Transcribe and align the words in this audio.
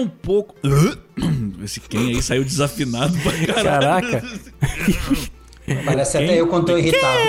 um 0.00 0.08
pouco. 0.08 0.54
Esse 1.62 1.80
quem 1.80 2.08
aí 2.08 2.22
saiu 2.22 2.44
desafinado 2.44 3.16
pra 3.18 3.32
caralho. 3.46 4.10
Caraca. 4.10 4.24
Parece 5.84 6.18
quem? 6.18 6.26
até 6.26 6.40
eu 6.40 6.48
quando 6.48 6.66
tô 6.66 6.76
irritado. 6.76 7.20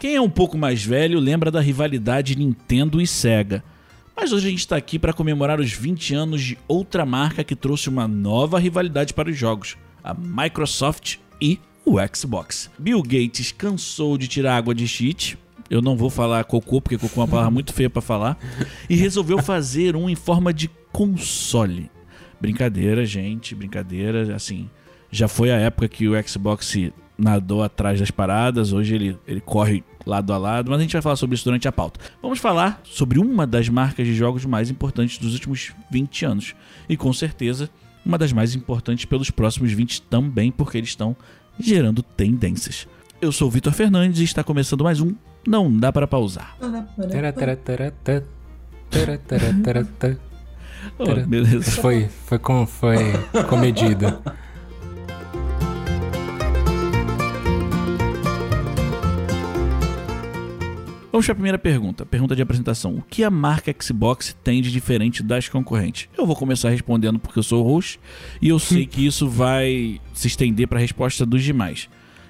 Quem 0.00 0.16
é 0.16 0.20
um 0.20 0.30
pouco 0.30 0.56
mais 0.56 0.82
velho 0.82 1.18
lembra 1.20 1.50
da 1.50 1.60
rivalidade 1.60 2.36
Nintendo 2.36 3.00
e 3.00 3.06
Sega. 3.06 3.62
Mas 4.16 4.32
hoje 4.32 4.48
a 4.48 4.50
gente 4.50 4.60
está 4.60 4.76
aqui 4.76 4.98
para 4.98 5.12
comemorar 5.12 5.60
os 5.60 5.72
20 5.72 6.14
anos 6.14 6.42
de 6.42 6.58
outra 6.66 7.06
marca 7.06 7.44
que 7.44 7.54
trouxe 7.54 7.88
uma 7.88 8.08
nova 8.08 8.58
rivalidade 8.58 9.14
para 9.14 9.30
os 9.30 9.36
jogos: 9.36 9.76
a 10.02 10.12
Microsoft 10.12 11.18
e 11.40 11.60
o 11.84 11.96
Xbox. 12.14 12.70
Bill 12.78 13.02
Gates 13.02 13.52
cansou 13.52 14.18
de 14.18 14.26
tirar 14.26 14.56
água 14.56 14.74
de 14.74 14.88
cheat. 14.88 15.38
Eu 15.70 15.82
não 15.82 15.96
vou 15.96 16.10
falar 16.10 16.44
cocô, 16.44 16.80
porque 16.80 16.98
cocô 16.98 17.20
é 17.20 17.24
uma 17.24 17.28
palavra 17.28 17.50
muito 17.50 17.72
feia 17.72 17.90
para 17.90 18.02
falar. 18.02 18.38
E 18.88 18.96
resolveu 18.96 19.38
fazer 19.42 19.94
um 19.94 20.08
em 20.08 20.14
forma 20.14 20.52
de 20.52 20.68
console. 20.92 21.90
Brincadeira, 22.40 23.04
gente, 23.04 23.54
brincadeira. 23.54 24.34
Assim, 24.34 24.68
já 25.10 25.28
foi 25.28 25.50
a 25.50 25.56
época 25.56 25.88
que 25.88 26.08
o 26.08 26.28
Xbox 26.28 26.74
nadou 27.16 27.62
atrás 27.64 27.98
das 27.98 28.12
paradas, 28.12 28.72
hoje 28.72 28.94
ele, 28.94 29.18
ele 29.26 29.40
corre 29.40 29.82
lado 30.06 30.32
a 30.32 30.38
lado, 30.38 30.70
mas 30.70 30.78
a 30.78 30.82
gente 30.82 30.92
vai 30.92 31.02
falar 31.02 31.16
sobre 31.16 31.34
isso 31.34 31.44
durante 31.44 31.66
a 31.66 31.72
pauta. 31.72 32.00
Vamos 32.22 32.38
falar 32.38 32.80
sobre 32.84 33.18
uma 33.18 33.46
das 33.46 33.68
marcas 33.68 34.06
de 34.06 34.14
jogos 34.14 34.44
mais 34.44 34.70
importantes 34.70 35.18
dos 35.18 35.34
últimos 35.34 35.72
20 35.90 36.24
anos. 36.24 36.54
E 36.88 36.96
com 36.96 37.12
certeza, 37.12 37.68
uma 38.06 38.16
das 38.16 38.32
mais 38.32 38.54
importantes 38.54 39.04
pelos 39.04 39.30
próximos 39.30 39.72
20 39.72 40.02
também, 40.02 40.52
porque 40.52 40.78
eles 40.78 40.90
estão 40.90 41.16
gerando 41.58 42.02
tendências. 42.02 42.86
Eu 43.20 43.32
sou 43.32 43.48
o 43.48 43.50
Vitor 43.50 43.72
Fernandes 43.72 44.20
e 44.20 44.24
está 44.24 44.44
começando 44.44 44.84
mais 44.84 45.00
um 45.00 45.12
Não 45.46 45.76
Dá 45.76 45.92
para 45.92 46.06
Pausar. 46.06 46.56
Oh, 50.98 51.26
beleza. 51.26 51.70
Foi, 51.80 52.08
foi, 52.26 52.38
com, 52.38 52.66
foi 52.66 52.96
comedido. 53.48 54.06
Vamos 61.10 61.26
para 61.26 61.32
a 61.32 61.36
primeira 61.36 61.58
pergunta, 61.58 62.06
pergunta 62.06 62.36
de 62.36 62.42
apresentação. 62.42 62.94
O 62.94 63.02
que 63.02 63.24
a 63.24 63.30
marca 63.30 63.74
Xbox 63.82 64.36
tem 64.44 64.62
de 64.62 64.70
diferente 64.70 65.20
das 65.20 65.48
concorrentes? 65.48 66.08
Eu 66.16 66.24
vou 66.24 66.36
começar 66.36 66.68
respondendo 66.68 67.18
porque 67.18 67.38
eu 67.38 67.42
sou 67.42 67.64
o 67.64 67.68
host 67.68 67.98
e 68.40 68.50
eu 68.50 68.58
sei 68.60 68.86
que 68.86 69.04
isso 69.04 69.28
vai 69.28 70.00
se 70.14 70.28
estender 70.28 70.68
para 70.68 70.78
a 70.78 70.80
resposta 70.80 71.26
dos 71.26 71.42
demais. 71.42 71.88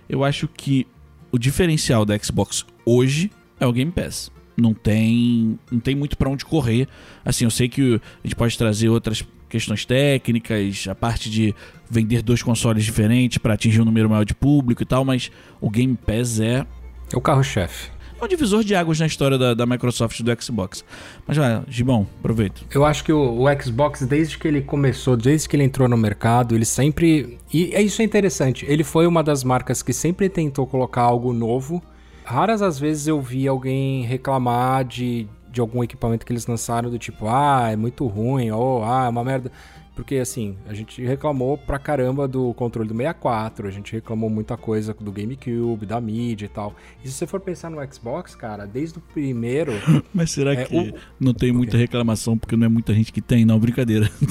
Eu 0.08 0.24
acho 0.24 0.48
que 0.48 0.86
o 1.30 1.38
diferencial 1.38 2.06
da 2.06 2.16
Xbox 2.18 2.64
hoje 2.86 3.30
é 3.60 3.66
o 3.66 3.72
Game 3.72 3.92
Pass. 3.92 4.30
Não 4.60 4.74
tem, 4.74 5.58
não 5.70 5.78
tem 5.78 5.94
muito 5.94 6.18
para 6.18 6.28
onde 6.28 6.44
correr. 6.44 6.88
Assim, 7.24 7.44
eu 7.44 7.50
sei 7.50 7.68
que 7.68 7.94
a 7.94 8.26
gente 8.26 8.34
pode 8.34 8.58
trazer 8.58 8.88
outras 8.88 9.24
questões 9.48 9.84
técnicas, 9.84 10.86
a 10.88 10.94
parte 10.94 11.30
de 11.30 11.54
vender 11.88 12.22
dois 12.22 12.42
consoles 12.42 12.84
diferentes 12.84 13.38
para 13.38 13.54
atingir 13.54 13.80
um 13.80 13.84
número 13.84 14.10
maior 14.10 14.24
de 14.24 14.34
público 14.34 14.82
e 14.82 14.86
tal, 14.86 15.04
mas 15.04 15.30
o 15.60 15.70
Game 15.70 15.96
Pass 15.96 16.40
é 16.40 16.66
é 17.10 17.16
o 17.16 17.20
carro-chefe 17.20 17.90
é 18.20 18.24
um 18.24 18.28
divisor 18.28 18.64
de 18.64 18.74
águas 18.74 18.98
na 18.98 19.06
história 19.06 19.38
da, 19.38 19.54
da 19.54 19.64
Microsoft 19.64 20.18
e 20.18 20.22
do 20.22 20.42
Xbox. 20.42 20.84
Mas 21.26 21.36
vai, 21.36 21.62
Gibão, 21.68 22.06
aproveito. 22.18 22.64
Eu 22.74 22.84
acho 22.84 23.04
que 23.04 23.12
o, 23.12 23.42
o, 23.42 23.62
Xbox, 23.62 24.02
desde 24.02 24.36
que 24.36 24.48
ele 24.48 24.60
começou, 24.60 25.16
desde 25.16 25.48
que 25.48 25.54
ele 25.54 25.62
entrou 25.62 25.88
no 25.88 25.96
mercado, 25.96 26.54
ele 26.54 26.64
sempre. 26.64 27.38
E 27.52 27.72
é 27.72 27.80
isso 27.80 28.02
é 28.02 28.04
interessante. 28.04 28.66
Ele 28.68 28.82
foi 28.82 29.06
uma 29.06 29.22
das 29.22 29.44
marcas 29.44 29.82
que 29.82 29.92
sempre 29.92 30.28
tentou 30.28 30.66
colocar 30.66 31.02
algo 31.02 31.32
novo. 31.32 31.82
Raras 32.28 32.60
as 32.60 32.78
vezes 32.78 33.06
eu 33.06 33.22
vi 33.22 33.48
alguém 33.48 34.02
reclamar 34.02 34.84
de, 34.84 35.26
de 35.50 35.62
algum 35.62 35.82
equipamento 35.82 36.26
que 36.26 36.32
eles 36.32 36.46
lançaram, 36.46 36.90
do 36.90 36.98
tipo, 36.98 37.26
ah, 37.26 37.70
é 37.72 37.74
muito 37.74 38.06
ruim, 38.06 38.50
ou 38.50 38.84
ah, 38.84 39.06
é 39.06 39.08
uma 39.08 39.24
merda. 39.24 39.50
Porque, 39.98 40.14
assim, 40.14 40.56
a 40.68 40.72
gente 40.72 41.04
reclamou 41.04 41.58
pra 41.58 41.76
caramba 41.76 42.28
do 42.28 42.54
controle 42.54 42.88
do 42.88 42.94
64, 42.94 43.66
a 43.66 43.70
gente 43.72 43.92
reclamou 43.92 44.30
muita 44.30 44.56
coisa 44.56 44.94
do 44.94 45.10
GameCube, 45.10 45.84
da 45.84 46.00
mídia 46.00 46.46
e 46.46 46.48
tal. 46.48 46.72
E 47.04 47.08
se 47.08 47.14
você 47.14 47.26
for 47.26 47.40
pensar 47.40 47.68
no 47.68 47.78
Xbox, 47.92 48.36
cara, 48.36 48.64
desde 48.64 48.98
o 48.98 49.00
primeiro. 49.00 49.72
Mas 50.14 50.30
será 50.30 50.52
é, 50.52 50.64
que 50.64 50.76
o... 50.76 50.94
não 51.18 51.34
tem 51.34 51.50
muita 51.50 51.76
reclamação 51.76 52.38
porque 52.38 52.54
não 52.54 52.66
é 52.66 52.68
muita 52.68 52.94
gente 52.94 53.12
que 53.12 53.20
tem? 53.20 53.44
Não, 53.44 53.58
brincadeira. 53.58 54.08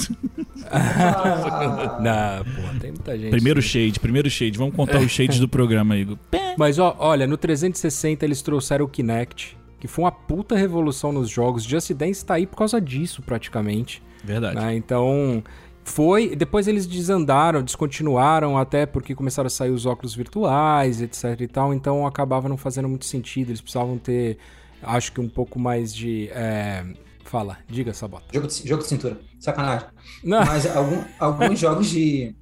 não, 2.00 2.44
pô, 2.44 2.78
tem 2.80 2.92
muita 2.92 3.18
gente. 3.18 3.30
Primeiro 3.30 3.60
shade, 3.60 4.00
primeiro 4.00 4.30
shade. 4.30 4.56
Vamos 4.56 4.74
contar 4.74 5.00
os 5.00 5.10
shades 5.10 5.38
do 5.38 5.50
programa, 5.50 5.98
Igor. 5.98 6.16
Mas, 6.56 6.78
ó, 6.78 6.96
olha, 6.98 7.26
no 7.26 7.36
360 7.36 8.24
eles 8.24 8.40
trouxeram 8.40 8.86
o 8.86 8.88
Kinect, 8.88 9.54
que 9.78 9.86
foi 9.86 10.06
uma 10.06 10.12
puta 10.12 10.56
revolução 10.56 11.12
nos 11.12 11.28
jogos. 11.28 11.62
Just 11.62 11.92
Dance 11.92 12.24
tá 12.24 12.36
aí 12.36 12.46
por 12.46 12.56
causa 12.56 12.80
disso, 12.80 13.20
praticamente. 13.20 14.02
Verdade. 14.28 14.56
Né? 14.56 14.76
Então, 14.76 15.42
foi. 15.88 16.36
Depois 16.36 16.68
eles 16.68 16.86
desandaram, 16.86 17.62
descontinuaram, 17.62 18.58
até 18.58 18.84
porque 18.84 19.14
começaram 19.14 19.46
a 19.46 19.50
sair 19.50 19.70
os 19.70 19.86
óculos 19.86 20.14
virtuais, 20.14 21.00
etc 21.00 21.40
e 21.40 21.48
tal. 21.48 21.72
Então 21.72 22.06
acabava 22.06 22.48
não 22.48 22.58
fazendo 22.58 22.88
muito 22.88 23.06
sentido. 23.06 23.48
Eles 23.48 23.60
precisavam 23.60 23.96
ter, 23.96 24.36
acho 24.82 25.12
que 25.12 25.20
um 25.20 25.28
pouco 25.28 25.58
mais 25.58 25.94
de. 25.94 26.28
É... 26.32 26.84
Fala, 27.24 27.58
diga, 27.66 27.92
Sabota. 27.92 28.26
Jogo 28.32 28.46
de, 28.46 28.68
jogo 28.68 28.82
de 28.82 28.88
cintura. 28.88 29.18
Sacanagem. 29.38 29.88
Não. 30.22 30.44
Mas 30.44 30.66
algum, 30.76 31.02
alguns 31.18 31.58
jogos 31.60 31.88
de. 31.88 32.34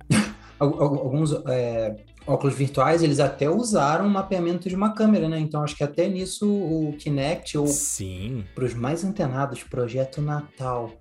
alguns 0.58 1.32
é, 1.46 1.96
óculos 2.26 2.54
virtuais, 2.54 3.02
eles 3.02 3.20
até 3.20 3.48
usaram 3.48 4.06
o 4.06 4.10
mapeamento 4.10 4.68
de 4.68 4.74
uma 4.74 4.92
câmera, 4.92 5.28
né? 5.28 5.38
Então 5.38 5.62
acho 5.62 5.76
que 5.76 5.84
até 5.84 6.08
nisso 6.08 6.48
o 6.48 6.94
Kinect, 6.98 7.56
ou 7.58 7.66
para 8.54 8.64
os 8.64 8.74
mais 8.74 9.04
antenados, 9.04 9.62
Projeto 9.62 10.20
Natal 10.20 10.92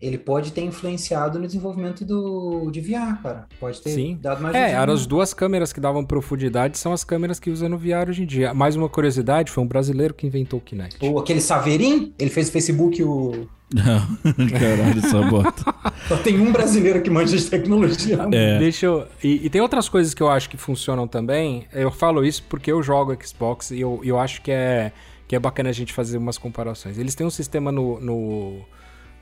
ele 0.00 0.18
pode 0.18 0.52
ter 0.52 0.60
influenciado 0.60 1.38
no 1.38 1.46
desenvolvimento 1.46 2.04
do, 2.04 2.70
de 2.70 2.80
VR, 2.80 3.20
cara. 3.22 3.46
Pode 3.58 3.80
ter 3.80 3.90
Sim. 3.90 4.18
dado 4.20 4.42
mais 4.42 4.54
É, 4.54 4.72
eram 4.72 4.92
as 4.92 5.06
duas 5.06 5.32
câmeras 5.32 5.72
que 5.72 5.80
davam 5.80 6.04
profundidade, 6.04 6.78
são 6.78 6.92
as 6.92 7.02
câmeras 7.02 7.40
que 7.40 7.50
usa 7.50 7.68
no 7.68 7.78
VR 7.78 8.08
hoje 8.08 8.22
em 8.22 8.26
dia. 8.26 8.52
Mais 8.52 8.76
uma 8.76 8.88
curiosidade, 8.88 9.50
foi 9.50 9.64
um 9.64 9.66
brasileiro 9.66 10.12
que 10.12 10.26
inventou 10.26 10.58
o 10.58 10.62
Kinect. 10.62 10.98
Ou 11.00 11.18
aquele 11.18 11.40
Saverin, 11.40 12.12
ele 12.18 12.30
fez 12.30 12.48
o 12.48 12.52
Facebook 12.52 13.02
o... 13.02 13.48
Não, 13.72 14.16
caralho, 14.50 15.00
só 15.10 15.28
bota. 15.28 15.74
Só 16.06 16.16
tem 16.18 16.38
um 16.38 16.52
brasileiro 16.52 17.02
que 17.02 17.10
manja 17.10 17.36
de 17.36 17.44
tecnologia. 17.50 18.16
É. 18.30 18.58
Deixa 18.60 18.86
eu... 18.86 19.08
E, 19.24 19.46
e, 19.46 19.50
tem 19.50 19.60
outras 19.60 19.88
coisas 19.88 20.14
que 20.14 20.22
eu 20.22 20.28
acho 20.28 20.48
que 20.48 20.56
funcionam 20.56 21.08
também. 21.08 21.66
Eu 21.72 21.90
falo 21.90 22.24
isso 22.24 22.44
porque 22.48 22.70
eu 22.70 22.80
jogo 22.80 23.16
Xbox 23.20 23.72
e 23.72 23.80
eu, 23.80 24.00
eu 24.04 24.20
acho 24.20 24.40
que 24.40 24.52
é, 24.52 24.92
que 25.26 25.34
é 25.34 25.38
bacana 25.40 25.70
a 25.70 25.72
gente 25.72 25.92
fazer 25.92 26.16
umas 26.16 26.38
comparações. 26.38 26.96
Eles 26.96 27.16
têm 27.16 27.26
um 27.26 27.30
sistema 27.30 27.72
no... 27.72 27.98
no 27.98 28.60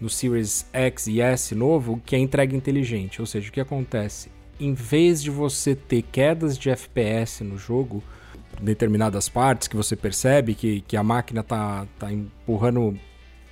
no 0.04 0.10
Series 0.10 0.66
X 0.70 1.06
e 1.06 1.20
S 1.20 1.54
novo, 1.54 2.00
que 2.04 2.14
é 2.14 2.18
entrega 2.18 2.54
inteligente. 2.54 3.22
Ou 3.22 3.26
seja, 3.26 3.48
o 3.48 3.52
que 3.52 3.60
acontece? 3.60 4.30
Em 4.60 4.74
vez 4.74 5.22
de 5.22 5.30
você 5.30 5.74
ter 5.74 6.02
quedas 6.02 6.58
de 6.58 6.68
FPS 6.68 7.42
no 7.42 7.56
jogo, 7.56 8.02
determinadas 8.60 9.28
partes 9.30 9.66
que 9.66 9.74
você 9.74 9.96
percebe 9.96 10.54
que, 10.54 10.82
que 10.82 10.96
a 10.96 11.02
máquina 11.02 11.42
tá, 11.42 11.86
tá 11.98 12.12
empurrando 12.12 12.96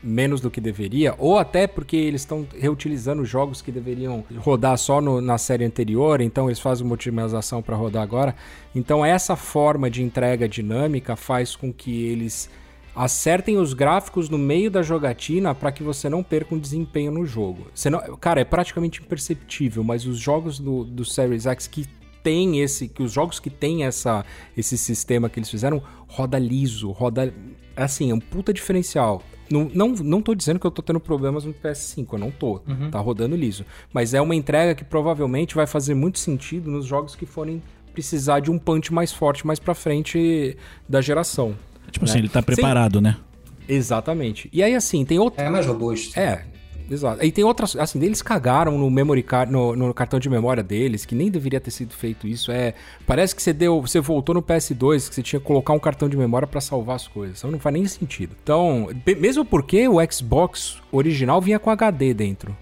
menos 0.02 0.40
do 0.40 0.50
que 0.50 0.60
deveria, 0.60 1.14
ou 1.16 1.38
até 1.38 1.66
porque 1.66 1.96
eles 1.96 2.22
estão 2.22 2.46
reutilizando 2.58 3.24
jogos 3.24 3.62
que 3.62 3.70
deveriam 3.70 4.24
rodar 4.38 4.76
só 4.76 5.00
no, 5.00 5.20
na 5.20 5.38
série 5.38 5.64
anterior, 5.64 6.20
então 6.20 6.48
eles 6.48 6.58
fazem 6.58 6.84
uma 6.84 6.94
otimização 6.94 7.62
para 7.62 7.76
rodar 7.76 8.02
agora. 8.02 8.34
Então 8.74 9.04
essa 9.04 9.36
forma 9.36 9.88
de 9.88 10.02
entrega 10.02 10.48
dinâmica 10.48 11.14
faz 11.14 11.54
com 11.54 11.72
que 11.72 12.04
eles 12.04 12.50
acertem 12.94 13.56
os 13.56 13.72
gráficos 13.72 14.28
no 14.28 14.38
meio 14.38 14.70
da 14.70 14.82
jogatina 14.82 15.54
para 15.54 15.72
que 15.72 15.82
você 15.82 16.08
não 16.08 16.22
perca 16.22 16.54
um 16.54 16.58
desempenho 16.58 17.10
no 17.10 17.24
jogo. 17.24 17.66
Não, 17.90 18.16
cara, 18.16 18.40
é 18.40 18.44
praticamente 18.44 19.00
imperceptível, 19.00 19.82
mas 19.82 20.06
os 20.06 20.18
jogos 20.18 20.58
do, 20.58 20.84
do 20.84 21.04
Series 21.04 21.46
X 21.46 21.66
que 21.66 21.86
tem 22.22 22.60
esse, 22.60 22.88
que 22.88 23.02
os 23.02 23.12
jogos 23.12 23.40
que 23.40 23.50
tem 23.50 23.84
essa, 23.84 24.24
esse 24.56 24.78
sistema 24.78 25.28
que 25.28 25.38
eles 25.38 25.50
fizeram 25.50 25.82
roda 26.06 26.38
liso, 26.38 26.90
roda 26.90 27.34
assim, 27.74 28.10
é 28.10 28.14
um 28.14 28.20
puta 28.20 28.52
diferencial. 28.52 29.22
Não, 29.50 29.70
não, 29.74 29.88
não 29.88 30.22
tô 30.22 30.34
dizendo 30.34 30.58
que 30.58 30.66
eu 30.66 30.70
tô 30.70 30.82
tendo 30.82 31.00
problemas 31.00 31.44
no 31.44 31.52
PS5, 31.52 32.06
eu 32.12 32.18
não 32.18 32.30
tô. 32.30 32.60
Uhum. 32.66 32.90
Tá 32.90 32.98
rodando 33.00 33.36
liso. 33.36 33.66
Mas 33.92 34.14
é 34.14 34.20
uma 34.20 34.34
entrega 34.34 34.74
que 34.74 34.84
provavelmente 34.84 35.54
vai 35.54 35.66
fazer 35.66 35.94
muito 35.94 36.18
sentido 36.18 36.70
nos 36.70 36.86
jogos 36.86 37.14
que 37.14 37.26
forem 37.26 37.62
precisar 37.92 38.40
de 38.40 38.50
um 38.50 38.58
punch 38.58 38.92
mais 38.92 39.12
forte 39.12 39.46
mais 39.46 39.58
pra 39.58 39.74
frente 39.74 40.56
da 40.88 41.00
geração. 41.00 41.54
Tipo 41.92 42.04
assim, 42.04 42.14
né? 42.14 42.18
assim, 42.18 42.18
ele 42.18 42.28
tá 42.28 42.42
preparado, 42.42 42.98
Sim. 42.98 43.04
né? 43.04 43.16
Exatamente. 43.68 44.48
E 44.52 44.62
aí, 44.62 44.74
assim, 44.74 45.04
tem 45.04 45.18
outro. 45.18 45.40
É 45.40 45.48
mais 45.48 45.66
robusto. 45.66 46.18
É, 46.18 46.44
exato. 46.90 47.24
E 47.24 47.30
tem 47.30 47.44
outras. 47.44 47.76
Assim, 47.76 48.02
eles 48.02 48.20
cagaram 48.22 48.76
no 48.76 48.90
memory 48.90 49.22
card, 49.22 49.52
no, 49.52 49.76
no, 49.76 49.94
cartão 49.94 50.18
de 50.18 50.28
memória 50.28 50.62
deles, 50.62 51.04
que 51.04 51.14
nem 51.14 51.30
deveria 51.30 51.60
ter 51.60 51.70
sido 51.70 51.94
feito 51.94 52.26
isso. 52.26 52.50
É. 52.50 52.74
Parece 53.06 53.34
que 53.34 53.42
você 53.42 53.52
deu. 53.52 53.80
Você 53.80 54.00
voltou 54.00 54.34
no 54.34 54.42
PS2, 54.42 55.08
que 55.08 55.14
você 55.14 55.22
tinha 55.22 55.38
que 55.38 55.46
colocar 55.46 55.72
um 55.72 55.78
cartão 55.78 56.08
de 56.08 56.16
memória 56.16 56.46
para 56.46 56.60
salvar 56.60 56.96
as 56.96 57.06
coisas. 57.06 57.38
Então 57.38 57.50
não 57.50 57.60
faz 57.60 57.72
nem 57.72 57.86
sentido. 57.86 58.34
Então, 58.42 58.88
mesmo 59.18 59.44
porque 59.44 59.86
o 59.88 59.98
Xbox 60.10 60.78
original 60.90 61.40
vinha 61.40 61.58
com 61.58 61.70
HD 61.70 62.14
dentro. 62.14 62.56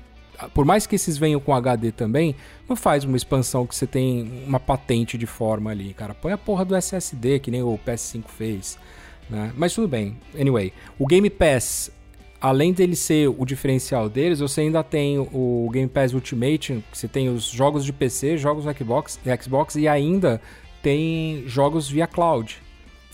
Por 0.54 0.64
mais 0.64 0.86
que 0.86 0.94
esses 0.94 1.18
venham 1.18 1.38
com 1.38 1.54
HD 1.54 1.92
também, 1.92 2.34
não 2.66 2.74
faz 2.74 3.04
uma 3.04 3.16
expansão 3.16 3.66
que 3.66 3.74
você 3.74 3.86
tem 3.86 4.44
uma 4.46 4.58
patente 4.58 5.18
de 5.18 5.26
forma 5.26 5.70
ali, 5.70 5.92
cara. 5.92 6.14
Põe 6.14 6.32
a 6.32 6.38
porra 6.38 6.64
do 6.64 6.74
SSD, 6.74 7.40
que 7.40 7.50
nem 7.50 7.62
o 7.62 7.78
PS5 7.86 8.24
fez. 8.26 8.78
Né? 9.30 9.52
Mas 9.56 9.74
tudo 9.74 9.86
bem. 9.86 10.16
Anyway, 10.38 10.72
o 10.98 11.06
Game 11.06 11.30
Pass 11.30 11.90
além 12.40 12.72
dele 12.72 12.96
ser 12.96 13.28
o 13.28 13.44
diferencial 13.44 14.08
deles, 14.08 14.40
você 14.40 14.62
ainda 14.62 14.82
tem 14.82 15.18
o 15.18 15.68
Game 15.70 15.88
Pass 15.88 16.14
Ultimate, 16.14 16.82
que 16.90 16.96
você 16.96 17.06
tem 17.06 17.28
os 17.28 17.44
jogos 17.44 17.84
de 17.84 17.92
PC, 17.92 18.38
jogos 18.38 18.64
Xbox, 18.76 19.20
Xbox 19.42 19.74
e 19.76 19.86
ainda 19.86 20.40
tem 20.82 21.44
jogos 21.46 21.88
via 21.88 22.06
cloud. 22.06 22.62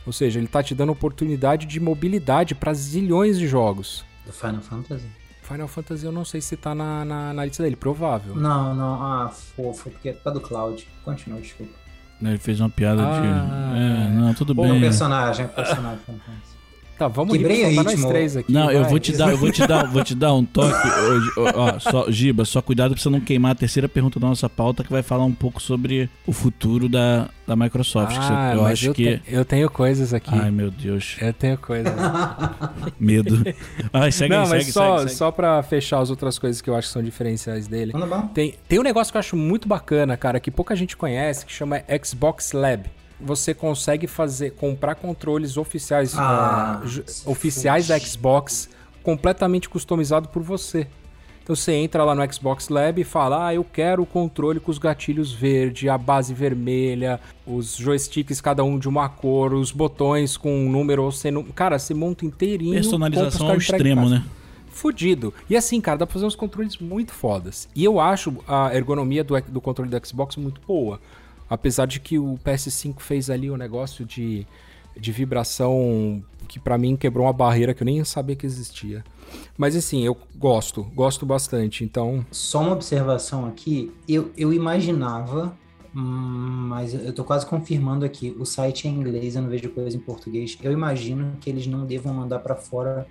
Ou 0.06 0.12
seja, 0.12 0.38
ele 0.38 0.46
tá 0.46 0.62
te 0.62 0.74
dando 0.74 0.92
oportunidade 0.92 1.66
de 1.66 1.80
mobilidade 1.80 2.54
para 2.54 2.72
zilhões 2.72 3.36
de 3.38 3.48
jogos. 3.48 4.04
Do 4.24 4.32
Final 4.32 4.60
Fantasy? 4.60 5.06
Final 5.42 5.68
Fantasy 5.68 6.04
eu 6.04 6.12
não 6.12 6.24
sei 6.24 6.40
se 6.40 6.56
tá 6.56 6.74
na, 6.74 7.04
na, 7.04 7.32
na 7.32 7.44
lista 7.44 7.62
dele, 7.62 7.76
provável. 7.76 8.34
Não, 8.34 8.74
não, 8.74 9.02
ah, 9.02 9.28
fofo, 9.28 9.90
porque 9.90 10.12
tá 10.12 10.30
do 10.30 10.40
Cloud. 10.40 10.86
Continua, 11.04 11.40
desculpa. 11.40 11.72
Ele 12.22 12.38
fez 12.38 12.60
uma 12.60 12.70
piada 12.70 13.02
ah, 13.02 13.20
de. 13.20 13.26
É, 13.78 14.08
não, 14.10 14.32
tudo 14.32 14.54
bem. 14.54 14.78
O 14.78 14.80
personagem, 14.80 15.46
o 15.46 15.48
personagem. 15.48 16.00
Tá, 16.98 17.08
vamos 17.08 17.36
Quebrei 17.36 17.72
ir 17.72 17.74
nós 17.74 18.04
três 18.06 18.36
aqui. 18.38 18.50
Não, 18.50 18.66
vai. 18.66 18.76
eu 18.76 18.84
vou 18.84 18.98
te 18.98 19.12
dar, 19.12 19.30
eu 19.30 19.36
vou 19.36 19.52
te 19.52 19.66
dar, 19.66 19.86
vou 19.86 20.02
te 20.02 20.14
dar 20.14 20.32
um 20.32 20.44
toque. 20.44 20.88
ó, 21.54 21.78
só, 21.78 22.10
Giba, 22.10 22.44
só 22.46 22.62
cuidado 22.62 22.94
pra 22.94 23.02
você 23.02 23.10
não 23.10 23.20
queimar 23.20 23.52
a 23.52 23.54
terceira 23.54 23.86
pergunta 23.86 24.18
da 24.18 24.26
nossa 24.26 24.48
pauta 24.48 24.82
que 24.82 24.90
vai 24.90 25.02
falar 25.02 25.24
um 25.24 25.32
pouco 25.32 25.60
sobre 25.60 26.08
o 26.26 26.32
futuro 26.32 26.88
da, 26.88 27.28
da 27.46 27.54
Microsoft. 27.54 28.16
Ah, 28.18 28.52
eu 28.54 28.64
acho 28.64 28.86
eu 28.86 28.94
que. 28.94 29.18
Te, 29.18 29.22
eu 29.28 29.44
tenho 29.44 29.68
coisas 29.68 30.14
aqui. 30.14 30.30
Ai, 30.32 30.50
meu 30.50 30.70
Deus. 30.70 31.16
Eu 31.20 31.34
tenho 31.34 31.58
coisas. 31.58 31.92
Medo. 32.98 33.44
Ai, 33.92 34.10
segue 34.10 34.34
Não, 34.34 34.44
aí, 34.44 34.48
mas 34.48 34.62
segue, 34.62 34.72
só, 34.72 34.98
segue, 34.98 35.10
só 35.10 35.30
pra 35.30 35.62
fechar 35.62 36.00
as 36.00 36.08
outras 36.08 36.38
coisas 36.38 36.62
que 36.62 36.70
eu 36.70 36.74
acho 36.74 36.88
que 36.88 36.94
são 36.94 37.02
diferenciais 37.02 37.68
dele. 37.68 37.92
Tem, 38.32 38.54
tem 38.66 38.78
um 38.78 38.82
negócio 38.82 39.12
que 39.12 39.18
eu 39.18 39.20
acho 39.20 39.36
muito 39.36 39.68
bacana, 39.68 40.16
cara, 40.16 40.40
que 40.40 40.50
pouca 40.50 40.74
gente 40.74 40.96
conhece, 40.96 41.44
que 41.44 41.52
chama 41.52 41.82
Xbox 42.02 42.52
Lab 42.52 42.88
você 43.20 43.54
consegue 43.54 44.06
fazer 44.06 44.52
comprar 44.52 44.94
controles 44.94 45.56
oficiais 45.56 46.14
ah, 46.16 46.82
uh, 46.84 47.30
oficiais 47.30 47.88
da 47.88 47.98
Xbox 47.98 48.68
completamente 49.02 49.68
customizado 49.68 50.28
por 50.28 50.42
você. 50.42 50.86
Então 51.42 51.54
você 51.54 51.72
entra 51.74 52.02
lá 52.02 52.12
no 52.12 52.32
Xbox 52.32 52.68
Lab 52.68 53.00
e 53.00 53.04
fala: 53.04 53.46
"Ah, 53.46 53.54
eu 53.54 53.62
quero 53.62 54.02
o 54.02 54.06
controle 54.06 54.58
com 54.58 54.68
os 54.68 54.78
gatilhos 54.78 55.32
verde, 55.32 55.88
a 55.88 55.96
base 55.96 56.34
vermelha, 56.34 57.20
os 57.46 57.76
joysticks 57.76 58.40
cada 58.40 58.64
um 58.64 58.76
de 58.76 58.88
uma 58.88 59.08
cor, 59.08 59.54
os 59.54 59.70
botões 59.70 60.36
com 60.36 60.52
um 60.52 60.68
número 60.68 61.04
ou 61.04 61.12
sem 61.12 61.30
número". 61.30 61.52
Cara, 61.52 61.78
você 61.78 61.94
monta 61.94 62.26
inteirinho, 62.26 62.74
personalização 62.74 63.48
ao 63.48 63.56
extremo, 63.56 64.08
né? 64.08 64.24
Fudido. 64.66 65.32
E 65.48 65.56
assim, 65.56 65.80
cara, 65.80 65.98
dá 65.98 66.06
pra 66.06 66.14
fazer 66.14 66.26
uns 66.26 66.34
controles 66.34 66.78
muito 66.78 67.12
fodas. 67.12 67.68
E 67.76 67.84
eu 67.84 68.00
acho 68.00 68.36
a 68.46 68.74
ergonomia 68.74 69.22
do, 69.22 69.40
do 69.42 69.60
controle 69.60 69.88
do 69.88 70.06
Xbox 70.06 70.36
muito 70.36 70.60
boa. 70.66 71.00
Apesar 71.48 71.86
de 71.86 72.00
que 72.00 72.18
o 72.18 72.38
PS5 72.44 73.00
fez 73.00 73.30
ali 73.30 73.50
um 73.50 73.56
negócio 73.56 74.04
de, 74.04 74.46
de 74.98 75.12
vibração 75.12 76.22
que 76.46 76.58
para 76.58 76.78
mim 76.78 76.96
quebrou 76.96 77.26
uma 77.26 77.32
barreira 77.32 77.74
que 77.74 77.82
eu 77.82 77.84
nem 77.84 78.02
sabia 78.04 78.36
que 78.36 78.46
existia. 78.46 79.04
Mas 79.56 79.76
assim, 79.76 80.04
eu 80.04 80.16
gosto, 80.36 80.84
gosto 80.94 81.26
bastante, 81.26 81.84
então... 81.84 82.24
Só 82.30 82.60
uma 82.60 82.72
observação 82.72 83.46
aqui, 83.46 83.92
eu, 84.08 84.30
eu 84.36 84.52
imaginava, 84.52 85.56
hum, 85.94 86.00
mas 86.68 86.94
eu 86.94 87.12
tô 87.12 87.24
quase 87.24 87.44
confirmando 87.44 88.04
aqui, 88.04 88.34
o 88.38 88.44
site 88.44 88.86
é 88.86 88.90
em 88.90 88.94
inglês, 88.94 89.34
eu 89.34 89.42
não 89.42 89.48
vejo 89.48 89.68
coisa 89.70 89.96
em 89.96 90.00
português, 90.00 90.56
eu 90.62 90.72
imagino 90.72 91.36
que 91.40 91.50
eles 91.50 91.66
não 91.66 91.84
devam 91.84 92.14
mandar 92.14 92.38
para 92.38 92.54
fora 92.54 93.06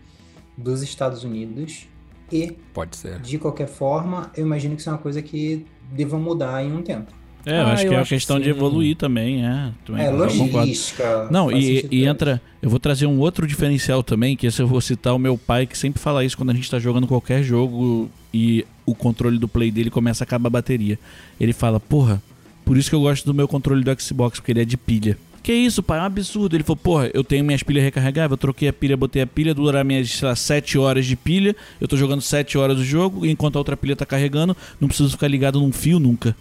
dos 0.58 0.82
Estados 0.82 1.24
Unidos 1.24 1.88
e... 2.32 2.52
Pode 2.74 2.96
ser. 2.96 3.20
De 3.20 3.38
qualquer 3.38 3.68
forma, 3.68 4.32
eu 4.36 4.46
imagino 4.46 4.76
que 4.76 4.82
isso 4.82 4.90
é 4.90 4.94
uma 4.94 5.00
coisa 5.00 5.22
que 5.22 5.66
deva 5.92 6.18
mudar 6.18 6.64
em 6.64 6.72
um 6.72 6.82
tempo. 6.82 7.12
É, 7.46 7.60
eu 7.60 7.66
ah, 7.66 7.74
acho 7.74 7.88
que 7.88 7.94
é 7.94 7.98
uma 7.98 8.06
questão 8.06 8.40
de 8.40 8.50
evoluir 8.50 8.96
também, 8.96 9.46
é. 9.46 9.70
Também 9.86 10.06
é, 10.06 10.10
logística. 10.10 11.28
Não, 11.30 11.52
e, 11.52 11.88
e 11.92 12.06
entra. 12.06 12.42
Eu 12.62 12.70
vou 12.70 12.80
trazer 12.80 13.06
um 13.06 13.20
outro 13.20 13.46
diferencial 13.46 14.02
também, 14.02 14.36
que 14.36 14.48
esse 14.48 14.60
eu 14.62 14.68
vou 14.68 14.82
citar 14.82 15.14
o 15.14 15.20
meu 15.20 15.38
pai, 15.38 15.68
que 15.68 15.78
sempre 15.78 16.02
fala 16.02 16.26
isso 16.26 16.36
quando 16.36 16.50
a 16.50 16.54
gente 16.54 16.70
tá 16.70 16.80
jogando 16.80 17.06
qualquer 17.06 17.44
jogo 17.44 18.10
e 18.34 18.66
o 18.86 18.96
controle 18.96 19.38
do 19.38 19.48
play 19.48 19.70
dele 19.70 19.92
começa 19.92 20.24
a 20.24 20.26
acabar 20.26 20.48
a 20.48 20.50
bateria. 20.50 20.98
Ele 21.40 21.54
fala, 21.54 21.80
porra, 21.80 22.22
por 22.66 22.78
isso 22.78 22.90
que 22.90 22.96
eu 22.96 23.02
gosto 23.02 23.26
do 23.26 23.34
meu 23.34 23.48
controle 23.48 23.84
do 23.84 24.02
Xbox, 24.02 24.40
porque 24.40 24.52
ele 24.52 24.62
é 24.62 24.66
de 24.66 24.76
pilha. 24.76 25.16
Que 25.44 25.54
isso, 25.54 25.84
pai? 25.84 26.00
É 26.00 26.02
um 26.02 26.06
absurdo. 26.06 26.56
Ele 26.56 26.64
falou, 26.64 26.78
porra, 26.78 27.12
eu 27.14 27.24
tenho 27.24 27.46
minhas 27.46 27.62
pilhas 27.62 27.84
recarregáveis, 27.84 28.32
eu 28.32 28.38
troquei 28.38 28.68
a 28.68 28.74
pilha, 28.74 28.98
botei 28.98 29.22
a 29.22 29.28
pilha, 29.28 29.54
durar 29.54 29.86
minhas, 29.86 30.10
sei 30.10 30.28
lá, 30.28 30.36
7 30.36 30.80
horas 30.80 31.06
de 31.06 31.16
pilha. 31.16 31.56
Eu 31.80 31.88
tô 31.88 31.96
jogando 31.96 32.22
7 32.22 32.58
horas 32.58 32.78
do 32.78 32.84
jogo, 32.84 33.24
enquanto 33.28 33.56
a 33.58 33.60
outra 33.60 33.78
pilha 33.78 33.96
tá 33.96 34.08
carregando, 34.08 34.58
não 34.82 34.88
preciso 34.88 35.12
ficar 35.12 35.28
ligado 35.28 35.60
num 35.60 35.72
fio 35.72 36.00
nunca. 36.00 36.36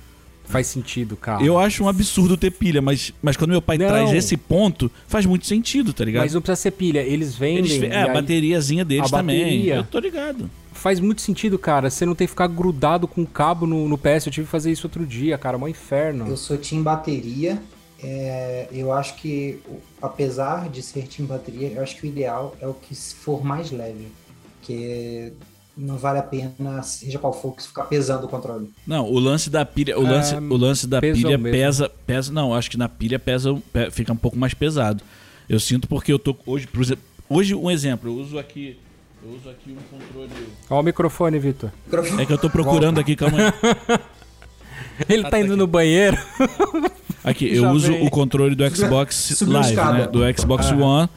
Faz 0.45 0.67
sentido, 0.67 1.17
cara. 1.17 1.43
Eu 1.43 1.59
acho 1.59 1.85
um 1.85 1.89
absurdo 1.89 2.37
ter 2.37 2.51
pilha, 2.51 2.83
mas, 2.83 3.13
mas 3.23 3.37
quando 3.37 3.51
meu 3.51 3.63
pai 3.63 3.79
não. 3.79 3.87
traz 3.87 4.13
esse 4.13 4.37
ponto, 4.37 4.91
faz 5.07 5.25
muito 5.27 5.47
sentido, 5.47 5.93
tá 5.93 6.05
ligado? 6.05 6.23
Mas 6.23 6.35
não 6.35 6.41
precisa 6.41 6.63
ser 6.63 6.71
pilha, 6.73 7.01
eles 7.01 7.35
vendem. 7.35 7.73
Eles, 7.73 7.91
é, 7.91 8.03
a 8.03 8.13
bateriazinha 8.13 8.85
deles 8.85 9.13
a 9.13 9.17
também. 9.19 9.43
Bateria. 9.43 9.75
Eu 9.77 9.85
tô 9.85 9.99
ligado. 9.99 10.51
Faz 10.73 11.01
muito 11.01 11.23
sentido, 11.23 11.59
cara. 11.59 11.89
Você 11.89 12.05
não 12.05 12.15
tem 12.15 12.27
que 12.27 12.31
ficar 12.31 12.47
grudado 12.47 13.09
com 13.09 13.23
o 13.23 13.27
cabo 13.27 13.67
no, 13.67 13.89
no 13.89 13.97
PS. 13.97 14.27
Eu 14.27 14.33
tive 14.33 14.45
que 14.45 14.51
fazer 14.51 14.71
isso 14.71 14.87
outro 14.87 15.07
dia, 15.07 15.39
cara. 15.39 15.57
Mó 15.57 15.67
inferno. 15.67 16.29
Eu 16.29 16.37
sou 16.37 16.59
Team 16.59 16.83
Bateria. 16.83 17.61
É, 18.03 18.69
eu 18.71 18.93
acho 18.93 19.15
que, 19.17 19.61
apesar 20.03 20.69
de 20.69 20.83
ser 20.83 21.07
Team 21.07 21.27
Bateria, 21.27 21.69
eu 21.69 21.83
acho 21.83 21.97
que 21.97 22.07
o 22.07 22.07
ideal 22.07 22.55
é 22.61 22.67
o 22.67 22.75
que 22.75 22.95
for 22.95 23.43
mais 23.43 23.71
leve. 23.71 24.09
Que 24.61 25.33
não 25.77 25.97
vale 25.97 26.19
a 26.19 26.23
pena, 26.23 26.83
seja 26.83 27.19
qual 27.19 27.33
for, 27.33 27.55
ficar 27.61 27.85
pesando 27.85 28.25
o 28.27 28.29
controle. 28.29 28.71
Não, 28.87 29.11
o 29.11 29.19
lance 29.19 29.51
da 29.51 29.65
pilha, 29.65 29.99
o 29.99 30.03
lance, 30.03 30.35
é, 30.35 30.39
o 30.39 30.57
lance 30.57 30.87
da 30.87 31.01
pilha 31.01 31.39
pesa, 31.39 31.91
pesa, 32.07 32.33
não, 32.33 32.55
acho 32.55 32.71
que 32.71 32.77
na 32.77 32.89
pilha 32.89 33.19
pesa, 33.19 33.57
fica 33.91 34.13
um 34.13 34.17
pouco 34.17 34.39
mais 34.39 34.55
pesado. 34.55 35.03
Eu 35.49 35.59
sinto 35.59 35.89
porque 35.89 36.13
eu 36.13 36.19
tô 36.19 36.37
hoje, 36.47 36.67
por 36.67 36.83
exemplo, 36.83 37.05
hoje 37.29 37.55
um 37.55 37.71
exemplo, 37.71 38.09
eu 38.09 38.15
uso 38.15 38.39
aqui, 38.39 38.79
eu 39.23 39.33
uso 39.33 39.51
aqui 39.51 39.73
um 39.73 39.99
controle. 39.99 40.31
Olha 40.71 40.81
o 40.81 40.83
microfone, 40.83 41.39
Vitor. 41.39 41.71
É 42.19 42.25
que 42.25 42.33
eu 42.33 42.39
tô 42.39 42.49
procurando 42.49 43.01
aqui, 43.01 43.17
calma 43.17 43.39
aí. 43.39 44.01
Ele 45.09 45.21
ah, 45.21 45.25
tá, 45.25 45.31
tá 45.31 45.39
indo 45.41 45.53
aqui. 45.53 45.57
no 45.57 45.67
banheiro. 45.67 46.17
Aqui, 47.25 47.57
eu 47.57 47.71
uso 47.71 47.91
vem. 47.91 48.07
o 48.07 48.11
controle 48.11 48.55
do 48.55 48.69
Xbox 48.69 49.41
Live, 49.41 49.77
né, 49.77 50.07
do 50.07 50.21
Xbox 50.39 50.67
ah. 50.67 50.77
One 50.77 51.09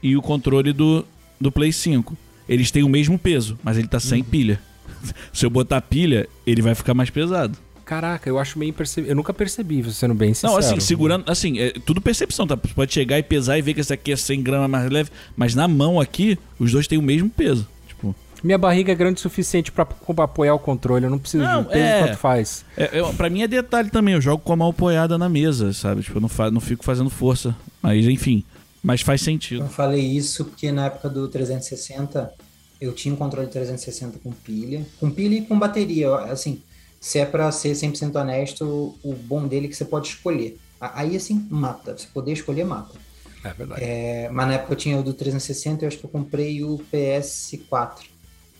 e 0.00 0.16
o 0.16 0.22
controle 0.22 0.72
do 0.72 1.04
do 1.40 1.50
Play 1.50 1.72
5 1.72 2.16
eles 2.48 2.70
têm 2.70 2.82
o 2.82 2.88
mesmo 2.88 3.18
peso, 3.18 3.58
mas 3.62 3.76
ele 3.76 3.88
tá 3.88 4.00
sem 4.00 4.22
uhum. 4.22 4.28
pilha. 4.28 4.60
Se 5.32 5.44
eu 5.44 5.50
botar 5.50 5.80
pilha, 5.80 6.28
ele 6.46 6.62
vai 6.62 6.74
ficar 6.74 6.94
mais 6.94 7.10
pesado. 7.10 7.58
Caraca, 7.86 8.28
eu 8.28 8.36
acho 8.36 8.58
meio 8.58 8.70
imperceptível. 8.70 9.12
Eu 9.12 9.14
nunca 9.14 9.32
percebi, 9.32 9.82
sendo 9.92 10.12
bem 10.12 10.34
sincero. 10.34 10.54
Não, 10.54 10.58
assim, 10.58 10.80
segurando, 10.80 11.30
assim, 11.30 11.60
é 11.60 11.70
tudo 11.70 12.00
percepção, 12.00 12.44
tá? 12.44 12.56
Você 12.56 12.74
pode 12.74 12.92
chegar 12.92 13.16
e 13.16 13.22
pesar 13.22 13.56
e 13.58 13.62
ver 13.62 13.74
que 13.74 13.80
esse 13.80 13.92
aqui 13.92 14.10
é 14.10 14.16
100 14.16 14.42
gramas 14.42 14.68
mais 14.68 14.90
leve, 14.90 15.10
mas 15.36 15.54
na 15.54 15.68
mão 15.68 16.00
aqui, 16.00 16.36
os 16.58 16.72
dois 16.72 16.88
têm 16.88 16.98
o 16.98 17.02
mesmo 17.02 17.30
peso. 17.30 17.64
Tipo. 17.86 18.12
Minha 18.42 18.58
barriga 18.58 18.90
é 18.90 18.94
grande 18.94 19.18
o 19.18 19.20
suficiente 19.20 19.70
para 19.70 19.86
apoiar 20.18 20.54
o 20.54 20.58
controle, 20.58 21.04
eu 21.04 21.10
não 21.10 21.18
preciso 21.18 21.44
não, 21.44 21.62
de 21.62 21.68
peso 21.68 21.84
é, 21.84 21.98
quanto 22.00 22.16
faz. 22.16 22.64
É, 22.76 22.90
eu, 22.92 23.14
pra 23.14 23.30
mim 23.30 23.42
é 23.42 23.46
detalhe 23.46 23.88
também, 23.88 24.14
eu 24.14 24.20
jogo 24.20 24.42
com 24.42 24.52
a 24.52 24.56
mão 24.56 24.70
apoiada 24.70 25.16
na 25.16 25.28
mesa, 25.28 25.72
sabe? 25.72 26.02
Tipo, 26.02 26.16
eu 26.16 26.22
não, 26.22 26.28
fa 26.28 26.50
não 26.50 26.60
fico 26.60 26.84
fazendo 26.84 27.08
força. 27.08 27.54
Mas 27.80 28.04
enfim. 28.04 28.42
Mas 28.86 29.00
faz 29.00 29.20
sentido. 29.20 29.64
Eu 29.64 29.68
falei 29.68 30.00
isso 30.00 30.44
porque 30.44 30.70
na 30.70 30.86
época 30.86 31.08
do 31.08 31.26
360 31.26 32.32
eu 32.80 32.94
tinha 32.94 33.12
um 33.12 33.16
controle 33.16 33.48
360 33.48 34.20
com 34.20 34.30
pilha, 34.30 34.86
com 35.00 35.10
pilha 35.10 35.34
e 35.34 35.42
com 35.42 35.58
bateria. 35.58 36.14
Assim, 36.14 36.62
se 37.00 37.18
é 37.18 37.26
para 37.26 37.50
ser 37.50 37.72
100% 37.72 38.14
honesto, 38.14 38.96
o 39.02 39.12
bom 39.12 39.48
dele 39.48 39.66
é 39.66 39.68
que 39.68 39.74
você 39.74 39.84
pode 39.84 40.06
escolher. 40.06 40.56
Aí, 40.80 41.16
assim, 41.16 41.48
mata. 41.50 41.98
Você 41.98 42.06
poder 42.14 42.32
escolher, 42.32 42.64
mata. 42.64 42.94
É 43.42 43.52
verdade. 43.52 43.82
É, 43.82 44.28
mas 44.30 44.46
na 44.46 44.54
época 44.54 44.74
eu 44.74 44.76
tinha 44.76 44.96
o 44.98 45.02
do 45.02 45.12
360 45.12 45.84
eu 45.84 45.88
acho 45.88 45.98
que 45.98 46.04
eu 46.04 46.10
comprei 46.10 46.62
o 46.62 46.80
PS4. 46.92 48.04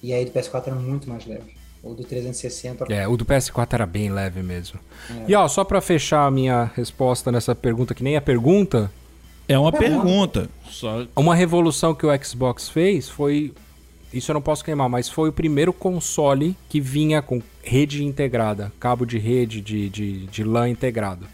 E 0.02 0.12
aí 0.12 0.24
o 0.24 0.30
PS4 0.32 0.66
era 0.66 0.74
muito 0.74 1.08
mais 1.08 1.24
leve. 1.24 1.54
O 1.84 1.94
do 1.94 2.02
360. 2.02 2.92
É, 2.92 3.06
o 3.06 3.16
do 3.16 3.24
PS4 3.24 3.74
era 3.74 3.86
bem 3.86 4.10
leve 4.10 4.42
mesmo. 4.42 4.80
É. 5.08 5.30
E 5.30 5.34
ó, 5.36 5.46
só 5.46 5.62
para 5.62 5.80
fechar 5.80 6.26
a 6.26 6.30
minha 6.32 6.64
resposta 6.74 7.30
nessa 7.30 7.54
pergunta, 7.54 7.94
que 7.94 8.02
nem 8.02 8.16
a 8.16 8.20
pergunta, 8.20 8.90
é 9.48 9.58
uma 9.58 9.72
pergunta. 9.72 10.48
Só... 10.68 11.06
Uma 11.14 11.34
revolução 11.34 11.94
que 11.94 12.06
o 12.06 12.24
Xbox 12.24 12.68
fez 12.68 13.08
foi. 13.08 13.52
Isso 14.12 14.30
eu 14.30 14.34
não 14.34 14.42
posso 14.42 14.64
queimar, 14.64 14.88
mas 14.88 15.08
foi 15.08 15.28
o 15.28 15.32
primeiro 15.32 15.72
console 15.72 16.56
que 16.68 16.80
vinha 16.80 17.20
com 17.20 17.42
rede 17.62 18.04
integrada, 18.04 18.72
cabo 18.80 19.04
de 19.04 19.18
rede 19.18 19.60
de, 19.60 19.88
de, 19.88 20.26
de 20.26 20.44
LAN 20.44 20.70
integrado. 20.70 21.26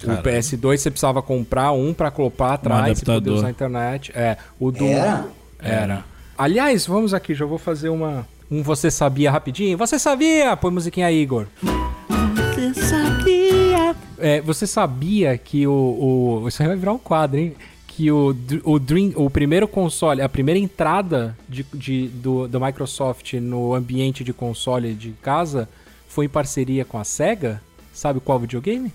Caramba. 0.00 0.20
O 0.20 0.32
PS2 0.32 0.76
você 0.76 0.90
precisava 0.90 1.22
comprar 1.22 1.72
um 1.72 1.92
para 1.92 2.10
colocar 2.10 2.54
atrás 2.54 2.98
um 2.98 3.02
e 3.02 3.04
poder 3.04 3.30
usar 3.30 3.48
a 3.48 3.50
internet. 3.50 4.12
É, 4.14 4.36
o 4.58 4.70
do. 4.70 4.84
Era? 4.86 5.26
Era. 5.58 6.04
Aliás, 6.38 6.86
vamos 6.86 7.12
aqui, 7.12 7.34
já 7.34 7.44
vou 7.44 7.58
fazer 7.58 7.88
uma. 7.88 8.26
Um 8.50 8.62
Você 8.62 8.90
Sabia 8.90 9.30
rapidinho. 9.30 9.76
Você 9.78 9.98
sabia? 9.98 10.56
Põe 10.56 10.72
musiquinha 10.72 11.06
aí, 11.06 11.22
Igor. 11.22 11.46
Você 14.20 14.26
sabia? 14.26 14.36
É, 14.36 14.40
você 14.40 14.66
sabia 14.66 15.38
que 15.38 15.66
o, 15.66 15.72
o. 16.42 16.48
Isso 16.48 16.62
aí 16.62 16.68
vai 16.68 16.76
virar 16.76 16.92
um 16.92 16.98
quadro, 16.98 17.38
hein? 17.38 17.54
Que 17.86 18.10
o, 18.10 18.34
o, 18.64 18.78
Dream, 18.78 19.12
o 19.16 19.28
primeiro 19.28 19.66
console, 19.66 20.22
a 20.22 20.28
primeira 20.28 20.58
entrada 20.58 21.36
de, 21.48 21.66
de, 21.74 22.08
do, 22.08 22.46
do 22.46 22.60
Microsoft 22.60 23.34
no 23.34 23.74
ambiente 23.74 24.22
de 24.22 24.32
console 24.32 24.94
de 24.94 25.10
casa 25.22 25.68
foi 26.08 26.26
em 26.26 26.28
parceria 26.28 26.84
com 26.84 26.98
a 26.98 27.04
SEGA? 27.04 27.60
Sabe 27.92 28.20
qual 28.20 28.38
videogame? 28.38 28.92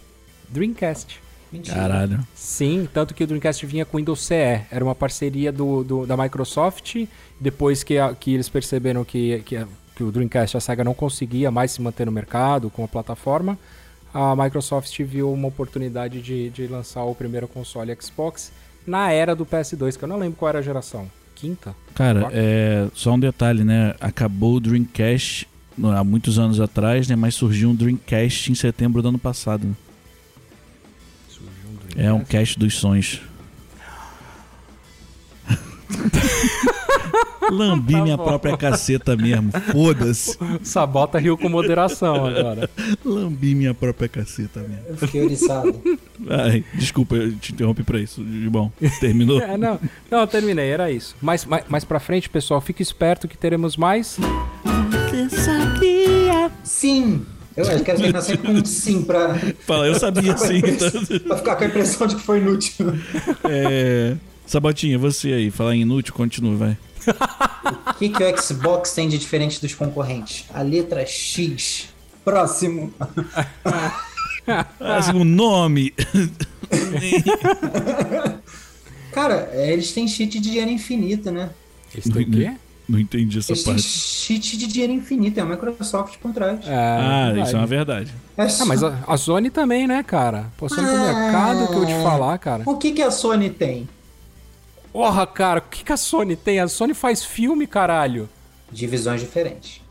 Dreamcast. 0.50 1.22
Mentira. 1.52 1.76
Caralho. 1.76 2.28
Sim, 2.34 2.88
tanto 2.92 3.14
que 3.14 3.24
o 3.24 3.28
Dreamcast 3.28 3.66
vinha 3.66 3.86
com 3.86 3.98
Windows 3.98 4.22
CE. 4.22 4.62
Era 4.72 4.84
uma 4.84 4.96
parceria 4.96 5.52
do, 5.52 5.84
do 5.84 6.06
da 6.06 6.18
Microsoft. 6.18 7.06
Depois 7.40 7.84
que, 7.84 7.98
a, 7.98 8.14
que 8.14 8.34
eles 8.34 8.50
perceberam 8.50 9.04
que, 9.04 9.42
que, 9.46 9.58
a, 9.58 9.68
que 9.96 10.04
o 10.04 10.12
Dreamcast, 10.12 10.58
a 10.58 10.60
SEGA 10.60 10.84
não 10.84 10.94
conseguia 10.94 11.52
mais 11.52 11.72
se 11.72 11.82
manter 11.82 12.06
no 12.06 12.12
mercado 12.12 12.70
com 12.70 12.84
a 12.84 12.88
plataforma, 12.88 13.58
a 14.18 14.34
Microsoft 14.36 14.98
viu 15.04 15.30
uma 15.34 15.50
oportunidade 15.50 16.22
de, 16.22 16.50
de 16.50 16.68
lançar 16.68 17.04
o 17.04 17.14
primeiro 17.14 17.48
console 17.50 17.96
Xbox 18.02 18.50
na 18.88 19.12
era 19.12 19.36
do 19.36 19.46
PS2, 19.46 19.98
que 19.98 20.04
eu 20.06 20.08
não 20.08 20.18
lembro 20.18 20.38
qual 20.38 20.48
era 20.50 20.60
a 20.60 20.62
geração. 20.62 21.12
Quinta? 21.36 21.76
Cara, 21.94 22.30
é, 22.32 22.88
só 22.94 23.12
um 23.14 23.20
detalhe, 23.20 23.66
né? 23.66 23.94
Acabou 24.00 24.56
o 24.56 24.60
Dreamcast 24.62 25.48
no- 25.78 25.92
há 25.92 26.02
muitos 26.02 26.40
anos 26.40 26.62
atrás, 26.62 27.10
né? 27.10 27.16
Mas 27.18 27.36
surgiu 27.36 27.70
um 27.70 27.76
Dreamcast 27.76 28.52
em 28.52 28.56
setembro 28.56 29.02
do 29.02 29.10
ano 29.10 29.20
passado. 29.20 29.68
né? 29.68 29.76
É 31.98 32.14
um 32.14 32.24
cast 32.24 32.58
dos 32.58 32.76
sonhos. 32.76 33.22
Lambi 37.52 37.94
Tá 37.94 38.02
minha 38.04 38.18
bom. 38.18 38.24
própria 38.24 38.58
caceta 38.58 39.16
mesmo. 39.16 39.52
Foda-se. 39.72 40.38
Sabota 40.64 41.20
riu 41.20 41.38
com 41.38 41.48
moderação 41.50 42.26
agora. 42.26 42.70
Lambi 43.04 43.54
minha 43.56 43.74
própria 43.74 44.08
caceta 44.10 44.60
mesmo. 44.62 44.84
Eu 44.88 44.98
fiquei 44.98 45.24
oriçado. 45.24 45.80
Ai, 46.30 46.64
desculpa, 46.74 47.16
eu 47.16 47.36
te 47.36 47.54
interrompi 47.54 47.84
pra 47.84 48.00
isso. 48.00 48.24
Bom, 48.50 48.72
terminou. 49.00 49.40
É, 49.46 49.58
não, 49.58 49.80
não, 50.10 50.20
eu 50.22 50.28
terminei, 50.28 50.70
era 50.70 50.90
isso. 50.92 51.16
Mas 51.22 51.46
mais, 51.46 51.64
mais 51.68 51.84
pra 51.84 52.00
frente, 52.00 52.30
pessoal, 52.30 52.60
fique 52.62 52.82
esperto 52.82 53.28
que 53.28 53.38
teremos 53.38 53.78
mais. 53.78 54.18
Sim! 56.64 57.26
Eu 57.56 57.64
acho 57.64 57.78
que 57.78 57.84
quero 57.86 57.98
terminar 58.00 58.22
sempre 58.22 58.48
com 58.48 58.54
um 58.60 58.64
sim 58.66 59.02
pra, 59.04 59.34
Fala, 59.66 59.88
eu 59.88 59.96
sabia 59.96 60.36
sim. 60.38 60.58
então- 60.58 61.20
pra 61.20 61.38
ficar 61.38 61.56
com 61.56 61.64
a 61.64 61.68
impressão 61.68 62.06
de 62.08 62.16
que 62.16 62.22
foi 62.22 62.40
inútil. 62.40 62.94
É... 63.46 64.16
Sabotinha, 64.46 64.98
você 65.00 65.30
aí, 65.34 65.50
falar 65.52 65.74
em 65.76 65.82
inútil, 65.82 66.14
continua, 66.14 66.56
vai. 66.56 66.78
O 67.08 67.94
que, 68.00 68.10
que 68.10 68.24
o 68.24 68.42
Xbox 68.42 68.94
tem 68.94 69.08
de 69.10 69.18
diferente 69.18 69.60
dos 69.62 69.74
concorrentes? 69.74 70.46
A 70.54 70.62
letra 70.62 71.06
X. 71.06 71.90
Próximo. 72.24 72.94
Ah, 74.80 75.02
segundo 75.02 75.26
nome. 75.26 75.92
Cara, 79.12 79.50
é, 79.54 79.72
eles 79.74 79.92
têm 79.92 80.08
cheat 80.08 80.30
de 80.34 80.40
dinheiro 80.40 80.70
infinito, 80.70 81.32
né? 81.32 81.50
Esse 81.98 82.12
tem 82.12 82.24
o 82.24 82.30
quê? 82.32 82.52
Não 82.88 83.00
entendi 83.00 83.40
essa 83.40 83.52
Eles 83.54 83.64
têm 83.64 83.74
parte. 83.74 83.88
cheat 83.88 84.58
de 84.58 84.68
dinheiro 84.68 84.94
infinito, 84.94 85.40
é 85.40 85.42
a 85.42 85.46
Microsoft 85.46 86.18
por 86.20 86.32
trás. 86.32 86.60
É, 86.68 86.76
Ah, 86.76 87.26
verdade. 87.28 87.48
isso 87.48 87.56
é 87.56 87.60
uma 87.60 87.66
verdade. 87.68 88.14
É 88.38 88.48
só- 88.50 88.64
Ah, 88.64 88.66
mas 88.68 88.84
a, 88.84 89.00
a 89.08 89.18
Sony 89.18 89.50
também, 89.50 89.88
né, 89.88 90.04
cara? 90.04 90.52
Pô, 90.58 90.70
Sony 90.70 90.86
tem 90.88 91.00
mercado 91.00 91.68
que 91.70 91.76
eu 91.78 91.86
te 91.88 91.94
falar, 92.04 92.38
cara. 92.38 92.64
O 92.68 92.78
que, 92.78 92.92
que 92.92 93.02
a 93.02 93.10
Sony 93.10 93.50
tem? 93.50 93.90
Porra, 94.96 95.28
cara, 95.28 95.60
o 95.60 95.62
que, 95.64 95.84
que 95.84 95.92
a 95.92 95.98
Sony 95.98 96.38
tem? 96.38 96.58
A 96.58 96.70
Sony 96.70 96.94
faz 96.94 97.22
filme, 97.22 97.68
caralho. 97.68 98.30
Divisões 98.72 99.20
diferentes. 99.20 99.82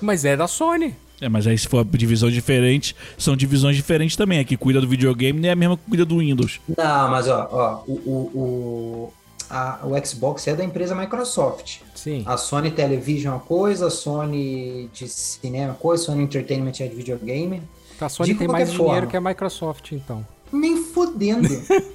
Mas 0.00 0.24
é 0.24 0.34
da 0.38 0.48
Sony. 0.48 0.96
É, 1.20 1.28
mas 1.28 1.46
aí 1.46 1.58
se 1.58 1.68
for 1.68 1.84
divisão 1.84 2.30
diferente, 2.30 2.96
são 3.18 3.36
divisões 3.36 3.76
diferentes 3.76 4.16
também. 4.16 4.38
A 4.40 4.44
que 4.44 4.56
cuida 4.56 4.80
do 4.80 4.88
videogame 4.88 5.38
não 5.38 5.50
é 5.50 5.52
a 5.52 5.54
mesma 5.54 5.76
que 5.76 5.82
cuida 5.86 6.06
do 6.06 6.16
Windows. 6.16 6.62
Não, 6.66 7.10
mas 7.10 7.28
ó, 7.28 7.46
ó 7.52 7.82
o, 7.86 7.92
o, 7.92 8.38
o, 8.40 9.12
a- 9.50 9.80
o 9.84 10.06
Xbox 10.06 10.48
é 10.48 10.54
da 10.56 10.64
empresa 10.64 10.94
Microsoft. 10.94 11.80
Sim. 11.94 12.22
A 12.24 12.38
Sony 12.38 12.70
Television 12.70 13.34
é 13.34 13.36
uma 13.36 13.42
coisa, 13.44 13.88
a 13.88 13.90
Sony 13.90 14.88
de 14.94 15.06
cinema 15.08 15.64
é 15.64 15.68
uma 15.72 15.74
coisa, 15.74 16.04
a 16.04 16.06
Sony 16.06 16.22
Entertainment 16.24 16.72
é 16.80 16.88
de 16.88 16.94
videogame. 16.94 17.60
A 18.00 18.08
Sony 18.08 18.32
de 18.32 18.38
tem 18.38 18.48
mais 18.48 18.70
dinheiro 18.70 18.92
forma. 18.92 19.06
que 19.08 19.16
a 19.18 19.20
Microsoft, 19.20 19.92
então. 19.92 20.26
Nem 20.52 20.76
fudendo. 20.84 21.48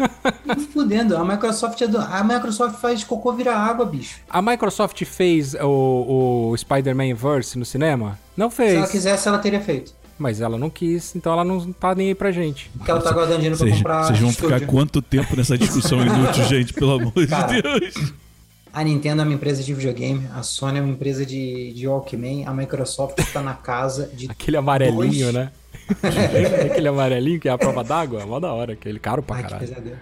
Nem 0.46 0.60
fudendo. 0.68 1.16
A 1.18 1.24
Microsoft, 1.24 1.80
é 1.82 1.88
do- 1.88 1.98
a 1.98 2.24
Microsoft 2.24 2.80
faz 2.80 3.04
cocô 3.04 3.32
virar 3.34 3.58
água, 3.58 3.86
bicho. 3.86 4.20
A 4.30 4.42
Microsoft 4.42 5.04
fez 5.06 5.54
o, 5.56 6.50
o 6.52 6.58
Spider-Man 6.58 7.14
Verse 7.16 7.58
no 7.58 7.66
cinema? 7.66 8.20
Não 8.36 8.50
Se 8.50 8.58
fez. 8.58 8.74
ela 8.76 8.88
quisesse, 8.88 9.28
ela 9.28 9.38
teria 9.40 9.62
feito. 9.62 9.94
Mas 10.18 10.42
ela 10.42 10.58
não 10.58 10.70
quis, 10.70 11.16
então 11.16 11.32
ela 11.32 11.46
não 11.46 11.72
tá 11.72 11.96
nem 11.96 12.10
aí 12.10 12.16
pra 12.16 12.30
gente. 12.32 12.70
Porque 12.78 12.92
ela 12.92 13.00
tá 13.02 13.12
guardando 13.14 13.38
dinheiro 13.38 13.58
pra 13.58 13.70
comprar. 13.70 14.04
vocês 14.04 14.20
vão 14.20 14.34
ficar 14.34 14.60
quanto 14.66 15.02
tempo 15.02 15.34
nessa 15.38 15.58
discussão 15.58 16.02
inútil, 16.06 16.44
gente? 16.50 16.74
Pelo 16.74 16.92
amor 17.00 17.14
de 17.16 17.28
Cara. 17.28 17.62
Deus. 17.62 18.14
A 18.74 18.84
Nintendo 18.84 19.22
é 19.22 19.26
uma 19.26 19.34
empresa 19.34 19.64
de 19.64 19.74
videogame, 19.74 20.28
a 20.36 20.44
Sony 20.44 20.78
é 20.78 20.82
uma 20.82 20.92
empresa 20.92 21.26
de, 21.26 21.74
de 21.74 21.88
Walkman, 21.88 22.46
a 22.46 22.54
Microsoft 22.54 23.18
está 23.18 23.42
na 23.42 23.54
casa 23.54 24.10
de. 24.14 24.30
Aquele 24.30 24.58
amarelinho, 24.58 25.32
Dois. 25.32 25.34
né? 25.34 25.52
Lembra 26.34 26.66
aquele 26.66 26.88
amarelinho 26.88 27.40
que 27.40 27.48
é 27.48 27.52
a 27.52 27.58
prova 27.58 27.84
d'água? 27.84 28.26
Mó 28.26 28.40
da 28.40 28.52
hora, 28.54 28.74
aquele 28.74 29.00
caro 29.00 29.22
pra 29.24 29.38
Ai, 29.38 29.44
caralho. 29.44 29.98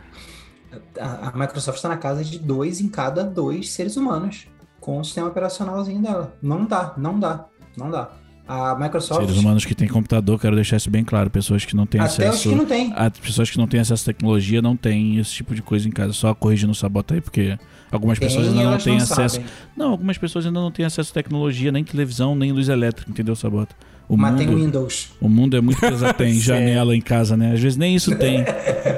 A, 1.00 1.30
a 1.30 1.38
Microsoft 1.38 1.78
está 1.78 1.90
na 1.90 1.98
casa 1.98 2.24
de 2.24 2.38
dois 2.40 2.82
em 2.82 2.90
cada 2.90 3.24
dois 3.24 3.72
seres 3.72 3.96
humanos 3.98 4.48
com 4.80 5.00
o 5.00 5.04
sistema 5.04 5.28
operacionalzinho 5.28 6.02
dela. 6.02 6.36
Não 6.42 6.66
dá, 6.66 6.94
não 6.98 7.20
dá, 7.20 7.46
não 7.76 7.90
dá. 7.90 8.10
A 8.48 8.76
Microsoft. 8.76 9.22
Seres 9.26 9.38
humanos 9.38 9.66
que 9.66 9.76
têm 9.76 9.90
computador, 9.90 10.40
quero 10.40 10.56
deixar 10.56 10.78
isso 10.78 10.90
bem 10.90 11.04
claro. 11.04 11.30
Pessoas 11.30 11.66
que 11.66 11.76
não 11.76 11.86
têm 11.86 12.00
Até 12.00 12.10
os 12.10 12.20
acesso. 12.20 12.50
que 12.50 12.56
não 12.56 12.66
têm. 12.66 12.94
As 12.96 13.12
pessoas 13.20 13.50
que 13.50 13.58
não 13.58 13.68
têm 13.68 13.82
acesso 13.82 14.10
à 14.10 14.14
tecnologia 14.14 14.62
não 14.62 14.78
têm 14.78 15.18
esse 15.18 15.32
tipo 15.32 15.54
de 15.54 15.62
coisa 15.62 15.86
em 15.88 15.92
casa. 15.92 16.14
Só 16.14 16.34
corrigindo 16.34 16.72
o 16.72 16.76
sabota 16.76 17.14
aí, 17.14 17.20
porque 17.20 17.58
algumas 17.92 18.18
pessoas 18.18 18.48
Tem, 18.48 18.58
ainda 18.58 18.72
não 18.72 18.78
têm 18.78 18.96
não 18.96 19.04
acesso. 19.04 19.36
sabem. 19.36 19.50
Não, 19.76 19.92
algumas 19.92 20.18
pessoas 20.18 20.46
ainda 20.46 20.62
não 20.62 20.72
têm 20.72 20.86
acesso 20.86 21.12
à 21.12 21.14
tecnologia, 21.14 21.74
nem 21.74 21.84
televisão, 21.84 22.36
nem 22.38 22.54
luz 22.54 22.70
elétrica, 22.70 23.12
entendeu, 23.12 23.36
Sabota? 23.36 23.76
O 24.10 24.16
Mas 24.16 24.36
tem 24.38 24.48
mundo, 24.48 24.58
Windows. 24.64 25.10
o 25.20 25.28
mundo 25.28 25.58
é 25.58 25.62
muito 25.62 25.80
pesado. 25.80 26.14
Tem 26.18 26.34
janela 26.40 26.96
em 26.96 27.02
casa, 27.02 27.36
né? 27.36 27.54
Às 27.54 27.60
vezes 27.60 27.78
nem 27.78 27.96
isso 27.96 28.16
tem. 28.16 28.44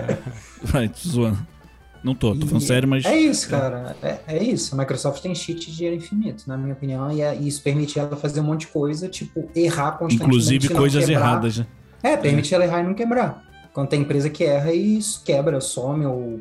Vai, 0.63 0.87
tô 0.89 1.09
zoando. 1.09 1.39
Não 2.03 2.15
tô, 2.15 2.33
tô 2.33 2.45
falando 2.45 2.63
E 2.63 2.65
sério, 2.65 2.87
mas. 2.87 3.05
É 3.05 3.17
isso, 3.19 3.49
cara. 3.49 3.95
É, 4.01 4.19
é 4.27 4.43
isso. 4.43 4.73
A 4.73 4.77
Microsoft 4.77 5.21
tem 5.21 5.33
cheat 5.35 5.65
de 5.69 5.75
dinheiro 5.75 5.97
infinito, 5.97 6.43
na 6.47 6.57
minha 6.57 6.73
opinião, 6.73 7.11
e 7.11 7.21
é- 7.21 7.35
e 7.35 7.47
isso 7.47 7.61
permite 7.61 7.99
ela 7.99 8.15
fazer 8.15 8.39
um 8.39 8.43
monte 8.43 8.61
de 8.61 8.67
coisa, 8.67 9.09
tipo, 9.09 9.49
errar 9.55 9.93
constantemente. 9.93 10.23
Inclusive 10.23 10.69
não 10.69 10.75
coisas 10.77 11.05
quebrar. 11.05 11.19
erradas, 11.19 11.57
né? 11.57 11.67
É, 12.01 12.15
permite 12.15 12.53
ela 12.55 12.63
errar 12.63 12.79
e 12.79 12.83
não 12.83 12.93
quebrar. 12.93 13.43
Quando 13.73 13.89
tem 13.89 14.01
empresa 14.01 14.29
que 14.29 14.43
erra 14.45 14.71
e 14.71 14.97
isso 14.97 15.21
quebra, 15.25 15.59
some, 15.59 16.05
ou 16.05 16.39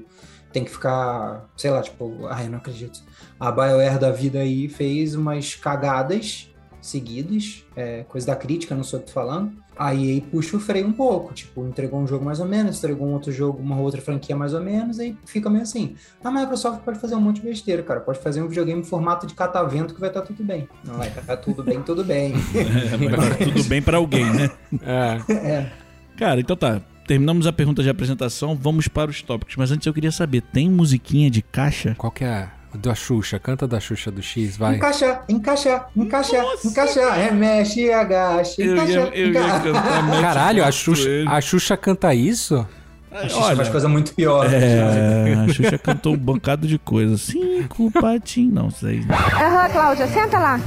tem 0.53 0.65
que 0.65 0.71
ficar, 0.71 1.49
sei 1.57 1.71
lá, 1.71 1.83
tipo, 1.83 2.27
ai, 2.31 2.47
eu 2.47 2.51
não 2.51 2.59
acredito. 2.59 3.01
A 3.41 3.51
BioWare 3.51 3.99
da 3.99 4.13
vida 4.13 4.39
aí 4.39 4.69
fez 4.69 5.15
umas 5.17 5.55
cagadas 5.57 6.48
seguidas, 6.81 7.65
é, 7.77 8.05
coisa 8.09 8.27
da 8.29 8.37
crítica, 8.37 8.75
não 8.75 8.83
sou 8.83 8.99
eu 8.99 9.03
que 9.03 9.09
tô 9.09 9.15
falando. 9.15 9.53
Aí 9.79 10.11
aí 10.11 10.21
puxa 10.21 10.57
o 10.57 10.61
freio 10.61 10.87
um 10.87 10.93
pouco, 10.93 11.33
tipo, 11.33 11.65
entregou 11.67 12.01
um 12.01 12.07
jogo 12.07 12.25
mais 12.25 12.41
ou 12.41 12.47
menos, 12.47 12.79
entregou 12.79 13.07
um 13.07 13.13
outro 13.13 13.31
jogo, 13.31 13.63
uma 13.63 13.79
outra 13.79 14.01
franquia 14.01 14.35
mais 14.35 14.53
ou 14.53 14.61
menos, 14.61 14.99
aí 14.99 15.17
fica 15.25 15.49
meio 15.49 15.63
assim. 15.63 15.95
A 16.23 16.31
Microsoft 16.31 16.83
pode 16.83 16.99
fazer 16.99 17.15
um 17.15 17.21
monte 17.21 17.41
de 17.41 17.47
besteira, 17.47 17.83
cara. 17.83 18.01
Pode 18.01 18.19
fazer 18.19 18.43
um 18.43 18.49
videogame 18.49 18.81
em 18.81 18.85
formato 18.85 19.27
de 19.27 19.35
catavento 19.35 19.95
que 19.95 20.01
vai 20.01 20.11
estar 20.11 20.23
tudo 20.23 20.43
bem. 20.43 20.69
Não 20.85 20.95
vai 20.95 21.09
estar 21.09 21.37
tudo 21.37 21.63
bem, 21.63 21.81
tudo 21.83 22.05
bem. 22.05 22.35
É, 22.55 22.97
vai 23.17 23.31
ficar 23.31 23.45
tudo 23.45 23.65
bem 23.65 23.81
pra 23.81 23.97
alguém, 23.99 24.25
né? 24.25 24.51
É. 24.83 25.33
é. 25.33 25.73
Cara, 26.17 26.41
então 26.41 26.57
tá. 26.57 26.81
Terminamos 27.07 27.47
a 27.47 27.53
pergunta 27.55 27.83
de 27.83 27.89
apresentação, 27.89 28.55
vamos 28.55 28.87
para 28.87 29.11
os 29.11 29.23
tópicos. 29.23 29.57
Mas 29.57 29.71
antes 29.71 29.87
eu 29.87 29.95
queria 29.95 30.13
saber, 30.13 30.43
tem 30.43 30.69
musiquinha 30.69 31.31
de 31.31 31.41
caixa? 31.41 31.95
Qual 31.97 32.13
que 32.13 32.23
é? 32.23 32.43
O 32.43 32.58
Da 32.75 32.95
Xuxa, 32.95 33.39
canta 33.39 33.67
da 33.67 33.81
Xuxa 33.81 34.11
do 34.11 34.23
X, 34.23 34.57
vai. 34.57 34.77
Encaixa, 34.77 35.21
encaixa, 35.29 35.85
encaixa, 35.97 36.43
Nossa! 36.43 36.69
encaixa, 36.69 37.11
remexe, 37.13 37.91
agacha, 37.91 38.61
Eu 38.63 38.75
encaixa, 38.75 38.93
ia, 38.93 38.99
eu 39.15 39.27
ia 39.33 39.41
encaixa. 39.41 39.61
cantar 39.73 40.21
Caralho, 40.21 40.65
a 40.65 40.71
Xuxa, 40.71 41.09
a 41.29 41.41
Xuxa 41.41 41.77
canta 41.77 42.15
isso? 42.15 42.67
A 43.11 43.27
Xuxa 43.27 43.57
faz 43.57 43.69
coisa 43.71 43.89
muito 43.89 44.15
pior. 44.15 44.47
É, 44.53 45.35
a 45.49 45.49
Xuxa 45.53 45.79
cantou 45.79 46.13
um 46.13 46.19
bancado 46.19 46.67
de 46.69 46.79
coisa. 46.79 47.17
Cinco 47.17 47.91
patinhos. 47.91 48.53
Não, 48.55 48.71
sei. 48.71 49.01
Aham, 49.11 49.69
Cláudia, 49.71 50.07
senta 50.07 50.39
lá. 50.39 50.61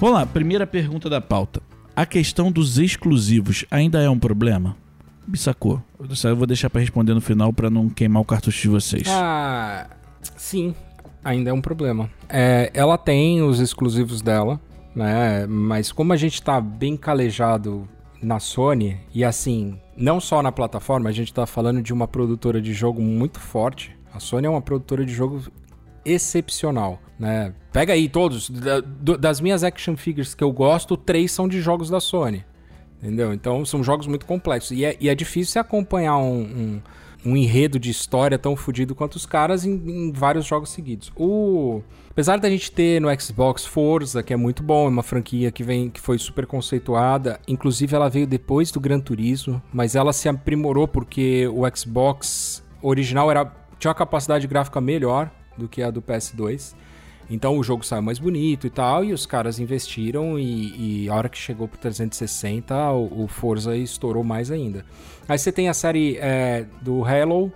Vamos 0.00 0.14
lá, 0.14 0.26
primeira 0.26 0.66
pergunta 0.66 1.10
da 1.10 1.20
pauta. 1.20 1.60
A 1.98 2.06
questão 2.06 2.52
dos 2.52 2.78
exclusivos 2.78 3.64
ainda 3.68 4.00
é 4.00 4.08
um 4.08 4.20
problema? 4.20 4.76
Sacou. 5.34 5.82
Eu 5.98 6.36
vou 6.36 6.46
deixar 6.46 6.70
pra 6.70 6.80
responder 6.80 7.12
no 7.12 7.20
final 7.20 7.52
pra 7.52 7.68
não 7.68 7.88
queimar 7.88 8.22
o 8.22 8.24
cartucho 8.24 8.62
de 8.62 8.68
vocês. 8.68 9.08
Ah, 9.08 9.88
sim, 10.36 10.76
ainda 11.24 11.50
é 11.50 11.52
um 11.52 11.60
problema. 11.60 12.08
É, 12.28 12.70
ela 12.72 12.96
tem 12.96 13.42
os 13.42 13.58
exclusivos 13.58 14.22
dela, 14.22 14.60
né? 14.94 15.44
Mas 15.48 15.90
como 15.90 16.12
a 16.12 16.16
gente 16.16 16.40
tá 16.40 16.60
bem 16.60 16.96
calejado 16.96 17.88
na 18.22 18.38
Sony, 18.38 19.00
e 19.12 19.24
assim, 19.24 19.76
não 19.96 20.20
só 20.20 20.40
na 20.40 20.52
plataforma, 20.52 21.10
a 21.10 21.12
gente 21.12 21.34
tá 21.34 21.46
falando 21.46 21.82
de 21.82 21.92
uma 21.92 22.06
produtora 22.06 22.62
de 22.62 22.72
jogo 22.72 23.02
muito 23.02 23.40
forte. 23.40 23.90
A 24.14 24.20
Sony 24.20 24.46
é 24.46 24.50
uma 24.50 24.62
produtora 24.62 25.04
de 25.04 25.12
jogo 25.12 25.42
excepcional, 26.04 27.00
né? 27.18 27.52
Pega 27.72 27.92
aí 27.92 28.08
todos, 28.08 28.48
da- 28.50 28.80
das 29.18 29.40
minhas 29.40 29.64
action 29.64 29.96
figures 29.96 30.34
que 30.34 30.44
eu 30.44 30.52
gosto, 30.52 30.96
três 30.96 31.32
são 31.32 31.48
de 31.48 31.60
jogos 31.60 31.90
da 31.90 32.00
Sony. 32.00 32.44
Entendeu? 33.02 33.32
Então 33.32 33.64
são 33.64 33.82
jogos 33.82 34.06
muito 34.06 34.26
complexos. 34.26 34.72
E 34.72 34.84
é, 34.84 34.96
e 35.00 35.08
é 35.08 35.14
difícil 35.14 35.52
você 35.52 35.58
acompanhar 35.58 36.18
um, 36.18 36.40
um, 36.42 36.82
um 37.30 37.36
enredo 37.36 37.78
de 37.78 37.90
história 37.90 38.38
tão 38.38 38.56
fodido 38.56 38.94
quanto 38.94 39.16
os 39.16 39.24
caras 39.24 39.64
em, 39.64 39.72
em, 39.72 40.12
vários 40.12 40.44
jogos 40.44 40.70
seguidos. 40.70 41.12
O 41.16 41.80
apesar 42.10 42.40
da 42.40 42.50
gente 42.50 42.72
ter 42.72 43.00
no 43.00 43.08
Xbox 43.20 43.64
Forza, 43.64 44.24
que 44.24 44.32
é 44.32 44.36
muito 44.36 44.64
bom, 44.64 44.86
é 44.86 44.88
uma 44.88 45.04
franquia 45.04 45.52
que 45.52 45.62
vem 45.62 45.88
que 45.88 46.00
foi 46.00 46.18
super 46.18 46.44
conceituada, 46.46 47.38
inclusive 47.46 47.94
ela 47.94 48.08
veio 48.10 48.26
depois 48.26 48.72
do 48.72 48.80
Gran 48.80 48.98
Turismo, 48.98 49.62
mas 49.72 49.94
ela 49.94 50.12
se 50.12 50.28
aprimorou 50.28 50.88
porque 50.88 51.46
o 51.46 51.62
Xbox 51.76 52.64
original 52.82 53.30
era 53.30 53.44
tinha 53.78 53.90
uma 53.90 53.94
capacidade 53.94 54.44
gráfica 54.48 54.80
melhor 54.80 55.30
do 55.56 55.68
que 55.68 55.80
a 55.80 55.90
do 55.92 56.02
PS2. 56.02 56.74
Então 57.30 57.58
o 57.58 57.62
jogo 57.62 57.84
saiu 57.84 58.02
mais 58.02 58.18
bonito 58.18 58.66
e 58.66 58.70
tal, 58.70 59.04
e 59.04 59.12
os 59.12 59.26
caras 59.26 59.58
investiram 59.58 60.38
e, 60.38 61.04
e 61.04 61.08
a 61.10 61.14
hora 61.14 61.28
que 61.28 61.36
chegou 61.36 61.68
pro 61.68 61.78
360, 61.78 62.74
o, 62.92 63.24
o, 63.24 63.28
Forza 63.28 63.76
estourou 63.76 64.24
mais 64.24 64.50
ainda. 64.50 64.84
Aí 65.28 65.38
você 65.38 65.52
tem 65.52 65.68
a 65.68 65.74
série 65.74 66.16
é, 66.18 66.64
do 66.80 67.04
Halo, 67.04 67.52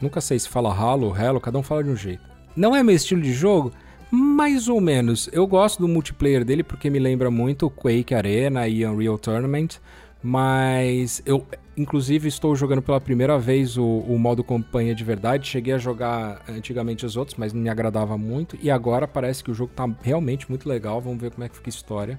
nunca 0.00 0.20
sei 0.20 0.38
se 0.38 0.48
fala 0.48 0.74
Halo, 0.74 1.14
Halo, 1.14 1.40
cada 1.40 1.58
um 1.58 1.62
fala 1.62 1.84
de 1.84 1.90
um 1.90 1.96
jeito. 1.96 2.22
Não 2.56 2.74
é 2.74 2.82
meu 2.82 2.96
estilo 2.96 3.22
de 3.22 3.32
jogo? 3.32 3.72
Mais 4.10 4.68
ou 4.68 4.80
menos. 4.80 5.28
Eu 5.32 5.46
gosto 5.46 5.80
do 5.80 5.88
multiplayer 5.88 6.44
dele 6.44 6.62
porque 6.62 6.88
me 6.88 6.98
lembra 6.98 7.30
muito 7.30 7.68
Quake 7.68 8.14
Arena 8.14 8.66
e 8.66 8.84
Unreal 8.84 9.18
Tournament, 9.18 9.78
mas 10.26 11.22
eu 11.24 11.46
inclusive 11.76 12.26
estou 12.26 12.56
jogando 12.56 12.82
pela 12.82 13.00
primeira 13.00 13.38
vez 13.38 13.78
o, 13.78 13.84
o, 13.84 14.18
modo 14.18 14.42
campanha 14.42 14.92
de 14.92 15.04
verdade. 15.04 15.46
Cheguei 15.46 15.74
a 15.74 15.78
jogar 15.78 16.42
antigamente 16.48 17.06
os 17.06 17.16
outros, 17.16 17.38
mas 17.38 17.52
não 17.52 17.62
me 17.62 17.68
agradava 17.68 18.18
muito. 18.18 18.58
E 18.60 18.68
agora 18.68 19.06
parece 19.06 19.44
que 19.44 19.52
o 19.52 19.54
jogo 19.54 19.70
está 19.70 19.88
realmente 20.02 20.48
muito 20.50 20.68
legal. 20.68 21.00
Vamos 21.00 21.20
ver 21.20 21.30
como 21.30 21.44
é 21.44 21.48
que 21.48 21.54
fica 21.54 21.68
a 21.68 21.70
história. 21.70 22.18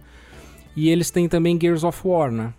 E 0.73 0.87
eles 0.87 1.11
têm 1.11 1.27
também 1.27 1.59
Gears 1.59 1.83
of 1.83 1.99
War, 2.07 2.31
né? 2.31 2.53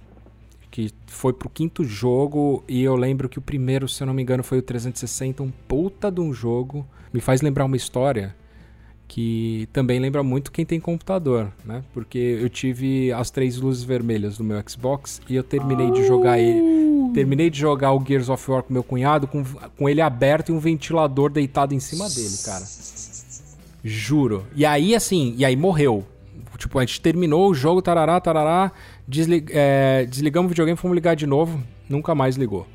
Que 0.70 0.90
foi 1.06 1.32
pro 1.32 1.48
quinto 1.48 1.82
jogo. 1.82 2.62
E 2.68 2.82
eu 2.82 2.94
lembro 2.94 3.26
que 3.26 3.38
o 3.38 3.42
primeiro, 3.42 3.88
se 3.88 4.02
eu 4.02 4.06
não 4.06 4.12
me 4.12 4.20
engano, 4.20 4.44
foi 4.44 4.58
o 4.58 4.62
360. 4.62 5.42
Um 5.42 5.50
puta 5.66 6.12
de 6.12 6.20
um 6.20 6.30
jogo. 6.30 6.86
Me 7.10 7.22
faz 7.22 7.40
lembrar 7.40 7.64
uma 7.64 7.76
história 7.76 8.36
que 9.08 9.66
também 9.72 9.98
lembra 9.98 10.22
muito 10.22 10.52
quem 10.52 10.66
tem 10.66 10.78
computador, 10.78 11.50
né? 11.64 11.82
Porque 11.94 12.18
eu 12.18 12.48
tive 12.50 13.10
as 13.10 13.30
três 13.30 13.56
luzes 13.56 13.82
vermelhas 13.82 14.36
do 14.36 14.44
meu 14.44 14.62
Xbox 14.68 15.22
e 15.28 15.34
eu 15.34 15.42
terminei 15.42 15.90
de 15.90 16.06
jogar 16.06 16.38
ele. 16.38 17.12
Terminei 17.14 17.48
de 17.48 17.58
jogar 17.58 17.94
o 17.94 18.04
Gears 18.04 18.28
of 18.28 18.50
War 18.50 18.62
com 18.62 18.72
meu 18.72 18.84
cunhado 18.84 19.26
com, 19.26 19.42
com 19.76 19.88
ele 19.88 20.02
aberto 20.02 20.50
e 20.50 20.52
um 20.52 20.58
ventilador 20.58 21.30
deitado 21.30 21.74
em 21.74 21.80
cima 21.80 22.06
dele, 22.06 22.36
cara. 22.44 22.64
Juro. 23.82 24.44
E 24.54 24.66
aí, 24.66 24.94
assim, 24.94 25.34
e 25.38 25.44
aí 25.44 25.56
morreu. 25.56 26.04
Tipo, 26.58 26.78
a 26.78 26.84
gente 26.84 27.00
terminou 27.00 27.48
o 27.48 27.54
jogo, 27.54 27.80
tarará, 27.80 28.20
tarará, 28.20 28.72
deslig, 29.06 29.48
é, 29.52 30.04
desligamos 30.04 30.48
o 30.48 30.50
videogame, 30.50 30.76
fomos 30.76 30.94
ligar 30.94 31.14
de 31.14 31.26
novo, 31.26 31.62
nunca 31.88 32.14
mais 32.14 32.36
ligou. 32.36 32.66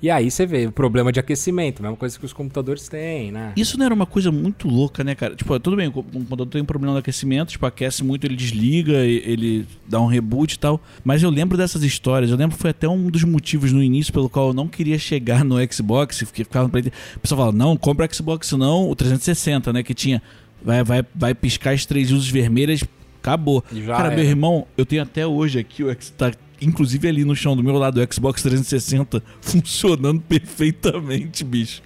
E 0.00 0.10
aí 0.10 0.30
você 0.30 0.46
vê 0.46 0.66
o 0.66 0.72
problema 0.72 1.10
de 1.10 1.18
aquecimento, 1.18 1.82
mesma 1.82 1.96
coisa 1.96 2.18
que 2.18 2.24
os 2.24 2.32
computadores 2.32 2.88
têm, 2.88 3.32
né? 3.32 3.52
Isso 3.56 3.76
não 3.76 3.84
era 3.84 3.94
uma 3.94 4.06
coisa 4.06 4.30
muito 4.30 4.68
louca, 4.68 5.02
né, 5.02 5.14
cara? 5.14 5.34
Tipo, 5.34 5.58
tudo 5.58 5.76
bem, 5.76 5.88
o 5.88 5.92
computador 5.92 6.46
tem 6.46 6.62
um 6.62 6.64
problema 6.64 6.94
de 6.94 7.00
aquecimento, 7.00 7.50
tipo, 7.50 7.66
aquece 7.66 8.04
muito, 8.04 8.24
ele 8.24 8.36
desliga, 8.36 8.98
ele 8.98 9.66
dá 9.86 10.00
um 10.00 10.06
reboot 10.06 10.54
e 10.54 10.58
tal. 10.58 10.80
Mas 11.04 11.22
eu 11.22 11.30
lembro 11.30 11.56
dessas 11.56 11.82
histórias, 11.82 12.30
eu 12.30 12.36
lembro 12.36 12.56
que 12.56 12.62
foi 12.62 12.70
até 12.70 12.88
um 12.88 13.10
dos 13.10 13.24
motivos 13.24 13.72
no 13.72 13.82
início 13.82 14.12
pelo 14.12 14.28
qual 14.28 14.48
eu 14.48 14.54
não 14.54 14.68
queria 14.68 14.98
chegar 14.98 15.44
no 15.44 15.56
Xbox, 15.72 16.24
ficava 16.32 16.68
no 16.68 16.78
O 16.78 17.20
pessoal 17.20 17.40
fala, 17.40 17.52
não, 17.52 17.76
compra 17.76 18.06
o 18.06 18.14
Xbox 18.14 18.52
não, 18.52 18.88
o 18.88 18.94
360, 18.94 19.72
né, 19.72 19.82
que 19.82 19.94
tinha 19.94 20.22
vai, 20.62 20.82
vai, 20.82 21.04
vai 21.14 21.34
piscar 21.34 21.72
as 21.72 21.84
três 21.84 22.10
luzes 22.10 22.28
vermelhas, 22.28 22.84
acabou. 23.20 23.62
Cara, 23.62 24.08
era. 24.08 24.16
meu 24.16 24.24
irmão, 24.24 24.66
eu 24.76 24.84
tenho 24.86 25.02
até 25.02 25.26
hoje 25.26 25.58
aqui 25.58 25.82
o 25.82 25.94
tá 26.16 26.32
inclusive 26.60 27.08
ali 27.08 27.24
no 27.24 27.34
chão 27.36 27.56
do 27.56 27.62
meu 27.62 27.76
lado, 27.76 28.00
o 28.00 28.14
Xbox 28.14 28.42
360 28.42 29.22
funcionando 29.40 30.20
perfeitamente, 30.20 31.44
bicho. 31.44 31.82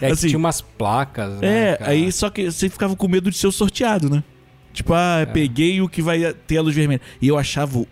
É 0.00 0.10
assim, 0.10 0.28
tinha 0.28 0.38
umas 0.38 0.60
placas, 0.60 1.38
né, 1.40 1.70
É, 1.72 1.76
cara? 1.76 1.90
aí 1.90 2.10
só 2.10 2.28
que 2.30 2.50
você 2.50 2.68
ficava 2.68 2.96
com 2.96 3.08
medo 3.08 3.30
de 3.30 3.36
ser 3.36 3.50
sorteado, 3.52 4.10
né? 4.10 4.22
Tipo, 4.72 4.94
ah, 4.94 5.20
é. 5.20 5.26
peguei 5.26 5.80
o 5.80 5.88
que 5.88 6.00
vai 6.00 6.32
ter 6.46 6.56
a 6.56 6.62
luz 6.62 6.74
vermelha. 6.74 7.00
E 7.20 7.28
eu 7.28 7.36
achava. 7.38 7.78
Uh, 7.78 7.88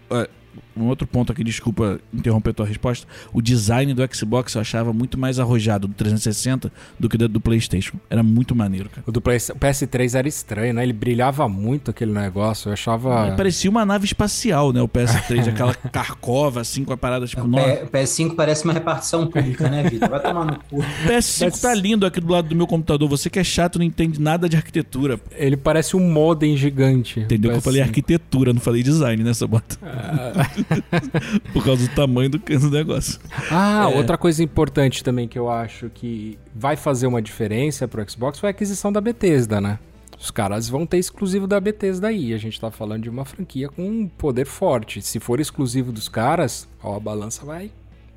um 0.82 0.88
outro 0.88 1.06
ponto 1.06 1.32
aqui, 1.32 1.44
desculpa 1.44 2.00
interromper 2.12 2.50
a 2.50 2.54
tua 2.54 2.66
resposta. 2.66 3.06
O 3.32 3.40
design 3.40 3.92
do 3.94 4.02
Xbox 4.14 4.54
eu 4.54 4.60
achava 4.60 4.92
muito 4.92 5.18
mais 5.18 5.38
arrojado 5.38 5.88
do 5.88 5.94
360 5.94 6.72
do 6.98 7.08
que 7.08 7.16
do, 7.16 7.28
do 7.28 7.40
PlayStation. 7.40 7.96
Era 8.08 8.22
muito 8.22 8.54
maneiro, 8.54 8.88
cara. 8.88 9.02
O 9.06 9.12
do 9.12 9.20
Play, 9.20 9.36
o 9.36 9.58
PS3 9.58 10.18
era 10.18 10.28
estranho, 10.28 10.74
né? 10.74 10.82
Ele 10.82 10.92
brilhava 10.92 11.48
muito 11.48 11.90
aquele 11.90 12.12
negócio. 12.12 12.68
Eu 12.68 12.72
achava. 12.72 13.28
É, 13.28 13.36
parecia 13.36 13.70
uma 13.70 13.84
nave 13.84 14.04
espacial, 14.04 14.72
né? 14.72 14.80
O 14.80 14.88
PS3, 14.88 15.48
aquela 15.50 15.74
carcova 15.74 16.60
assim 16.60 16.84
com 16.84 16.92
a 16.92 16.96
parada 16.96 17.26
tipo. 17.26 17.42
O 17.42 17.50
PS5 17.88 18.34
parece 18.34 18.64
uma 18.64 18.72
repartição 18.72 19.26
pública, 19.26 19.68
né, 19.68 19.82
Vitor? 19.84 20.08
Vai 20.08 20.20
tomar 20.20 20.44
no 20.44 20.58
cu. 20.58 20.80
O 20.80 21.08
PS5 21.08 21.50
PS... 21.52 21.60
tá 21.60 21.74
lindo 21.74 22.06
aqui 22.06 22.20
do 22.20 22.32
lado 22.32 22.48
do 22.48 22.56
meu 22.56 22.66
computador. 22.66 23.08
Você 23.08 23.30
que 23.30 23.38
é 23.38 23.44
chato 23.44 23.78
não 23.78 23.84
entende 23.84 24.20
nada 24.20 24.48
de 24.48 24.56
arquitetura. 24.56 25.18
Ele 25.32 25.56
parece 25.56 25.96
um 25.96 26.00
modem 26.00 26.56
gigante. 26.56 27.20
Entendeu? 27.20 27.50
Que 27.52 27.56
eu 27.58 27.62
falei 27.62 27.80
arquitetura, 27.80 28.52
não 28.52 28.60
falei 28.60 28.82
design 28.82 29.22
nessa 29.22 29.46
bota. 29.46 29.78
Ah. 29.82 30.50
Por 31.52 31.64
causa 31.64 31.86
do 31.86 31.94
tamanho 31.94 32.30
do, 32.30 32.38
do 32.38 32.70
negócio. 32.70 33.20
Ah, 33.50 33.88
é. 33.90 33.96
outra 33.96 34.16
coisa 34.16 34.42
importante 34.42 35.02
também 35.02 35.28
que 35.28 35.38
eu 35.38 35.50
acho 35.50 35.90
que 35.90 36.38
vai 36.54 36.76
fazer 36.76 37.06
uma 37.06 37.20
diferença 37.20 37.86
pro 37.88 38.08
Xbox 38.08 38.38
foi 38.38 38.48
a 38.48 38.50
aquisição 38.50 38.92
da 38.92 39.00
Bethesda, 39.00 39.60
né? 39.60 39.78
Os 40.18 40.30
caras 40.30 40.68
vão 40.68 40.84
ter 40.84 40.98
exclusivo 40.98 41.46
da 41.46 41.58
Bethesda 41.58 42.08
aí. 42.08 42.34
A 42.34 42.38
gente 42.38 42.60
tá 42.60 42.70
falando 42.70 43.04
de 43.04 43.10
uma 43.10 43.24
franquia 43.24 43.68
com 43.70 43.82
um 43.82 44.06
poder 44.06 44.44
forte. 44.44 45.00
Se 45.00 45.18
for 45.18 45.40
exclusivo 45.40 45.90
dos 45.90 46.08
caras, 46.08 46.68
ó, 46.82 46.96
a 46.96 47.00
balança 47.00 47.44
vai. 47.44 47.70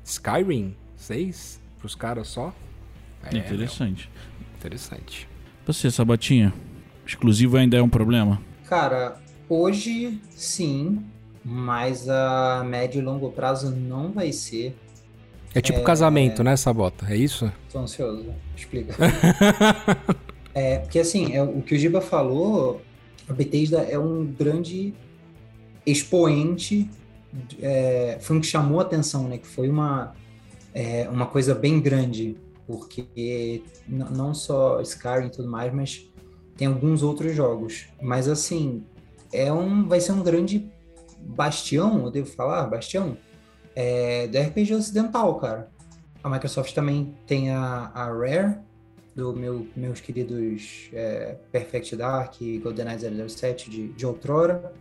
Skyrim, 0.04 0.76
6 0.96 1.60
pros 1.78 1.94
caras 1.94 2.28
só. 2.28 2.54
É, 3.24 3.38
Interessante. 3.38 4.10
Meu. 4.12 4.46
Interessante. 4.58 5.26
Você, 5.66 5.90
Sabatinha, 5.90 6.52
exclusivo 7.06 7.56
ainda 7.56 7.78
é 7.78 7.82
um 7.82 7.88
problema? 7.88 8.40
Cara, 8.66 9.16
hoje 9.48 10.20
sim, 10.30 11.02
mas 11.44 12.08
a 12.08 12.64
médio 12.64 13.00
e 13.00 13.04
longo 13.04 13.30
prazo 13.30 13.70
não 13.70 14.10
vai 14.10 14.32
ser. 14.32 14.74
É 15.54 15.60
tipo 15.60 15.80
é... 15.80 15.82
casamento, 15.82 16.42
né, 16.42 16.56
Sabota? 16.56 17.06
É 17.08 17.16
isso? 17.16 17.52
Tô 17.70 17.80
ansioso. 17.80 18.26
Explica. 18.56 18.94
é, 20.54 20.78
porque 20.78 20.98
assim, 20.98 21.34
é, 21.34 21.42
o 21.42 21.60
que 21.60 21.74
o 21.74 21.78
Giba 21.78 22.00
falou, 22.00 22.80
a 23.28 23.32
Bethesda 23.32 23.82
é 23.82 23.98
um 23.98 24.24
grande 24.24 24.94
expoente, 25.86 26.90
é, 27.60 28.18
foi 28.20 28.36
um 28.36 28.40
que 28.40 28.46
chamou 28.46 28.80
a 28.80 28.82
atenção, 28.82 29.28
né? 29.28 29.38
Que 29.38 29.46
foi 29.46 29.68
uma, 29.68 30.14
é, 30.72 31.08
uma 31.08 31.26
coisa 31.26 31.54
bem 31.54 31.80
grande, 31.80 32.36
porque 32.66 33.62
não 33.86 34.32
só 34.32 34.80
Skyrim 34.80 35.26
e 35.26 35.30
tudo 35.30 35.48
mais, 35.48 35.72
mas 35.72 36.10
tem 36.56 36.68
alguns 36.68 37.02
outros 37.02 37.34
jogos. 37.34 37.86
Mas 38.00 38.28
assim, 38.28 38.82
é 39.32 39.52
um, 39.52 39.86
vai 39.86 40.00
ser 40.00 40.12
um 40.12 40.22
grande 40.22 40.72
bastião, 41.26 42.04
eu 42.04 42.10
devo 42.10 42.26
falar, 42.28 42.66
bastião, 42.66 43.16
é, 43.74 44.26
do 44.26 44.38
RPG 44.38 44.74
ocidental, 44.74 45.34
cara. 45.38 45.68
A 46.22 46.28
Microsoft 46.28 46.72
também 46.74 47.14
tem 47.26 47.50
a, 47.50 47.90
a 47.94 48.06
Rare, 48.06 48.56
do 49.14 49.32
meu, 49.34 49.66
meus 49.76 50.00
queridos 50.00 50.88
é, 50.92 51.36
Perfect 51.52 51.94
Dark 51.96 52.40
e 52.40 52.58
GoldenEye 52.58 53.28
007 53.28 53.70
de, 53.70 53.88
de 53.88 54.06
outrora. 54.06 54.72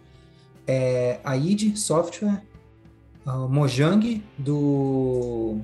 É, 0.65 1.19
a 1.23 1.35
id 1.35 1.75
Software, 1.75 2.41
o 3.25 3.47
Mojang 3.47 4.23
do 4.37 5.59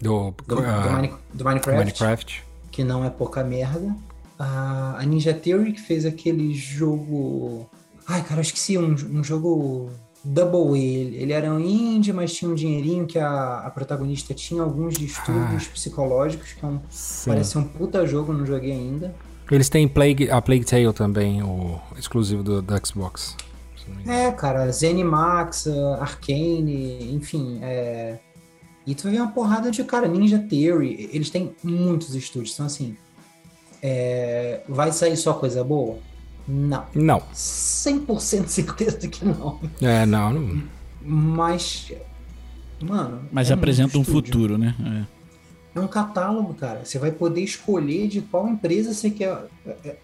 do, 0.00 0.34
do, 0.46 0.58
uh, 0.58 0.82
do, 0.82 0.92
Mine, 0.92 1.14
do 1.32 1.44
Minecraft, 1.44 1.78
Minecraft, 1.78 2.44
que 2.70 2.84
não 2.84 3.04
é 3.04 3.10
pouca 3.10 3.42
merda. 3.44 3.94
A, 4.38 4.98
a 4.98 5.04
Ninja 5.04 5.32
Theory, 5.32 5.72
que 5.72 5.80
fez 5.80 6.04
aquele 6.04 6.52
jogo. 6.54 7.68
Ai, 8.06 8.22
cara, 8.22 8.40
eu 8.40 8.42
esqueci 8.42 8.76
um, 8.76 8.92
um 8.92 9.24
jogo 9.24 9.90
Double 10.24 10.80
ele, 10.80 11.16
ele 11.16 11.32
era 11.32 11.52
um 11.52 11.60
indie, 11.60 12.12
mas 12.12 12.32
tinha 12.32 12.50
um 12.50 12.54
dinheirinho 12.54 13.06
que 13.06 13.18
a, 13.18 13.58
a 13.58 13.70
protagonista 13.70 14.32
tinha 14.32 14.62
alguns 14.62 14.94
distúrbios 14.94 15.66
ah, 15.66 15.72
psicológicos, 15.72 16.52
que 16.54 16.64
é 16.64 16.68
um, 16.68 16.80
parece 17.26 17.58
um 17.58 17.64
puta 17.64 18.06
jogo, 18.06 18.32
não 18.32 18.46
joguei 18.46 18.72
ainda. 18.72 19.14
Eles 19.50 19.68
têm 19.68 19.86
Plague, 19.86 20.30
a 20.30 20.40
Plague 20.40 20.64
Tale 20.64 20.92
também, 20.94 21.42
o 21.42 21.78
exclusivo 21.98 22.42
do, 22.42 22.62
do 22.62 22.86
Xbox. 22.86 23.36
É, 24.06 24.30
cara, 24.32 24.70
Zenimax, 24.72 25.66
Arcane, 26.00 27.14
enfim, 27.14 27.58
é... 27.62 28.18
E 28.86 28.94
tu 28.94 29.10
ver 29.10 29.20
uma 29.20 29.30
porrada 29.30 29.70
de, 29.70 29.84
cara, 29.84 30.08
Ninja 30.08 30.38
Theory, 30.38 31.10
eles 31.12 31.28
têm 31.28 31.54
muitos 31.62 32.14
estúdios, 32.14 32.54
então 32.54 32.64
assim, 32.64 32.96
é... 33.82 34.62
vai 34.66 34.90
sair 34.90 35.18
só 35.18 35.34
coisa 35.34 35.62
boa? 35.62 35.98
Não. 36.46 36.84
Não. 36.94 37.22
100% 37.34 38.48
certeza 38.48 38.98
de 38.98 39.08
que 39.08 39.24
não. 39.24 39.60
É, 39.80 40.04
não. 40.04 40.32
não... 40.32 40.62
Mas, 41.02 41.92
mano. 42.80 43.22
Mas 43.32 43.50
é 43.50 43.54
apresenta 43.54 43.96
um, 43.96 44.02
um 44.02 44.04
futuro, 44.04 44.58
né? 44.58 44.74
É. 45.74 45.78
é. 45.78 45.80
um 45.80 45.88
catálogo, 45.88 46.54
cara. 46.54 46.84
Você 46.84 46.98
vai 46.98 47.10
poder 47.10 47.40
escolher 47.40 48.08
de 48.08 48.20
qual 48.20 48.48
empresa 48.48 48.92
você 48.92 49.10
quer. 49.10 49.46
É, 49.66 49.76
é, 49.84 49.96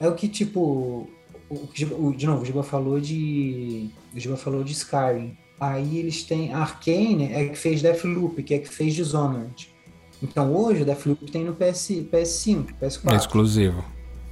é 0.00 0.08
o 0.08 0.14
que, 0.14 0.28
tipo. 0.28 1.08
O, 1.48 1.68
o, 2.08 2.14
de 2.14 2.26
novo, 2.26 2.42
o 2.42 2.44
Giba 2.44 2.62
falou 2.62 3.00
de. 3.00 3.90
O 4.14 4.20
Giba 4.20 4.36
falou 4.36 4.62
de 4.62 4.72
Skyrim. 4.72 5.36
Aí 5.58 5.98
eles 5.98 6.22
têm. 6.22 6.52
A 6.52 6.58
Arkane 6.58 7.32
é 7.32 7.48
que 7.48 7.56
fez 7.56 7.82
Deathloop, 7.82 8.42
que 8.42 8.54
é 8.54 8.58
que 8.58 8.68
fez 8.68 8.94
Dishonored. 8.94 9.70
Então 10.22 10.54
hoje 10.54 10.82
o 10.82 10.84
Deathloop 10.84 11.30
tem 11.30 11.44
no 11.44 11.54
PS, 11.54 11.90
PS5, 12.12 12.74
PS4. 12.80 13.12
É 13.12 13.16
exclusivo. 13.16 13.84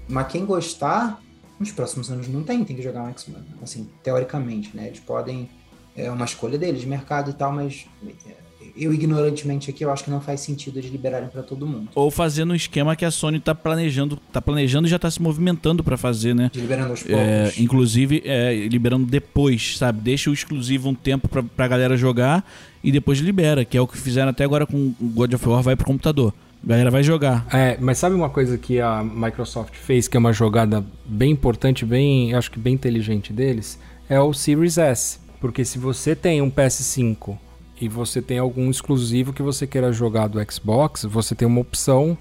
Mas 0.08 0.28
quem 0.28 0.44
gostar, 0.44 1.20
nos 1.58 1.72
próximos 1.72 2.10
anos 2.10 2.28
não 2.28 2.42
tem, 2.42 2.64
tem 2.64 2.76
que 2.76 2.82
jogar 2.82 3.02
um 3.02 3.08
X-Men. 3.10 3.42
Assim, 3.62 3.88
teoricamente, 4.02 4.70
né? 4.74 4.86
Eles 4.86 5.00
podem. 5.00 5.48
É 5.96 6.10
uma 6.10 6.24
escolha 6.24 6.56
deles 6.56 6.80
de 6.80 6.86
mercado 6.86 7.30
e 7.30 7.34
tal, 7.34 7.52
mas 7.52 7.86
é, 8.24 8.32
eu 8.76 8.94
ignorantemente 8.94 9.68
aqui, 9.68 9.84
eu 9.84 9.90
acho 9.90 10.04
que 10.04 10.10
não 10.10 10.20
faz 10.20 10.40
sentido 10.40 10.78
eles 10.78 10.90
liberarem 10.90 11.28
para 11.28 11.42
todo 11.42 11.66
mundo. 11.66 11.88
Ou 11.94 12.10
fazendo 12.10 12.52
um 12.52 12.54
esquema 12.54 12.94
que 12.94 13.04
a 13.04 13.10
Sony 13.10 13.40
tá 13.40 13.54
planejando, 13.54 14.16
tá 14.32 14.40
planejando 14.40 14.86
e 14.86 14.90
já 14.90 14.98
tá 14.98 15.10
se 15.10 15.20
movimentando 15.20 15.82
para 15.82 15.96
fazer, 15.96 16.34
né? 16.34 16.50
De 16.52 16.60
liberando 16.60 16.90
aos 16.90 17.02
poucos. 17.02 17.18
É, 17.18 17.52
inclusive, 17.58 18.22
é, 18.24 18.68
liberando 18.68 19.06
depois, 19.06 19.76
sabe? 19.76 20.00
Deixa 20.00 20.30
o 20.30 20.32
exclusivo 20.32 20.88
um 20.88 20.94
tempo 20.94 21.28
pra, 21.28 21.42
pra 21.42 21.66
galera 21.66 21.96
jogar 21.96 22.48
e 22.82 22.92
depois 22.92 23.18
libera, 23.18 23.64
que 23.64 23.76
é 23.76 23.80
o 23.80 23.86
que 23.86 23.98
fizeram 23.98 24.30
até 24.30 24.44
agora 24.44 24.66
com 24.66 24.94
God 25.00 25.34
of 25.34 25.48
War 25.48 25.62
vai 25.62 25.74
pro 25.74 25.86
computador. 25.86 26.32
A 26.62 26.66
galera 26.66 26.90
vai 26.90 27.02
jogar. 27.02 27.46
É, 27.52 27.76
mas 27.80 27.98
sabe 27.98 28.14
uma 28.14 28.28
coisa 28.28 28.58
que 28.58 28.80
a 28.80 29.02
Microsoft 29.02 29.74
fez, 29.74 30.08
que 30.08 30.16
é 30.16 30.20
uma 30.20 30.32
jogada 30.32 30.84
bem 31.04 31.30
importante, 31.30 31.84
bem, 31.84 32.34
acho 32.34 32.50
que 32.50 32.58
bem 32.58 32.74
inteligente 32.74 33.32
deles? 33.32 33.78
É 34.08 34.20
o 34.20 34.32
Series 34.32 34.78
S. 34.78 35.18
Porque 35.40 35.64
se 35.64 35.78
você 35.78 36.16
tem 36.16 36.42
um 36.42 36.50
PS5 36.50 37.38
e 37.80 37.88
você 37.88 38.20
tem 38.20 38.38
algum 38.38 38.70
exclusivo 38.70 39.32
que 39.32 39.42
você 39.42 39.66
queira 39.66 39.92
jogar 39.92 40.26
do 40.26 40.38
Xbox, 40.50 41.04
você 41.04 41.34
tem 41.34 41.46
uma 41.46 41.60
opção 41.60 42.18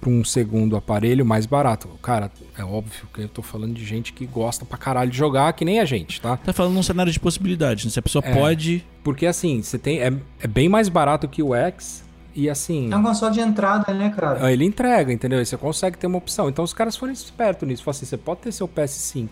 para 0.00 0.10
um 0.10 0.24
segundo 0.24 0.76
aparelho 0.76 1.24
mais 1.24 1.46
barato. 1.46 1.88
Cara, 2.02 2.30
é 2.58 2.64
óbvio 2.64 3.06
que 3.12 3.22
eu 3.22 3.28
tô 3.28 3.42
falando 3.42 3.74
de 3.74 3.84
gente 3.84 4.12
que 4.12 4.26
gosta 4.26 4.64
pra 4.64 4.76
caralho 4.76 5.10
de 5.10 5.16
jogar, 5.16 5.52
que 5.54 5.64
nem 5.64 5.80
a 5.80 5.84
gente, 5.84 6.20
tá? 6.20 6.36
Tá 6.36 6.52
falando 6.52 6.74
num 6.74 6.82
cenário 6.82 7.10
de 7.10 7.18
possibilidades, 7.18 7.84
né? 7.86 7.90
Se 7.90 7.98
a 7.98 8.02
pessoa 8.02 8.22
é, 8.24 8.34
pode. 8.34 8.84
Porque 9.02 9.26
assim, 9.26 9.62
você 9.62 9.78
tem. 9.78 10.00
É, 10.00 10.12
é 10.40 10.46
bem 10.46 10.68
mais 10.68 10.88
barato 10.88 11.26
que 11.26 11.42
o 11.42 11.54
X. 11.54 12.03
E 12.34 12.50
assim. 12.50 12.92
É 12.92 12.96
um 12.96 13.02
console 13.02 13.34
de 13.34 13.40
entrada, 13.40 13.94
né, 13.94 14.10
cara? 14.10 14.52
Ele 14.52 14.64
entrega, 14.64 15.12
entendeu? 15.12 15.40
E 15.40 15.46
você 15.46 15.56
consegue 15.56 15.96
ter 15.96 16.06
uma 16.06 16.18
opção. 16.18 16.48
Então 16.48 16.64
os 16.64 16.72
caras 16.72 16.96
foram 16.96 17.12
espertos 17.12 17.66
nisso. 17.66 17.82
Falam 17.82 17.96
assim: 17.96 18.06
você 18.06 18.16
pode 18.16 18.40
ter 18.40 18.52
seu 18.52 18.68
PS5. 18.68 19.28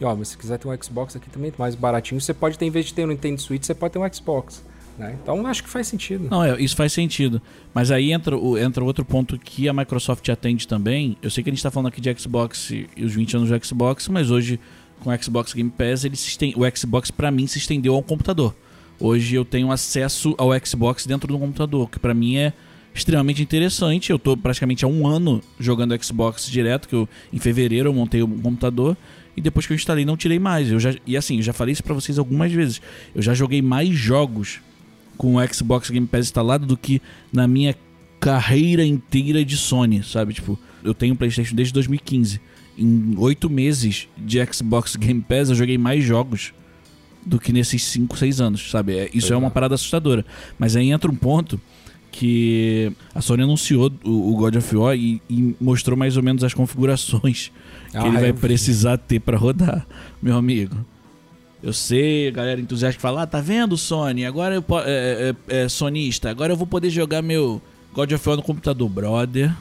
E 0.00 0.04
ó, 0.04 0.14
mas 0.14 0.28
se 0.28 0.38
quiser 0.38 0.58
ter 0.58 0.68
um 0.68 0.82
Xbox 0.82 1.16
aqui 1.16 1.30
também 1.30 1.52
mais 1.58 1.74
baratinho, 1.74 2.20
você 2.20 2.34
pode 2.34 2.58
ter, 2.58 2.66
em 2.66 2.70
vez 2.70 2.86
de 2.86 2.94
ter 2.94 3.04
um 3.04 3.08
Nintendo 3.08 3.40
Switch, 3.40 3.64
você 3.64 3.74
pode 3.74 3.92
ter 3.92 3.98
um 3.98 4.12
Xbox. 4.12 4.64
Né? 4.98 5.16
Então 5.20 5.44
acho 5.46 5.62
que 5.62 5.68
faz 5.68 5.88
sentido. 5.88 6.28
Não, 6.30 6.44
é, 6.44 6.60
isso 6.60 6.76
faz 6.76 6.92
sentido. 6.92 7.42
Mas 7.72 7.90
aí 7.90 8.12
entra, 8.12 8.36
o, 8.36 8.56
entra 8.56 8.84
outro 8.84 9.04
ponto 9.04 9.38
que 9.38 9.68
a 9.68 9.72
Microsoft 9.72 10.28
atende 10.28 10.68
também. 10.68 11.16
Eu 11.22 11.30
sei 11.30 11.42
que 11.42 11.50
a 11.50 11.52
gente 11.52 11.58
está 11.58 11.70
falando 11.70 11.88
aqui 11.88 12.00
de 12.00 12.14
Xbox 12.16 12.70
e 12.70 12.88
os 13.02 13.14
20 13.14 13.36
anos 13.36 13.48
do 13.50 13.64
Xbox, 13.64 14.08
mas 14.08 14.30
hoje 14.30 14.60
com 15.00 15.10
o 15.10 15.22
Xbox 15.22 15.52
Game 15.52 15.70
Pass, 15.70 16.04
ele 16.04 16.16
se 16.16 16.28
estende, 16.28 16.54
o 16.56 16.76
Xbox 16.76 17.10
para 17.10 17.30
mim 17.30 17.46
se 17.46 17.58
estendeu 17.58 17.94
ao 17.94 18.02
computador. 18.02 18.54
Hoje 18.98 19.34
eu 19.34 19.44
tenho 19.44 19.72
acesso 19.72 20.34
ao 20.38 20.50
Xbox 20.64 21.06
dentro 21.06 21.28
do 21.28 21.38
computador, 21.38 21.90
que 21.90 21.98
para 21.98 22.14
mim 22.14 22.36
é 22.36 22.52
extremamente 22.94 23.42
interessante. 23.42 24.10
Eu 24.10 24.18
tô 24.18 24.36
praticamente 24.36 24.84
há 24.84 24.88
um 24.88 25.06
ano 25.06 25.42
jogando 25.58 26.00
Xbox 26.02 26.48
direto, 26.48 26.88
que 26.88 26.94
eu 26.94 27.08
em 27.32 27.38
fevereiro 27.38 27.88
eu 27.88 27.92
montei 27.92 28.22
o 28.22 28.28
computador 28.28 28.96
e 29.36 29.40
depois 29.40 29.66
que 29.66 29.72
eu 29.72 29.74
instalei 29.74 30.04
não 30.04 30.16
tirei 30.16 30.38
mais. 30.38 30.70
Eu 30.70 30.78
já, 30.78 30.94
e 31.06 31.16
assim, 31.16 31.38
eu 31.38 31.42
já 31.42 31.52
falei 31.52 31.72
isso 31.72 31.82
para 31.82 31.94
vocês 31.94 32.18
algumas 32.18 32.52
vezes. 32.52 32.80
Eu 33.14 33.20
já 33.20 33.34
joguei 33.34 33.60
mais 33.60 33.90
jogos 33.90 34.60
com 35.16 35.36
o 35.36 35.46
Xbox 35.52 35.90
Game 35.90 36.06
Pass 36.06 36.26
instalado 36.26 36.66
do 36.66 36.76
que 36.76 37.02
na 37.32 37.46
minha 37.48 37.74
carreira 38.20 38.84
inteira 38.84 39.44
de 39.44 39.56
Sony, 39.56 40.02
sabe? 40.02 40.34
Tipo, 40.34 40.58
eu 40.82 40.94
tenho 40.94 41.16
PlayStation 41.16 41.54
desde 41.54 41.74
2015. 41.74 42.40
Em 42.76 43.14
oito 43.18 43.50
meses 43.50 44.08
de 44.16 44.44
Xbox 44.46 44.96
Game 44.96 45.20
Pass 45.20 45.48
eu 45.48 45.54
joguei 45.54 45.78
mais 45.78 46.02
jogos 46.04 46.52
do 47.24 47.38
que 47.38 47.52
nesses 47.52 47.82
5, 47.84 48.16
6 48.16 48.40
anos, 48.40 48.70
sabe? 48.70 48.96
É, 48.96 49.10
isso 49.14 49.32
é 49.32 49.36
uma 49.36 49.50
parada 49.50 49.74
assustadora. 49.74 50.24
Mas 50.58 50.76
aí 50.76 50.90
entra 50.90 51.10
um 51.10 51.16
ponto 51.16 51.60
que 52.14 52.92
a 53.12 53.20
Sony 53.20 53.42
anunciou 53.42 53.90
o, 54.04 54.32
o 54.32 54.36
God 54.36 54.54
of 54.54 54.76
War 54.76 54.96
e, 54.96 55.20
e, 55.28 55.56
mostrou 55.60 55.96
mais 55.96 56.16
ou 56.16 56.22
menos 56.22 56.44
as 56.44 56.54
configurações 56.54 57.50
que 57.90 57.96
ah, 57.96 58.06
ele 58.06 58.18
vai 58.18 58.32
precisar 58.32 58.96
ter 58.98 59.18
para 59.18 59.36
rodar, 59.36 59.84
meu 60.22 60.36
amigo. 60.36 60.76
Eu 61.60 61.72
sei, 61.72 62.30
galera 62.30 62.60
entusiasta 62.60 62.96
que 62.96 63.02
fala, 63.02 63.22
ah, 63.22 63.26
tá 63.26 63.40
vendo, 63.40 63.76
Sony? 63.76 64.24
Agora 64.24 64.54
eu 64.54 64.64
é, 64.84 65.34
é, 65.48 65.62
é, 65.62 65.68
sonista, 65.68 66.30
agora 66.30 66.52
eu 66.52 66.56
vou 66.56 66.66
poder 66.68 66.90
jogar 66.90 67.20
meu 67.20 67.60
God 67.92 68.12
of 68.12 68.28
War 68.28 68.36
no 68.36 68.42
computador, 68.42 68.88
brother. 68.88 69.52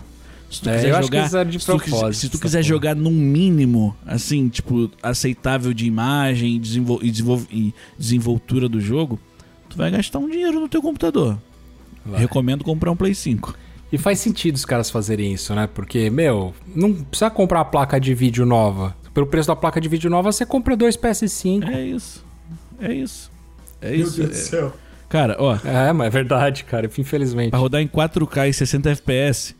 Se 0.54 0.62
tu 0.62 0.70
é, 0.70 0.76
quiser 0.76 1.04
jogar, 1.04 1.30
se 1.30 1.66
tu, 1.66 2.14
se 2.14 2.30
tu 2.30 2.40
quiser 2.40 2.64
jogar 2.64 2.96
num 2.96 3.12
mínimo, 3.12 3.96
assim, 4.06 4.48
tipo, 4.48 4.90
aceitável 5.02 5.74
de 5.74 5.86
imagem 5.86 6.60
desenvol 6.60 7.00
e, 7.02 7.12
desenvol 7.12 7.42
e 7.52 7.74
desenvoltura 7.98 8.70
do 8.70 8.80
jogo, 8.80 9.20
tu 9.68 9.78
vai 9.78 9.92
gastar 9.92 10.20
um 10.20 10.30
dinheiro 10.30 10.60
no 10.60 10.70
teu 10.70 10.82
computador. 10.82 11.38
Vai. 12.06 12.20
Recomendo 12.20 12.64
comprar 12.64 12.92
um 12.92 12.96
Play 12.96 13.16
5. 13.16 13.56
E 13.92 13.98
faz 13.98 14.20
sentido 14.20 14.56
os 14.56 14.66
caras 14.66 14.90
fazerem 14.90 15.34
isso, 15.34 15.54
né? 15.54 15.68
Porque, 15.68 16.10
meu, 16.10 16.54
não 16.76 16.94
precisa 16.94 17.30
comprar 17.30 17.62
a 17.62 17.66
placa 17.66 18.00
de 18.00 18.14
vídeo 18.14 18.46
nova 18.46 18.96
pelo 19.14 19.28
preço 19.28 19.48
da 19.48 19.56
placa 19.56 19.80
de 19.80 19.88
vídeo 19.88 20.10
nova, 20.10 20.32
você 20.32 20.46
compra 20.46 20.76
dois 20.76 20.98
PS5. 20.98 21.68
É 21.70 21.82
isso. 21.82 22.26
É 22.80 22.92
isso. 22.92 23.32
É 23.80 23.92
Meu 23.92 24.00
isso. 24.00 24.18
Meu 24.18 24.28
Deus 24.28 24.40
do 24.40 24.50
céu. 24.50 24.74
Cara, 25.08 25.36
ó. 25.40 25.56
É, 25.64 25.94
mas 25.94 26.08
é 26.08 26.10
verdade, 26.10 26.64
cara. 26.64 26.90
Infelizmente. 26.98 27.52
Pra 27.52 27.60
rodar 27.60 27.82
em 27.82 27.88
4K 27.88 28.50
e 28.50 28.54
60 28.54 28.90
FPS, 28.90 29.56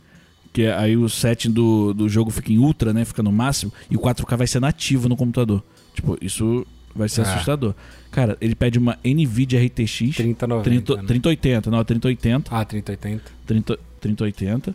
que 0.54 0.62
é, 0.62 0.72
aí 0.72 0.96
o 0.96 1.08
setting 1.08 1.50
do, 1.50 1.92
do 1.92 2.08
jogo 2.08 2.30
fica 2.30 2.52
em 2.52 2.58
ultra, 2.58 2.92
né? 2.92 3.04
Fica 3.04 3.24
no 3.24 3.32
máximo, 3.32 3.72
e 3.90 3.96
o 3.96 3.98
4K 3.98 4.36
vai 4.36 4.46
ser 4.46 4.60
nativo 4.60 5.08
no 5.08 5.16
computador. 5.16 5.62
Tipo, 5.92 6.16
isso 6.22 6.64
vai 6.94 7.08
ser 7.08 7.22
é. 7.22 7.24
assustador. 7.24 7.74
Cara, 8.12 8.38
ele 8.40 8.54
pede 8.54 8.78
uma 8.78 8.96
NVIDIA 9.04 9.60
RTX 9.66 10.14
3090, 10.14 10.62
30, 10.62 11.06
3080, 11.06 11.70
não, 11.72 11.84
3080. 11.84 12.56
Ah, 12.56 12.64
3080. 12.64 13.22
30, 13.44 13.78
3080. 14.00 14.74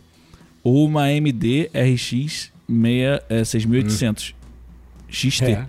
Ou 0.62 0.86
uma 0.86 1.04
AMD 1.04 1.70
RX 1.72 2.02
6, 2.02 2.52
é, 3.30 3.42
6800. 3.42 4.34
Hum. 4.34 4.40
XT. 5.08 5.44
É. 5.44 5.66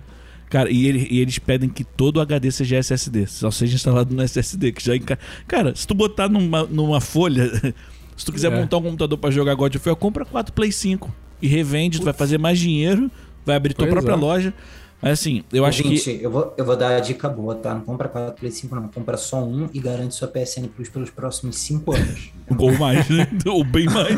Cara, 0.50 0.70
e, 0.70 0.86
ele, 0.86 1.08
e, 1.10 1.20
eles 1.20 1.38
pedem 1.38 1.70
que 1.70 1.82
todo 1.82 2.18
o 2.18 2.20
HD 2.20 2.50
seja 2.50 2.76
SSD, 2.76 3.26
só 3.26 3.50
seja 3.50 3.74
instalado 3.74 4.14
no 4.14 4.22
SSD, 4.22 4.72
que 4.72 4.84
já 4.84 4.94
enca... 4.94 5.18
Cara, 5.48 5.74
se 5.74 5.86
tu 5.86 5.94
botar 5.94 6.28
numa, 6.28 6.64
numa 6.64 7.00
folha, 7.00 7.50
se 8.16 8.24
tu 8.24 8.32
quiser 8.32 8.52
é. 8.52 8.56
montar 8.56 8.78
um 8.78 8.82
computador 8.82 9.18
para 9.18 9.30
jogar 9.30 9.54
God 9.54 9.74
of 9.74 9.88
War, 9.88 9.96
compra 9.96 10.24
4 10.24 10.52
Play 10.52 10.72
5 10.72 11.12
e 11.40 11.46
revende, 11.46 11.98
Putz. 11.98 12.00
tu 12.00 12.04
vai 12.04 12.14
fazer 12.14 12.38
mais 12.38 12.58
dinheiro, 12.58 13.10
vai 13.44 13.56
abrir 13.56 13.74
tua 13.74 13.86
própria 13.86 14.14
é. 14.14 14.16
loja. 14.16 14.54
Mas 15.02 15.14
assim, 15.14 15.42
eu 15.52 15.64
acho 15.64 15.82
Gente, 15.82 16.00
que. 16.00 16.22
Eu 16.22 16.30
vou, 16.30 16.54
eu 16.56 16.64
vou 16.64 16.76
dar 16.76 16.94
a 16.94 17.00
dica 17.00 17.28
boa, 17.28 17.56
tá? 17.56 17.74
Não 17.74 17.80
compra 17.80 18.08
4 18.08 18.34
Play 18.34 18.52
5, 18.52 18.72
não. 18.72 18.86
Compra 18.86 19.16
só 19.16 19.42
um 19.42 19.68
e 19.74 19.80
garante 19.80 20.14
sua 20.14 20.28
PSN 20.28 20.68
Plus 20.68 20.88
pelos 20.88 21.10
próximos 21.10 21.58
5 21.58 21.92
anos. 21.92 22.30
Ou 22.56 22.72
mais, 22.78 23.08
né? 23.08 23.26
Ou 23.44 23.64
bem 23.64 23.86
mais. 23.86 24.16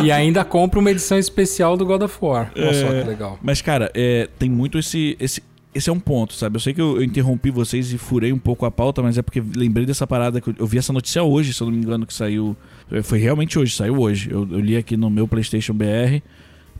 e 0.00 0.12
ainda 0.12 0.44
compra 0.44 0.78
uma 0.78 0.90
edição 0.92 1.18
especial 1.18 1.76
do 1.76 1.84
God 1.84 2.02
of 2.02 2.16
War. 2.22 2.52
Olha 2.54 2.64
é... 2.64 2.74
só 2.74 2.86
que 2.86 3.08
legal. 3.08 3.38
Mas, 3.42 3.60
cara, 3.60 3.90
é, 3.92 4.28
tem 4.38 4.48
muito 4.48 4.78
esse, 4.78 5.16
esse. 5.18 5.42
Esse 5.72 5.88
é 5.88 5.92
um 5.92 6.00
ponto, 6.00 6.32
sabe? 6.34 6.56
Eu 6.56 6.60
sei 6.60 6.74
que 6.74 6.80
eu, 6.80 6.96
eu, 6.96 7.02
interrompi 7.02 7.50
vocês 7.50 7.92
e 7.92 7.98
furei 7.98 8.32
um 8.32 8.38
pouco 8.38 8.66
a 8.66 8.70
pauta, 8.70 9.02
mas 9.02 9.16
é 9.16 9.22
porque 9.22 9.40
lembrei 9.40 9.86
dessa 9.86 10.06
parada 10.06 10.40
que 10.40 10.50
eu, 10.50 10.54
eu, 10.58 10.66
vi 10.66 10.78
essa 10.78 10.92
notícia 10.92 11.22
hoje, 11.22 11.54
se 11.54 11.60
eu 11.62 11.66
não 11.66 11.74
me 11.74 11.82
engano, 11.82 12.04
que 12.04 12.14
saiu. 12.14 12.56
Foi 13.04 13.18
realmente 13.18 13.58
hoje, 13.58 13.76
saiu 13.76 14.00
hoje. 14.00 14.30
Eu, 14.30 14.48
eu 14.50 14.58
li 14.58 14.76
aqui 14.76 14.96
no 14.96 15.08
meu 15.08 15.28
PlayStation 15.28 15.72
BR 15.72 16.20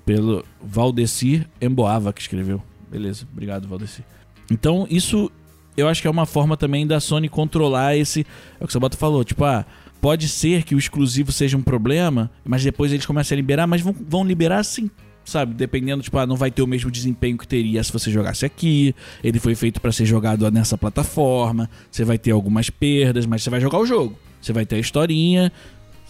pelo 0.05 0.45
Valdecir 0.61 1.47
Emboava 1.61 2.13
que 2.13 2.21
escreveu. 2.21 2.61
Beleza, 2.91 3.27
obrigado, 3.33 3.69
Valdecir. 3.69 4.05
Então, 4.51 4.87
isso 4.91 5.31
eu 5.77 5.89
acho 5.89 6.03
que 6.03 6.09
é 6.09 6.11
uma 6.11 6.27
forma 6.27 6.57
também 6.57 6.87
da 6.87 7.01
Sony 7.01 7.29
controlar 7.29 7.97
esse. 7.97 8.27
É 8.59 8.65
o 8.65 8.67
que 8.67 8.71
o 8.71 8.73
Sabato 8.73 8.97
falou, 8.97 9.25
tipo, 9.25 9.45
ah, 9.45 9.65
pode 10.01 10.29
ser 10.29 10.65
que 10.65 10.75
o 10.75 10.79
exclusivo 10.79 11.33
seja 11.33 11.57
um 11.57 11.63
problema, 11.63 12.31
mas 12.45 12.65
depois 12.65 12.93
eles 12.93 13.07
começam 13.07 13.35
a 13.35 13.37
liberar, 13.37 13.67
mas 13.67 13.81
vão, 13.81 13.95
vão 14.09 14.25
liberar 14.25 14.63
sim. 14.65 14.91
Sabe, 15.25 15.55
dependendo, 15.55 16.03
tipo, 16.03 16.19
ah, 16.19 16.27
não 16.27 16.37
vai 16.37 16.51
ter 16.51 16.63
o 16.63 16.67
mesmo 16.67 16.91
desempenho 16.91 17.39
que 17.39 17.47
teria 17.47 17.83
se 17.85 17.93
você 17.93 18.11
jogasse 18.11 18.45
aqui. 18.45 18.95
Ele 19.23 19.39
foi 19.39 19.55
feito 19.55 19.81
para 19.81 19.93
ser 19.93 20.05
jogado 20.05 20.51
nessa 20.51 20.77
plataforma. 20.77 21.71
Você 21.91 22.05
vai 22.05 22.19
ter 22.19 22.33
algumas 22.33 22.69
perdas, 22.69 23.27
mas 23.27 23.43
você 23.43 23.51
vai 23.51 23.61
jogar 23.61 23.79
o 23.79 23.87
jogo. 23.87 24.19
Você 24.41 24.53
vai 24.53 24.65
ter 24.65 24.77
a 24.77 24.79
historinha, 24.79 25.53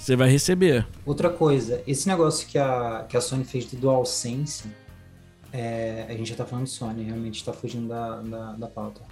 você 0.01 0.17
vai 0.17 0.31
receber. 0.31 0.87
Outra 1.05 1.29
coisa, 1.29 1.83
esse 1.87 2.09
negócio 2.09 2.49
que 2.49 2.57
a, 2.57 3.05
que 3.09 3.17
a 3.17 3.21
Sony 3.21 3.45
fez 3.45 3.67
do 3.67 3.77
DualSense, 3.77 4.65
é, 5.53 6.07
a 6.09 6.13
gente 6.13 6.29
já 6.29 6.35
está 6.35 6.47
falando 6.47 6.65
de 6.65 6.71
Sony, 6.71 7.03
realmente 7.03 7.37
está 7.37 7.53
fugindo 7.53 7.89
da, 7.89 8.17
da, 8.21 8.53
da, 8.53 8.67
pauta. 8.67 9.03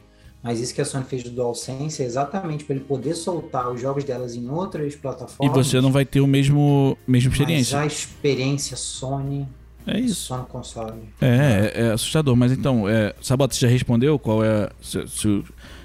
Mas 0.43 0.61
isso 0.61 0.73
que 0.73 0.81
a 0.81 0.85
Sony 0.85 1.05
fez 1.05 1.25
do 1.25 1.31
DualSense 1.31 2.03
é 2.03 2.07
exatamente 2.07 2.65
para 2.65 2.77
ele 2.77 2.85
poder 2.85 3.15
soltar 3.15 3.71
os 3.71 3.81
jogos 3.81 4.05
delas 4.05 4.35
em 4.37 4.49
outras 4.49 4.95
plataformas. 4.95 5.55
E 5.55 5.63
você 5.63 5.81
não 5.81 5.91
vai 5.91 6.07
ter 6.07 6.21
o 6.21 6.27
mesmo 6.27 6.97
mesma 7.07 7.33
experiência. 7.33 7.77
Mas 7.77 7.85
a 7.85 7.87
experiência 7.87 8.77
Sony 8.77 9.47
é 9.89 10.01
isso. 10.01 10.27
Só 10.27 10.39
no 10.39 10.45
console. 10.45 10.93
É, 11.21 11.73
é, 11.75 11.87
é 11.87 11.91
assustador. 11.93 12.37
Mas 12.37 12.53
então, 12.53 12.89
é, 12.89 13.15
Sabota, 13.21 13.55
você 13.55 13.61
já 13.61 13.69
respondeu 13.69 14.19
qual 14.19 14.45
é. 14.45 14.69
Se, 14.81 15.07
se 15.09 15.29
o 15.29 15.45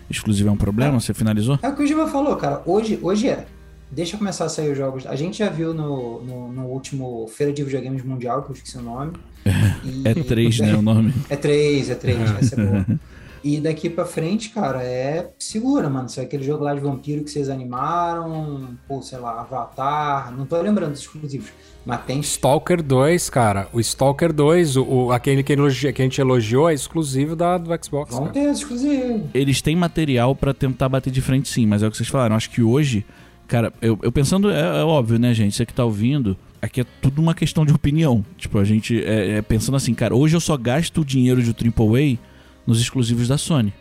exclusivo 0.09 0.49
é 0.49 0.51
um 0.51 0.57
problema? 0.57 0.97
É. 0.97 0.99
Você 0.99 1.13
finalizou? 1.13 1.59
É 1.61 1.69
o 1.69 1.75
que 1.75 1.83
o 1.83 1.87
Giba 1.87 2.07
falou, 2.07 2.35
cara. 2.35 2.61
Hoje, 2.65 2.99
hoje 3.01 3.29
é. 3.29 3.45
Deixa 3.91 4.17
começar 4.17 4.45
a 4.45 4.49
sair 4.49 4.71
os 4.71 4.77
jogos. 4.77 5.05
A 5.05 5.15
gente 5.15 5.37
já 5.37 5.49
viu 5.49 5.71
no, 5.73 6.21
no, 6.23 6.51
no 6.51 6.65
último 6.65 7.27
Feira 7.27 7.53
de 7.53 7.63
Videogames 7.63 8.03
Mundial, 8.03 8.41
que 8.41 8.49
eu 8.49 8.55
esqueci 8.55 8.77
o 8.77 8.81
nome. 8.81 9.13
E... 9.83 10.07
É 10.07 10.13
3, 10.15 10.59
né? 10.59 10.75
O 10.75 10.81
nome. 10.81 11.13
É 11.29 11.35
3, 11.35 11.89
é 11.91 11.95
3, 11.95 12.19
essa 12.39 12.59
é 12.59 12.65
boa. 12.65 12.85
E 13.43 13.59
daqui 13.59 13.89
pra 13.89 14.05
frente, 14.05 14.49
cara, 14.49 14.81
é 14.81 15.31
segura, 15.37 15.89
mano. 15.89 16.07
Se 16.07 16.21
é 16.21 16.23
aquele 16.23 16.43
jogo 16.43 16.63
lá 16.63 16.73
de 16.73 16.79
vampiro 16.79 17.23
que 17.23 17.29
vocês 17.29 17.49
animaram, 17.49 18.69
pô, 18.87 19.01
sei 19.01 19.19
lá, 19.19 19.41
Avatar, 19.41 20.31
não 20.31 20.45
tô 20.45 20.61
lembrando 20.61 20.91
dos 20.91 21.01
exclusivos. 21.01 21.51
Mas 21.85 22.05
tem. 22.05 22.21
Stalker 22.21 22.81
2, 22.81 23.29
cara. 23.29 23.67
O 23.73 23.81
Stalker 23.81 24.31
2, 24.31 24.77
o, 24.77 24.83
o 24.83 25.11
aquele 25.11 25.43
que, 25.43 25.51
elogi, 25.51 25.91
que, 25.91 26.01
a 26.01 26.05
gente 26.05 26.21
elogiou, 26.21 26.69
é 26.69 26.73
exclusivo 26.73 27.35
da, 27.35 27.57
do 27.57 27.69
Xbox. 27.83 28.13
Vão 28.13 28.27
cara. 28.27 28.33
ter 28.33 28.49
exclusivo. 28.49 29.29
Eles 29.33 29.61
têm 29.61 29.75
material 29.75 30.33
para 30.33 30.53
tentar 30.53 30.87
bater 30.87 31.11
de 31.11 31.21
frente, 31.21 31.49
sim, 31.49 31.65
mas 31.65 31.83
é 31.83 31.87
o 31.87 31.91
que 31.91 31.97
vocês 31.97 32.07
falaram. 32.07 32.37
Acho 32.37 32.49
que 32.49 32.61
hoje, 32.61 33.05
cara, 33.45 33.73
eu, 33.81 33.99
eu 34.01 34.11
pensando, 34.11 34.49
é, 34.49 34.79
é, 34.79 34.83
óbvio, 34.83 35.19
né, 35.19 35.33
gente? 35.33 35.53
Você 35.53 35.65
que 35.65 35.73
tá 35.73 35.83
ouvindo, 35.83 36.37
aqui 36.61 36.79
é 36.79 36.85
tudo 37.01 37.21
uma 37.21 37.35
questão 37.35 37.65
de 37.65 37.73
opinião. 37.73 38.23
Tipo, 38.37 38.57
a 38.59 38.63
gente 38.63 39.03
é, 39.03 39.39
é 39.39 39.41
pensando 39.41 39.75
assim, 39.75 39.93
cara, 39.93 40.15
hoje 40.15 40.37
eu 40.37 40.39
só 40.39 40.55
gasto 40.55 41.01
o 41.01 41.05
dinheiro 41.05 41.43
de 41.43 41.49
AAA 41.49 42.17
nos 42.65 42.79
exclusivos 42.79 43.27
da 43.27 43.37
Sony. 43.37 43.73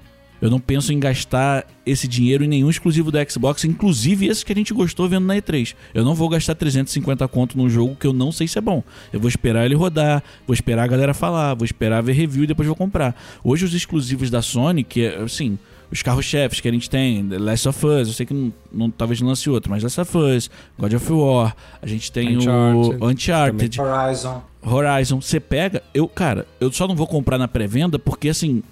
Eu 0.43 0.51
não 0.51 0.59
penso 0.59 0.93
em 0.93 0.99
gastar 0.99 1.65
esse 1.87 2.09
dinheiro 2.09 2.43
em 2.43 2.49
nenhum 2.49 2.69
exclusivo 2.69 3.13
da 3.13 3.25
Xbox, 3.25 3.65
inclusive 3.65 4.27
esse 4.27 4.45
que 4.45 4.53
a 4.53 4.57
gente 4.57 4.75
gostou 4.75 5.09
vendo 5.09 5.25
na 5.25 5.37
E3. 5.37 5.77
Eu 5.95 6.05
não 6.05 6.17
vou 6.17 6.29
gastar 6.29 6.57
350 6.57 7.29
conto 7.29 7.57
num 7.57 7.71
jogo 7.71 7.95
que 7.95 8.09
eu 8.09 8.13
não 8.13 8.33
sei 8.33 8.49
se 8.49 8.59
é 8.59 8.61
bom. 8.61 8.83
Eu 9.13 9.21
vou 9.21 9.29
esperar 9.29 9.65
ele 9.65 9.77
rodar, 9.77 10.21
vou 10.45 10.53
esperar 10.53 10.83
a 10.83 10.87
galera 10.89 11.15
falar, 11.15 11.55
vou 11.55 11.65
esperar 11.65 12.03
ver 12.03 12.15
review 12.15 12.43
e 12.43 12.47
depois 12.49 12.67
vou 12.67 12.75
comprar. 12.75 13.15
Hoje 13.45 13.65
os 13.65 13.73
exclusivos 13.73 14.31
da 14.31 14.43
Sony, 14.43 14.83
que 14.83 15.05
é 15.05 15.23
assim, 15.23 15.57
os 15.93 16.03
carros-chefes 16.03 16.59
que 16.59 16.67
a 16.67 16.73
gente 16.73 16.91
tem, 16.91 17.25
The 17.29 17.39
Last 17.39 17.69
of 17.69 17.87
Us, 17.87 18.09
eu 18.09 18.15
sei 18.15 18.27
que 18.27 18.35
não, 18.35 18.53
não 18.73 18.91
talvez 18.91 19.21
não 19.21 19.29
lance 19.29 19.49
outro, 19.49 19.71
mas 19.71 19.85
Last 19.85 20.01
of 20.01 20.19
Us, 20.19 20.51
God 20.77 20.95
of 20.95 21.13
War, 21.13 21.55
a 21.81 21.87
gente 21.87 22.11
tem 22.11 22.37
Uncharted, 22.37 22.97
o 22.99 23.09
Uncharted, 23.09 23.81
Horizon. 23.81 24.43
Horizon. 24.61 25.21
Você 25.21 25.39
pega, 25.39 25.85
eu, 25.95 26.09
cara, 26.09 26.49
eu 26.59 26.73
só 26.73 26.89
não 26.89 26.97
vou 26.97 27.07
comprar 27.07 27.39
na 27.39 27.47
pré-venda 27.47 27.97
porque 27.97 28.29
assim, 28.29 28.63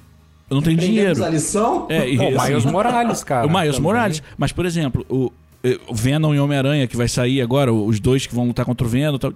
eu 0.50 0.56
não 0.56 0.62
tenho 0.62 0.76
dinheiro. 0.76 1.24
a 1.24 1.28
lição? 1.28 1.86
É, 1.88 2.08
e, 2.08 2.16
Pô, 2.18 2.26
assim, 2.36 2.48
Miles 2.48 2.64
Morales, 2.64 3.24
cara. 3.24 3.46
o 3.48 3.50
Miles 3.50 3.76
também. 3.76 3.82
Morales. 3.82 4.22
Mas, 4.36 4.50
por 4.50 4.66
exemplo, 4.66 5.06
o, 5.08 5.32
o 5.88 5.94
Venom 5.94 6.34
e 6.34 6.40
Homem-Aranha, 6.40 6.88
que 6.88 6.96
vai 6.96 7.06
sair 7.06 7.40
agora, 7.40 7.72
os 7.72 8.00
dois 8.00 8.26
que 8.26 8.34
vão 8.34 8.48
lutar 8.48 8.66
contra 8.66 8.84
o 8.84 8.90
Venom 8.90 9.14
e 9.14 9.18
tal. 9.18 9.32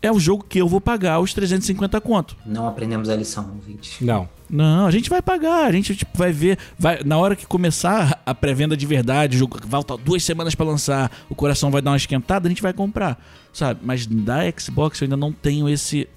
É 0.00 0.12
o 0.12 0.20
jogo 0.20 0.44
que 0.48 0.60
eu 0.60 0.68
vou 0.68 0.80
pagar 0.80 1.18
os 1.18 1.34
350 1.34 2.00
conto. 2.00 2.36
Não 2.46 2.68
aprendemos 2.68 3.08
a 3.08 3.16
lição, 3.16 3.50
ouvinte. 3.56 4.04
Não. 4.04 4.28
Não, 4.48 4.86
a 4.86 4.90
gente 4.90 5.10
vai 5.10 5.20
pagar, 5.20 5.66
a 5.66 5.72
gente 5.72 5.94
tipo, 5.94 6.16
vai 6.16 6.32
ver, 6.32 6.56
vai, 6.78 7.02
na 7.04 7.18
hora 7.18 7.36
que 7.36 7.46
começar 7.46 8.22
a 8.24 8.34
pré-venda 8.34 8.74
de 8.74 8.86
verdade, 8.86 9.36
o 9.36 9.38
jogo 9.40 9.58
falta 9.68 9.94
duas 9.98 10.22
semanas 10.22 10.54
pra 10.54 10.64
lançar, 10.64 11.12
o 11.28 11.34
coração 11.34 11.70
vai 11.70 11.82
dar 11.82 11.90
uma 11.90 11.98
esquentada, 11.98 12.46
a 12.46 12.48
gente 12.48 12.62
vai 12.62 12.72
comprar, 12.72 13.22
sabe? 13.52 13.80
Mas 13.82 14.06
da 14.06 14.38
Xbox 14.58 15.02
eu 15.02 15.04
ainda 15.04 15.18
não 15.18 15.32
tenho 15.32 15.68
esse 15.68 16.08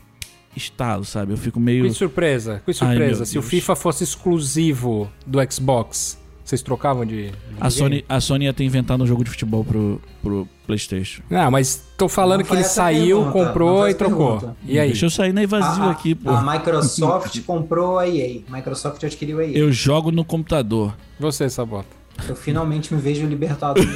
estalo, 0.55 1.05
sabe? 1.05 1.33
Eu 1.33 1.37
fico 1.37 1.59
meio 1.59 1.85
Que 1.85 1.93
surpresa, 1.93 2.61
que 2.65 2.71
Ai, 2.71 2.73
surpresa. 2.73 3.17
meu 3.17 3.25
Se 3.25 3.37
o 3.37 3.41
Deus. 3.41 3.49
FIFA 3.51 3.75
fosse 3.75 4.03
exclusivo 4.03 5.09
do 5.25 5.39
Xbox, 5.51 6.19
vocês 6.43 6.61
trocavam 6.61 7.05
de. 7.05 7.29
de 7.29 7.33
a? 7.59 7.69
Sony, 7.69 8.03
a 8.09 8.19
Sony 8.19 8.45
ia 8.45 8.53
ter 8.53 8.63
inventado 8.65 9.01
um 9.03 9.07
jogo 9.07 9.23
de 9.23 9.29
futebol 9.29 9.63
pro, 9.63 10.01
pro 10.21 10.47
PlayStation. 10.67 11.21
Não, 11.29 11.49
mas 11.51 11.81
tô 11.97 12.09
falando 12.09 12.39
Não 12.41 12.45
que 12.47 12.53
ele 12.53 12.63
saiu, 12.63 13.23
pergunta, 13.23 13.45
comprou 13.47 13.87
e 13.87 13.93
trocou. 13.93 14.37
pergunta. 14.39 14.57
E 14.65 14.77
aí? 14.79 14.87
Deixa 14.89 15.05
eu 15.05 15.09
sair 15.09 15.31
na 15.31 15.43
evasivo 15.43 15.85
A- 15.85 15.91
aqui, 15.91 16.13
pô. 16.15 16.29
A 16.31 16.41
Microsoft 16.41 17.39
comprou 17.45 17.97
a 17.99 18.07
EA. 18.07 18.41
Microsoft 18.49 19.01
adquiriu 19.03 19.39
a 19.39 19.45
EA. 19.45 19.57
Eu 19.57 19.71
jogo 19.71 20.11
no 20.11 20.25
computador. 20.25 20.93
Você, 21.19 21.49
Sabota. 21.49 22.00
Eu 22.27 22.35
finalmente 22.35 22.93
me 22.93 23.01
vejo 23.01 23.25
libertado. 23.25 23.81
Eu. 23.81 23.87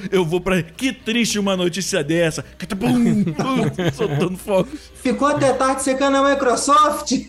Eu, 0.10 0.24
vou 0.24 0.40
pra. 0.40 0.62
Que 0.62 0.92
triste 0.92 1.38
uma 1.38 1.56
notícia 1.56 2.02
dessa. 2.02 2.44
Catapum, 2.58 3.24
pum, 3.24 3.62
Soltando 3.94 4.36
fogos. 4.36 4.90
Ficou 4.94 5.28
até 5.28 5.52
tarde 5.52 5.82
secando 5.82 6.16
a 6.16 6.30
Microsoft? 6.30 7.12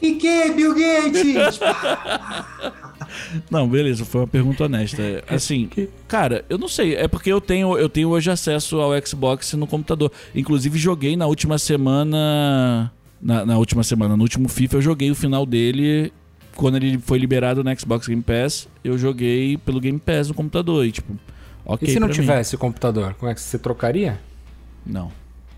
Fiquei, 0.00 0.54
Bill 0.54 0.74
Gates! 0.74 1.60
Não, 3.50 3.68
beleza, 3.68 4.06
foi 4.06 4.22
uma 4.22 4.26
pergunta 4.26 4.64
honesta. 4.64 5.22
Assim, 5.28 5.68
cara, 6.08 6.42
eu 6.48 6.56
não 6.56 6.68
sei, 6.68 6.94
é 6.94 7.06
porque 7.06 7.30
eu 7.30 7.38
tenho, 7.38 7.76
eu 7.76 7.86
tenho 7.86 8.08
hoje 8.08 8.30
acesso 8.30 8.80
ao 8.80 8.92
Xbox 9.06 9.52
no 9.52 9.66
computador. 9.66 10.10
Inclusive, 10.34 10.78
joguei 10.78 11.16
na 11.16 11.26
última 11.26 11.58
semana. 11.58 12.90
Na, 13.20 13.44
na 13.44 13.58
última 13.58 13.84
semana, 13.84 14.16
no 14.16 14.22
último 14.22 14.48
FIFA, 14.48 14.76
eu 14.76 14.82
joguei 14.82 15.10
o 15.10 15.14
final 15.14 15.44
dele. 15.44 16.10
Quando 16.60 16.76
ele 16.76 16.98
foi 16.98 17.18
liberado 17.18 17.64
no 17.64 17.78
Xbox 17.80 18.06
Game 18.06 18.22
Pass, 18.22 18.68
eu 18.84 18.98
joguei 18.98 19.56
pelo 19.56 19.80
Game 19.80 19.98
Pass 19.98 20.28
no 20.28 20.34
computador. 20.34 20.84
E, 20.84 20.92
tipo, 20.92 21.16
ok. 21.64 21.88
e 21.88 21.92
se 21.92 21.98
não 21.98 22.06
pra 22.08 22.16
mim. 22.16 22.20
tivesse 22.22 22.56
computador, 22.58 23.14
como 23.14 23.32
é 23.32 23.34
que 23.34 23.40
você 23.40 23.58
trocaria? 23.58 24.20
Não. 24.84 25.10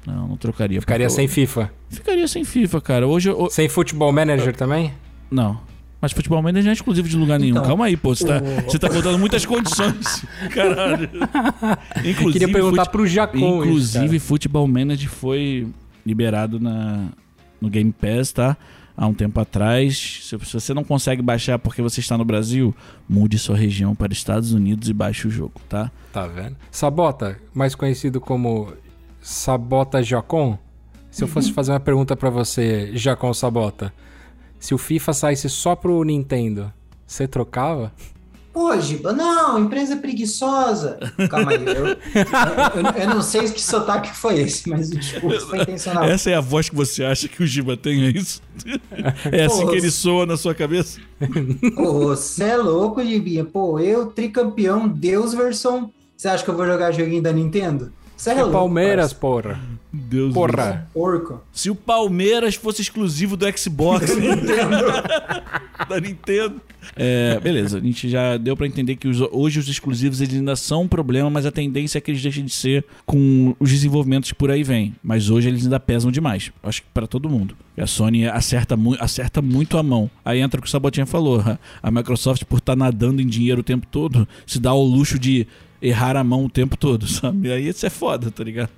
Não, 0.07 0.29
não 0.29 0.37
trocaria. 0.37 0.81
Ficaria 0.81 1.11
sem 1.11 1.25
eu- 1.25 1.29
FIFA. 1.31 1.73
Ficaria 1.91 2.29
sem 2.29 2.45
FIFA, 2.45 2.81
cara. 2.81 3.07
Hoje 3.07 3.29
eu. 3.31 3.49
Sem 3.51 3.69
Futebol 3.69 4.13
Manager 4.13 4.55
também? 4.55 4.93
Não. 5.31 5.61
Mas 6.01 6.11
futebol 6.11 6.43
manager 6.43 6.65
não 6.65 6.71
é 6.71 6.75
exclusivo 6.75 7.09
de 7.09 7.17
lugar 7.17 7.39
nenhum. 7.39 7.53
Então, 7.53 7.65
Calma 7.65 7.85
aí, 7.85 7.97
pô. 7.97 8.13
Você 8.13 8.27
tá, 8.27 8.39
o- 8.43 8.63
você 8.71 8.77
tá 8.79 8.89
botando 8.89 9.19
muitas 9.21 9.47
condições. 9.47 10.25
Caralho. 10.53 11.09
Inclusive, 12.05 12.33
Queria 12.33 12.49
perguntar 12.53 12.83
fute- 12.87 12.91
pro 12.93 13.07
Jacon. 13.07 13.39
Inclusive, 13.65 14.19
Futebol 14.19 14.67
Manager 14.67 15.09
foi 15.09 15.69
liberado 16.05 16.59
na, 16.59 17.07
no 17.61 17.71
Game 17.71 17.93
Pass, 17.93 18.33
tá? 18.33 18.57
Há 19.03 19.07
um 19.09 19.15
tempo 19.15 19.41
atrás. 19.41 20.21
Se, 20.23 20.37
você 20.37 20.73
não 20.73 20.85
consegue 20.85 21.21
baixar 21.21 21.59
porque 21.59 21.83
você 21.83 21.99
está 21.99 22.17
no 22.17 22.25
Brasil, 22.25 22.73
mude 23.09 23.37
sua 23.37 23.57
região 23.57 23.97
para 23.97 24.13
Estados 24.13 24.53
Unidos 24.53 24.89
e 24.89 24.93
baixe 24.93 25.27
o 25.27 25.31
jogo, 25.31 25.61
tá? 25.69 25.91
Tá 26.13 26.25
vendo? 26.29 26.57
Sabota, 26.71 27.37
mais 27.53 27.75
conhecido 27.75 28.21
como 28.21 28.73
Sabota 29.21 30.01
Jacon. 30.05 30.57
Se 31.11 31.25
eu 31.25 31.27
fosse 31.27 31.53
fazer 31.53 31.73
uma 31.73 31.81
pergunta 31.81 32.15
pra 32.15 32.31
você, 32.31 32.93
Jacon 32.95 33.35
Sabota, 33.35 33.93
se 34.61 34.73
o 34.73 34.79
FIFA 34.79 35.13
saísse 35.13 35.51
só 35.51 35.75
pro 35.75 36.05
Nintendo, 36.05 36.73
você 37.05 37.27
trocava? 37.27 37.93
Pô, 38.53 38.79
Giba, 38.79 39.13
não, 39.15 39.59
empresa 39.59 39.97
preguiçosa. 39.97 40.99
Calma 41.31 41.53
aí, 41.53 41.65
eu, 41.65 41.87
eu, 41.87 41.95
eu- 41.95 43.03
eu 43.03 43.09
não 43.15 43.23
sei 43.23 43.43
que 43.51 43.61
sotaque 43.61 44.15
foi 44.15 44.41
esse, 44.41 44.69
mas 44.69 44.91
o 44.91 44.99
discurso 44.99 45.47
foi 45.49 45.63
intencional. 45.63 46.05
Essa 46.05 46.31
é 46.31 46.35
a 46.35 46.41
voz 46.41 46.69
que 46.69 46.75
você 46.77 47.03
acha 47.03 47.29
que 47.29 47.43
o 47.43 47.47
Giba 47.47 47.77
tem, 47.79 48.05
é 48.05 48.11
isso? 48.11 48.43
É 49.33 49.45
assim 49.47 49.63
Pô, 49.65 49.71
que 49.71 49.77
ele 49.77 49.91
soa 49.91 50.27
na 50.27 50.37
sua 50.37 50.55
cabeça? 50.55 51.01
Pô, 51.75 52.09
você 52.09 52.45
é 52.45 52.57
louco, 52.57 53.03
Gibinha. 53.03 53.45
Pô, 53.45 53.81
eu, 53.81 54.07
tricampeão, 54.07 54.87
Deus 54.87 55.33
versão. 55.33 55.91
Você 56.17 56.29
acha 56.29 56.45
que 56.45 56.51
eu 56.51 56.57
vou 56.57 56.67
jogar 56.67 56.93
joguinho 56.93 57.23
da 57.23 57.33
Nintendo? 57.33 57.91
Você 58.23 58.31
é, 58.31 58.35
louco. 58.35 58.53
Palmeiras, 58.53 59.13
porra. 59.13 59.59
Deus 59.93 60.33
Porra. 60.33 60.89
Porco. 60.95 61.43
Se 61.53 61.69
o 61.71 61.75
Palmeiras 61.75 62.55
fosse 62.55 62.81
exclusivo 62.81 63.37
do 63.37 63.45
Xbox 63.59 64.07
da 65.89 65.99
Nintendo. 66.01 66.61
É, 66.97 67.39
beleza, 67.41 67.79
a 67.79 67.81
gente 67.81 68.09
já 68.09 68.37
deu 68.37 68.57
pra 68.57 68.67
entender 68.67 68.97
que 68.97 69.07
os- 69.07 69.21
hoje 69.31 69.61
os 69.61 69.69
exclusivos 69.69 70.21
eles 70.21 70.35
ainda 70.35 70.57
são 70.57 70.83
um 70.83 70.89
problema, 70.89 71.31
mas 71.31 71.47
a 71.47 71.53
tendência 71.53 71.99
é 71.99 72.01
que 72.01 72.11
eles 72.11 72.21
deixem 72.21 72.45
de 72.45 72.53
ser 72.53 72.85
com 73.07 73.55
os 73.61 73.71
desenvolvimentos 73.71 74.31
que 74.33 74.37
por 74.37 74.51
aí 74.51 74.65
vêm. 74.65 74.95
Mas 75.03 75.31
hoje 75.31 75.49
eles 75.49 75.63
ainda 75.65 75.79
pesam 75.79 76.11
demais. 76.11 76.51
Acho 76.63 76.83
que 76.83 76.89
pra 76.93 77.07
todo 77.07 77.29
mundo. 77.31 77.57
E 77.77 77.81
a 77.81 77.87
Sony 77.87 78.27
acerta, 78.27 78.77
mu 78.77 78.97
acerta 78.99 79.41
muito 79.41 79.79
a 79.79 79.83
mão. 79.83 80.11
Aí 80.25 80.41
entra 80.41 80.59
o 80.59 80.63
que 80.63 80.69
o 80.69 80.71
Sabotinha 80.71 81.07
falou. 81.07 81.41
a- 81.41 81.57
A 81.83 81.91
Microsoft, 81.91 82.45
por 82.45 82.59
estar 82.59 82.75
nadando 82.77 83.23
em 83.23 83.27
dinheiro 83.27 83.61
o 83.61 83.65
tempo 83.65 83.87
todo, 83.91 84.27
se 84.47 84.59
dá 84.59 84.73
o 84.75 84.83
luxo 84.83 85.19
de 85.21 85.47
errar 85.83 86.17
a 86.17 86.23
mão 86.23 86.45
o 86.45 86.49
tempo 86.49 86.77
todo, 86.77 87.07
sabe? 87.09 87.53
Aí 87.53 87.69
isso 87.69 87.85
é 87.85 87.91
foda, 87.91 88.31
tá 88.31 88.45
ligado? 88.45 88.71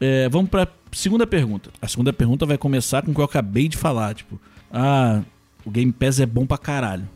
É, 0.00 0.30
vamos 0.30 0.50
pra 0.50 0.66
segunda 0.90 1.26
pergunta. 1.26 1.70
A 1.80 1.86
segunda 1.86 2.10
pergunta 2.10 2.46
vai 2.46 2.56
começar 2.56 3.02
com 3.02 3.10
o 3.10 3.14
que 3.14 3.20
eu 3.20 3.24
acabei 3.24 3.68
de 3.68 3.76
falar. 3.76 4.14
Tipo, 4.14 4.40
ah, 4.72 5.22
o 5.64 5.70
Game 5.70 5.92
Pass 5.92 6.18
é 6.20 6.26
bom 6.26 6.46
pra 6.46 6.56
caralho. 6.56 7.06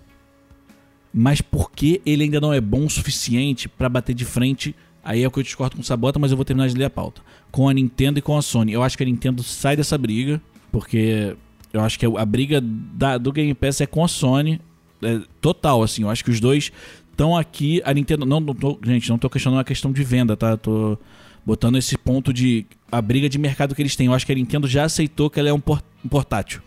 Mas 1.12 1.40
por 1.40 1.70
que 1.70 2.02
ele 2.04 2.24
ainda 2.24 2.40
não 2.40 2.52
é 2.52 2.60
bom 2.60 2.84
o 2.84 2.90
suficiente 2.90 3.68
pra 3.68 3.88
bater 3.88 4.14
de 4.14 4.24
frente? 4.24 4.74
Aí 5.02 5.22
é 5.22 5.26
o 5.26 5.30
que 5.30 5.38
eu 5.38 5.42
discordo 5.42 5.76
com 5.76 5.82
o 5.82 5.84
Sabota, 5.84 6.18
mas 6.18 6.30
eu 6.30 6.36
vou 6.36 6.44
terminar 6.44 6.68
de 6.68 6.74
ler 6.74 6.84
a 6.84 6.90
pauta. 6.90 7.22
Com 7.50 7.68
a 7.68 7.74
Nintendo 7.74 8.18
e 8.18 8.22
com 8.22 8.36
a 8.36 8.42
Sony. 8.42 8.72
Eu 8.72 8.82
acho 8.82 8.96
que 8.96 9.02
a 9.02 9.06
Nintendo 9.06 9.42
sai 9.42 9.76
dessa 9.76 9.96
briga, 9.96 10.42
porque 10.72 11.36
eu 11.74 11.80
acho 11.82 11.98
que 11.98 12.06
a 12.06 12.24
briga 12.24 12.60
da- 12.62 13.18
do 13.18 13.30
Game 13.30 13.52
Pass 13.52 13.80
é 13.82 13.86
com 13.86 14.02
a 14.02 14.08
Sony. 14.08 14.60
é, 15.02 15.20
total, 15.40 15.82
assim. 15.82 16.02
Eu 16.02 16.08
acho 16.08 16.24
que 16.24 16.30
os 16.30 16.40
dois 16.40 16.72
estão 17.10 17.36
aqui. 17.36 17.82
A 17.84 17.92
Nintendo. 17.92 18.24
Não, 18.24 18.40
não 18.40 18.54
tô- 18.54 18.78
gente, 18.82 19.10
não 19.10 19.18
tô 19.18 19.28
questionando 19.28 19.60
a 19.60 19.64
questão 19.64 19.92
de 19.92 20.02
venda, 20.02 20.34
tá? 20.34 20.56
Tô 20.56 20.96
botando 21.44 21.76
esse 21.76 21.98
ponto 21.98 22.32
de. 22.32 22.64
A 22.90 23.02
briga 23.02 23.28
de 23.28 23.36
mercado 23.36 23.74
que 23.74 23.82
eles 23.82 23.94
têm. 23.96 24.06
Eu 24.06 24.14
acho 24.14 24.24
que 24.24 24.32
a 24.32 24.34
Nintendo 24.34 24.66
já 24.66 24.84
aceitou 24.84 25.28
que 25.28 25.38
ela 25.38 25.50
é 25.50 25.52
um, 25.52 25.60
um 26.04 26.08
portátil. 26.08 26.62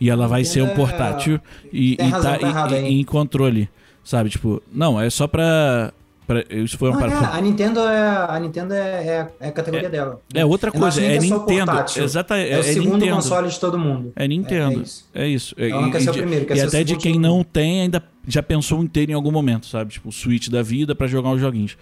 E 0.00 0.10
ela 0.10 0.28
vai 0.28 0.44
ser 0.44 0.62
um 0.62 0.66
É, 0.68 0.74
portátil 0.74 1.40
e, 1.72 1.96
e 1.98 2.02
razão, 2.08 2.32
tá 2.32 2.38
tá 2.38 2.46
errado 2.48 2.74
e- 2.76 2.88
e 2.90 3.00
em 3.00 3.04
controle. 3.04 3.70
Sabe? 4.04 4.28
Tipo, 4.28 4.62
não, 4.72 5.00
é 5.00 5.08
só 5.08 5.26
pra. 5.26 5.92
Pra 6.28 6.44
isso 6.50 6.78
foi 6.78 6.90
uma 6.90 7.00
Não, 7.00 7.06
é, 7.06 7.36
a 7.36 7.40
Nintendo 7.40 7.80
é 7.80 8.26
a 8.28 8.38
Nintendo 8.38 8.74
é, 8.74 8.78
é- 8.78 9.28
é 9.40 9.48
a 9.48 9.52
categoria 9.52 9.88
dela. 9.88 10.20
É 10.32 10.44
outra 10.44 10.70
coisa, 10.70 11.00
é 11.02 11.16
é 11.16 11.18
Nintendo. 11.18 11.64
portátil. 11.66 12.04
Exata, 12.04 12.36
é, 12.38 12.52
É, 12.52 12.56
o 12.58 12.60
é 12.60 12.62
segundo 12.62 12.92
Nintendo. 12.98 13.14
console 13.16 13.48
de 13.48 13.58
todo 13.58 13.76
mundo. 13.76 14.12
É 14.14 14.28
Nintendo. 14.28 14.74
É, 14.78 14.78
é 14.78 14.82
isso. 14.82 15.08
É 15.14 15.26
isso. 15.26 15.54
Ela 15.58 15.80
não 15.82 15.90
quer 15.90 16.02
ser 16.02 16.10
o 16.10 16.12
primeiro, 16.12 16.44
quer 16.46 16.54
e 16.54 16.58
ser 16.60 16.64
o 16.66 16.68
até 16.68 16.84
de 16.84 16.96
quem 16.96 17.18
não 17.18 17.42
tem, 17.42 17.80
ainda 17.80 18.00
já 18.28 18.42
pensou 18.42 18.80
em 18.84 18.86
ter 18.86 19.10
em 19.10 19.14
algum 19.14 19.32
momento, 19.32 19.66
sabe? 19.66 19.90
Tipo, 19.94 20.10
o 20.10 20.12
Switch 20.12 20.48
da 20.48 20.62
vida 20.62 20.94
pra 20.94 21.06
jogar 21.08 21.30
os 21.32 21.40
joguinhos. 21.40 21.76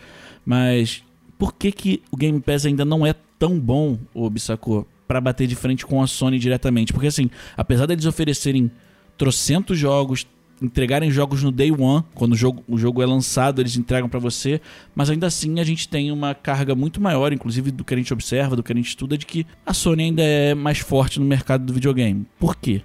Mas 0.45 1.03
por 1.39 1.53
que, 1.53 1.73
que 1.73 2.03
o 2.11 2.17
Game 2.17 2.41
Pass 2.41 2.65
ainda 2.65 2.85
não 2.85 3.05
é 3.05 3.15
tão 3.39 3.59
bom, 3.59 3.99
o 4.15 4.31
Bissacô, 4.31 4.87
para 5.07 5.21
bater 5.21 5.47
de 5.47 5.55
frente 5.57 5.85
com 5.85 6.01
a 6.03 6.07
Sony 6.07 6.39
diretamente? 6.39 6.93
Porque 6.93 7.09
assim, 7.09 7.29
apesar 7.57 7.87
deles 7.87 8.07
oferecerem 8.07 8.71
trocentos 9.19 9.79
jogos, 9.79 10.27
entregarem 10.61 11.11
jogos 11.11 11.43
no 11.43 11.53
day 11.53 11.71
one, 11.71 12.05
quando 12.15 12.33
o 12.33 12.37
jogo, 12.37 12.63
o 12.69 12.79
jogo 12.79 13.03
é 13.03 13.07
lançado, 13.07 13.61
eles 13.61 13.77
entregam 13.77 14.09
para 14.09 14.19
você, 14.19 14.61
mas 14.95 15.11
ainda 15.11 15.27
assim 15.27 15.61
a 15.61 15.65
gente 15.65 15.89
tem 15.89 16.11
uma 16.11 16.35
carga 16.35 16.75
muito 16.75 17.01
maior, 17.01 17.33
inclusive 17.33 17.71
do 17.71 17.85
que 17.85 17.95
a 17.95 17.97
gente 17.97 18.13
observa, 18.13 18.57
do 18.57 18.63
que 18.63 18.73
a 18.73 18.77
gente 18.77 18.89
estuda, 18.89 19.19
de 19.19 19.27
que 19.27 19.47
a 19.65 19.75
Sony 19.75 20.05
ainda 20.05 20.23
é 20.23 20.55
mais 20.55 20.79
forte 20.79 21.21
no 21.21 21.27
mercado 21.27 21.65
do 21.65 21.73
videogame. 21.73 22.27
Por 22.39 22.57
quê? 22.57 22.83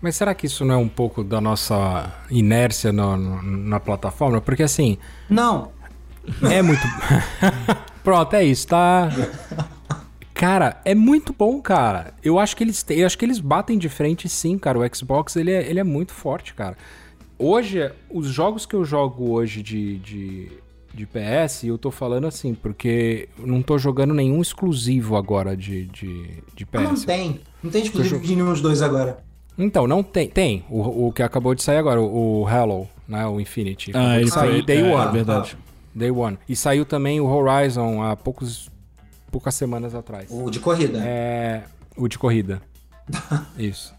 Mas 0.00 0.16
será 0.16 0.34
que 0.34 0.46
isso 0.46 0.64
não 0.64 0.74
é 0.74 0.78
um 0.78 0.88
pouco 0.88 1.24
da 1.24 1.40
nossa 1.40 2.12
inércia 2.30 2.92
no, 2.92 3.16
no, 3.16 3.42
na 3.42 3.80
plataforma? 3.80 4.40
Porque 4.40 4.62
assim. 4.62 4.96
Não! 5.28 5.72
É 6.42 6.62
muito. 6.62 6.82
Pronto, 8.04 8.34
é 8.34 8.44
isso, 8.44 8.68
tá? 8.68 9.10
Cara, 10.38 10.80
é 10.84 10.94
muito 10.94 11.34
bom, 11.36 11.60
cara. 11.60 12.14
Eu 12.22 12.38
acho 12.38 12.56
que 12.56 12.62
eles 12.62 12.86
eu 12.90 13.04
acho 13.04 13.18
que 13.18 13.24
eles 13.24 13.40
batem 13.40 13.76
de 13.76 13.88
frente 13.88 14.28
sim, 14.28 14.56
cara. 14.56 14.78
O 14.78 14.96
Xbox 14.96 15.34
ele 15.34 15.50
é, 15.50 15.68
ele 15.68 15.80
é 15.80 15.84
muito 15.84 16.12
forte, 16.12 16.54
cara. 16.54 16.76
Hoje, 17.36 17.90
os 18.08 18.28
jogos 18.28 18.64
que 18.64 18.76
eu 18.76 18.84
jogo 18.84 19.32
hoje 19.32 19.64
de, 19.64 19.98
de, 19.98 20.48
de 20.94 21.06
PS, 21.06 21.64
eu 21.64 21.76
tô 21.76 21.90
falando 21.90 22.28
assim, 22.28 22.54
porque 22.54 23.28
não 23.36 23.60
tô 23.60 23.78
jogando 23.78 24.14
nenhum 24.14 24.40
exclusivo 24.40 25.16
agora 25.16 25.56
de, 25.56 25.86
de, 25.86 26.28
de 26.54 26.64
PS. 26.64 26.82
não 26.82 26.94
tem. 26.94 27.40
Não 27.60 27.70
tem 27.72 27.82
exclusivo 27.82 28.20
de 28.20 28.36
nenhum 28.36 28.52
dos 28.52 28.60
dois 28.60 28.80
agora. 28.80 29.18
Então, 29.58 29.88
não 29.88 30.04
tem. 30.04 30.28
Tem. 30.28 30.64
O, 30.70 31.08
o 31.08 31.12
que 31.12 31.20
acabou 31.20 31.52
de 31.52 31.64
sair 31.64 31.78
agora, 31.78 32.00
o, 32.00 32.42
o 32.42 32.46
Halo, 32.46 32.88
né? 33.08 33.26
O 33.26 33.40
Infinity. 33.40 33.90
Ah, 33.92 34.20
ele 34.20 34.30
saiu 34.30 34.64
Day 34.64 34.82
é, 34.82 34.94
One. 34.94 35.08
É 35.08 35.12
verdade. 35.12 35.58
Day 35.92 36.12
One. 36.12 36.38
E 36.48 36.54
saiu 36.54 36.84
também 36.84 37.20
o 37.20 37.26
Horizon 37.26 38.04
há 38.04 38.14
poucos 38.14 38.70
poucas 39.30 39.54
semanas 39.54 39.94
atrás. 39.94 40.28
O 40.30 40.50
de 40.50 40.60
corrida. 40.60 40.98
É. 41.02 41.62
O 41.96 42.08
de 42.08 42.18
corrida. 42.18 42.60
Isso. 43.58 43.94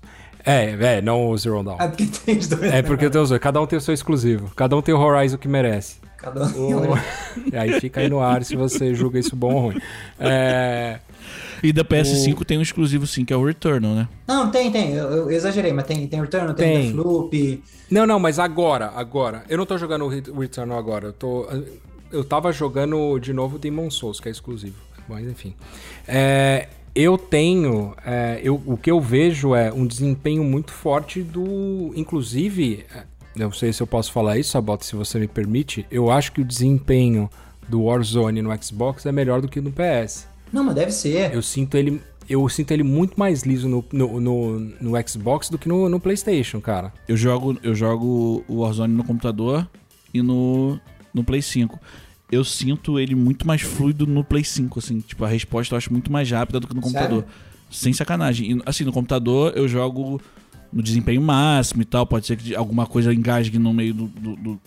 É, 0.45 0.97
é, 0.97 1.01
não 1.01 1.27
o 1.27 1.37
Zero 1.37 1.63
Dawn. 1.63 1.77
É 1.79 1.87
porque 1.87 2.05
tem 2.05 2.37
os 2.37 2.47
dois. 2.47 2.73
É 2.73 2.81
porque 2.81 3.09
tem 3.09 3.21
os 3.21 3.29
dois. 3.29 3.41
Cada 3.41 3.61
um 3.61 3.67
tem 3.67 3.77
o 3.77 3.81
seu 3.81 3.93
exclusivo. 3.93 4.51
Cada 4.55 4.75
um 4.75 4.81
tem 4.81 4.95
o 4.95 4.99
Horizon 4.99 5.37
que 5.37 5.47
merece. 5.47 5.97
Cada 6.17 6.45
um 6.45 6.51
tem 6.51 6.73
o... 6.73 6.93
Aí 7.59 7.79
fica 7.79 8.01
aí 8.01 8.09
no 8.09 8.19
ar 8.19 8.43
se 8.43 8.55
você 8.55 8.93
julga 8.93 9.19
isso 9.19 9.35
bom 9.35 9.53
ou 9.53 9.61
ruim. 9.61 9.81
É... 10.19 10.99
E 11.61 11.71
da 11.71 11.83
PS5 11.83 12.41
o... 12.41 12.45
tem 12.45 12.57
um 12.57 12.61
exclusivo 12.61 13.05
sim, 13.05 13.25
que 13.25 13.33
é 13.33 13.37
o 13.37 13.45
Returnal, 13.45 13.93
né? 13.93 14.07
Não, 14.27 14.49
tem, 14.49 14.71
tem. 14.71 14.93
Eu, 14.93 15.07
eu 15.09 15.31
exagerei, 15.31 15.71
mas 15.71 15.85
tem, 15.85 16.07
tem 16.07 16.21
Returnal, 16.21 16.53
tem, 16.53 16.73
tem. 16.73 16.93
Deathloop. 16.93 17.63
Não, 17.91 18.07
não, 18.07 18.19
mas 18.19 18.39
agora, 18.39 18.91
agora. 18.95 19.43
Eu 19.49 19.57
não 19.57 19.65
tô 19.65 19.77
jogando 19.77 20.05
o 20.05 20.39
Returnal 20.39 20.77
agora. 20.77 21.07
Eu 21.07 21.13
tô... 21.13 21.47
Eu 22.11 22.23
tava 22.23 22.51
jogando 22.51 23.19
de 23.19 23.31
novo 23.33 23.59
Demon 23.59 23.89
Souls, 23.91 24.19
que 24.19 24.29
é 24.29 24.31
exclusivo 24.31 24.88
mas 25.09 25.27
enfim. 25.27 25.55
É, 26.07 26.67
eu 26.95 27.17
tenho. 27.17 27.95
É, 28.05 28.39
eu, 28.43 28.61
o 28.65 28.77
que 28.77 28.91
eu 28.91 28.99
vejo 29.01 29.55
é 29.55 29.71
um 29.71 29.85
desempenho 29.85 30.43
muito 30.43 30.71
forte 30.71 31.21
do. 31.21 31.91
Inclusive, 31.95 32.85
é, 32.93 33.03
não 33.35 33.51
sei 33.51 33.73
se 33.73 33.81
eu 33.81 33.87
posso 33.87 34.11
falar 34.11 34.37
isso, 34.37 34.51
Sabota, 34.51 34.83
se 34.83 34.95
você 34.95 35.19
me 35.19 35.27
permite. 35.27 35.85
Eu 35.89 36.11
acho 36.11 36.31
que 36.31 36.41
o 36.41 36.45
desempenho 36.45 37.29
do 37.67 37.83
Warzone 37.83 38.41
no 38.41 38.63
Xbox 38.63 39.05
é 39.05 39.11
melhor 39.11 39.41
do 39.41 39.47
que 39.47 39.61
no 39.61 39.71
PS. 39.71 40.27
Não, 40.51 40.63
mas 40.63 40.75
deve 40.75 40.91
ser. 40.91 41.33
Eu 41.33 41.41
sinto 41.41 41.77
ele. 41.77 42.01
Eu 42.27 42.47
sinto 42.47 42.71
ele 42.71 42.83
muito 42.83 43.19
mais 43.19 43.41
liso 43.41 43.67
no, 43.67 43.83
no, 43.91 44.21
no, 44.21 44.59
no 44.59 45.07
Xbox 45.07 45.49
do 45.49 45.57
que 45.57 45.67
no, 45.67 45.89
no 45.89 45.99
PlayStation, 45.99 46.61
cara. 46.61 46.93
Eu 47.07 47.17
jogo, 47.17 47.57
eu 47.63 47.73
jogo 47.73 48.43
o 48.47 48.61
Warzone 48.61 48.93
no 48.93 49.03
computador 49.03 49.67
e 50.13 50.21
no, 50.21 50.79
no 51.11 51.23
Play 51.23 51.41
5 51.41 51.79
eu 52.31 52.43
sinto 52.43 52.99
ele 52.99 53.15
muito 53.15 53.47
mais 53.47 53.61
fluido 53.61 54.05
no 54.05 54.23
Play 54.23 54.43
5, 54.43 54.79
assim. 54.79 54.99
Tipo, 54.99 55.25
a 55.25 55.27
resposta 55.27 55.73
eu 55.73 55.77
acho 55.77 55.91
muito 55.91 56.11
mais 56.11 56.29
rápida 56.29 56.59
do 56.59 56.67
que 56.67 56.75
no 56.75 56.81
computador. 56.81 57.21
Sério? 57.21 57.35
Sem 57.71 57.93
sacanagem. 57.93 58.51
E, 58.51 58.61
assim, 58.65 58.83
no 58.83 58.91
computador 58.91 59.53
eu 59.55 59.67
jogo 59.67 60.21
no 60.71 60.83
desempenho 60.83 61.21
máximo 61.21 61.81
e 61.81 61.85
tal. 61.85 62.05
Pode 62.05 62.27
ser 62.27 62.37
que 62.37 62.55
alguma 62.55 62.85
coisa 62.85 63.13
engasgue 63.13 63.57
no 63.57 63.73
meio 63.73 63.93
do, 63.93 64.07
do, 64.07 64.35
do, 64.35 64.61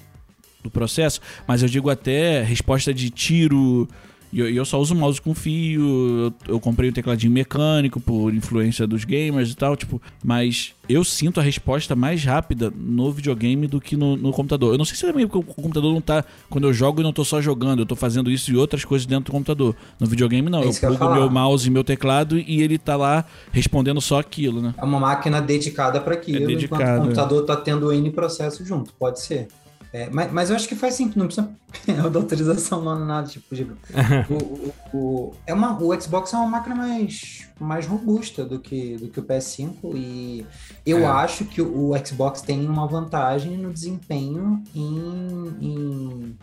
do 0.65 0.71
processo. 0.71 1.21
Mas 1.47 1.63
eu 1.63 1.69
digo 1.69 1.89
até 1.89 2.43
resposta 2.43 2.93
de 2.93 3.11
tiro, 3.11 3.89
e 4.33 4.41
eu, 4.41 4.49
eu, 4.49 4.65
só 4.65 4.81
uso 4.81 4.95
mouse 4.95 5.21
com 5.21 5.35
fio, 5.35 6.33
eu, 6.49 6.55
eu, 6.55 6.61
comprei 6.61 6.89
um 6.89 6.93
tecladinho 6.93 7.31
mecânico 7.31 8.01
por 8.01 8.33
influência 8.35 8.87
dos 8.87 9.05
gamers 9.05 9.51
e 9.51 9.55
tal, 9.55 9.77
tipo, 9.77 10.01
mas 10.25 10.75
eu 10.89 11.05
sinto 11.05 11.39
a 11.39 11.43
resposta 11.43 11.95
mais 11.95 12.25
rápida 12.25 12.73
no 12.75 13.13
videogame 13.13 13.67
do 13.67 13.81
que 13.81 13.97
no, 13.97 14.17
no 14.17 14.33
computador. 14.33 14.73
Eu 14.73 14.79
não 14.79 14.85
sei 14.85 14.97
se 14.97 15.05
é 15.05 15.11
também 15.11 15.27
porque 15.27 15.51
o 15.51 15.55
computador 15.55 15.93
não 15.93 16.01
tá. 16.01 16.25
Quando 16.49 16.67
eu 16.67 16.73
jogo, 16.73 17.01
eu 17.01 17.05
não 17.05 17.13
tô 17.13 17.25
só 17.25 17.43
jogando, 17.43 17.81
eu 17.81 17.87
tô 17.87 17.95
fazendo 17.95 18.31
isso 18.31 18.51
e 18.51 18.57
outras 18.57 18.85
coisas 18.85 19.07
dentro 19.07 19.27
do 19.27 19.33
computador. 19.33 19.77
No 20.01 20.07
videogame, 20.07 20.49
não. 20.49 20.63
É 20.63 20.67
eu 20.67 20.73
plugo 20.73 21.15
meu 21.15 21.31
mouse 21.31 21.67
e 21.67 21.71
meu 21.71 21.85
teclado 21.85 22.39
e 22.39 22.63
ele 22.63 22.79
tá 22.79 22.97
lá 22.97 23.25
respondendo 23.53 24.01
só 24.01 24.19
aquilo, 24.19 24.63
né? 24.63 24.75
É 24.79 24.85
uma 24.85 24.99
máquina 24.99 25.43
dedicada 25.43 26.01
para 26.01 26.15
aquilo, 26.15 26.51
é 26.51 26.55
enquanto 26.55 26.83
o 26.83 27.03
computador 27.03 27.45
tá 27.45 27.57
tendo 27.57 27.93
N 27.93 28.11
processo 28.11 28.65
junto, 28.65 28.95
pode 28.95 29.21
ser. 29.21 29.49
É, 29.93 30.09
mas, 30.11 30.33
mas 30.33 30.51
eu 30.51 30.57
acho 30.57 30.67
que 30.67 30.75
faz 30.75 30.95
sentido, 30.95 31.19
não 31.19 31.27
precisa 31.27 31.51
da 32.11 32.19
autorização, 32.19 32.83
não, 32.83 33.05
nada, 33.05 33.29
tipo, 33.29 33.55
digo, 33.55 33.77
o, 34.31 34.35
o, 34.35 34.97
o, 34.97 35.35
é 35.47 35.53
uma, 35.53 35.79
o 35.79 36.01
Xbox 36.01 36.33
é 36.33 36.37
uma 36.37 36.47
máquina 36.47 36.75
mais, 36.75 37.47
mais 37.61 37.87
robusta 37.87 38.43
do 38.43 38.59
que, 38.59 38.97
do 38.97 39.09
que 39.09 39.21
o 39.21 39.23
PS5 39.23 39.95
e 39.95 40.47
eu 40.87 41.01
é. 41.01 41.05
acho 41.05 41.45
que 41.45 41.61
o, 41.61 41.91
o, 41.91 42.07
Xbox 42.07 42.41
tem 42.41 42.67
uma 42.67 42.87
vantagem 42.87 43.59
no 43.59 43.71
desempenho 43.71 44.65
em, 44.75 45.57
em 45.61 46.39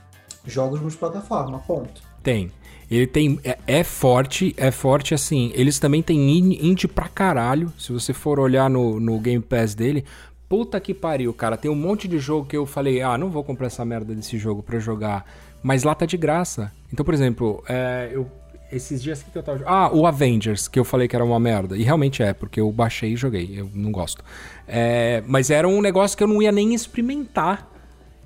jogos 0.45 0.79
multiplataforma, 0.79 1.57
ponto. 1.59 2.01
Tem. 2.21 2.51
Ele 2.89 3.05
tem. 3.05 3.39
É, 3.43 3.57
é, 3.67 3.83
forte, 3.83 4.53
é 4.57 4.71
forte 4.71 5.13
assim. 5.13 5.51
Eles 5.53 5.77
também 5.77 6.01
têm 6.01 6.39
indie 6.39 6.87
pra 6.87 7.07
caralho. 7.07 7.71
Se 7.77 7.91
você 7.91 8.13
for 8.13 8.39
olhar 8.39 8.67
no, 8.67 8.99
no 8.99 9.19
Game 9.19 9.43
Pass 9.43 9.75
dele, 9.75 10.03
Puta 10.49 10.79
que 10.79 10.95
pariu, 10.95 11.31
cara. 11.31 11.55
Tem 11.55 11.69
um 11.69 11.75
monte 11.75 12.07
de 12.07 12.17
jogo 12.17 12.47
que 12.47 12.57
eu 12.57 12.65
falei, 12.65 13.03
ah, 13.03 13.15
não 13.19 13.29
vou 13.29 13.43
comprar 13.43 13.67
essa 13.67 13.85
merda 13.85 14.15
desse 14.15 14.35
jogo 14.39 14.63
pra 14.63 14.79
jogar. 14.79 15.23
Mas 15.61 15.83
lá 15.83 15.93
tá 15.93 16.07
de 16.07 16.17
graça. 16.17 16.71
Então, 16.91 17.05
por 17.05 17.13
exemplo, 17.13 17.63
é, 17.69 18.09
eu, 18.11 18.27
esses 18.71 19.01
dias 19.01 19.21
que 19.21 19.37
eu 19.37 19.43
tava. 19.43 19.63
Ah, 19.67 19.93
o 19.93 20.07
Avengers, 20.07 20.67
que 20.67 20.79
eu 20.79 20.83
falei 20.83 21.07
que 21.07 21.15
era 21.15 21.23
uma 21.23 21.39
merda. 21.39 21.77
E 21.77 21.83
realmente 21.83 22.23
é, 22.23 22.33
porque 22.33 22.59
eu 22.59 22.71
baixei 22.71 23.13
e 23.13 23.15
joguei. 23.15 23.59
Eu 23.59 23.69
não 23.75 23.91
gosto. 23.91 24.23
É, 24.67 25.23
mas 25.27 25.51
era 25.51 25.67
um 25.67 25.81
negócio 25.81 26.17
que 26.17 26.23
eu 26.23 26.27
não 26.27 26.41
ia 26.41 26.51
nem 26.51 26.73
experimentar. 26.73 27.69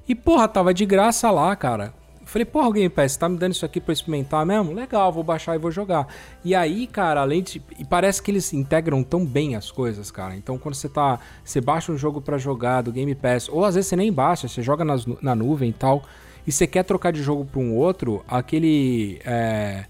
E, 0.08 0.16
porra, 0.16 0.48
tava 0.48 0.74
de 0.74 0.86
graça 0.86 1.30
lá, 1.30 1.54
cara. 1.58 1.94
Falei, 2.34 2.46
porra, 2.46 2.72
Game 2.72 2.90
Pass, 2.90 3.16
tá 3.16 3.30
me 3.30 3.38
dando 3.38 3.52
isso 3.52 3.64
aqui 3.64 3.80
pra 3.80 3.94
experimentar 3.94 4.44
mesmo? 4.44 4.74
Legal, 4.74 5.14
vou 5.14 5.24
baixar 5.24 5.54
e 5.54 5.60
vou 5.60 5.70
jogar. 5.70 6.08
E 6.44 6.56
aí, 6.56 6.88
cara, 6.88 7.22
além 7.22 7.44
de. 7.44 7.62
E 7.78 7.86
parece 7.86 8.24
que 8.24 8.32
eles 8.32 8.52
integram 8.54 9.04
tão 9.04 9.24
bem 9.24 9.56
as 9.56 9.70
coisas, 9.70 10.10
cara. 10.10 10.36
Então, 10.36 10.58
quando 10.58 10.74
você 10.74 10.90
tá. 10.90 11.20
Você 11.44 11.62
baixa 11.62 11.92
um 11.92 11.98
jogo 11.98 12.20
para 12.20 12.40
jogar 12.40 12.82
do 12.82 12.92
Game 12.92 13.14
Pass, 13.14 13.48
ou 13.48 13.64
às 13.64 13.76
vezes 13.76 13.88
você 13.88 13.96
nem 13.96 14.12
baixa, 14.12 14.48
você 14.48 14.64
joga 14.64 14.84
nas, 14.84 15.06
na 15.22 15.36
nuvem 15.36 15.70
e 15.70 15.74
tal. 15.74 16.02
E 16.48 16.52
você 16.52 16.66
quer 16.66 16.82
trocar 16.82 17.14
de 17.14 17.22
jogo 17.22 17.46
pra 17.46 17.60
um 17.60 17.76
outro, 17.76 18.26
aquele. 18.28 19.22
É, 19.24 19.86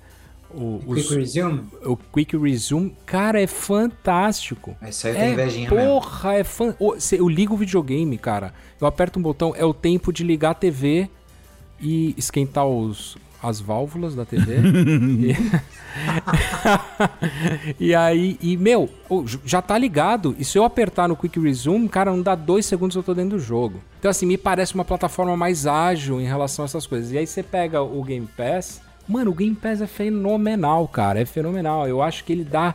o, 0.54 0.82
Quick 0.96 1.16
Resume? 1.16 1.64
O 1.86 1.96
Quick 1.96 2.36
Resume, 2.36 2.94
cara, 3.06 3.42
é 3.42 3.48
fantástico. 3.48 4.76
Isso 4.86 5.08
aí 5.08 5.14
tem 5.14 5.24
é, 5.24 5.32
invejinha 5.32 5.70
Porra, 5.70 6.32
mesmo. 6.32 6.42
é 6.42 6.44
fan... 6.44 6.76
Eu 7.14 7.30
ligo 7.30 7.54
o 7.54 7.58
videogame, 7.58 8.18
cara. 8.18 8.54
Eu 8.82 8.86
aperto 8.86 9.18
um 9.18 9.22
botão, 9.22 9.54
é 9.56 9.64
o 9.64 9.74
tempo 9.74 10.12
de 10.12 10.26
ligar 10.26 10.52
a 10.52 10.56
TV 10.56 11.10
e 11.84 12.16
esquentar 12.18 12.66
os, 12.66 13.18
as 13.42 13.60
válvulas 13.60 14.16
da 14.16 14.26
TV. 14.26 14.56
e... 15.20 15.36
e 17.90 17.94
aí, 17.94 18.38
e 18.42 18.56
meu, 18.56 18.90
já 19.46 19.62
tá 19.62 19.78
ligado. 19.78 20.34
E 20.40 20.46
se 20.46 20.58
eu 20.58 20.64
apertar 20.64 21.10
no 21.10 21.16
Quick 21.16 21.40
Resume, 21.40 21.90
cara, 21.90 22.12
não 22.12 22.22
dá 22.22 22.36
dois 22.36 22.66
segundos 22.66 22.96
eu 22.96 23.04
tô 23.04 23.14
dentro 23.14 23.38
do 23.38 23.40
jogo. 23.40 23.82
Então, 24.00 24.10
assim, 24.10 24.26
me 24.26 24.38
parece 24.38 24.74
uma 24.74 24.86
plataforma 24.86 25.36
mais 25.36 25.68
ágil 25.68 26.22
em 26.22 26.26
relação 26.26 26.64
a 26.64 26.68
essas 26.68 26.88
coisas. 26.88 27.12
E 27.12 27.18
aí 27.18 27.28
você 27.28 27.44
pega 27.44 27.82
o 27.82 28.02
Game 28.04 28.28
Pass. 28.38 28.82
Mano, 29.08 29.32
o 29.32 29.34
Game 29.34 29.56
Pass 29.56 29.82
é 29.82 29.88
fenomenal, 29.88 30.88
cara. 30.88 31.20
É 31.20 31.26
fenomenal. 31.26 31.88
Eu 31.88 32.02
acho 32.02 32.24
que 32.24 32.32
ele 32.32 32.46
dá 32.46 32.74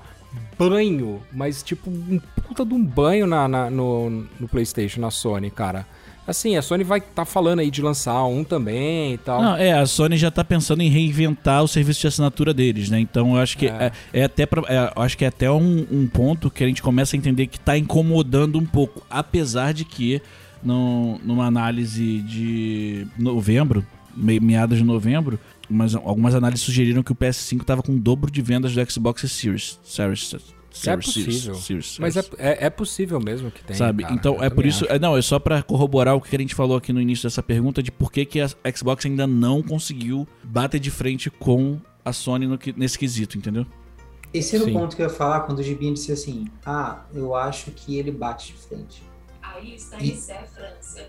banho, 0.59 1.23
mas 1.33 1.63
tipo, 1.63 1.91
um 1.91 2.21
puta 2.47 2.65
de 2.65 2.75
um 2.75 2.85
banho 2.85 3.27
na, 3.27 3.49
na 3.49 3.71
no, 3.71 4.11
no 4.39 4.49
PlayStation, 4.49 5.01
na 5.01 5.11
Sony, 5.11 5.51
cara. 5.51 5.87
Assim, 6.29 6.57
a 6.57 6.61
Sony 6.63 6.85
vai 6.85 6.99
estar 6.99 7.11
tá 7.15 7.25
falando 7.25 7.61
aí 7.61 7.71
de 7.71 7.81
lançar 7.81 8.23
um 8.27 8.45
também 8.45 9.15
e 9.15 9.17
tal. 9.17 9.41
Não, 9.41 9.57
é, 9.57 9.73
a 9.73 9.87
Sony 9.87 10.19
já 10.19 10.29
está 10.29 10.45
pensando 10.45 10.83
em 10.83 10.91
reinventar 10.91 11.65
o 11.65 11.67
serviço 11.67 12.03
de 12.03 12.07
assinatura 12.07 12.53
deles, 12.53 12.91
né? 12.91 13.01
Então 13.01 13.35
eu 13.35 13.41
acho 13.41 13.57
que 13.57 13.67
é, 13.67 13.91
é, 14.13 14.21
é 14.21 14.25
até 14.25 14.45
pra, 14.45 14.63
é, 14.69 14.93
acho 14.95 15.17
que 15.17 15.25
é 15.25 15.29
até 15.29 15.51
um, 15.51 15.87
um, 15.91 16.07
ponto 16.07 16.51
que 16.51 16.63
a 16.63 16.67
gente 16.67 16.83
começa 16.83 17.17
a 17.17 17.19
entender 17.19 17.47
que 17.47 17.57
está 17.57 17.79
incomodando 17.79 18.59
um 18.59 18.67
pouco, 18.67 19.03
apesar 19.09 19.73
de 19.73 19.87
que 19.87 20.21
no, 20.63 21.19
numa 21.25 21.47
análise 21.47 22.19
de 22.21 23.07
novembro, 23.19 23.83
meados 24.15 24.77
de 24.77 24.85
novembro, 24.85 25.41
mas 25.67 25.95
algumas 25.95 26.35
análises 26.35 26.63
sugeriram 26.63 27.03
que 27.03 27.13
o 27.13 27.17
PS5 27.17 27.63
estava 27.63 27.83
com 27.83 27.93
o 27.93 27.99
dobro 27.99 28.31
de 28.31 28.43
vendas 28.43 28.75
do 28.75 28.91
Xbox 28.91 29.23
Series, 29.33 29.81
Series 29.83 30.35
é 30.87 30.97
possível. 30.97 31.55
Series, 31.55 31.99
Mas 31.99 32.17
é, 32.17 32.21
é, 32.39 32.67
é, 32.67 32.71
possível 32.71 33.21
mesmo 33.21 33.51
que 33.51 33.63
tenha. 33.65 33.79
Sabe? 33.79 34.03
Cara, 34.03 34.15
então 34.15 34.43
é 34.43 34.51
por 34.51 34.67
isso. 34.67 34.85
É, 34.89 34.99
não, 34.99 35.17
é 35.17 35.23
só 35.23 35.39
para 35.39 35.63
corroborar 35.63 36.15
o 36.15 36.21
que 36.21 36.35
a 36.35 36.39
gente 36.39 36.55
falou 36.55 36.77
aqui 36.77 36.93
no 36.93 37.01
início 37.01 37.29
dessa 37.29 37.43
pergunta 37.43 37.83
de 37.83 37.91
por 37.91 38.13
que, 38.13 38.25
que 38.25 38.41
a 38.41 38.49
Xbox 38.75 39.07
ainda 39.07 39.27
não 39.27 39.63
conseguiu 39.63 40.27
bater 40.45 40.79
de 40.79 40.91
frente 40.91 41.31
com 41.31 41.81
a 42.05 42.13
Sony 42.13 42.47
no, 42.47 42.59
nesse 42.77 42.99
quesito, 42.99 43.37
entendeu? 43.37 43.67
Esse 44.33 44.57
era 44.57 44.65
Sim. 44.65 44.71
o 44.71 44.81
ponto 44.81 44.95
que 44.95 45.03
eu 45.03 45.07
ia 45.07 45.13
falar 45.13 45.41
quando 45.41 45.61
o 45.61 45.63
Gibinho 45.63 45.95
disse 45.95 46.13
assim: 46.13 46.47
Ah, 46.65 47.05
eu 47.15 47.35
acho 47.35 47.71
que 47.71 47.99
ele 47.99 48.13
bate 48.13 48.49
de 48.49 48.59
frente. 48.59 49.03
Aí 49.43 49.75
está 49.75 49.99
e... 50.01 50.11
é 50.29 50.39
a 50.39 50.47
França. 50.47 51.09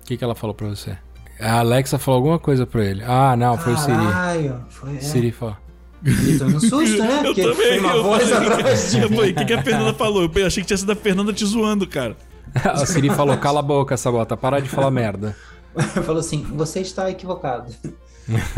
O 0.00 0.04
que, 0.04 0.16
que 0.16 0.24
ela 0.24 0.34
falou 0.34 0.54
pra 0.54 0.68
você? 0.68 0.96
A 1.38 1.58
Alexa 1.58 1.98
falou 1.98 2.18
alguma 2.18 2.38
coisa 2.38 2.66
pra 2.66 2.84
ele. 2.84 3.02
Ah, 3.04 3.36
não, 3.36 3.58
foi 3.58 3.74
Caralho, 3.74 4.40
o 4.40 4.52
Siri. 4.52 4.64
Foi, 4.68 4.96
é. 4.96 5.00
Siri 5.00 5.32
falou. 5.32 5.56
Eu 6.04 6.60
susto, 6.60 6.98
né? 6.98 7.22
eu 7.24 7.34
Porque 7.34 7.42
também. 7.42 7.78
uma 7.78 7.94
eu 7.94 8.02
voz 8.02 8.28
falei, 8.28 8.48
atrás 8.48 8.90
de 8.90 9.08
mim. 9.08 9.16
o 9.16 9.34
que, 9.34 9.44
que 9.44 9.52
a 9.52 9.62
Fernanda 9.62 9.94
falou? 9.94 10.30
Eu 10.34 10.46
achei 10.46 10.62
que 10.62 10.66
tinha 10.66 10.76
sido 10.76 10.92
a 10.92 10.96
Fernanda 10.96 11.32
te 11.32 11.44
zoando, 11.44 11.86
cara. 11.86 12.16
a 12.64 12.84
Siri 12.84 13.08
falou, 13.10 13.36
cala 13.38 13.60
a 13.60 13.62
boca, 13.62 13.96
Sabota, 13.96 14.36
para 14.36 14.60
de 14.60 14.68
falar 14.68 14.90
merda. 14.90 15.36
falou 16.04 16.20
assim, 16.20 16.42
você 16.54 16.80
está 16.80 17.10
equivocado. 17.10 17.72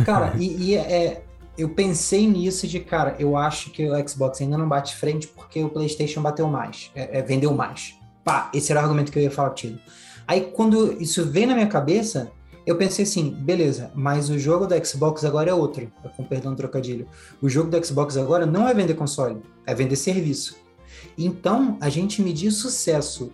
Cara, 0.04 0.34
e, 0.38 0.70
e 0.70 0.74
é, 0.74 1.22
eu 1.56 1.68
pensei 1.68 2.26
nisso 2.26 2.66
de, 2.66 2.80
cara, 2.80 3.14
eu 3.18 3.36
acho 3.36 3.70
que 3.70 3.88
o 3.88 4.08
Xbox 4.08 4.40
ainda 4.40 4.58
não 4.58 4.68
bate 4.68 4.96
frente 4.96 5.28
porque 5.28 5.62
o 5.62 5.68
PlayStation 5.68 6.20
bateu 6.20 6.48
mais, 6.48 6.90
é, 6.94 7.18
é, 7.18 7.22
vendeu 7.22 7.52
mais. 7.54 7.94
Pá, 8.24 8.50
esse 8.52 8.72
era 8.72 8.80
o 8.80 8.84
argumento 8.84 9.12
que 9.12 9.18
eu 9.18 9.22
ia 9.22 9.30
falar 9.30 9.50
tido. 9.50 9.78
Aí 10.26 10.40
quando 10.40 11.00
isso 11.00 11.24
veio 11.26 11.46
na 11.46 11.54
minha 11.54 11.66
cabeça, 11.66 12.32
eu 12.66 12.76
pensei 12.76 13.04
assim, 13.04 13.30
beleza, 13.30 13.90
mas 13.94 14.30
o 14.30 14.38
jogo 14.38 14.66
do 14.66 14.86
Xbox 14.86 15.24
agora 15.24 15.50
é 15.50 15.54
outro, 15.54 15.90
com 16.16 16.24
perdão 16.24 16.52
do 16.52 16.56
trocadilho. 16.56 17.06
O 17.40 17.48
jogo 17.48 17.70
do 17.70 17.84
Xbox 17.84 18.16
agora 18.16 18.46
não 18.46 18.66
é 18.66 18.72
vender 18.72 18.94
console, 18.94 19.40
é 19.66 19.74
vender 19.74 19.96
serviço. 19.96 20.56
Então, 21.16 21.76
a 21.80 21.88
gente 21.88 22.22
medir 22.22 22.50
sucesso 22.50 23.32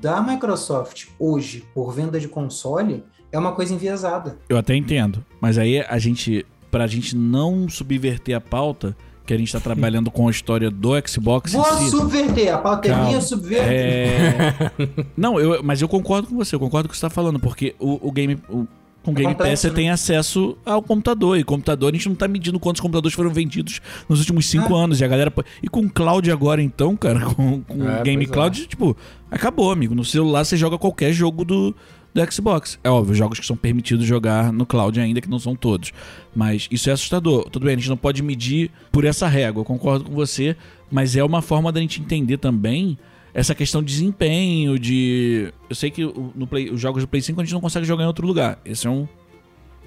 da 0.00 0.22
Microsoft 0.22 1.08
hoje 1.18 1.64
por 1.74 1.92
venda 1.92 2.18
de 2.18 2.28
console 2.28 3.04
é 3.32 3.38
uma 3.38 3.52
coisa 3.52 3.74
enviesada. 3.74 4.38
Eu 4.48 4.56
até 4.56 4.74
entendo, 4.74 5.24
mas 5.40 5.58
aí 5.58 5.80
a 5.80 5.98
gente 5.98 6.46
pra 6.70 6.86
gente 6.86 7.16
não 7.16 7.68
subverter 7.68 8.36
a 8.36 8.40
pauta, 8.40 8.96
que 9.30 9.34
a 9.34 9.38
gente 9.38 9.52
tá 9.52 9.60
trabalhando 9.60 10.10
com 10.10 10.26
a 10.26 10.30
história 10.30 10.68
do 10.68 10.90
Xbox. 11.06 11.52
Vou 11.52 11.64
si. 11.64 11.90
subverter, 11.90 12.52
a 12.52 12.58
pauta 12.58 12.88
Calma. 12.88 13.04
é 13.04 13.06
minha, 13.06 13.20
subverter. 13.20 13.72
É... 13.72 14.70
não, 15.16 15.38
eu, 15.38 15.62
mas 15.62 15.80
eu 15.80 15.88
concordo 15.88 16.26
com 16.26 16.34
você, 16.34 16.56
eu 16.56 16.58
concordo 16.58 16.88
com 16.88 16.90
o 16.90 16.92
que 16.92 16.98
você 16.98 17.06
tá 17.06 17.10
falando, 17.10 17.38
porque 17.38 17.76
o, 17.78 18.08
o 18.08 18.10
game. 18.10 18.38
O, 18.48 18.66
com 19.02 19.12
o 19.12 19.14
Game 19.14 19.34
Pass 19.34 19.60
você 19.60 19.68
né? 19.68 19.74
tem 19.74 19.90
acesso 19.90 20.58
ao 20.62 20.82
computador. 20.82 21.38
E 21.38 21.44
computador 21.44 21.88
a 21.90 21.96
gente 21.96 22.06
não 22.06 22.14
tá 22.14 22.28
medindo 22.28 22.60
quantos 22.60 22.82
computadores 22.82 23.16
foram 23.16 23.30
vendidos 23.30 23.80
nos 24.06 24.18
últimos 24.18 24.44
cinco 24.44 24.76
ah. 24.76 24.84
anos. 24.84 25.00
E 25.00 25.04
a 25.04 25.08
galera. 25.08 25.32
E 25.62 25.68
com 25.68 25.80
o 25.80 25.88
Cloud 25.88 26.30
agora, 26.30 26.60
então, 26.60 26.94
cara, 26.96 27.20
com, 27.34 27.62
com 27.62 27.88
é, 27.88 28.02
Game 28.02 28.26
Cloud, 28.26 28.62
é. 28.62 28.66
tipo, 28.66 28.94
acabou, 29.30 29.72
amigo. 29.72 29.94
No 29.94 30.04
celular 30.04 30.44
você 30.44 30.54
joga 30.54 30.76
qualquer 30.76 31.14
jogo 31.14 31.46
do, 31.46 31.74
do 32.12 32.32
Xbox. 32.32 32.78
É 32.82 32.90
óbvio, 32.90 33.14
jogos 33.14 33.38
que 33.38 33.46
são 33.46 33.56
permitidos 33.56 34.04
jogar 34.04 34.52
no 34.52 34.66
cloud 34.66 34.98
ainda, 35.00 35.20
que 35.20 35.28
não 35.28 35.38
são 35.38 35.54
todos. 35.54 35.92
Mas 36.34 36.68
isso 36.70 36.90
é 36.90 36.92
assustador. 36.92 37.48
Tudo 37.50 37.64
bem, 37.64 37.74
a 37.74 37.78
gente 37.78 37.88
não 37.88 37.96
pode 37.96 38.22
medir 38.22 38.70
por 38.90 39.04
essa 39.04 39.26
régua, 39.26 39.60
eu 39.60 39.64
concordo 39.64 40.04
com 40.04 40.14
você, 40.14 40.56
mas 40.90 41.16
é 41.16 41.22
uma 41.24 41.42
forma 41.42 41.70
da 41.70 41.80
gente 41.80 42.00
entender 42.00 42.38
também 42.38 42.98
essa 43.32 43.54
questão 43.54 43.82
de 43.82 43.92
desempenho, 43.92 44.78
de. 44.78 45.52
Eu 45.68 45.76
sei 45.76 45.90
que 45.90 46.02
no 46.34 46.46
Play, 46.46 46.70
os 46.70 46.80
jogos 46.80 47.02
do 47.02 47.08
Play 47.08 47.22
5 47.22 47.40
a 47.40 47.44
gente 47.44 47.54
não 47.54 47.60
consegue 47.60 47.86
jogar 47.86 48.04
em 48.04 48.06
outro 48.06 48.26
lugar. 48.26 48.58
Esse 48.64 48.86
é 48.86 48.90
um, 48.90 49.06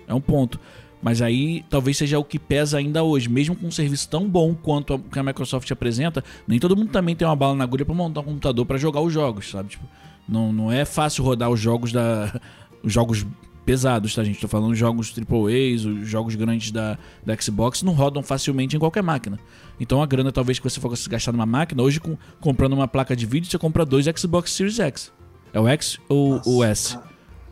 é 0.07 0.13
um 0.13 0.21
ponto. 0.21 0.59
Mas 1.01 1.21
aí 1.21 1.65
talvez 1.69 1.97
seja 1.97 2.17
o 2.17 2.23
que 2.23 2.39
pesa 2.39 2.77
ainda 2.77 3.03
hoje. 3.03 3.27
Mesmo 3.27 3.55
com 3.55 3.67
um 3.67 3.71
serviço 3.71 4.07
tão 4.07 4.27
bom 4.27 4.55
quanto 4.55 4.93
a, 4.93 4.99
que 4.99 5.19
a 5.19 5.23
Microsoft 5.23 5.69
apresenta, 5.69 6.23
nem 6.47 6.59
todo 6.59 6.77
mundo 6.77 6.91
também 6.91 7.13
tem 7.13 7.27
uma 7.27 7.35
bala 7.35 7.53
na 7.53 7.65
agulha 7.65 7.83
para 7.83 7.93
montar 7.93 8.21
um 8.21 8.23
computador 8.23 8.65
para 8.65 8.77
jogar 8.77 9.01
os 9.01 9.11
jogos, 9.11 9.49
sabe? 9.49 9.69
Tipo, 9.69 9.85
não, 10.27 10.53
não 10.53 10.71
é 10.71 10.85
fácil 10.85 11.23
rodar 11.23 11.49
os 11.49 11.59
jogos 11.59 11.91
da. 11.91 12.39
Os 12.83 12.91
jogos 12.91 13.25
pesados, 13.65 14.13
tá, 14.13 14.23
gente? 14.23 14.41
Tô 14.41 14.47
falando 14.47 14.75
jogos 14.75 15.13
AAAs, 15.17 15.85
os 15.85 16.07
jogos 16.07 16.35
grandes 16.35 16.69
da, 16.69 16.97
da 17.25 17.33
Xbox 17.39 17.81
não 17.81 17.93
rodam 17.93 18.21
facilmente 18.21 18.75
em 18.75 18.79
qualquer 18.79 19.01
máquina. 19.01 19.39
Então 19.79 20.01
a 20.01 20.05
grana 20.05 20.31
talvez 20.31 20.59
que 20.59 20.69
você 20.69 20.79
fosse 20.79 21.07
gastar 21.09 21.31
numa 21.31 21.45
máquina, 21.45 21.81
hoje 21.81 21.99
com, 21.99 22.17
comprando 22.41 22.73
uma 22.73 22.87
placa 22.87 23.15
de 23.15 23.25
vídeo, 23.25 23.49
você 23.49 23.57
compra 23.57 23.85
dois 23.85 24.05
Xbox 24.05 24.51
Series 24.51 24.79
X. 24.79 25.13
É 25.53 25.59
o 25.59 25.67
X 25.67 25.99
ou 26.09 26.35
Nossa, 26.35 26.49
o 26.49 26.63
S? 26.63 26.99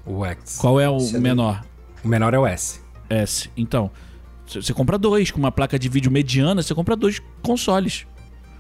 O 0.06 0.26
X. 0.26 0.58
Qual 0.58 0.80
é 0.80 0.90
o 0.90 1.00
menor? 1.20 1.64
O 2.04 2.08
menor 2.08 2.34
é 2.34 2.40
o 2.40 2.46
S. 2.46 2.82
S. 3.10 3.50
Então, 3.56 3.92
você 4.48 4.74
compra 4.74 4.98
dois. 4.98 5.32
Com 5.32 5.40
uma 5.40 5.52
placa 5.52 5.78
de 5.78 5.88
vídeo 5.88 6.12
mediana, 6.12 6.62
você 6.62 6.74
compra 6.74 6.96
dois 6.96 7.22
consoles. 7.42 8.06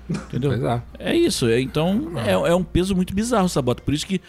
Entendeu? 0.10 0.54
É. 0.54 0.84
é. 0.99 1.16
isso. 1.16 1.47
É, 1.47 1.60
então 1.62 2.12
é, 2.26 2.32
é 2.32 2.56
um 2.56 2.64
peso 2.64 2.95
muito 2.95 3.14
bizarro, 3.14 3.47
Sabota. 3.47 3.82
Por 3.84 3.93
isso 3.93 4.06
que 4.06 4.22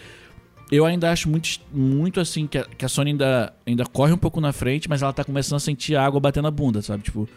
eu 0.72 0.86
ainda 0.86 1.12
acho 1.12 1.28
muito, 1.28 1.60
muito 1.70 2.18
assim 2.18 2.46
que 2.46 2.56
a, 2.56 2.64
que 2.64 2.84
a, 2.84 2.88
Sony 2.88 3.10
ainda, 3.10 3.52
ainda 3.66 3.84
corre 3.84 4.12
um 4.12 4.16
pouco 4.16 4.40
na 4.40 4.52
frente, 4.52 4.88
mas 4.88 5.02
ela 5.02 5.12
tá 5.12 5.22
começando 5.22 5.56
a 5.56 5.60
sentir 5.60 5.94
a 5.96 6.04
água 6.04 6.18
batendo 6.18 6.44
na 6.44 6.50
bunda, 6.50 6.80
sabe? 6.80 7.02
Tipo, 7.02 7.28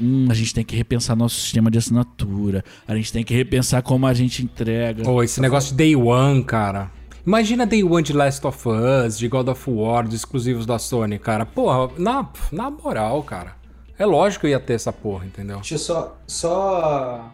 hum, 0.00 0.26
a 0.28 0.34
gente 0.34 0.52
tem 0.52 0.64
que 0.64 0.74
repensar 0.74 1.14
nosso 1.14 1.36
sistema 1.36 1.70
de 1.70 1.78
assinatura, 1.78 2.64
a 2.86 2.96
gente 2.96 3.12
tem 3.12 3.22
que 3.22 3.32
repensar 3.32 3.82
como 3.82 4.04
a 4.04 4.12
gente 4.12 4.42
entrega. 4.42 5.04
Pô, 5.04 5.22
esse 5.22 5.40
negócio 5.40 5.70
de 5.70 5.76
Day 5.76 5.94
One, 5.94 6.42
cara. 6.42 6.90
Imagina 7.24 7.64
Day 7.64 7.84
One 7.84 8.02
de 8.02 8.12
Last 8.12 8.44
of 8.44 8.68
Us, 8.68 9.16
de 9.16 9.28
God 9.28 9.46
of 9.46 9.70
War, 9.70 10.04
dos 10.04 10.14
exclusivos 10.14 10.66
da 10.66 10.76
Sony, 10.76 11.20
cara. 11.20 11.46
Porra, 11.46 11.88
na, 11.96 12.28
na 12.50 12.68
moral, 12.68 13.22
cara. 13.22 13.54
É 13.96 14.04
lógico 14.04 14.40
que 14.40 14.46
eu 14.48 14.50
ia 14.50 14.58
ter 14.58 14.72
essa 14.72 14.92
porra, 14.92 15.24
entendeu? 15.24 15.58
Deixa 15.58 15.76
eu 15.76 15.78
só, 15.78 16.18
só 16.26 17.32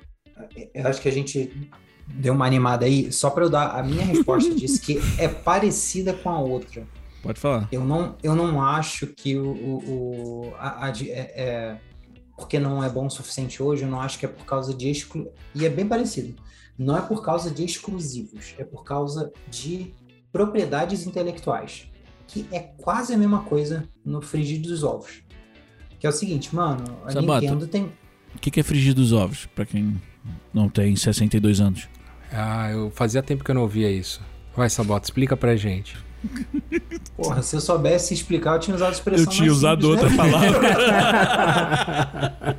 eu 0.74 0.86
acho 0.86 1.00
que 1.00 1.08
a 1.08 1.12
gente 1.12 1.70
deu 2.06 2.34
uma 2.34 2.46
animada 2.46 2.86
aí, 2.86 3.12
só 3.12 3.30
para 3.30 3.44
eu 3.44 3.50
dar 3.50 3.78
a 3.78 3.82
minha 3.82 4.04
resposta 4.04 4.52
disso, 4.54 4.80
que 4.80 4.98
é 5.18 5.28
parecida 5.28 6.12
com 6.12 6.30
a 6.30 6.38
outra. 6.38 6.86
Pode 7.22 7.40
falar. 7.40 7.68
Eu 7.70 7.84
não, 7.84 8.16
eu 8.22 8.34
não 8.34 8.62
acho 8.62 9.06
que 9.08 9.36
o. 9.36 9.50
o, 9.50 10.46
o 10.50 10.54
a, 10.56 10.86
a, 10.86 10.90
é, 10.90 11.02
é, 11.04 11.80
porque 12.36 12.58
não 12.58 12.82
é 12.82 12.88
bom 12.88 13.06
o 13.06 13.10
suficiente 13.10 13.62
hoje, 13.62 13.82
eu 13.82 13.88
não 13.88 14.00
acho 14.00 14.18
que 14.18 14.24
é 14.24 14.28
por 14.28 14.44
causa 14.44 14.72
de 14.72 14.88
exclu... 14.88 15.28
E 15.52 15.66
é 15.66 15.68
bem 15.68 15.86
parecido. 15.86 16.40
Não 16.78 16.96
é 16.96 17.00
por 17.00 17.24
causa 17.24 17.50
de 17.50 17.64
exclusivos, 17.64 18.54
é 18.56 18.64
por 18.64 18.84
causa 18.84 19.32
de 19.50 19.92
propriedades 20.30 21.04
intelectuais. 21.04 21.90
Que 22.28 22.46
é 22.52 22.60
quase 22.60 23.12
a 23.12 23.18
mesma 23.18 23.42
coisa 23.42 23.88
no 24.04 24.22
frigir 24.22 24.60
dos 24.62 24.84
ovos. 24.84 25.24
Que 25.98 26.06
é 26.06 26.10
o 26.10 26.12
seguinte, 26.12 26.54
mano, 26.54 26.84
a 27.04 27.10
Sabata, 27.10 27.40
Nintendo 27.40 27.66
tem. 27.66 27.90
O 28.32 28.38
que 28.38 28.60
é 28.60 28.62
frigir 28.62 28.94
dos 28.94 29.12
ovos, 29.12 29.46
para 29.46 29.66
quem 29.66 30.00
não 30.52 30.68
tem 30.68 30.94
62 30.94 31.60
anos. 31.60 31.88
Ah, 32.32 32.70
eu 32.70 32.90
fazia 32.94 33.22
tempo 33.22 33.42
que 33.44 33.50
eu 33.50 33.54
não 33.54 33.62
ouvia 33.62 33.90
isso. 33.90 34.20
Vai, 34.56 34.68
Sabota, 34.68 35.06
explica 35.06 35.36
pra 35.36 35.56
gente. 35.56 35.96
Porra, 37.16 37.42
se 37.42 37.56
eu 37.56 37.60
soubesse 37.60 38.12
explicar, 38.12 38.54
eu 38.54 38.60
tinha 38.60 38.74
usado 38.74 38.88
a 38.90 38.92
expressão. 38.92 39.24
Eu 39.24 39.30
tinha 39.30 39.52
usado 39.52 39.86
simples, 39.86 40.02
outra 40.02 40.10
né? 40.10 40.16
palavra. 40.16 40.58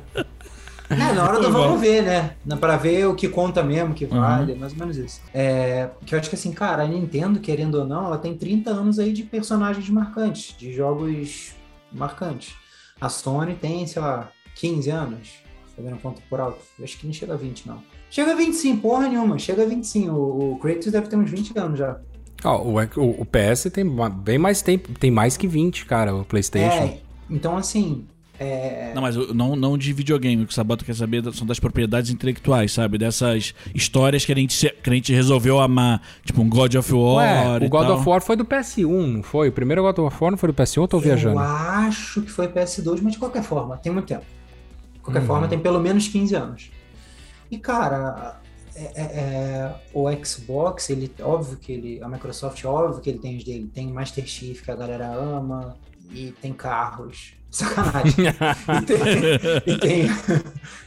é, 0.88 1.12
na 1.12 1.24
hora 1.24 1.40
do 1.40 1.50
vamos 1.50 1.80
ver, 1.80 2.02
né? 2.02 2.36
Pra 2.58 2.76
ver 2.76 3.06
o 3.06 3.14
que 3.14 3.28
conta 3.28 3.62
mesmo, 3.62 3.94
que 3.94 4.06
vale, 4.06 4.52
uhum. 4.52 4.58
mais 4.58 4.72
ou 4.72 4.78
menos 4.78 4.96
isso. 4.96 5.20
É, 5.32 5.90
que 6.04 6.14
eu 6.14 6.18
acho 6.18 6.28
que 6.28 6.36
assim, 6.36 6.52
cara, 6.52 6.82
a 6.82 6.86
Nintendo, 6.86 7.38
querendo 7.38 7.76
ou 7.76 7.84
não, 7.84 8.06
ela 8.06 8.18
tem 8.18 8.34
30 8.34 8.70
anos 8.70 8.98
aí 8.98 9.12
de 9.12 9.22
personagens 9.22 9.88
marcantes, 9.90 10.56
de 10.56 10.72
jogos 10.72 11.52
marcantes. 11.92 12.54
A 13.00 13.08
Sony 13.08 13.54
tem, 13.54 13.86
sei 13.86 14.00
lá, 14.02 14.30
15 14.56 14.90
anos 14.90 15.49
fazendo 15.80 16.00
conta 16.00 16.22
por 16.28 16.40
alto. 16.40 16.58
Acho 16.82 16.98
que 16.98 17.06
não 17.06 17.12
chega 17.12 17.34
a 17.34 17.36
20, 17.36 17.66
não. 17.66 17.82
Chega 18.10 18.32
a 18.32 18.34
20 18.34 18.54
sim, 18.54 18.76
porra 18.76 19.08
nenhuma. 19.08 19.38
Chega 19.38 19.62
a 19.62 19.66
20 19.66 19.84
sim. 19.84 20.08
O, 20.08 20.52
o 20.52 20.58
Kratos 20.58 20.92
deve 20.92 21.08
ter 21.08 21.16
uns 21.16 21.30
20 21.30 21.58
anos 21.58 21.78
já. 21.78 21.98
Oh, 22.44 22.48
o, 22.48 22.74
o, 22.78 23.20
o, 23.20 23.26
PS 23.26 23.70
tem 23.70 23.84
bem 24.22 24.38
mais 24.38 24.62
tempo, 24.62 24.90
tem 24.98 25.10
mais 25.10 25.36
que 25.36 25.46
20, 25.46 25.84
cara, 25.84 26.14
o 26.14 26.24
PlayStation. 26.24 26.84
É, 26.84 26.98
então 27.28 27.56
assim. 27.56 28.06
É... 28.38 28.92
Não, 28.94 29.02
mas 29.02 29.14
não, 29.34 29.54
não 29.54 29.76
de 29.76 29.92
videogame, 29.92 30.42
o 30.42 30.46
que 30.46 30.52
o 30.52 30.54
Sabota 30.54 30.82
quer 30.82 30.94
saber 30.94 31.22
são 31.34 31.46
das 31.46 31.60
propriedades 31.60 32.10
intelectuais, 32.10 32.72
sabe? 32.72 32.96
Dessas 32.96 33.54
histórias 33.74 34.24
que 34.24 34.32
a 34.32 34.34
gente, 34.34 34.74
que 34.82 34.88
a 34.88 34.94
gente 34.94 35.12
resolveu 35.12 35.60
amar, 35.60 36.00
tipo 36.24 36.40
um 36.40 36.48
God 36.48 36.74
of 36.76 36.90
War. 36.90 37.16
Ué, 37.16 37.66
o 37.66 37.68
God 37.68 37.86
tal. 37.86 37.98
of 37.98 38.08
War 38.08 38.22
foi 38.22 38.36
do 38.36 38.44
PS1, 38.46 39.06
não 39.06 39.22
foi? 39.22 39.50
O 39.50 39.52
primeiro 39.52 39.82
God 39.82 39.98
of 39.98 40.16
War 40.18 40.30
não 40.30 40.38
foi 40.38 40.50
do 40.50 40.54
PS1 40.54 40.78
ou 40.80 40.88
tô 40.88 40.98
viajando? 40.98 41.38
Eu 41.38 41.40
acho 41.40 42.22
que 42.22 42.30
foi 42.30 42.48
PS2, 42.48 43.00
mas 43.02 43.12
de 43.12 43.18
qualquer 43.18 43.42
forma, 43.42 43.76
tem 43.76 43.92
muito 43.92 44.06
tempo. 44.06 44.24
De 45.00 45.04
qualquer 45.04 45.20
uhum. 45.20 45.26
forma, 45.26 45.48
tem 45.48 45.58
pelo 45.58 45.80
menos 45.80 46.06
15 46.08 46.34
anos. 46.34 46.70
E, 47.50 47.58
cara, 47.58 48.40
é, 48.76 48.84
é, 48.94 49.02
é, 49.02 49.74
o 49.92 50.06
Xbox, 50.24 50.90
ele, 50.90 51.10
óbvio 51.20 51.56
que 51.56 51.72
ele, 51.72 52.02
a 52.02 52.08
Microsoft, 52.08 52.62
óbvio 52.64 53.00
que 53.00 53.10
ele 53.10 53.18
tem 53.18 53.36
os 53.36 53.44
dele. 53.44 53.70
Tem 53.72 53.90
Master 53.92 54.26
Chief, 54.26 54.62
que 54.62 54.70
a 54.70 54.76
galera 54.76 55.08
ama, 55.08 55.76
e 56.10 56.32
tem 56.40 56.52
carros. 56.52 57.34
Sacanagem. 57.50 58.26
e 58.28 58.82
tem, 58.86 58.96
e 59.66 59.78
tem, 59.78 60.10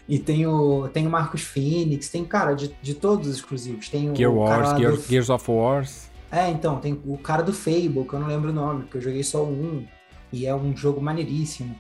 e 0.08 0.20
tem, 0.20 0.48
o, 0.48 0.88
tem 0.88 1.06
o 1.06 1.10
Marcos 1.10 1.42
Phoenix, 1.42 2.08
tem, 2.08 2.24
cara, 2.24 2.54
de, 2.54 2.74
de 2.82 2.94
todos 2.94 3.28
os 3.28 3.36
exclusivos. 3.36 3.90
Tem 3.90 4.10
o 4.10 4.16
Gear 4.16 4.34
Wars, 4.34 4.80
Gear, 4.80 4.94
do, 4.94 5.02
Gears 5.02 5.30
of 5.30 5.52
Wars. 5.52 6.10
É, 6.32 6.50
então, 6.50 6.80
tem 6.80 7.00
o 7.06 7.18
cara 7.18 7.44
do 7.44 7.52
Fable, 7.52 8.06
que 8.08 8.14
eu 8.14 8.20
não 8.20 8.28
lembro 8.28 8.52
o 8.52 8.54
nome, 8.54 8.84
porque 8.84 8.98
eu 8.98 9.02
joguei 9.02 9.24
só 9.24 9.44
um, 9.44 9.86
e 10.32 10.46
é 10.46 10.56
um 10.56 10.76
jogo 10.76 11.02
maneiríssimo. 11.02 11.76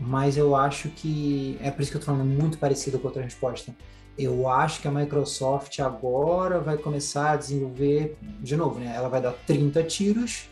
Mas 0.00 0.36
eu 0.36 0.54
acho 0.56 0.88
que 0.90 1.56
é 1.60 1.70
por 1.70 1.82
isso 1.82 1.90
que 1.90 1.96
eu 1.96 2.00
tô 2.00 2.06
falando 2.06 2.24
muito 2.24 2.58
parecido 2.58 2.98
com 2.98 3.06
outra 3.08 3.22
resposta. 3.22 3.74
Eu 4.18 4.48
acho 4.48 4.80
que 4.80 4.88
a 4.88 4.90
Microsoft 4.90 5.78
agora 5.80 6.58
vai 6.58 6.76
começar 6.78 7.32
a 7.32 7.36
desenvolver, 7.36 8.16
de 8.40 8.56
novo, 8.56 8.78
né? 8.80 8.92
Ela 8.96 9.08
vai 9.08 9.20
dar 9.20 9.32
30 9.46 9.82
tiros, 9.82 10.48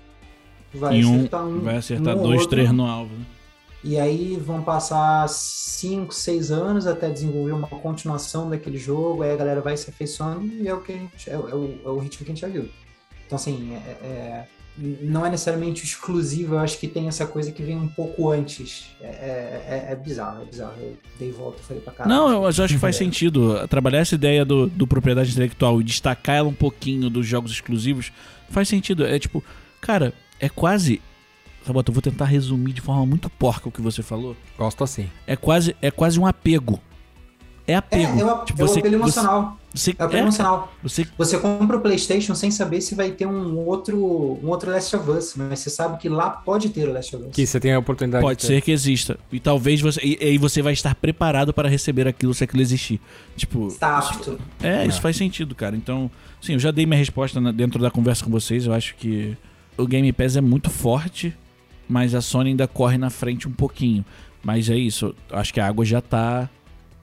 vai 0.74 1.02
um- 1.02 1.14
acertar 1.16 1.46
um. 1.46 1.60
Vai 1.60 1.76
acertar 1.76 2.16
um 2.16 2.22
dois, 2.22 2.40
outro, 2.42 2.48
três 2.50 2.70
no 2.72 2.84
alvo. 2.86 3.14
né? 3.14 3.24
E 3.82 3.98
aí 3.98 4.36
vão 4.36 4.62
passar 4.62 5.28
5, 5.28 6.14
6 6.14 6.50
anos 6.50 6.86
até 6.86 7.10
desenvolver 7.10 7.52
uma 7.52 7.68
continuação 7.68 8.48
daquele 8.48 8.78
jogo, 8.78 9.22
aí 9.22 9.30
a 9.32 9.36
galera 9.36 9.60
vai 9.60 9.76
se 9.76 9.90
afeiçoando 9.90 10.46
e 10.46 10.66
é 10.66 10.72
o 10.74 10.80
que 10.80 10.92
a 10.92 10.96
gente, 10.96 11.28
é, 11.30 11.36
o- 11.38 11.48
é 11.48 11.54
o, 11.54 11.80
é 11.84 11.88
o 11.88 11.98
ritmo 11.98 12.24
que 12.24 12.32
a 12.32 12.34
gente 12.34 12.40
já 12.40 12.48
viu. 12.48 12.68
Então, 13.26 13.36
assim, 13.36 13.74
é- 13.74 14.06
é- 14.06 14.46
não 14.76 15.24
é 15.24 15.30
necessariamente 15.30 15.84
exclusivo, 15.84 16.54
eu 16.54 16.58
acho 16.58 16.78
que 16.78 16.88
tem 16.88 17.06
essa 17.06 17.26
coisa 17.26 17.52
que 17.52 17.62
vem 17.62 17.76
um 17.76 17.86
pouco 17.88 18.30
antes. 18.30 18.86
É, 19.00 19.06
é- 19.06 19.86
é- 19.88 19.92
é 19.92 19.96
bizarro, 19.96 20.42
é 20.42 20.44
bizarro. 20.44 20.74
Eu 20.80 20.96
dei 21.18 21.30
volta 21.30 21.60
e 21.62 21.64
falei 21.64 21.82
pra 21.82 21.92
caralho. 21.92 22.14
Não, 22.16 22.30
eu 22.30 22.46
acho 22.46 22.66
que 22.68 22.78
faz 22.78 22.96
sentido. 22.96 23.66
Trabalhar 23.68 23.98
essa 23.98 24.14
ideia 24.16 24.44
do, 24.44 24.66
do 24.66 24.86
propriedade 24.86 25.30
intelectual 25.30 25.80
e 25.80 25.84
destacar 25.84 26.36
ela 26.36 26.48
um 26.48 26.54
pouquinho 26.54 27.08
dos 27.08 27.26
jogos 27.26 27.52
exclusivos 27.52 28.10
faz 28.50 28.68
sentido. 28.68 29.04
É 29.06 29.18
tipo, 29.18 29.42
cara, 29.80 30.12
é 30.40 30.48
quase. 30.48 31.00
Sabota, 31.64 31.90
eu 31.90 31.94
vou 31.94 32.02
tentar 32.02 32.26
resumir 32.26 32.72
de 32.72 32.80
forma 32.80 33.06
muito 33.06 33.30
porca 33.30 33.68
o 33.68 33.72
que 33.72 33.80
você 33.80 34.02
falou. 34.02 34.36
Gosto 34.58 34.84
assim. 34.84 35.08
É 35.26 35.34
quase, 35.36 35.74
é 35.80 35.90
quase 35.90 36.18
um 36.20 36.26
apego. 36.26 36.78
É 37.66 37.72
É, 37.72 37.76
apego. 37.76 38.20
é, 38.20 38.24
o, 38.24 38.44
Tipo, 38.44 38.60
é 38.60 38.64
o 38.64 38.68
você- 38.68 38.78
apelo 38.80 38.94
emocional. 38.96 39.58
Você, 39.74 39.90
É 39.98 40.02
o 40.02 40.06
apelo 40.06 40.18
é, 40.18 40.22
emocional. 40.22 40.72
você 40.82 41.06
Você 41.18 41.38
compra 41.38 41.78
o 41.78 41.80
PlayStation 41.80 42.34
sem 42.34 42.50
saber 42.50 42.80
se 42.82 42.94
vai 42.94 43.10
ter 43.10 43.26
um 43.26 43.56
outro, 43.56 43.96
um 43.96 44.46
outro 44.48 44.70
Last 44.70 44.94
of 44.94 45.10
Us, 45.10 45.34
mas 45.34 45.58
você 45.60 45.70
sabe 45.70 45.98
que 45.98 46.08
lá 46.08 46.30
pode 46.30 46.68
ter 46.68 46.88
o 46.88 46.92
Last 46.92 47.16
of 47.16 47.24
Us. 47.26 47.32
Que 47.34 47.46
você 47.46 47.58
tem 47.58 47.72
a 47.72 47.78
oportunidade 47.78 48.22
Pode 48.22 48.38
de 48.40 48.46
ter. 48.46 48.54
ser 48.54 48.60
que 48.60 48.70
exista. 48.70 49.18
E 49.32 49.40
talvez 49.40 49.80
você. 49.80 49.98
E 50.04 50.18
aí 50.20 50.38
você 50.38 50.60
vai 50.62 50.74
estar 50.74 50.94
preparado 50.94 51.52
para 51.54 51.68
receber 51.68 52.06
aquilo 52.06 52.34
se 52.34 52.44
aquilo 52.44 52.60
existir. 52.62 53.00
Tipo. 53.36 53.66
Está 53.68 53.98
apto. 53.98 54.38
É, 54.62 54.86
isso 54.86 55.00
faz 55.00 55.16
sentido, 55.16 55.54
cara. 55.54 55.74
Então, 55.74 56.10
sim, 56.40 56.52
eu 56.52 56.58
já 56.58 56.70
dei 56.70 56.84
minha 56.86 56.98
resposta 56.98 57.40
na- 57.40 57.50
dentro 57.50 57.80
da 57.80 57.90
conversa 57.90 58.22
com 58.24 58.30
vocês. 58.30 58.66
Eu 58.66 58.74
acho 58.74 58.94
que 58.96 59.36
o 59.76 59.86
Game 59.86 60.12
Pass 60.12 60.36
é 60.36 60.40
muito 60.40 60.68
forte, 60.70 61.34
mas 61.88 62.14
a 62.14 62.20
Sony 62.20 62.50
ainda 62.50 62.68
corre 62.68 62.98
na 62.98 63.08
frente 63.10 63.48
um 63.48 63.52
pouquinho. 63.52 64.04
Mas 64.42 64.68
é 64.70 64.76
isso. 64.76 65.14
Acho 65.32 65.52
que 65.52 65.58
a 65.58 65.66
água 65.66 65.84
já 65.84 66.00
tá. 66.02 66.48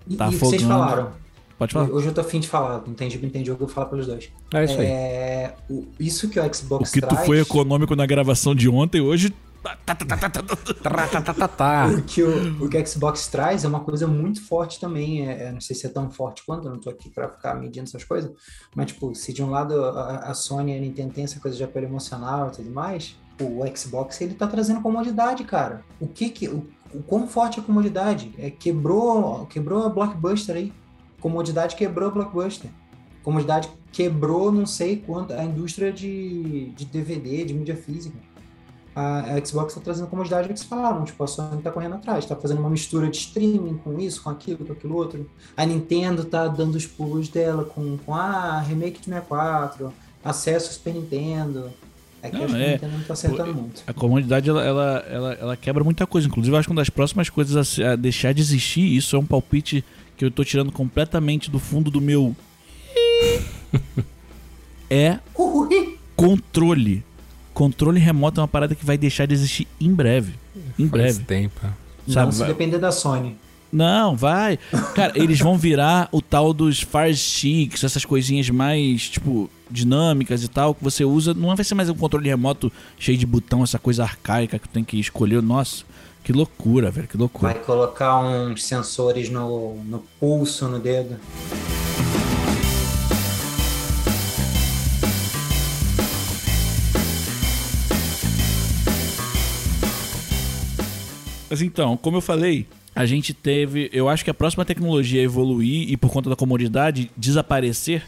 E, 0.07 0.15
Tá 0.15 0.25
e 0.25 0.29
o 0.29 0.31
que 0.31 0.37
vocês 0.37 0.61
falaram. 0.61 1.11
Pode 1.57 1.73
falar. 1.73 1.89
Hoje 1.91 2.07
eu 2.07 2.13
tô 2.13 2.21
afim 2.21 2.39
de 2.39 2.47
falar, 2.47 2.81
entendi, 2.87 3.23
entendi, 3.23 3.49
eu 3.51 3.55
vou 3.55 3.67
falar 3.67 3.85
pelos 3.87 4.07
dois. 4.07 4.29
É 4.53 4.63
isso 4.63 4.79
aí. 4.79 4.85
É, 4.87 5.55
o- 5.69 5.85
isso 5.99 6.27
que 6.27 6.39
o 6.39 6.43
O 6.43 6.53
Xbox 6.53 6.89
que 6.91 7.01
tu 7.01 7.07
traz, 7.07 7.25
foi 7.25 7.39
econômico 7.39 7.95
na 7.95 8.05
gravação 8.05 8.55
de 8.55 8.67
ontem, 8.67 8.99
hoje. 8.99 9.31
Tá, 9.61 9.77
tá, 9.85 9.93
tá, 9.93 11.33
tá, 11.35 11.47
tá. 11.47 11.87
o 11.87 12.01
que 12.01 12.23
o, 12.23 12.65
o 12.65 12.67
que 12.67 12.75
o 12.79 12.87
Xbox 12.87 13.27
traz 13.27 13.63
é 13.63 13.67
uma 13.67 13.81
coisa 13.81 14.07
muito 14.07 14.43
forte 14.43 14.79
também. 14.79 15.27
É, 15.29 15.43
é, 15.43 15.51
não 15.51 15.61
sei 15.61 15.75
se 15.75 15.85
é 15.85 15.89
tão 15.89 16.09
forte 16.09 16.41
quanto, 16.43 16.67
eu 16.67 16.71
não 16.71 16.79
tô 16.79 16.89
aqui 16.89 17.11
para 17.11 17.29
ficar 17.29 17.53
medindo 17.53 17.83
essas 17.85 18.03
coisas, 18.03 18.31
mas 18.75 18.87
tipo, 18.87 19.13
se 19.13 19.31
de 19.31 19.43
um 19.43 19.51
lado 19.51 19.79
a, 19.85 20.31
a 20.31 20.33
Sony 20.33 20.73
e 20.73 20.77
a 20.77 20.81
Nintendo 20.81 21.13
tem 21.13 21.25
essa 21.25 21.39
coisa 21.39 21.55
de 21.55 21.63
apelo 21.63 21.85
emocional 21.85 22.47
e 22.47 22.55
tudo 22.55 22.71
mais, 22.71 23.15
o 23.39 23.61
Xbox 23.77 24.19
ele 24.21 24.33
tá 24.33 24.47
trazendo 24.47 24.81
comodidade, 24.81 25.43
cara. 25.43 25.83
O 25.99 26.07
que 26.07 26.29
que 26.31 26.47
o, 26.47 26.65
o 26.93 27.03
quão 27.03 27.27
forte 27.27 27.59
a 27.59 27.63
comodidade? 27.63 28.33
É, 28.37 28.49
quebrou, 28.49 29.45
quebrou 29.47 29.85
a 29.85 29.89
Blockbuster 29.89 30.55
aí. 30.55 30.73
Comodidade 31.19 31.75
quebrou 31.75 32.09
a 32.09 32.11
Blockbuster. 32.11 32.69
Comodidade 33.23 33.69
quebrou 33.91 34.51
não 34.51 34.65
sei 34.65 34.97
quanto 34.97 35.33
a 35.33 35.43
indústria 35.43 35.91
de, 35.91 36.69
de 36.69 36.85
DVD, 36.85 37.45
de 37.45 37.53
mídia 37.53 37.75
física 37.75 38.17
a 38.95 39.35
a 39.35 39.45
Xbox 39.45 39.71
está 39.71 39.81
trazendo 39.81 40.07
comodidade 40.07 40.47
que 40.47 40.51
eles 40.51 40.63
falaram, 40.63 41.03
tipo, 41.05 41.23
a 41.23 41.27
Sony 41.27 41.57
está 41.57 41.71
correndo 41.71 41.95
atrás, 41.95 42.23
está 42.23 42.35
fazendo 42.35 42.59
uma 42.59 42.69
mistura 42.69 43.09
de 43.09 43.17
streaming 43.17 43.77
com 43.77 43.97
isso, 43.99 44.21
com 44.21 44.29
aquilo, 44.29 44.65
com 44.65 44.73
aquilo 44.73 44.95
outro. 44.95 45.29
A 45.55 45.65
Nintendo 45.65 46.25
tá 46.25 46.47
dando 46.47 46.75
os 46.75 46.85
pulos 46.85 47.29
dela 47.29 47.63
com, 47.63 47.97
com 47.97 48.13
ah, 48.13 48.59
remake 48.59 48.99
de 48.99 49.05
64, 49.05 49.93
acesso 50.23 50.67
ao 50.67 50.73
Super 50.73 50.93
Nintendo. 50.93 51.71
É 52.23 52.29
que 52.29 52.35
Não, 52.35 52.41
eu 52.43 52.45
acho 52.47 52.55
que 52.55 52.61
é. 52.61 52.67
a 52.67 52.71
Nintendo 52.73 52.97
não 52.97 53.03
tá 53.03 53.13
acertando 53.13 53.53
muito. 53.53 53.83
A 53.87 53.93
comunidade 53.93 54.49
ela, 54.49 54.63
ela, 54.63 55.05
ela, 55.09 55.33
ela 55.33 55.57
quebra 55.57 55.83
muita 55.83 56.05
coisa. 56.05 56.27
Inclusive, 56.27 56.53
eu 56.55 56.59
acho 56.59 56.67
que 56.67 56.71
uma 56.71 56.81
das 56.81 56.89
próximas 56.89 57.29
coisas 57.29 57.79
a, 57.79 57.93
a 57.93 57.95
deixar 57.95 58.33
de 58.33 58.41
existir, 58.41 58.81
isso 58.95 59.15
é 59.15 59.19
um 59.19 59.25
palpite 59.25 59.83
que 60.15 60.23
eu 60.25 60.29
tô 60.31 60.43
tirando 60.43 60.71
completamente 60.71 61.49
do 61.49 61.57
fundo 61.59 61.89
do 61.89 61.99
meu. 61.99 62.35
é 64.89 65.19
Ui, 65.35 65.97
controle. 66.15 67.03
Controle 67.53 67.99
remoto 67.99 68.39
é 68.39 68.41
uma 68.41 68.47
parada 68.47 68.75
que 68.75 68.85
vai 68.85 68.97
deixar 68.97 69.25
de 69.25 69.33
existir 69.33 69.67
em 69.79 69.93
breve. 69.93 70.33
Em 70.79 70.87
Faz 70.87 70.91
breve. 71.17 71.23
tempo. 71.25 71.59
Sabe? 72.07 72.25
não 72.25 72.31
se 72.31 72.39
Vai- 72.39 72.47
depender 72.49 72.77
da 72.77 72.91
Sony. 72.91 73.35
Não, 73.71 74.15
vai. 74.17 74.59
Cara, 74.95 75.13
eles 75.15 75.39
vão 75.39 75.57
virar 75.57 76.09
o 76.11 76.21
tal 76.21 76.53
dos 76.53 76.81
Fire 76.81 77.15
Sticks, 77.15 77.83
essas 77.85 78.03
coisinhas 78.03 78.49
mais, 78.49 79.09
tipo, 79.09 79.49
dinâmicas 79.71 80.43
e 80.43 80.47
tal, 80.47 80.75
que 80.75 80.83
você 80.83 81.03
usa. 81.05 81.33
Não 81.33 81.55
vai 81.55 81.63
ser 81.63 81.75
mais 81.75 81.89
um 81.89 81.95
controle 81.95 82.29
remoto 82.29 82.71
cheio 82.99 83.17
de 83.17 83.25
botão, 83.25 83.63
essa 83.63 83.79
coisa 83.79 84.03
arcaica 84.03 84.59
que 84.59 84.67
tem 84.67 84.83
que 84.83 84.99
escolher. 84.99 85.41
Nossa, 85.41 85.83
que 86.23 86.31
loucura, 86.31 86.91
velho, 86.91 87.07
que 87.07 87.17
loucura. 87.17 87.53
Vai 87.53 87.63
colocar 87.63 88.19
uns 88.19 88.63
sensores 88.63 89.29
no, 89.29 89.75
no 89.85 89.99
pulso, 90.19 90.67
no 90.67 90.79
dedo. 90.79 91.17
Mas 101.49 101.61
então, 101.61 101.97
como 101.97 102.15
eu 102.15 102.21
falei, 102.21 102.65
a 102.95 103.05
gente 103.05 103.33
teve. 103.33 103.89
Eu 103.91 104.07
acho 104.07 104.23
que 104.23 104.29
a 104.29 104.33
próxima 104.33 104.63
tecnologia 104.63 105.19
a 105.19 105.23
evoluir 105.23 105.89
e 105.89 105.97
por 105.97 106.09
conta 106.09 106.29
da 106.29 106.35
comodidade 106.35 107.11
desaparecer 107.17 108.03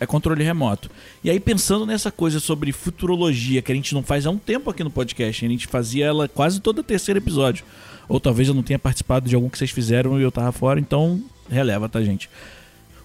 é 0.00 0.06
controle 0.06 0.44
remoto. 0.44 0.90
E 1.22 1.30
aí, 1.30 1.40
pensando 1.40 1.84
nessa 1.84 2.10
coisa 2.10 2.40
sobre 2.40 2.72
futurologia, 2.72 3.60
que 3.62 3.72
a 3.72 3.74
gente 3.74 3.94
não 3.94 4.02
faz 4.02 4.26
há 4.26 4.30
um 4.30 4.38
tempo 4.38 4.70
aqui 4.70 4.84
no 4.84 4.90
podcast, 4.90 5.44
a 5.44 5.48
gente 5.48 5.66
fazia 5.66 6.06
ela 6.06 6.28
quase 6.28 6.60
todo 6.60 6.82
terceiro 6.82 7.18
episódio. 7.18 7.64
Ou 8.08 8.18
talvez 8.18 8.48
eu 8.48 8.54
não 8.54 8.62
tenha 8.62 8.78
participado 8.78 9.28
de 9.28 9.34
algum 9.34 9.48
que 9.48 9.58
vocês 9.58 9.70
fizeram 9.70 10.18
e 10.18 10.22
eu 10.22 10.32
tava 10.32 10.52
fora, 10.52 10.80
então 10.80 11.22
releva, 11.50 11.88
tá, 11.88 12.02
gente? 12.02 12.30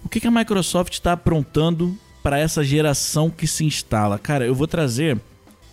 O 0.04 0.08
que, 0.08 0.20
que 0.20 0.26
a 0.26 0.30
Microsoft 0.30 0.92
está 0.92 1.12
aprontando 1.12 1.96
para 2.22 2.38
essa 2.38 2.62
geração 2.62 3.28
que 3.30 3.46
se 3.46 3.64
instala? 3.64 4.18
Cara, 4.18 4.46
eu 4.46 4.54
vou 4.54 4.66
trazer, 4.66 5.18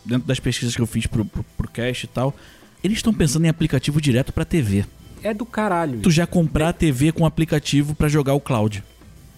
dentro 0.04 0.28
das 0.28 0.40
pesquisas 0.40 0.76
que 0.76 0.82
eu 0.82 0.88
fiz 0.88 1.06
pro, 1.06 1.24
pro, 1.24 1.44
pro 1.44 1.70
cast 1.70 2.06
e 2.06 2.10
tal, 2.10 2.36
eles 2.84 2.98
estão 2.98 3.14
pensando 3.14 3.46
em 3.46 3.50
aplicativo 3.50 4.02
direto 4.02 4.34
para 4.34 4.44
TV. 4.44 4.86
É 5.24 5.34
do 5.34 5.46
caralho. 5.46 6.00
Tu 6.00 6.10
já 6.10 6.26
comprar 6.26 6.70
a 6.70 6.74
TV 6.74 7.12
com 7.12 7.26
aplicativo 7.26 7.94
para 7.94 8.10
jogar 8.10 8.34
o 8.34 8.40
cloud. 8.40 8.84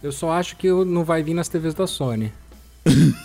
Eu 0.04 0.12
só 0.12 0.32
acho 0.34 0.56
que 0.58 0.68
não 0.70 1.04
vai 1.04 1.24
vir 1.24 1.34
nas 1.34 1.48
TVs 1.48 1.74
da 1.74 1.88
Sony. 1.88 2.32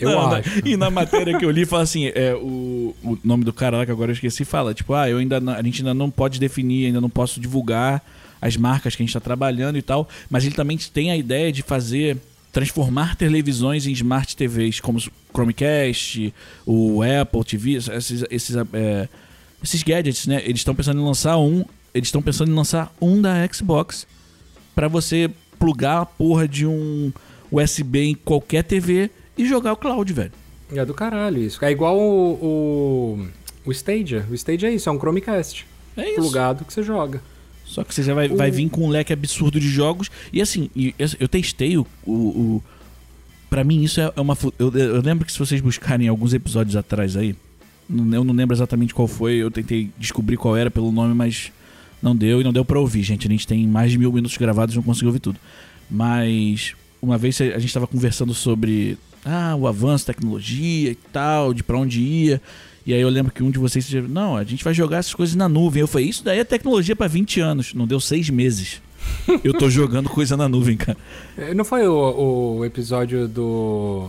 Eu 0.00 0.10
Não, 0.10 0.32
acho. 0.32 0.48
na- 0.62 0.68
e 0.68 0.76
na 0.76 0.90
matéria 0.90 1.38
que 1.38 1.44
eu 1.44 1.50
li, 1.50 1.64
fala 1.64 1.84
assim: 1.84 2.06
é, 2.06 2.34
o, 2.34 2.94
o 3.04 3.18
nome 3.22 3.44
do 3.44 3.52
cara 3.52 3.76
lá 3.78 3.86
que 3.86 3.92
agora 3.92 4.10
eu 4.10 4.14
esqueci 4.14 4.44
fala, 4.44 4.74
tipo, 4.74 4.92
ah, 4.94 5.08
eu 5.08 5.18
ainda 5.18 5.38
não- 5.40 5.52
a 5.52 5.62
gente 5.62 5.80
ainda 5.82 5.94
não 5.94 6.10
pode 6.10 6.40
definir, 6.40 6.86
ainda 6.86 7.00
não 7.00 7.08
posso 7.10 7.38
divulgar 7.38 8.02
as 8.40 8.56
marcas 8.56 8.96
que 8.96 9.02
a 9.02 9.04
gente 9.04 9.10
está 9.10 9.20
trabalhando 9.20 9.78
e 9.78 9.82
tal, 9.82 10.08
mas 10.28 10.44
ele 10.44 10.54
também 10.56 10.76
tem 10.76 11.10
a 11.12 11.16
ideia 11.16 11.52
de 11.52 11.62
fazer 11.62 12.16
transformar 12.52 13.14
televisões 13.14 13.86
em 13.86 13.92
smart 13.92 14.34
TVs, 14.36 14.80
como 14.80 14.98
o 14.98 15.02
Chromecast, 15.32 16.34
o 16.66 17.00
Apple 17.02 17.44
TV, 17.44 17.74
esses, 17.74 18.24
esses, 18.28 18.56
é, 18.72 19.08
esses 19.62 19.82
gadgets, 19.84 20.26
né? 20.26 20.42
Eles 20.44 20.60
estão 20.60 20.74
pensando 20.74 21.00
em 21.00 21.04
lançar 21.04 21.38
um, 21.38 21.64
eles 21.94 22.08
estão 22.08 22.20
pensando 22.20 22.50
em 22.50 22.54
lançar 22.54 22.92
um 23.00 23.20
da 23.22 23.46
Xbox 23.52 24.04
para 24.74 24.88
você 24.88 25.30
plugar 25.58 26.02
a 26.02 26.06
porra 26.06 26.48
de 26.48 26.66
um 26.66 27.12
USB 27.50 28.00
em 28.00 28.14
qualquer 28.14 28.64
TV 28.64 29.10
e 29.36 29.46
jogar 29.46 29.72
o 29.72 29.76
cloud, 29.76 30.12
velho. 30.12 30.32
É 30.72 30.84
do 30.84 30.94
caralho 30.94 31.42
isso. 31.42 31.62
É 31.64 31.70
igual 31.70 31.98
o, 31.98 32.32
o, 32.34 33.28
o 33.66 33.72
Stadia. 33.72 34.26
O 34.30 34.34
Stadia 34.34 34.68
é 34.68 34.74
isso, 34.74 34.88
é 34.88 34.92
um 34.92 34.98
Chromecast. 34.98 35.66
É 35.96 36.08
isso. 36.08 36.20
Plugado 36.20 36.64
que 36.64 36.72
você 36.72 36.82
joga. 36.82 37.20
Só 37.64 37.84
que 37.84 37.94
você 37.94 38.02
já 38.02 38.14
vai, 38.14 38.28
vai 38.28 38.50
vir 38.50 38.68
com 38.68 38.84
um 38.84 38.88
leque 38.88 39.12
absurdo 39.12 39.60
de 39.60 39.68
jogos. 39.68 40.10
E 40.32 40.40
assim, 40.40 40.70
eu, 41.18 41.28
testei 41.28 41.76
o. 41.76 41.86
o, 42.04 42.12
o 42.12 42.62
pra 43.48 43.62
mim, 43.62 43.82
isso 43.82 44.00
é 44.00 44.12
é 44.14 44.20
uma. 44.20 44.36
Eu, 44.58 44.72
eu 44.74 45.00
lembro 45.00 45.24
que 45.24 45.32
se 45.32 45.38
vocês 45.38 45.60
buscarem 45.60 46.08
alguns 46.08 46.34
episódios 46.34 46.74
atrás 46.74 47.16
aí, 47.16 47.36
eu 47.88 48.24
não 48.24 48.34
lembro 48.34 48.54
exatamente 48.54 48.94
qual 48.94 49.06
foi, 49.06 49.34
eu 49.34 49.50
tentei 49.50 49.90
descobrir 49.98 50.36
qual 50.36 50.56
era 50.56 50.70
pelo 50.70 50.90
nome, 50.90 51.14
mas 51.14 51.52
não 52.02 52.14
deu 52.16 52.40
e 52.40 52.44
não 52.44 52.52
deu 52.52 52.64
pra 52.64 52.78
ouvir, 52.78 53.02
gente. 53.02 53.26
A 53.26 53.30
gente 53.30 53.46
tem 53.46 53.66
mais 53.66 53.90
de 53.92 53.98
mil 53.98 54.12
minutos 54.12 54.36
gravados 54.36 54.74
e 54.74 54.76
não 54.76 54.82
conseguiu 54.82 55.08
ouvir 55.08 55.20
tudo. 55.20 55.38
Mas 55.90 56.74
uma 57.02 57.18
vez 57.18 57.40
a 57.40 57.58
gente 57.58 57.72
tava 57.72 57.86
conversando 57.86 58.32
sobre 58.34 58.96
ah, 59.24 59.54
o 59.56 59.66
avanço 59.66 60.06
da 60.06 60.12
tecnologia 60.14 60.90
e 60.90 60.94
tal, 60.94 61.52
de 61.52 61.62
pra 61.62 61.76
onde 61.78 62.00
ia. 62.00 62.40
E 62.86 62.94
aí 62.94 63.00
eu 63.00 63.08
lembro 63.08 63.32
que 63.32 63.42
um 63.42 63.50
de 63.50 63.58
vocês 63.58 63.86
disse, 63.86 64.08
não, 64.08 64.36
a 64.36 64.44
gente 64.44 64.64
vai 64.64 64.72
jogar 64.72 64.98
essas 64.98 65.14
coisas 65.14 65.34
na 65.36 65.48
nuvem. 65.48 65.80
Eu 65.80 65.86
falei, 65.86 66.08
isso 66.08 66.24
daí 66.24 66.38
é 66.38 66.44
tecnologia 66.44 66.96
pra 66.96 67.06
20 67.06 67.40
anos. 67.40 67.74
Não 67.74 67.86
deu 67.86 68.00
seis 68.00 68.30
meses. 68.30 68.80
Eu 69.42 69.54
tô 69.54 69.70
jogando 69.70 70.08
coisa 70.08 70.36
na 70.36 70.48
nuvem, 70.48 70.76
cara. 70.76 70.96
É, 71.36 71.54
Não 71.54 71.64
foi 71.64 71.86
o, 71.88 72.58
o 72.58 72.64
episódio 72.64 73.26
do. 73.26 74.08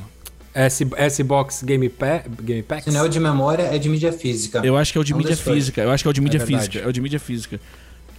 S, 0.53 0.85
S-Box 0.97 1.63
Game, 1.63 1.87
pa 1.87 2.23
Game 2.41 2.61
Packs? 2.61 2.83
Se 2.85 2.91
não 2.91 2.99
é 2.99 3.03
o 3.03 3.09
de 3.09 3.21
memória, 3.21 3.63
é 3.63 3.77
de 3.77 3.87
mídia 3.87 4.11
física. 4.11 4.59
Eu 4.65 4.75
acho 4.75 4.91
que 4.91 4.97
é 4.97 5.01
o 5.01 5.03
de 5.03 5.13
É 5.13 5.15
um 5.15 5.17
mídia 5.17 5.37
física. 5.37 5.81
Eu 5.81 5.91
acho 5.91 6.03
que 6.03 6.07
é 6.09 6.11
o 6.11 6.13
de 6.13 6.19
mídia 6.19 6.39
verdade. 6.39 6.63
física. 6.65 6.85
É 6.85 6.89
o 6.89 6.91
de 6.91 6.99
mídia 7.01 7.19
física. 7.19 7.59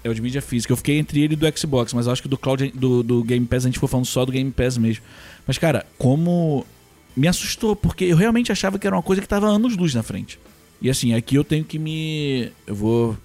É 0.04 0.08
o 0.08 0.14
de 0.14 0.20
mídia 0.20 0.42
física. 0.42 0.72
Eu 0.72 0.76
fiquei 0.76 0.98
entre 0.98 1.22
ele 1.22 1.34
e 1.34 1.36
do 1.36 1.58
Xbox, 1.58 1.92
mas 1.92 2.08
acho 2.08 2.22
que 2.22 2.28
do 2.28 2.36
Cloud 2.36 2.72
do, 2.74 3.02
do 3.02 3.22
Game 3.22 3.46
Pass 3.46 3.64
a 3.64 3.68
gente 3.68 3.74
ficou 3.74 3.88
falando 3.88 4.06
só 4.06 4.24
do 4.24 4.32
Game 4.32 4.50
Pass 4.50 4.76
mesmo. 4.76 5.04
Mas, 5.46 5.58
cara, 5.58 5.86
como. 5.98 6.66
Me 7.14 7.28
assustou, 7.28 7.76
porque 7.76 8.04
eu 8.04 8.16
realmente 8.16 8.50
achava 8.50 8.78
que 8.78 8.86
era 8.86 8.96
uma 8.96 9.02
coisa 9.02 9.20
que 9.20 9.28
tava 9.28 9.46
anos 9.46 9.76
luz 9.76 9.94
na 9.94 10.02
frente. 10.02 10.38
E 10.80 10.88
assim, 10.88 11.12
aqui 11.14 11.34
eu 11.34 11.44
tenho 11.44 11.62
que 11.62 11.78
me. 11.78 12.50
Eu 12.66 12.74
vou 12.74 13.16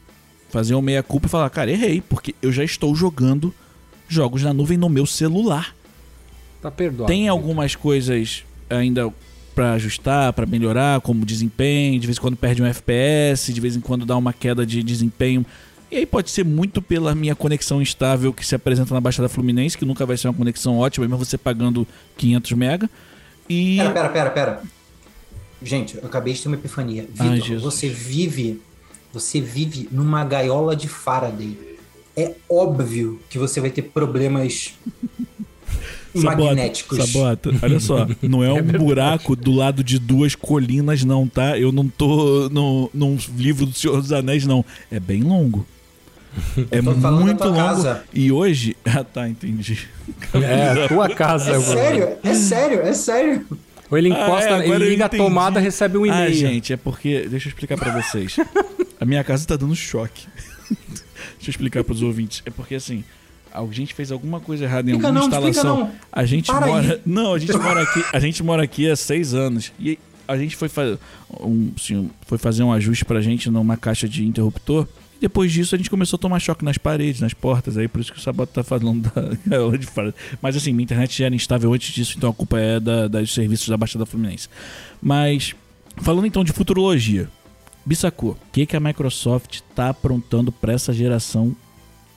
fazer 0.49 0.75
uma 0.75 0.81
meia-culpa 0.81 1.27
e 1.27 1.29
falar, 1.29 1.49
cara, 1.49 1.71
errei, 1.71 2.01
porque 2.01 2.35
eu 2.41 2.51
já 2.51 2.63
estou 2.63 2.93
jogando 2.95 3.53
jogos 4.07 4.43
na 4.43 4.53
nuvem 4.53 4.77
no 4.77 4.89
meu 4.89 5.05
celular. 5.05 5.75
Tá 6.61 6.69
perdoado. 6.69 7.07
Tem 7.07 7.27
algumas 7.27 7.75
coisas 7.75 8.43
ainda 8.69 9.11
pra 9.53 9.73
ajustar, 9.73 10.33
pra 10.33 10.45
melhorar, 10.45 11.01
como 11.01 11.25
desempenho, 11.25 11.99
de 11.99 12.05
vez 12.05 12.17
em 12.17 12.21
quando 12.21 12.37
perde 12.37 12.61
um 12.61 12.65
FPS, 12.65 13.51
de 13.51 13.59
vez 13.59 13.75
em 13.75 13.81
quando 13.81 14.05
dá 14.05 14.15
uma 14.15 14.31
queda 14.31 14.65
de 14.65 14.83
desempenho. 14.83 15.45
E 15.89 15.97
aí 15.97 16.05
pode 16.05 16.29
ser 16.29 16.43
muito 16.43 16.81
pela 16.81 17.15
minha 17.15 17.33
conexão 17.33 17.81
instável 17.81 18.33
que 18.33 18.45
se 18.45 18.53
apresenta 18.53 18.93
na 18.93 18.99
Baixada 18.99 19.29
Fluminense, 19.29 19.77
que 19.77 19.85
nunca 19.85 20.05
vai 20.05 20.17
ser 20.17 20.27
uma 20.27 20.33
conexão 20.33 20.77
ótima, 20.77 21.07
mesmo 21.07 21.23
você 21.23 21.37
pagando 21.37 21.87
500 22.17 22.51
mega. 22.53 22.89
E 23.49 23.77
Pera, 23.77 23.91
pera, 23.91 24.09
pera, 24.09 24.29
pera. 24.29 24.61
Gente, 25.61 25.97
eu 25.97 26.05
acabei 26.05 26.33
de 26.33 26.41
ter 26.41 26.49
uma 26.49 26.57
epifania. 26.57 27.07
Vitor, 27.09 27.59
você 27.59 27.87
vive. 27.87 28.61
Você 29.13 29.39
vive 29.39 29.87
numa 29.89 30.23
gaiola 30.25 30.75
de 30.75 30.87
Faraday. 30.87 31.57
É 32.15 32.33
óbvio 32.49 33.19
que 33.29 33.39
você 33.39 33.61
vai 33.61 33.69
ter 33.69 33.83
problemas 33.83 34.73
magnéticos. 36.13 36.97
Sabota, 36.97 37.49
olha 37.61 37.79
só, 37.79 38.07
não 38.21 38.43
é 38.43 38.51
um 38.53 38.63
buraco 38.63 39.35
do 39.35 39.51
lado 39.51 39.83
de 39.83 39.97
duas 39.97 40.35
colinas, 40.35 41.03
não, 41.03 41.27
tá? 41.27 41.57
Eu 41.57 41.71
não 41.71 41.87
tô 41.87 42.49
num 42.93 43.17
livro 43.35 43.65
do 43.65 43.73
Senhor 43.73 44.01
dos 44.01 44.11
Anéis, 44.11 44.45
não. 44.45 44.65
É 44.91 44.99
bem 44.99 45.23
longo. 45.23 45.65
É 46.71 46.81
tô 46.81 46.93
falando 46.95 47.19
da 47.19 47.25
muito 47.25 47.37
tua 47.37 47.47
longo. 47.47 47.57
casa. 47.57 48.03
E 48.13 48.31
hoje. 48.31 48.75
Ah, 48.85 49.03
tá, 49.03 49.27
entendi. 49.27 49.77
É, 50.33 50.85
a 50.85 50.87
tua 50.87 51.09
casa. 51.09 51.51
É 51.51 51.59
sério, 51.59 52.09
é 52.23 52.33
sério, 52.33 52.81
é 52.81 52.93
sério. 52.93 53.45
Ou 53.89 53.97
ele 53.97 54.11
Ah, 54.11 54.23
encosta, 54.23 54.49
é, 54.49 54.53
agora 54.53 54.75
ele 54.83 54.89
liga 54.89 55.05
a 55.05 55.09
tomada, 55.09 55.59
recebe 55.59 55.97
um 55.97 56.03
Ah, 56.03 56.07
e-mail. 56.07 56.33
gente, 56.33 56.73
é 56.73 56.77
porque. 56.77 57.27
Deixa 57.29 57.47
eu 57.47 57.49
explicar 57.51 57.77
pra 57.77 57.91
vocês. 58.01 58.35
A 58.99 59.05
minha 59.05 59.23
casa 59.23 59.45
tá 59.47 59.55
dando 59.55 59.75
choque. 59.75 60.25
Deixa 60.69 61.47
eu 61.47 61.49
explicar 61.51 61.83
pros 61.83 62.01
ouvintes. 62.01 62.41
É 62.45 62.49
porque 62.49 62.75
assim. 62.75 63.03
A 63.53 63.65
gente 63.71 63.93
fez 63.93 64.11
alguma 64.11 64.39
coisa 64.39 64.65
errada 64.65 64.89
em 64.89 64.93
alguma 64.93 65.11
não, 65.11 65.21
instalação. 65.23 65.77
não. 65.79 65.91
A 66.11 66.25
gente 66.25 66.47
Para 66.47 66.67
mora. 66.67 66.93
aí. 66.93 67.01
Não, 67.05 67.33
a 67.33 67.39
gente 67.39 67.57
mora 67.57 67.81
aqui. 67.81 68.03
A 68.13 68.19
gente 68.19 68.43
mora 68.43 68.63
aqui 68.63 68.89
há 68.89 68.95
seis 68.95 69.33
anos. 69.33 69.71
E 69.79 69.97
a 70.27 70.37
gente 70.37 70.55
foi, 70.55 70.69
fa... 70.69 70.97
um, 71.39 71.71
assim, 71.75 72.09
foi 72.27 72.37
fazer 72.37 72.61
um 72.63 72.71
ajuste 72.71 73.03
pra 73.05 73.19
gente 73.21 73.49
numa 73.49 73.75
caixa 73.75 74.07
de 74.07 74.23
interruptor. 74.25 74.85
E 75.17 75.21
depois 75.21 75.51
disso 75.51 75.73
a 75.73 75.77
gente 75.77 75.89
começou 75.89 76.17
a 76.17 76.19
tomar 76.19 76.39
choque 76.39 76.63
nas 76.63 76.77
paredes, 76.77 77.21
nas 77.21 77.33
portas. 77.33 77.77
Aí 77.77 77.87
por 77.87 77.99
isso 77.99 78.13
que 78.13 78.19
o 78.19 78.21
Sabato 78.21 78.53
tá 78.53 78.63
falando 78.63 79.11
da 79.11 79.77
de 79.77 79.85
fora. 79.85 80.13
Mas 80.41 80.55
assim, 80.55 80.71
minha 80.71 80.83
internet 80.83 81.17
já 81.17 81.25
era 81.25 81.35
instável 81.35 81.73
antes 81.73 81.93
disso, 81.93 82.15
então 82.17 82.29
a 82.29 82.33
culpa 82.33 82.59
é 82.59 82.79
da, 82.79 83.07
dos 83.07 83.33
serviços 83.33 83.67
da 83.67 83.77
Baixada 83.77 84.05
Fluminense. 84.05 84.47
Mas, 85.01 85.55
falando 85.97 86.27
então 86.27 86.43
de 86.43 86.51
futurologia. 86.51 87.29
Bissacô, 87.85 88.31
o 88.31 88.37
que, 88.51 88.65
que 88.65 88.75
a 88.75 88.79
Microsoft 88.79 89.61
tá 89.73 89.89
aprontando 89.89 90.51
pra 90.51 90.73
essa 90.73 90.91
geração 90.91 91.55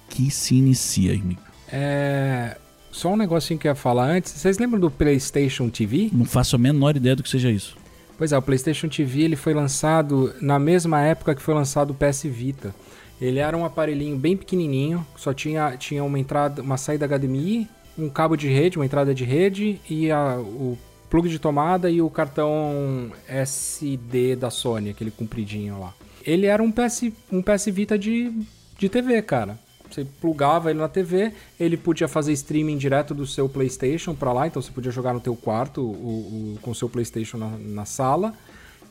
que 0.08 0.30
se 0.30 0.56
inicia, 0.56 1.14
amigo? 1.14 1.40
É. 1.72 2.56
Só 2.90 3.12
um 3.12 3.16
negocinho 3.16 3.58
que 3.58 3.68
eu 3.68 3.70
ia 3.70 3.76
falar 3.76 4.10
antes. 4.10 4.32
Vocês 4.32 4.58
lembram 4.58 4.80
do 4.80 4.90
PlayStation 4.90 5.68
TV? 5.68 6.10
Não 6.12 6.24
faço 6.24 6.56
a 6.56 6.58
menor 6.58 6.96
ideia 6.96 7.14
do 7.14 7.22
que 7.22 7.30
seja 7.30 7.48
isso. 7.50 7.76
Pois 8.18 8.32
é, 8.32 8.36
o 8.36 8.42
PlayStation 8.42 8.88
TV 8.88 9.22
ele 9.22 9.36
foi 9.36 9.54
lançado 9.54 10.34
na 10.42 10.58
mesma 10.58 11.00
época 11.00 11.34
que 11.34 11.40
foi 11.40 11.54
lançado 11.54 11.92
o 11.92 11.94
PS 11.94 12.24
Vita. 12.24 12.74
Ele 13.20 13.38
era 13.38 13.56
um 13.56 13.64
aparelhinho 13.64 14.16
bem 14.16 14.36
pequenininho, 14.36 15.06
só 15.16 15.32
tinha, 15.34 15.76
tinha 15.76 16.02
uma 16.02 16.18
entrada, 16.18 16.62
uma 16.62 16.76
saída 16.76 17.06
HDMI, 17.06 17.68
um 17.98 18.08
cabo 18.08 18.34
de 18.36 18.48
rede, 18.48 18.78
uma 18.78 18.86
entrada 18.86 19.14
de 19.14 19.24
rede 19.24 19.78
e 19.88 20.10
a- 20.10 20.38
o 20.38 20.78
plug 21.10 21.28
de 21.28 21.38
tomada 21.38 21.90
e 21.90 22.00
o 22.00 22.08
cartão 22.08 23.10
SD 23.28 24.36
da 24.36 24.48
Sony, 24.50 24.90
aquele 24.90 25.10
compridinho 25.10 25.78
lá. 25.80 25.92
Ele 26.24 26.46
era 26.46 26.62
um 26.62 26.70
PS, 26.70 27.12
um 27.32 27.42
PS 27.42 27.66
Vita 27.70 27.98
de, 27.98 28.32
de 28.78 28.88
TV, 28.88 29.20
cara. 29.22 29.58
Você 29.90 30.04
plugava 30.20 30.70
ele 30.70 30.78
na 30.78 30.88
TV, 30.88 31.32
ele 31.58 31.76
podia 31.76 32.06
fazer 32.06 32.32
streaming 32.32 32.76
direto 32.78 33.12
do 33.12 33.26
seu 33.26 33.48
PlayStation 33.48 34.14
pra 34.14 34.32
lá, 34.32 34.46
então 34.46 34.62
você 34.62 34.70
podia 34.70 34.92
jogar 34.92 35.12
no 35.12 35.18
teu 35.20 35.34
quarto 35.34 35.80
o, 35.82 36.54
o- 36.54 36.58
com 36.62 36.70
o 36.70 36.74
seu 36.74 36.88
PlayStation 36.88 37.36
na, 37.38 37.48
na 37.58 37.84
sala 37.84 38.32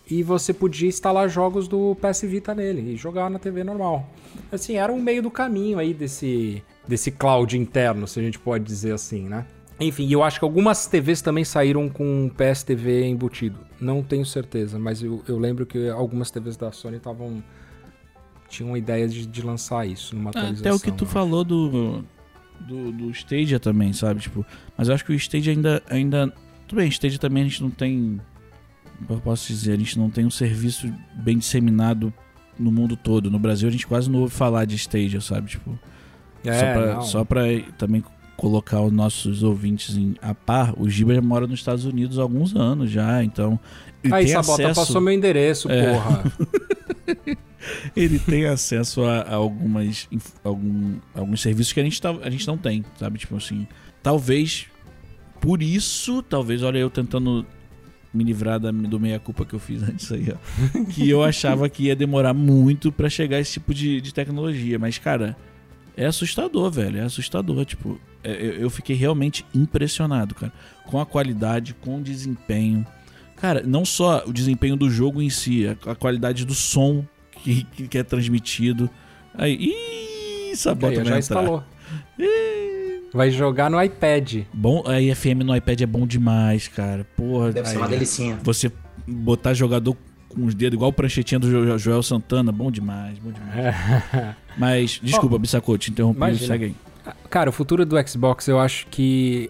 e 0.10 0.24
você 0.24 0.54
podia 0.54 0.88
instalar 0.88 1.30
jogos 1.30 1.68
do 1.68 1.96
PS 1.96 2.22
Vita 2.22 2.56
nele 2.56 2.94
e 2.94 2.96
jogar 2.96 3.30
na 3.30 3.38
TV 3.38 3.64
normal. 3.64 4.10
Assim, 4.52 4.76
era 4.76 4.92
um 4.92 5.02
meio 5.02 5.22
do 5.22 5.30
caminho 5.30 5.78
aí 5.78 5.94
desse 5.94 6.64
desse 6.88 7.12
cloud 7.12 7.56
interno, 7.56 8.08
se 8.08 8.20
a 8.20 8.24
gente 8.24 8.40
pode 8.40 8.64
dizer 8.64 8.94
assim, 8.94 9.30
né? 9.30 9.46
Enfim, 9.80 10.12
eu 10.12 10.22
acho 10.24 10.40
que 10.40 10.46
algumas 10.46 10.88
TVs 10.88 11.22
também 11.22 11.46
saíram 11.46 11.88
com 11.88 12.30
PS 12.36 12.64
TV 12.64 13.06
embutido. 13.08 13.60
Não 13.80 14.04
tenho 14.04 14.26
certeza, 14.26 14.78
mas 14.78 15.02
eu, 15.02 15.24
eu 15.28 15.38
lembro 15.38 15.66
que 15.66 15.88
algumas 15.90 16.30
TVs 16.30 16.58
da 16.58 16.72
Sony 16.72 16.98
estavam 16.98 17.42
tinham 18.50 18.76
ideia 18.76 19.08
de, 19.08 19.26
de 19.26 19.42
lançar 19.42 19.88
isso 19.88 20.16
numa 20.16 20.32
atualização. 20.32 20.72
Até 20.72 20.74
o 20.74 20.80
que 20.80 20.92
tu 20.92 21.06
eu 21.06 21.08
falou 21.08 21.44
do, 21.46 22.04
do, 22.60 22.92
do 22.92 23.12
Stadia 23.12 23.60
também, 23.60 23.94
sabe? 23.94 24.20
Tipo, 24.20 24.46
mas 24.76 24.90
eu 24.90 24.96
acho 24.96 25.06
que 25.06 25.12
o 25.12 25.16
Stadia 25.16 25.54
ainda, 25.54 25.82
ainda. 25.90 26.34
Tudo 26.68 26.80
bem, 26.80 26.90
Stadia 26.90 27.20
também 27.20 27.44
a 27.44 27.48
gente 27.48 27.64
não 27.64 27.70
tem. 27.70 28.20
Eu 29.08 29.20
posso 29.20 29.48
dizer, 29.48 29.74
a 29.74 29.78
gente 29.78 29.98
não 29.98 30.10
tem 30.10 30.26
um 30.26 30.30
serviço 30.32 30.92
bem 31.14 31.38
disseminado 31.38 32.14
no 32.58 32.72
mundo 32.72 32.96
todo. 32.98 33.30
No 33.32 33.40
Brasil 33.40 33.68
a 33.68 33.72
gente 33.72 33.86
quase 33.88 34.10
não 34.10 34.20
ouve 34.20 34.34
falar 34.34 34.66
de 34.66 34.76
Stadia, 34.76 35.22
sabe? 35.22 35.50
Tipo, 35.50 35.78
É, 36.44 36.54
só, 36.54 36.74
pra, 36.74 36.94
não. 36.96 37.02
só 37.02 37.24
pra 37.26 37.42
também 37.78 38.04
colocar 38.36 38.82
os 38.82 38.92
nossos 38.92 39.44
ouvintes 39.44 39.96
em, 39.98 40.16
a 40.22 40.34
par, 40.34 40.74
o 40.80 40.90
Giba 40.90 41.14
já 41.14 41.22
mora 41.22 41.46
nos 41.46 41.60
Estados 41.60 41.84
Unidos 41.86 42.18
há 42.18 42.22
alguns 42.22 42.56
anos 42.56 42.90
já, 42.90 43.24
então. 43.24 43.60
Aí, 44.12 44.26
tem 44.26 44.34
Sabota, 44.34 44.64
acesso, 44.64 44.80
passou 44.80 45.02
meu 45.02 45.14
endereço, 45.14 45.70
É. 45.70 45.94
porra. 45.94 46.24
ele 47.96 48.18
tem 48.20 48.46
acesso 48.46 49.04
a, 49.04 49.20
a 49.22 49.36
algumas 49.36 50.08
algum, 50.44 50.96
alguns 51.14 51.42
serviços 51.42 51.74
que 51.74 51.80
a 51.80 51.84
gente, 51.84 52.02
tá, 52.02 52.12
a 52.22 52.30
gente 52.30 52.48
não 52.48 52.58
tem, 52.58 52.84
sabe? 52.98 53.20
Tipo 53.20 53.36
assim, 53.36 53.68
talvez 54.02 54.68
por 55.42 55.62
isso, 55.62 56.22
talvez, 56.24 56.64
olha 56.64 56.78
eu 56.78 56.90
tentando 56.90 57.46
me 58.14 58.24
livrar 58.24 58.60
da, 58.60 58.72
do 58.72 59.00
meia-culpa 59.00 59.46
que 59.46 59.54
eu 59.54 59.60
fiz 59.60 59.84
antes 59.84 60.12
aí, 60.12 60.28
ó. 60.34 60.84
que 60.92 61.10
eu 61.10 61.24
achava 61.24 61.70
que 61.70 61.84
ia 61.84 61.96
demorar 61.96 62.34
muito 62.34 62.92
pra 62.92 63.10
chegar 63.10 63.40
esse 63.40 63.54
tipo 63.54 63.74
de, 63.74 64.02
de 64.02 64.14
tecnologia. 64.14 64.80
Mas, 64.80 64.98
cara, 64.98 65.38
é 65.96 66.06
assustador, 66.06 66.72
velho. 66.72 66.98
É 66.98 67.02
assustador. 67.02 67.64
Tipo, 67.66 68.00
é- 68.24 68.34
eu, 68.34 68.54
eu 68.54 68.70
fiquei 68.70 68.96
realmente 68.96 69.46
impressionado, 69.54 70.34
cara. 70.36 70.52
Com 70.86 71.00
a 71.00 71.06
qualidade, 71.06 71.74
com 71.76 71.98
o 72.00 72.02
desempenho. 72.02 72.86
Cara, 73.36 73.62
não 73.66 73.86
só 73.86 74.24
o 74.26 74.34
desempenho 74.34 74.76
do 74.76 74.90
jogo 74.90 75.22
em 75.22 75.30
si, 75.30 75.68
a, 75.68 75.92
a 75.92 75.96
qualidade 75.96 76.46
do 76.46 76.54
som 76.56 77.06
que, 77.44 77.64
que, 77.64 77.88
que 77.88 77.98
é 77.98 78.04
transmitido. 78.04 78.90
Aí, 79.34 79.56
ih, 80.52 80.56
Sabota 80.56 80.88
Aí, 80.90 80.96
já 80.96 81.02
entrar. 81.02 81.20
instalou. 81.20 81.64
Vai 83.14 83.32
jogar 83.32 83.70
no 83.72 83.82
iPad. 83.82 84.44
Bom, 84.54 84.84
a 84.86 85.02
IFM 85.02 85.44
no 85.44 85.56
iPad 85.56 85.82
é 85.82 85.86
bom 85.86 86.06
demais, 86.06 86.68
cara. 86.68 87.06
Porra, 87.16 87.52
Deve 87.52 87.68
ser 87.68 87.76
aí, 87.76 87.82
uma 87.82 87.88
delicinha. 87.88 88.38
Você 88.44 88.72
botar 89.08 89.54
jogador 89.54 89.98
com 90.28 90.46
os 90.46 90.54
dedos 90.54 90.76
igual 90.76 90.92
o 90.92 90.94
pranchetinha 90.94 91.40
do 91.40 91.50
Jo- 91.50 91.78
Joel 91.78 92.04
Santana, 92.04 92.52
bom 92.52 92.70
demais, 92.70 93.18
bom 93.18 93.32
demais. 93.32 93.76
Mas, 94.58 95.00
desculpa, 95.02 95.40
Bissacô, 95.40 95.76
te 95.78 95.90
interrompi, 95.90 96.18
Imagina. 96.18 96.48
segue 96.48 96.66
aí. 96.66 96.76
Cara, 97.30 97.50
o 97.50 97.54
futuro 97.54 97.84
do 97.86 97.96
Xbox, 98.08 98.48
eu 98.48 98.60
acho 98.60 98.86
que 98.88 99.50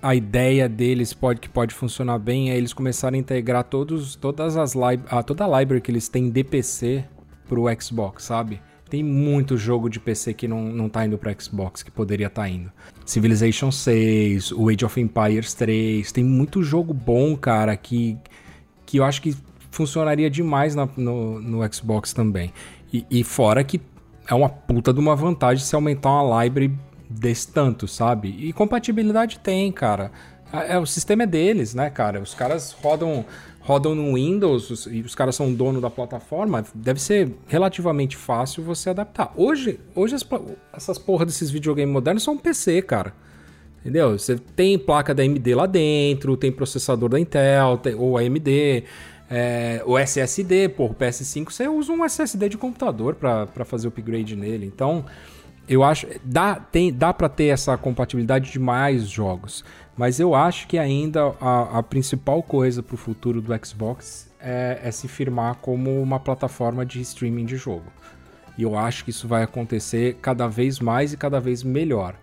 a 0.00 0.14
ideia 0.14 0.68
deles 0.68 1.12
pode 1.12 1.40
que 1.40 1.48
pode 1.48 1.74
funcionar 1.74 2.18
bem 2.18 2.50
é 2.50 2.56
eles 2.56 2.72
começarem 2.72 3.18
a 3.18 3.20
integrar 3.20 3.64
todos, 3.64 4.14
todas 4.14 4.56
as 4.56 4.74
li 4.74 5.00
ah, 5.10 5.22
toda 5.22 5.44
a 5.44 5.60
library 5.60 5.80
que 5.80 5.90
eles 5.90 6.08
têm 6.08 6.30
de 6.30 6.44
PC 6.44 7.04
pro 7.48 7.64
Xbox, 7.80 8.24
sabe? 8.24 8.60
Tem 8.90 9.02
muito 9.04 9.56
jogo 9.56 9.88
de 9.88 10.00
PC 10.00 10.34
que 10.34 10.48
não, 10.48 10.64
não 10.64 10.88
tá 10.88 11.06
indo 11.06 11.16
pro 11.16 11.32
Xbox, 11.40 11.82
que 11.82 11.90
poderia 11.90 12.26
estar 12.26 12.48
indo. 12.48 12.70
Civilization 13.06 13.70
6, 13.70 14.50
o 14.52 14.68
Age 14.68 14.84
of 14.84 15.00
Empires 15.00 15.54
3, 15.54 16.10
tem 16.10 16.24
muito 16.24 16.62
jogo 16.62 16.92
bom, 16.92 17.36
cara, 17.36 17.76
que, 17.76 18.18
que 18.84 18.98
eu 18.98 19.04
acho 19.04 19.22
que 19.22 19.36
funcionaria 19.70 20.28
demais 20.28 20.74
na- 20.74 20.88
no, 20.96 21.40
no 21.40 21.72
Xbox 21.72 22.12
também. 22.12 22.52
E, 22.92 23.06
e 23.08 23.22
fora 23.24 23.62
que 23.62 23.80
é 24.28 24.34
uma 24.34 24.48
puta 24.48 24.92
de 24.92 24.98
uma 25.00 25.14
vantagem 25.14 25.64
se 25.64 25.74
aumentar 25.74 26.10
uma 26.22 26.42
library 26.44 26.76
desse 27.08 27.48
tanto, 27.48 27.86
sabe? 27.86 28.28
E 28.38 28.52
compatibilidade 28.52 29.38
tem, 29.38 29.70
cara. 29.70 30.10
É, 30.52 30.76
o 30.78 30.86
sistema 30.86 31.22
é 31.22 31.26
deles, 31.26 31.74
né, 31.74 31.90
cara? 31.90 32.20
Os 32.20 32.34
caras 32.34 32.72
rodam 32.72 33.24
rodam 33.60 33.94
no 33.94 34.14
Windows 34.14 34.70
os- 34.70 34.86
e 34.86 35.00
os 35.00 35.14
caras 35.14 35.36
são 35.36 35.52
dono 35.52 35.80
da 35.80 35.90
plataforma, 35.90 36.64
deve 36.74 37.00
ser 37.00 37.32
relativamente 37.46 38.16
fácil 38.16 38.62
você 38.62 38.90
adaptar. 38.90 39.32
Hoje, 39.36 39.78
hoje 39.94 40.14
as 40.14 40.26
essas 40.72 40.98
porra 40.98 41.26
desses 41.26 41.50
videogames 41.50 41.92
modernos 41.92 42.22
são 42.22 42.34
um 42.34 42.38
PC, 42.38 42.82
cara. 42.82 43.12
Entendeu? 43.80 44.18
Você 44.18 44.36
tem 44.36 44.78
placa 44.78 45.14
da 45.14 45.22
AMD 45.22 45.54
lá 45.54 45.66
dentro, 45.66 46.36
tem 46.36 46.52
processador 46.52 47.08
da 47.08 47.18
Intel, 47.18 47.78
tem, 47.78 47.94
ou 47.94 48.18
AMD, 48.18 48.84
é, 49.30 49.82
o 49.86 49.96
SSD, 49.96 50.68
pô, 50.68 50.86
o 50.86 50.94
PS5 50.94 51.50
você 51.50 51.66
usa 51.68 51.90
um 51.92 52.04
SSD 52.04 52.48
de 52.50 52.58
computador 52.58 53.14
para 53.14 53.64
fazer 53.64 53.86
o 53.86 53.88
upgrade 53.88 54.36
nele. 54.36 54.66
Então, 54.66 55.04
eu 55.68 55.82
acho 55.84 56.06
dá 56.24 56.56
tem 56.56 56.92
dá 56.92 57.12
para 57.14 57.28
ter 57.28 57.44
essa 57.46 57.76
compatibilidade 57.76 58.50
de 58.50 58.58
mais 58.58 59.08
jogos, 59.08 59.64
mas 60.00 60.18
eu 60.18 60.34
acho 60.34 60.66
que 60.66 60.78
ainda 60.78 61.34
a, 61.38 61.78
a 61.78 61.82
principal 61.82 62.42
coisa 62.42 62.82
para 62.82 62.94
o 62.94 62.96
futuro 62.96 63.42
do 63.42 63.52
Xbox 63.66 64.32
é, 64.40 64.80
é 64.82 64.90
se 64.90 65.06
firmar 65.06 65.56
como 65.56 66.00
uma 66.00 66.18
plataforma 66.18 66.86
de 66.86 67.02
streaming 67.02 67.44
de 67.44 67.56
jogo. 67.58 67.84
E 68.56 68.62
eu 68.62 68.78
acho 68.78 69.04
que 69.04 69.10
isso 69.10 69.28
vai 69.28 69.42
acontecer 69.42 70.16
cada 70.22 70.48
vez 70.48 70.80
mais 70.80 71.12
e 71.12 71.18
cada 71.18 71.38
vez 71.38 71.62
melhor. 71.62 72.14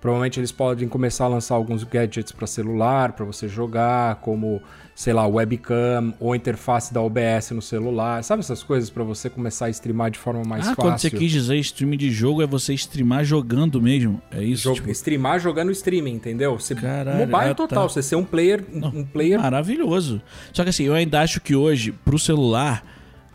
Provavelmente 0.00 0.40
eles 0.40 0.50
podem 0.50 0.88
começar 0.88 1.26
a 1.26 1.28
lançar 1.28 1.56
alguns 1.56 1.84
gadgets 1.84 2.32
para 2.32 2.46
celular, 2.46 3.12
para 3.12 3.26
você 3.26 3.46
jogar, 3.46 4.14
como, 4.22 4.62
sei 4.96 5.12
lá, 5.12 5.26
webcam 5.26 6.14
ou 6.18 6.34
interface 6.34 6.92
da 6.92 7.02
OBS 7.02 7.50
no 7.50 7.60
celular. 7.60 8.24
Sabe 8.24 8.40
essas 8.40 8.62
coisas 8.62 8.88
para 8.88 9.04
você 9.04 9.28
começar 9.28 9.66
a 9.66 9.70
streamar 9.70 10.10
de 10.10 10.18
forma 10.18 10.42
mais 10.42 10.62
ah, 10.62 10.74
fácil? 10.74 10.82
quando 10.82 10.98
você 10.98 11.10
quis 11.10 11.30
dizer 11.30 11.56
streaming 11.58 11.98
de 11.98 12.10
jogo, 12.10 12.42
é 12.42 12.46
você 12.46 12.72
streamar 12.72 13.22
jogando 13.22 13.80
mesmo. 13.80 14.22
É 14.30 14.42
isso? 14.42 14.62
Jogo, 14.62 14.76
tipo... 14.76 14.90
Streamar 14.90 15.38
jogando 15.38 15.70
streaming, 15.70 16.14
entendeu? 16.14 16.58
Você, 16.58 16.74
Caralho, 16.74 17.18
mobile 17.18 17.50
ah, 17.50 17.54
total, 17.54 17.82
tá. 17.82 17.92
você 17.92 18.02
ser 18.02 18.16
um 18.16 18.24
player, 18.24 18.64
Não, 18.72 18.88
um 18.88 19.04
player 19.04 19.38
Maravilhoso. 19.38 20.22
Só 20.50 20.62
que 20.62 20.70
assim, 20.70 20.84
eu 20.84 20.94
ainda 20.94 21.20
acho 21.20 21.42
que 21.42 21.54
hoje, 21.54 21.92
pro 21.92 22.18
celular, 22.18 22.82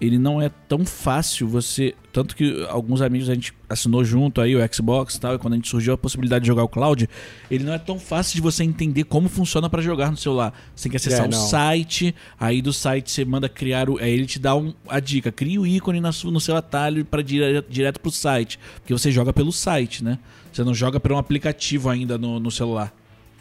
ele 0.01 0.17
não 0.17 0.41
é 0.41 0.49
tão 0.67 0.83
fácil 0.83 1.47
você. 1.47 1.93
Tanto 2.11 2.35
que 2.35 2.65
alguns 2.69 3.01
amigos 3.01 3.29
a 3.29 3.33
gente 3.35 3.53
assinou 3.69 4.03
junto 4.03 4.41
aí 4.41 4.53
o 4.55 4.73
Xbox 4.73 5.15
e 5.15 5.19
tal, 5.21 5.35
e 5.35 5.37
quando 5.37 5.53
a 5.53 5.55
gente 5.55 5.69
surgiu 5.69 5.93
a 5.93 5.97
possibilidade 5.97 6.43
de 6.43 6.47
jogar 6.47 6.63
o 6.63 6.67
cloud, 6.67 7.07
ele 7.49 7.63
não 7.63 7.71
é 7.71 7.77
tão 7.77 7.97
fácil 7.99 8.35
de 8.35 8.41
você 8.41 8.63
entender 8.63 9.03
como 9.05 9.29
funciona 9.29 9.69
para 9.69 9.81
jogar 9.81 10.09
no 10.11 10.17
celular. 10.17 10.53
Você 10.75 10.83
tem 10.83 10.89
que 10.89 10.97
acessar 10.97 11.25
É, 11.25 11.27
não. 11.29 11.39
site, 11.47 12.13
aí 12.39 12.61
do 12.61 12.73
site 12.73 13.11
você 13.11 13.23
manda 13.23 13.47
criar 13.47 13.89
o. 13.89 13.97
Aí 13.99 14.11
ele 14.11 14.25
te 14.25 14.39
dá 14.39 14.55
um- 14.55 14.73
a 14.89 14.99
dica, 14.99 15.31
cria 15.31 15.61
o 15.61 15.67
ícone 15.67 16.01
na 16.01 16.09
no 16.25 16.39
seu 16.41 16.55
atalho 16.57 17.05
para 17.05 17.21
direto, 17.21 17.69
direto 17.69 17.99
pro 17.99 18.11
site. 18.11 18.59
Porque 18.79 18.91
você 18.91 19.11
joga 19.11 19.31
pelo 19.31 19.51
site, 19.51 20.03
né? 20.03 20.17
Você 20.51 20.63
não 20.63 20.73
joga 20.73 20.99
por 20.99 21.11
um 21.13 21.17
aplicativo 21.17 21.89
ainda 21.89 22.17
no, 22.17 22.39
no 22.39 22.51
celular. 22.51 22.93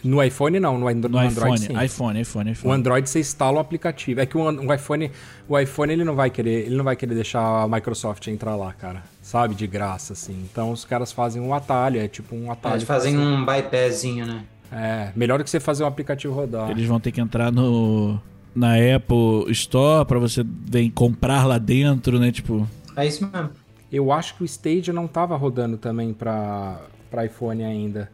No 0.05 0.23
iPhone 0.23 0.59
não, 0.61 0.79
no, 0.79 0.89
Andro- 0.89 1.11
No, 1.11 1.19
no 1.21 1.25
iPhone, 1.27 1.45
Android 1.53 1.61
sim. 1.67 1.85
iPhone, 1.85 2.21
iPhone, 2.21 2.51
iPhone. 2.53 2.71
O 2.73 2.75
Android 2.75 3.09
você 3.09 3.21
instala 3.21 3.59
o 3.59 3.61
aplicativo. 3.61 4.21
É 4.21 4.27
que 4.27 4.37
o, 4.39 4.41
o 4.43 4.73
iPhone, 4.75 5.11
o 5.49 5.59
iPhone 5.59 5.93
ele 5.93 6.05
não 6.05 6.15
vai 6.15 6.31
querer, 6.31 6.67
ele 6.67 6.77
não 6.77 6.85
vai 6.85 6.97
querer 6.97 7.15
deixar 7.15 7.41
a 7.63 7.69
Microsoft 7.69 8.27
entrar 8.29 8.57
lá, 8.57 8.73
cara. 8.73 9.03
Sabe, 9.23 9.55
de 9.55 9.67
graça 9.67 10.13
assim. 10.15 10.45
Então 10.51 10.71
os 10.73 10.85
caras 10.85 11.13
fazem 11.13 11.41
um 11.43 11.53
atalho, 11.55 12.01
é 12.01 12.09
tipo 12.09 12.35
um 12.35 12.51
atalho. 12.51 12.75
Eles 12.77 12.85
fazem 12.85 13.15
você- 13.17 13.23
um 13.23 13.45
bypassinho, 13.45 14.27
né? 14.27 14.43
É, 14.73 15.11
melhor 15.17 15.39
do 15.39 15.45
que 15.45 15.51
você 15.51 15.59
fazer 15.61 15.83
um 15.83 15.87
aplicativo 15.87 16.33
rodar. 16.33 16.71
Eles 16.71 16.87
vão 16.87 17.01
ter 17.01 17.11
que 17.13 17.21
entrar 17.21 17.51
no 17.53 18.21
na 18.55 18.75
Apple 18.75 19.51
Store 19.53 20.05
pra 20.07 20.19
você 20.19 20.45
vem 20.45 20.91
comprar 20.91 21.45
lá 21.47 21.59
dentro, 21.59 22.19
né? 22.19 22.33
Tipo, 22.33 22.67
É 22.97 23.07
isso 23.07 23.29
mesmo. 23.33 23.51
Eu 23.93 24.13
acho 24.13 24.37
que 24.37 24.43
o 24.43 24.47
Stadia 24.47 24.93
não 24.93 25.09
tava 25.09 25.37
rodando 25.37 25.77
também 25.77 26.13
para 26.13 26.79
para 27.11 27.25
iPhone 27.27 27.65
ainda. 27.65 28.09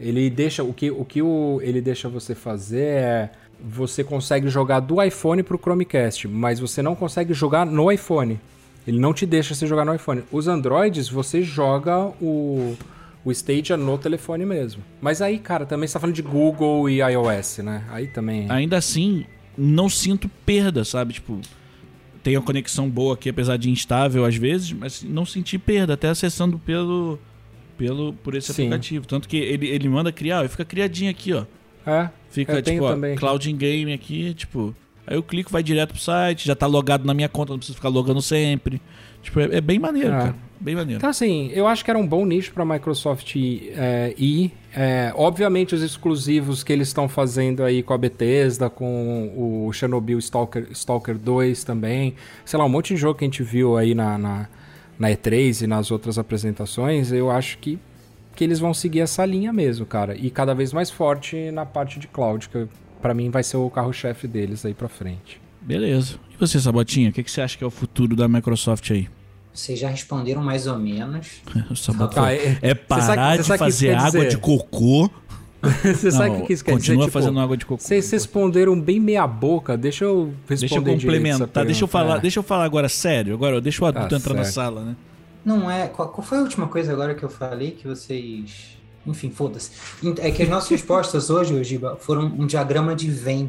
Ele 0.00 0.30
deixa 0.30 0.64
o 0.64 0.72
que 0.72 0.90
o 0.90 1.04
que 1.04 1.20
o, 1.20 1.60
ele 1.62 1.80
deixa 1.80 2.08
você 2.08 2.34
fazer 2.34 2.80
é 2.80 3.30
você 3.62 4.02
consegue 4.02 4.48
jogar 4.48 4.80
do 4.80 5.02
iPhone 5.02 5.42
pro 5.42 5.58
Chromecast, 5.58 6.26
mas 6.26 6.58
você 6.58 6.80
não 6.80 6.94
consegue 6.94 7.34
jogar 7.34 7.66
no 7.66 7.92
iPhone. 7.92 8.40
Ele 8.86 8.98
não 8.98 9.12
te 9.12 9.26
deixa 9.26 9.54
você 9.54 9.66
jogar 9.66 9.84
no 9.84 9.94
iPhone. 9.94 10.24
Os 10.32 10.48
Androids 10.48 11.08
você 11.08 11.42
joga 11.42 12.06
o 12.20 12.74
o 13.22 13.30
Stadia 13.30 13.76
no 13.76 13.98
telefone 13.98 14.46
mesmo. 14.46 14.82
Mas 15.00 15.20
aí, 15.20 15.38
cara, 15.38 15.66
também 15.66 15.86
você 15.86 15.92
tá 15.92 16.00
falando 16.00 16.16
de 16.16 16.22
Google 16.22 16.88
e 16.88 17.02
iOS, 17.02 17.58
né? 17.58 17.84
Aí 17.90 18.06
também. 18.06 18.50
ainda 18.50 18.78
assim, 18.78 19.26
não 19.56 19.90
sinto 19.90 20.26
perda, 20.46 20.84
sabe? 20.84 21.12
Tipo, 21.12 21.38
tem 22.22 22.36
a 22.36 22.40
conexão 22.40 22.88
boa 22.88 23.14
aqui, 23.14 23.28
apesar 23.28 23.56
de 23.56 23.70
instável 23.70 24.24
às 24.24 24.36
vezes, 24.36 24.72
mas 24.72 25.02
não 25.02 25.26
senti 25.26 25.58
perda, 25.58 25.94
até 25.94 26.08
acessando 26.08 26.58
pelo 26.58 27.18
pelo 27.80 28.12
por 28.12 28.34
esse 28.34 28.52
Sim. 28.52 28.64
aplicativo. 28.64 29.06
Tanto 29.06 29.26
que 29.26 29.38
ele, 29.38 29.66
ele 29.68 29.88
manda 29.88 30.12
criar, 30.12 30.44
ó, 30.44 30.48
fica 30.48 30.66
criadinho 30.66 31.10
aqui, 31.10 31.32
ó. 31.32 31.44
É. 31.86 32.10
Fica 32.28 32.60
tipo, 32.60 32.84
ó. 32.84 32.94
Cloud 33.16 33.50
in 33.50 33.56
Game 33.56 33.90
aqui, 33.90 34.34
tipo. 34.34 34.74
Aí 35.06 35.16
eu 35.16 35.22
clico, 35.22 35.50
vai 35.50 35.62
direto 35.62 35.94
pro 35.94 36.00
site, 36.00 36.46
já 36.46 36.54
tá 36.54 36.66
logado 36.66 37.06
na 37.06 37.14
minha 37.14 37.28
conta, 37.28 37.52
não 37.52 37.58
preciso 37.58 37.76
ficar 37.76 37.88
logando 37.88 38.20
sempre. 38.20 38.82
Tipo, 39.22 39.40
é, 39.40 39.56
é 39.56 39.60
bem 39.62 39.78
maneiro, 39.78 40.12
É. 40.12 40.18
cara. 40.18 40.36
Bem 40.60 40.76
maneiro. 40.76 40.98
Então, 40.98 41.08
assim, 41.08 41.50
eu 41.54 41.66
acho 41.66 41.82
que 41.82 41.90
era 41.90 41.98
um 41.98 42.06
bom 42.06 42.26
nicho 42.26 42.52
para 42.52 42.62
a 42.62 42.66
Microsoft 42.66 43.34
é, 43.34 44.14
ir. 44.18 44.52
É, 44.76 45.10
obviamente, 45.16 45.74
os 45.74 45.80
exclusivos 45.80 46.62
que 46.62 46.70
eles 46.70 46.88
estão 46.88 47.08
fazendo 47.08 47.64
aí 47.64 47.82
com 47.82 47.94
a 47.94 47.98
Bethesda, 47.98 48.68
com 48.68 49.32
o 49.66 49.72
Chernobyl 49.72 50.18
Stalker, 50.18 50.68
Stalker 50.72 51.16
2 51.16 51.64
também. 51.64 52.14
Sei 52.44 52.58
lá, 52.58 52.66
um 52.66 52.68
monte 52.68 52.92
de 52.92 53.00
jogo 53.00 53.18
que 53.18 53.24
a 53.24 53.26
gente 53.26 53.42
viu 53.42 53.78
aí 53.78 53.94
na, 53.94 54.18
na, 54.18 54.48
na 55.00 55.08
E3 55.08 55.62
e 55.62 55.66
nas 55.66 55.90
outras 55.90 56.18
apresentações. 56.18 57.10
Eu 57.10 57.30
acho 57.30 57.56
que, 57.58 57.78
que 58.36 58.44
eles 58.44 58.58
vão 58.60 58.74
seguir 58.74 59.00
essa 59.00 59.24
linha 59.24 59.50
mesmo, 59.50 59.86
cara. 59.86 60.14
E 60.14 60.30
cada 60.30 60.54
vez 60.54 60.74
mais 60.74 60.90
forte 60.90 61.50
na 61.50 61.64
parte 61.64 61.98
de 61.98 62.06
cloud, 62.06 62.48
que 62.50 62.68
para 63.00 63.14
mim 63.14 63.30
vai 63.30 63.42
ser 63.42 63.56
o 63.56 63.70
carro-chefe 63.70 64.28
deles 64.28 64.64
aí 64.64 64.74
pra 64.74 64.88
frente. 64.88 65.40
Beleza. 65.62 66.16
E 66.32 66.36
você, 66.38 66.60
Sabotinha, 66.60 67.08
o 67.08 67.12
que, 67.12 67.22
que 67.22 67.30
você 67.30 67.40
acha 67.40 67.56
que 67.56 67.64
é 67.64 67.66
o 67.66 67.70
futuro 67.70 68.14
da 68.14 68.28
Microsoft 68.28 68.90
aí? 68.90 69.08
Vocês 69.52 69.78
já 69.78 69.88
responderam 69.88 70.42
mais 70.42 70.66
ou 70.66 70.78
menos. 70.78 71.40
Tá, 72.14 72.32
é, 72.32 72.58
é- 72.60 72.74
parar 72.74 73.38
de 73.38 73.44
fazer 73.44 73.94
água 73.94 74.10
dizer? 74.10 74.28
de 74.28 74.38
cocô. 74.38 75.10
Você 75.82 76.10
sabe 76.10 76.30
o 76.30 76.38
Não, 76.38 76.46
que 76.46 76.52
isso 76.54 76.64
quer 76.64 76.70
dizer? 76.76 76.88
Continua 76.92 77.04
Tipo, 77.06 77.12
fazendo 77.18 77.38
água 77.40 77.56
de 77.56 77.66
cocô. 77.66 77.82
Vocês 77.82 78.10
responderam 78.10 78.80
bem 78.80 78.98
meia 78.98 79.26
boca. 79.26 79.76
Deixa 79.76 80.04
eu 80.04 80.32
responder 80.48 80.56
Deixa 80.56 80.74
eu 80.76 80.82
complementar, 81.12 81.64
deixa 81.66 81.84
eu 81.84 81.88
falar, 81.88 82.16
É. 82.16 82.20
deixa 82.20 82.38
eu 82.38 82.42
falar 82.42 82.64
agora 82.64 82.88
sério. 82.88 83.34
Agora, 83.34 83.60
deixa 83.60 83.84
o 83.84 83.86
adulto 83.86 84.08
Tá 84.08 84.16
entrar 84.16 84.34
na 84.34 84.44
certo. 84.44 84.54
sala, 84.54 84.82
né? 84.84 84.96
Não 85.44 85.70
é. 85.70 85.86
Qual, 85.88 86.08
qual 86.08 86.26
foi 86.26 86.38
a 86.38 86.40
última 86.42 86.66
coisa 86.66 86.92
agora 86.92 87.14
que 87.14 87.22
eu 87.22 87.28
falei 87.30 87.72
que 87.72 87.86
vocês. 87.86 88.78
Enfim, 89.06 89.30
foda-se. 89.30 89.70
É 90.18 90.30
que 90.30 90.42
as 90.42 90.48
nossas 90.48 90.68
respostas 90.70 91.28
hoje, 91.30 91.54
ô 91.54 91.62
Giba, 91.62 91.96
foram 92.00 92.26
um 92.26 92.46
diagrama 92.46 92.94
de 92.94 93.10
Venn, 93.10 93.48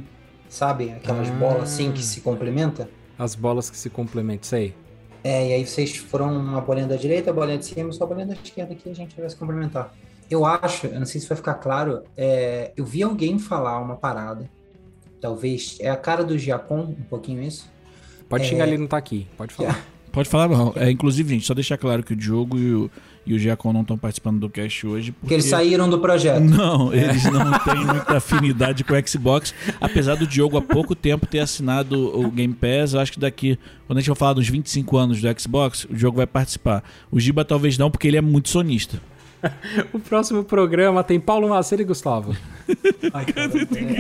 sabe? 0.50 0.92
Aquelas 0.92 1.30
Ah. 1.30 1.34
bolas 1.34 1.64
assim 1.64 1.92
que 1.92 2.02
se 2.04 2.22
complementam. 2.22 2.88
As 3.18 3.36
bolas 3.36 3.70
que 3.70 3.78
se 3.78 3.90
complementam, 3.90 4.44
sei. 4.50 4.74
É, 5.24 5.50
e 5.50 5.54
aí 5.54 5.66
vocês 5.68 5.96
foram 5.96 6.36
uma 6.36 6.60
bolinha 6.62 6.88
da 6.88 6.96
direita, 6.96 7.30
a 7.30 7.34
bolinha 7.34 7.58
de 7.58 7.66
cima, 7.66 7.92
só 7.92 8.06
a 8.06 8.08
bolinha 8.08 8.26
da 8.28 8.34
esquerda 8.34 8.74
aqui 8.74 8.90
a 8.90 8.94
gente 8.96 9.16
vai 9.20 9.30
se 9.30 9.36
complementar. 9.36 9.94
Eu 10.32 10.46
acho, 10.46 10.88
eu 10.88 10.98
não 10.98 11.06
sei 11.06 11.20
se 11.20 11.28
vai 11.28 11.36
ficar 11.36 11.56
claro, 11.56 12.04
é, 12.16 12.72
eu 12.78 12.86
vi 12.86 13.04
alguém 13.04 13.38
falar 13.38 13.78
uma 13.80 13.98
parada, 13.98 14.50
talvez, 15.20 15.78
é 15.82 15.90
a 15.90 15.98
cara 15.98 16.24
do 16.24 16.38
Giacom, 16.38 16.96
um 16.98 17.04
pouquinho 17.10 17.44
isso. 17.44 17.70
Pode 18.30 18.46
É. 18.46 18.48
xingar, 18.48 18.66
ele 18.66 18.78
não 18.78 18.88
tá 18.88 18.96
aqui. 18.96 19.28
Pode 19.38 19.54
falar. 19.54 19.78
Pode 20.12 20.28
falar, 20.28 20.50
não. 20.50 20.74
É, 20.76 20.90
inclusive, 20.92 21.34
gente, 21.34 21.46
só 21.46 21.54
deixar 21.54 21.78
claro 21.78 22.04
que 22.04 22.12
o 22.12 22.16
Diogo 22.18 22.58
e 22.58 22.74
o, 22.74 22.92
e 23.26 23.34
o 23.34 23.40
Giacom 23.40 23.72
não 23.72 23.82
estão 23.82 23.98
participando 23.98 24.40
do 24.42 24.50
cast 24.50 24.86
hoje. 24.86 25.12
Porque 25.12 25.22
Porque 25.22 25.34
eles 25.36 25.46
saíram 25.46 25.90
do 25.90 26.00
projeto. 26.00 26.42
Não, 26.42 26.94
eles 26.94 27.24
não 27.26 27.58
têm 27.60 27.86
muita 27.86 28.18
afinidade 28.18 28.84
com 28.84 28.94
o 28.94 29.08
Xbox. 29.08 29.54
Apesar 29.80 30.16
do 30.16 30.28
Diogo 30.28 30.58
há 30.58 30.62
pouco 30.62 30.96
tempo 30.96 31.26
ter 31.26 31.40
assinado 31.40 32.14
o 32.18 32.30
Game 32.30 32.54
Pass, 32.54 32.94
eu 32.94 33.00
acho 33.00 33.14
que 33.14 33.20
daqui, 33.22 33.58
quando 33.88 34.00
a 34.00 34.02
gente 34.02 34.10
for 34.10 34.16
falar 34.16 34.34
dos 34.34 34.50
25 34.50 34.98
anos 34.98 35.22
do 35.22 35.40
Xbox, 35.40 35.86
o 35.86 35.94
Diogo 35.94 36.18
vai 36.18 36.28
participar. 36.28 36.84
O 37.10 37.18
Giba 37.18 37.46
talvez 37.46 37.78
não, 37.78 37.90
porque 37.90 38.08
ele 38.08 38.18
é 38.18 38.22
muito 38.22 38.50
sonista. 38.50 39.02
O 39.94 40.00
próximo 40.00 40.44
programa 40.44 41.04
tem 41.04 41.20
Paulo 41.20 41.50
Macedo 41.50 41.82
e 41.82 41.86
Gustavo. 41.86 42.36
Ai, 43.14 43.26
cara, 43.26 43.52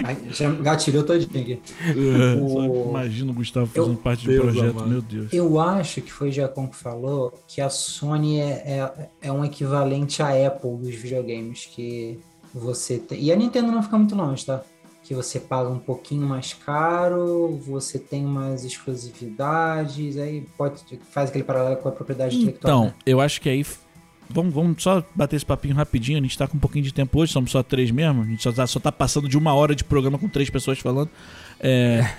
ai, 0.05 0.17
já 0.31 0.49
gatilhou 0.51 1.03
todinho 1.03 1.41
aqui. 1.43 1.59
É, 1.81 2.39
O- 2.41 2.89
imagina 2.89 3.31
o 3.31 3.33
Gustavo 3.35 3.65
fazendo 3.67 3.93
Eu- 3.93 3.97
parte 3.97 4.25
do 4.25 4.31
Deus 4.31 4.43
projeto, 4.45 4.69
amado. 4.71 4.87
meu 4.89 5.01
Deus. 5.01 5.33
Eu 5.33 5.59
acho 5.59 6.01
que 6.01 6.11
foi 6.11 6.29
o 6.29 6.31
Giacom 6.31 6.67
que 6.67 6.75
falou 6.77 7.33
que 7.47 7.59
a 7.59 7.69
Sony 7.69 8.39
é, 8.39 8.49
é, 8.49 9.09
é 9.23 9.31
um 9.31 9.43
equivalente 9.43 10.21
à 10.23 10.29
Apple 10.47 10.77
dos 10.77 10.95
videogames, 10.95 11.65
que 11.65 12.17
você 12.53 12.97
tem... 12.97 13.21
E 13.21 13.31
a 13.31 13.35
Nintendo 13.35 13.71
não 13.71 13.83
fica 13.83 13.97
muito 13.97 14.15
longe, 14.15 14.45
tá? 14.45 14.61
Que 15.03 15.13
você 15.13 15.39
paga 15.39 15.67
um 15.69 15.79
pouquinho 15.79 16.25
mais 16.25 16.53
caro, 16.53 17.59
você 17.67 17.99
tem 17.99 18.25
umas 18.25 18.63
exclusividades, 18.63 20.17
aí 20.17 20.45
pode 20.57 20.81
faz 21.09 21.29
aquele 21.29 21.43
paralelo 21.43 21.77
com 21.77 21.89
a 21.89 21.91
propriedade 21.91 22.37
intelectual. 22.37 22.73
Então, 22.73 22.85
né? 22.87 22.93
eu 23.05 23.19
acho 23.19 23.41
que 23.41 23.49
aí. 23.49 23.65
Vamos, 24.33 24.53
vamos 24.53 24.81
só 24.83 25.03
bater 25.15 25.35
esse 25.35 25.45
papinho 25.45 25.75
rapidinho. 25.75 26.17
A 26.17 26.21
gente 26.21 26.37
tá 26.37 26.47
com 26.47 26.57
um 26.57 26.59
pouquinho 26.59 26.83
de 26.85 26.93
tempo 26.93 27.19
hoje, 27.19 27.31
somos 27.31 27.51
só 27.51 27.61
três 27.63 27.91
mesmo. 27.91 28.21
A 28.21 28.25
gente 28.25 28.41
só 28.41 28.51
tá, 28.51 28.65
só 28.67 28.79
tá 28.79 28.91
passando 28.91 29.27
de 29.29 29.37
uma 29.37 29.53
hora 29.53 29.75
de 29.75 29.83
programa 29.83 30.17
com 30.17 30.27
três 30.27 30.49
pessoas 30.49 30.79
falando. 30.79 31.09
É, 31.59 32.09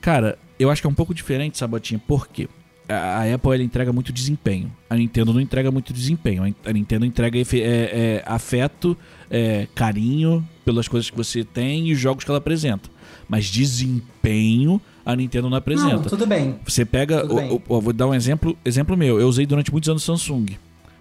cara, 0.00 0.38
eu 0.58 0.70
acho 0.70 0.80
que 0.80 0.86
é 0.86 0.90
um 0.90 0.94
pouco 0.94 1.14
diferente, 1.14 1.58
Sabotinha, 1.58 2.00
por 2.06 2.26
quê? 2.28 2.48
A 2.90 3.22
Apple 3.34 3.52
ela 3.52 3.62
entrega 3.62 3.92
muito 3.92 4.10
desempenho. 4.14 4.72
A 4.88 4.96
Nintendo 4.96 5.34
não 5.34 5.40
entrega 5.42 5.70
muito 5.70 5.92
desempenho. 5.92 6.54
A 6.64 6.72
Nintendo 6.72 7.04
entrega 7.04 7.38
é, 7.38 7.42
é, 7.60 8.22
afeto, 8.24 8.96
é, 9.30 9.68
carinho 9.74 10.42
pelas 10.64 10.88
coisas 10.88 11.10
que 11.10 11.16
você 11.16 11.44
tem 11.44 11.88
e 11.88 11.92
os 11.92 11.98
jogos 11.98 12.24
que 12.24 12.30
ela 12.30 12.38
apresenta. 12.38 12.88
Mas 13.28 13.44
desempenho 13.50 14.80
a 15.04 15.14
Nintendo 15.16 15.44
não 15.44 15.50
Não, 15.50 15.56
apresenta. 15.58 16.08
tudo 16.08 16.26
bem. 16.26 16.56
Você 16.66 16.84
pega. 16.84 17.20
Tudo 17.22 17.34
o- 17.34 17.36
bem. 17.36 17.50
o- 17.50 17.62
o- 17.76 17.80
vou 17.80 17.92
dar 17.92 18.06
um 18.06 18.14
exemplo, 18.14 18.56
exemplo 18.64 18.96
meu. 18.96 19.20
Eu 19.20 19.28
usei 19.28 19.44
durante 19.46 19.70
muitos 19.70 19.88
anos 19.90 20.02
Samsung. 20.02 20.46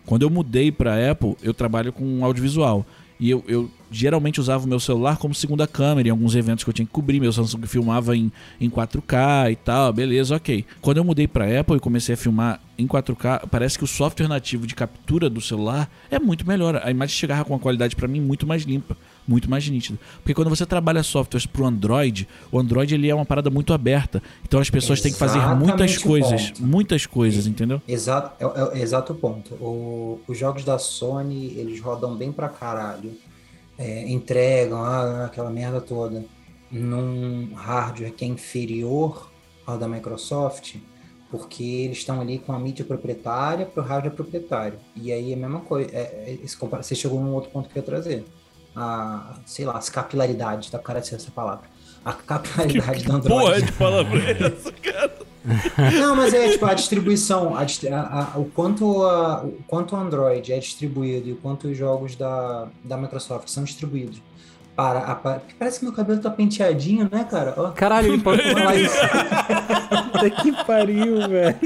Quando 0.07 0.23
eu 0.23 0.29
mudei 0.29 0.71
para 0.71 1.11
Apple, 1.11 1.35
eu 1.43 1.53
trabalho 1.53 1.91
com 1.91 2.23
audiovisual. 2.23 2.85
E 3.19 3.29
eu, 3.29 3.43
eu 3.47 3.69
geralmente 3.91 4.39
usava 4.39 4.63
o 4.63 4.67
meu 4.67 4.79
celular 4.79 5.17
como 5.17 5.33
segunda 5.33 5.67
câmera 5.67 6.07
em 6.07 6.11
alguns 6.11 6.33
eventos 6.33 6.63
que 6.63 6.69
eu 6.69 6.73
tinha 6.73 6.85
que 6.85 6.91
cobrir. 6.91 7.19
Meu 7.19 7.33
Samsung 7.33 7.65
filmava 7.65 8.15
em, 8.15 8.31
em 8.61 8.69
4K 8.69 9.51
e 9.51 9.55
tal, 9.57 9.91
beleza, 9.91 10.35
ok. 10.35 10.63
Quando 10.81 10.97
eu 10.97 11.03
mudei 11.03 11.27
para 11.27 11.59
Apple 11.59 11.75
e 11.75 11.79
comecei 11.79 12.13
a 12.13 12.17
filmar 12.17 12.61
em 12.77 12.87
4K, 12.87 13.47
parece 13.49 13.77
que 13.77 13.83
o 13.83 13.87
software 13.87 14.29
nativo 14.29 14.65
de 14.65 14.75
captura 14.75 15.29
do 15.29 15.41
celular 15.41 15.89
é 16.09 16.19
muito 16.19 16.47
melhor. 16.47 16.79
A 16.81 16.89
imagem 16.89 17.15
chegava 17.15 17.43
com 17.43 17.53
uma 17.53 17.59
qualidade 17.59 17.95
para 17.95 18.07
mim 18.07 18.21
muito 18.21 18.47
mais 18.47 18.63
limpa, 18.63 18.95
muito 19.27 19.49
mais 19.49 19.67
nítida. 19.67 19.99
Porque 20.17 20.33
quando 20.33 20.49
você 20.49 20.65
trabalha 20.65 21.03
softwares 21.03 21.45
para 21.45 21.61
o 21.61 21.65
Android, 21.65 22.27
o 22.51 22.59
Android 22.59 22.93
ele 22.93 23.09
é 23.09 23.15
uma 23.15 23.25
parada 23.25 23.49
muito 23.49 23.73
aberta. 23.73 24.21
Então 24.43 24.59
as 24.59 24.69
pessoas 24.69 25.01
têm 25.01 25.11
que 25.11 25.17
fazer 25.17 25.39
muitas 25.55 25.97
coisas, 25.97 26.53
muitas 26.59 27.05
coisas, 27.05 27.47
entendeu? 27.47 27.81
Exato, 27.87 28.43
é, 28.43 28.77
é, 28.77 28.79
é 28.79 28.81
exato 28.81 29.13
ponto. 29.13 29.55
O, 29.55 30.21
os 30.27 30.37
jogos 30.37 30.63
da 30.63 30.77
Sony, 30.77 31.53
eles 31.57 31.79
rodam 31.79 32.15
bem 32.15 32.31
pra 32.31 32.49
caralho 32.49 33.11
é, 33.77 34.09
entregam 34.09 34.83
ah, 34.83 35.25
aquela 35.25 35.49
merda 35.49 35.79
toda 35.79 36.25
num 36.71 37.53
hardware 37.53 38.11
que 38.11 38.25
é 38.25 38.27
inferior 38.27 39.29
ao 39.65 39.77
da 39.77 39.87
Microsoft, 39.87 40.75
porque 41.29 41.63
eles 41.63 41.99
estão 41.99 42.19
ali 42.19 42.39
com 42.39 42.51
a 42.51 42.59
mídia 42.59 42.83
proprietária 42.83 43.65
para 43.65 43.83
o 43.83 43.85
hardware 43.85 44.15
proprietário. 44.15 44.79
E 44.95 45.11
aí 45.11 45.31
é 45.31 45.35
a 45.35 45.37
mesma 45.37 45.61
coisa. 45.61 45.89
É, 45.93 45.99
é, 45.99 46.39
esse, 46.43 46.57
você 46.57 46.95
chegou 46.95 47.21
num 47.21 47.33
outro 47.33 47.51
ponto 47.51 47.69
que 47.69 47.77
eu 47.77 47.81
ia 47.81 47.85
trazer. 47.85 48.25
A, 48.77 49.33
sei 49.45 49.65
lá, 49.65 49.73
as 49.77 49.89
capilaridades, 49.89 50.69
tá 50.69 50.77
cara 50.77 50.99
de 50.99 51.07
ser 51.07 51.15
essa 51.15 51.31
palavra. 51.31 51.67
A 52.05 52.13
capilaridade 52.13 53.03
que 53.03 53.09
do 53.09 53.15
Android. 53.15 53.45
Porra 53.45 53.61
de 53.61 53.71
palavra 53.73 54.19
é 54.19 54.31
essa, 54.31 54.71
cara? 54.71 55.27
Não, 55.99 56.15
mas 56.15 56.33
é 56.33 56.49
tipo 56.49 56.65
a 56.65 56.73
distribuição, 56.73 57.55
a, 57.55 57.61
a, 57.63 58.33
a, 58.35 58.37
o, 58.37 58.45
quanto 58.45 59.03
a, 59.03 59.43
o 59.43 59.63
quanto 59.65 59.95
o 59.95 59.99
Android 59.99 60.51
é 60.51 60.59
distribuído 60.59 61.29
e 61.29 61.33
o 61.33 61.37
quanto 61.37 61.69
os 61.69 61.77
jogos 61.77 62.15
da, 62.15 62.67
da 62.83 62.97
Microsoft 62.97 63.47
são 63.47 63.63
distribuídos. 63.63 64.21
Para, 64.75 64.99
a, 64.99 65.15
parece 65.15 65.79
que 65.79 65.85
meu 65.85 65.93
cabelo 65.93 66.21
tá 66.21 66.29
penteadinho, 66.29 67.09
né, 67.11 67.23
cara? 67.23 67.53
Oh. 67.57 67.71
Caralho, 67.71 68.13
ele 68.13 68.21
pode 68.21 68.43
falar 68.53 68.75
isso. 68.75 68.95
Puta 70.11 70.29
que 70.29 70.51
pariu, 70.65 71.27
velho. 71.27 71.57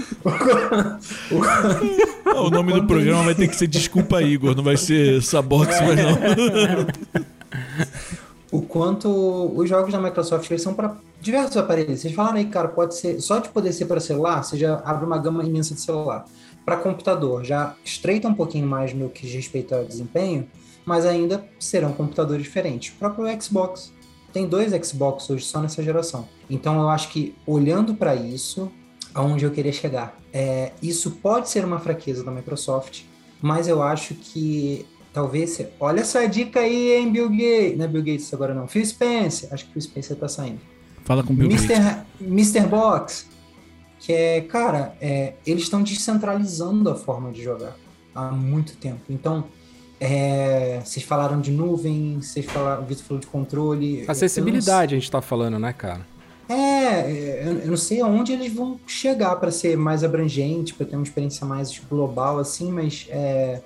o, 2.35 2.49
nome 2.49 2.73
do 2.73 2.85
programa 2.85 3.23
vai 3.23 3.35
ter 3.35 3.47
que 3.47 3.55
ser 3.55 3.67
Desculpa 3.67 4.21
Igor, 4.21 4.55
não 4.55 4.63
vai 4.63 4.77
ser 4.77 5.21
Sabox, 5.21 5.75
mas 5.81 5.97
não. 5.97 7.23
o 8.51 8.61
quanto 8.61 9.09
os 9.55 9.69
jogos 9.69 9.91
da 9.91 9.99
Microsoft 9.99 10.49
eles 10.49 10.61
são 10.61 10.73
para 10.73 10.95
diversos 11.21 11.57
aparelhos. 11.57 12.01
Vocês 12.01 12.13
falaram 12.13 12.37
aí, 12.37 12.45
cara, 12.45 12.67
pode 12.67 12.95
ser 12.95 13.19
só 13.21 13.39
de 13.39 13.49
poder 13.49 13.71
ser 13.73 13.85
para 13.85 13.99
celular, 13.99 14.43
você 14.43 14.57
já 14.57 14.81
abre 14.85 15.05
uma 15.05 15.17
gama 15.17 15.43
imensa 15.43 15.73
de 15.73 15.81
celular. 15.81 16.25
Para 16.65 16.77
computador, 16.77 17.43
já 17.43 17.75
estreita 17.83 18.27
um 18.27 18.33
pouquinho 18.33 18.67
mais 18.67 18.93
no 18.93 19.09
que 19.09 19.25
diz 19.25 19.33
respeito 19.33 19.73
ao 19.73 19.83
desempenho, 19.83 20.47
mas 20.85 21.05
ainda 21.05 21.43
serão 21.59 21.93
computadores 21.93 22.43
diferentes. 22.43 22.93
O 22.93 22.97
próprio 22.97 23.41
Xbox 23.41 23.91
tem 24.31 24.47
dois 24.47 24.71
Xbox 24.85 25.29
hoje 25.29 25.45
só 25.45 25.59
nessa 25.61 25.81
geração. 25.83 26.27
Então 26.49 26.79
eu 26.79 26.89
acho 26.89 27.09
que 27.09 27.35
olhando 27.45 27.95
para 27.95 28.15
isso, 28.15 28.71
aonde 29.13 29.45
eu 29.45 29.51
queria 29.51 29.73
chegar, 29.73 30.17
é, 30.33 30.71
isso 30.81 31.11
pode 31.11 31.49
ser 31.49 31.65
uma 31.65 31.79
fraqueza 31.79 32.23
da 32.23 32.31
Microsoft, 32.31 33.03
mas 33.41 33.67
eu 33.67 33.81
acho 33.81 34.13
que 34.15 34.85
Talvez. 35.13 35.61
Olha 35.79 36.01
essa 36.01 36.25
dica 36.25 36.61
aí, 36.61 36.93
hein, 36.93 37.11
Bill 37.11 37.29
Gates. 37.29 37.77
Não 37.77 37.85
é 37.85 37.87
Bill 37.87 38.03
Gates 38.03 38.33
agora 38.33 38.53
não. 38.53 38.67
Phil 38.67 38.85
Spencer. 38.85 39.53
Acho 39.53 39.65
que 39.65 39.73
Phil 39.73 39.81
Spencer 39.81 40.15
tá 40.15 40.27
saindo. 40.27 40.59
Fala 41.03 41.21
com 41.21 41.33
o 41.33 41.35
Bill 41.35 41.49
Mr. 41.49 41.67
Gates. 41.67 41.97
Mr. 42.21 42.67
Box. 42.67 43.27
Que 43.99 44.13
é, 44.13 44.41
cara, 44.41 44.95
é, 45.01 45.33
eles 45.45 45.63
estão 45.63 45.83
descentralizando 45.83 46.89
a 46.89 46.95
forma 46.95 47.31
de 47.31 47.43
jogar 47.43 47.75
há 48.15 48.31
muito 48.31 48.75
tempo. 48.77 49.01
Então, 49.09 49.43
é, 49.99 50.81
vocês 50.83 51.05
falaram 51.05 51.39
de 51.39 51.51
nuvem, 51.51 52.19
vocês 52.21 52.45
falaram, 52.45 52.81
o 52.81 52.85
Vitor 52.85 53.03
falou 53.03 53.19
de 53.19 53.27
controle. 53.27 54.05
Acessibilidade 54.07 54.95
a 54.95 54.97
gente 54.97 55.11
tá 55.11 55.21
falando, 55.21 55.59
né, 55.59 55.73
cara? 55.73 56.07
É, 56.51 57.43
eu 57.45 57.67
não 57.67 57.77
sei 57.77 58.01
aonde 58.01 58.33
eles 58.33 58.51
vão 58.51 58.77
chegar 58.85 59.37
para 59.37 59.51
ser 59.51 59.77
mais 59.77 60.03
abrangente, 60.03 60.73
para 60.73 60.85
ter 60.85 60.97
uma 60.97 61.03
experiência 61.03 61.45
mais 61.45 61.79
global, 61.89 62.39
assim, 62.39 62.69
mas 62.69 63.07
é, 63.09 63.61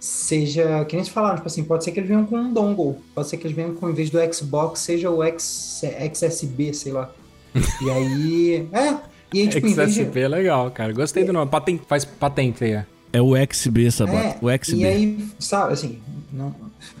seja, 0.00 0.84
que 0.86 0.96
nem 0.96 1.04
se 1.04 1.10
falaram, 1.10 1.36
tipo 1.36 1.46
assim, 1.46 1.62
pode 1.62 1.84
ser 1.84 1.92
que 1.92 2.00
eles 2.00 2.08
venham 2.08 2.26
com 2.26 2.36
um 2.36 2.52
dongle, 2.52 2.96
pode 3.14 3.28
ser 3.28 3.36
que 3.36 3.46
eles 3.46 3.54
venham 3.56 3.74
com, 3.74 3.88
em 3.88 3.92
vez 3.92 4.10
do 4.10 4.18
Xbox, 4.34 4.80
seja 4.80 5.08
o 5.08 5.22
X, 5.22 5.82
XSB, 6.12 6.74
sei 6.74 6.92
lá. 6.92 7.10
E 7.82 7.90
aí, 7.90 8.68
é, 8.72 8.96
e 9.32 9.40
aí, 9.40 9.48
tipo, 9.48 9.68
XSB 9.68 10.10
de... 10.10 10.20
é 10.20 10.28
legal, 10.28 10.70
cara, 10.70 10.92
gostei 10.92 11.22
é, 11.22 11.26
do 11.26 11.32
nome, 11.32 11.50
Patent, 11.50 11.80
faz 11.86 12.04
patente 12.04 12.64
aí. 12.64 12.84
É 13.12 13.22
o 13.22 13.34
XB, 13.36 13.90
Sabota, 13.90 14.18
é, 14.18 14.38
o 14.42 14.64
XB. 14.64 14.76
E 14.76 14.84
aí, 14.84 15.28
sabe, 15.38 15.72
assim, 15.72 16.00
não, 16.32 16.54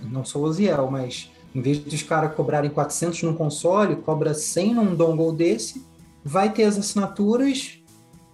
não 0.04 0.24
sou 0.24 0.44
o 0.44 0.52
Ziel, 0.52 0.88
mas 0.90 1.28
em 1.56 1.60
vez 1.62 1.78
dos 1.78 2.02
caras 2.02 2.34
cobrarem 2.34 2.70
400 2.70 3.22
num 3.22 3.34
console, 3.34 3.96
cobra 3.96 4.34
100 4.34 4.74
num 4.74 4.94
dongle 4.94 5.32
desse, 5.32 5.82
vai 6.22 6.52
ter 6.52 6.64
as 6.64 6.76
assinaturas 6.78 7.78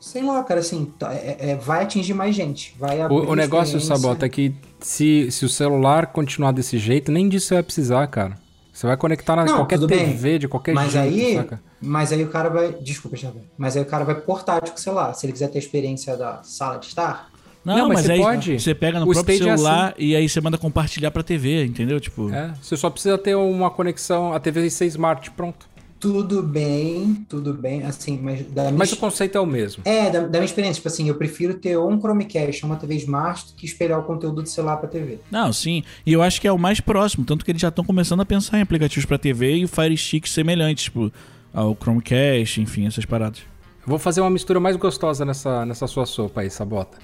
sei 0.01 0.21
lá, 0.25 0.43
cara, 0.43 0.59
assim, 0.59 0.93
tá, 0.99 1.15
é, 1.15 1.37
é, 1.39 1.55
vai 1.55 1.85
atingir 1.85 2.13
mais 2.13 2.35
gente. 2.35 2.75
Vai 2.77 3.01
o, 3.07 3.31
o 3.31 3.35
negócio, 3.37 3.81
Sabota, 3.81 4.27
é 4.27 4.29
que 4.29 4.53
se, 4.81 5.31
se 5.31 5.45
o 5.45 5.49
celular 5.49 6.09
continuar 6.09 6.51
desse 6.51 6.77
jeito, 6.77 7.13
nem 7.13 7.29
disso 7.29 7.47
você 7.47 7.55
vai 7.55 7.63
precisar, 7.63 8.05
cara. 8.09 8.37
Você 8.73 8.85
vai 8.85 8.97
conectar 8.97 9.37
na 9.37 9.45
Não, 9.45 9.57
qualquer 9.59 9.79
TV 9.79 10.31
bem. 10.31 10.39
de 10.41 10.49
qualquer 10.49 10.75
mas 10.75 10.91
jeito. 10.91 11.07
Aí, 11.07 11.37
saca? 11.37 11.63
Mas 11.81 12.11
aí 12.11 12.25
o 12.25 12.29
cara 12.29 12.49
vai. 12.49 12.73
Desculpa, 12.73 13.17
já 13.17 13.31
Mas 13.57 13.77
aí 13.77 13.83
o 13.83 13.87
cara 13.87 14.05
vai 14.05 14.15
portátil 14.17 14.73
com 14.73 14.79
o 14.79 14.83
celular. 14.83 15.15
Se 15.15 15.25
ele 15.25 15.33
quiser 15.33 15.49
ter 15.49 15.59
a 15.59 15.63
experiência 15.63 16.17
da 16.17 16.43
sala 16.43 16.79
de 16.79 16.87
estar. 16.87 17.31
Não, 17.65 17.77
Não 17.77 17.89
mas, 17.89 17.99
mas, 17.99 18.07
você 18.07 18.13
aí 18.13 18.19
pode. 18.19 18.61
Você 18.61 18.75
pega 18.75 18.99
no 18.99 19.09
o 19.09 19.13
próprio 19.13 19.39
celular 19.39 19.87
é 19.87 19.93
assim. 19.93 20.05
e 20.05 20.17
aí 20.17 20.29
você 20.29 20.41
manda 20.41 20.59
compartilhar 20.59 21.11
pra 21.11 21.23
TV, 21.23 21.65
entendeu? 21.65 22.01
Tipo. 22.01 22.33
É, 22.33 22.53
você 22.61 22.77
só 22.77 22.91
precisa 22.91 23.17
ter 23.17 23.37
uma 23.37 23.71
conexão. 23.71 24.33
A 24.33 24.41
TV 24.41 24.69
ser 24.69 24.87
smart, 24.87 25.31
pronto. 25.31 25.73
Tudo 26.03 26.43
bem, 26.43 27.25
tudo 27.29 27.55
bem, 27.55 27.85
assim, 27.85 28.19
mas... 28.21 28.45
Da 28.47 28.73
mas 28.73 28.91
o 28.91 28.97
conceito 28.97 29.39
é 29.39 29.41
o 29.41 29.47
mesmo. 29.47 29.85
É, 29.85 30.11
da, 30.11 30.23
da, 30.23 30.31
minha 30.31 30.45
experiência, 30.45 30.75
tipo 30.75 30.89
assim, 30.89 31.07
eu 31.07 31.15
prefiro 31.15 31.55
ter 31.55 31.79
um 31.79 31.97
Chromecast, 31.97 32.67
uma 32.67 32.75
TV 32.75 32.97
Smart, 32.97 33.47
do 33.47 33.53
que 33.53 33.65
espelhar 33.65 34.01
o 34.01 34.03
conteúdo 34.03 34.43
do 34.43 34.49
celular 34.49 34.79
para 34.79 34.89
TV. 34.89 35.21
Não, 35.31 35.53
sim, 35.53 35.85
e 36.05 36.13
eu 36.13 36.21
acho 36.21 36.41
que 36.41 36.49
é 36.49 36.51
o 36.51 36.59
mais 36.59 36.81
próximo, 36.81 37.25
tanto 37.25 37.45
que 37.45 37.53
eles 37.53 37.63
já 37.63 37.69
estão 37.69 37.85
começando 37.85 38.21
a 38.21 38.25
pensar 38.25 38.59
em 38.59 38.63
aplicativos 38.63 39.05
para 39.05 39.17
TV 39.17 39.59
e 39.59 39.65
o 39.65 39.69
Fire 39.69 39.97
Stick 39.97 40.27
semelhantes, 40.27 40.85
tipo, 40.87 41.13
ao 41.55 41.77
Chromecast, 41.81 42.61
enfim, 42.61 42.85
essas 42.85 43.05
paradas. 43.05 43.39
vou 43.87 43.97
fazer 43.97 44.23
uma 44.23 44.31
mistura 44.31 44.59
mais 44.59 44.75
gostosa 44.75 45.25
nessa, 45.25 45.65
nessa 45.65 45.87
sua 45.87 46.05
sopa 46.05 46.41
aí, 46.41 46.51
Sabota. 46.51 46.99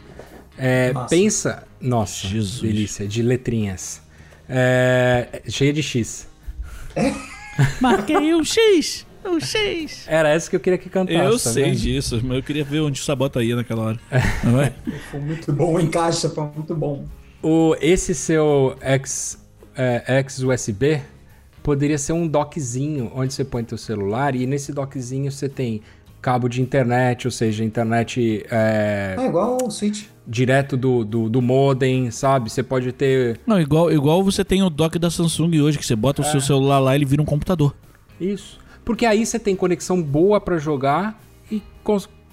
É, 0.59 0.93
nossa. 0.93 1.09
Pensa... 1.09 1.65
Nossa, 1.81 2.27
Jesus. 2.27 2.61
delícia, 2.61 3.07
de 3.07 3.23
letrinhas. 3.23 4.03
É, 4.49 5.43
cheia 5.49 5.73
de 5.73 5.83
X. 5.83 6.29
É? 6.97 7.13
Marquei 7.81 8.35
um 8.35 8.45
X. 8.45 9.07
Um 9.25 9.39
X. 9.41 10.05
Era 10.07 10.31
essa 10.31 10.49
que 10.49 10.57
eu 10.57 10.61
queria 10.61 10.79
que 10.79 10.89
cantasse. 10.89 11.19
Eu 11.19 11.33
tá 11.33 11.39
sei 11.39 11.65
vendo? 11.65 11.77
disso, 11.77 12.21
mas 12.25 12.39
eu 12.39 12.43
queria 12.43 12.65
ver 12.65 12.81
onde 12.81 13.01
o 13.01 13.05
Sabota 13.05 13.43
ia 13.43 13.55
naquela 13.55 13.83
hora. 13.83 14.01
Não 14.43 14.61
é? 14.61 14.73
Foi 15.11 15.21
muito 15.21 15.53
bom, 15.53 15.75
o 15.75 15.81
encaixe 15.81 16.29
foi 16.29 16.45
muito 16.45 16.75
bom. 16.75 17.05
O, 17.43 17.77
esse 17.81 18.15
seu 18.15 18.77
X, 18.81 19.39
é, 19.77 20.03
X 20.19 20.41
USB 20.41 21.01
poderia 21.63 21.99
ser 21.99 22.13
um 22.13 22.27
dockzinho 22.27 23.13
onde 23.15 23.33
você 23.35 23.45
põe 23.45 23.63
teu 23.63 23.77
celular 23.79 24.35
e 24.35 24.47
nesse 24.47 24.73
dockzinho 24.73 25.31
você 25.31 25.49
tem 25.49 25.83
cabo 26.21 26.49
de 26.49 26.61
internet, 26.63 27.27
ou 27.27 27.31
seja, 27.31 27.63
internet. 27.63 28.45
É, 28.51 29.17
é 29.19 29.27
igual 29.27 29.59
o 29.63 29.71
Switch. 29.71 30.07
Direto 30.31 30.77
do, 30.77 31.05
do, 31.05 31.29
do, 31.31 31.41
modem, 31.41 32.11
sabe? 32.11 32.51
Você 32.51 32.63
pode 32.63 32.93
ter. 32.93 33.41
Não, 33.47 33.59
igual, 33.59 33.91
igual 33.91 34.23
você 34.23 34.45
tem 34.45 34.63
o 34.63 34.69
dock 34.69 34.99
da 34.99 35.11
Samsung 35.11 35.61
hoje, 35.61 35.79
que 35.79 35.87
você 35.87 35.97
bota 35.97 36.21
é. 36.21 36.27
o 36.27 36.31
seu 36.31 36.41
celular 36.41 36.79
lá 36.79 36.95
e 36.95 36.99
ele 36.99 37.07
vira 37.07 37.23
um 37.23 37.25
computador. 37.25 37.75
Isso. 38.21 38.59
Porque 38.85 39.07
aí 39.07 39.25
você 39.25 39.39
tem 39.39 39.57
conexão 39.57 40.03
boa 40.03 40.41
para 40.41 40.59
jogar 40.59 41.19
e, 41.51 41.63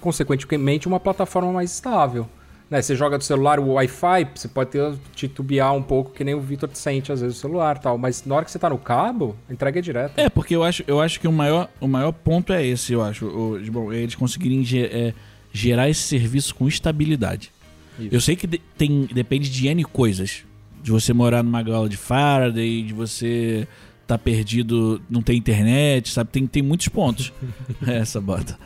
consequentemente, 0.01 0.87
uma 0.87 0.99
plataforma 0.99 1.51
mais 1.51 1.71
estável. 1.71 2.27
Né? 2.69 2.81
Você 2.81 2.95
joga 2.95 3.17
do 3.17 3.23
celular 3.23 3.59
o 3.59 3.73
Wi-Fi, 3.73 4.27
você 4.33 4.47
pode 4.47 4.71
ter, 4.71 4.93
titubear 5.13 5.73
um 5.73 5.81
pouco, 5.81 6.11
que 6.11 6.23
nem 6.23 6.33
o 6.33 6.41
Vitor 6.41 6.69
sente 6.73 7.11
às 7.11 7.21
vezes 7.21 7.37
o 7.37 7.39
celular 7.39 7.77
tal. 7.77 7.97
Mas 7.97 8.25
na 8.25 8.35
hora 8.35 8.45
que 8.45 8.51
você 8.51 8.59
tá 8.59 8.69
no 8.69 8.77
cabo, 8.77 9.35
a 9.49 9.53
entrega 9.53 9.79
é 9.79 9.81
direta. 9.81 10.21
É, 10.21 10.29
porque 10.29 10.55
eu 10.55 10.63
acho, 10.63 10.83
eu 10.87 10.99
acho 10.99 11.19
que 11.19 11.27
o 11.27 11.31
maior, 11.31 11.69
o 11.79 11.87
maior 11.87 12.11
ponto 12.11 12.51
é 12.51 12.65
esse, 12.65 12.93
eu 12.93 13.01
acho. 13.01 13.25
O, 13.25 13.59
bom, 13.71 13.93
eles 13.93 14.15
conseguirem 14.15 14.65
é, 14.81 15.13
gerar 15.51 15.89
esse 15.89 16.01
serviço 16.01 16.55
com 16.55 16.67
estabilidade. 16.67 17.51
Isso. 17.99 18.09
Eu 18.11 18.21
sei 18.21 18.35
que 18.35 18.47
de, 18.47 18.61
tem, 18.77 19.07
depende 19.13 19.49
de 19.49 19.67
N 19.67 19.83
coisas. 19.83 20.43
De 20.83 20.91
você 20.91 21.13
morar 21.13 21.43
numa 21.43 21.63
gaiola 21.63 21.89
de 21.89 21.97
Faraday, 21.97 22.83
de 22.83 22.93
você 22.93 23.67
tá 24.05 24.17
perdido, 24.17 25.01
não 25.09 25.21
tem 25.21 25.37
internet, 25.37 26.11
sabe? 26.11 26.29
Tem, 26.29 26.45
tem 26.45 26.61
muitos 26.61 26.87
pontos. 26.87 27.33
Essa 27.85 28.21
bota. 28.21 28.57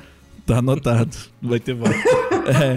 Tá 0.45 0.57
anotado. 0.57 1.15
Não 1.41 1.49
vai 1.49 1.59
ter 1.59 1.73
volta. 1.73 1.95
É, 2.49 2.73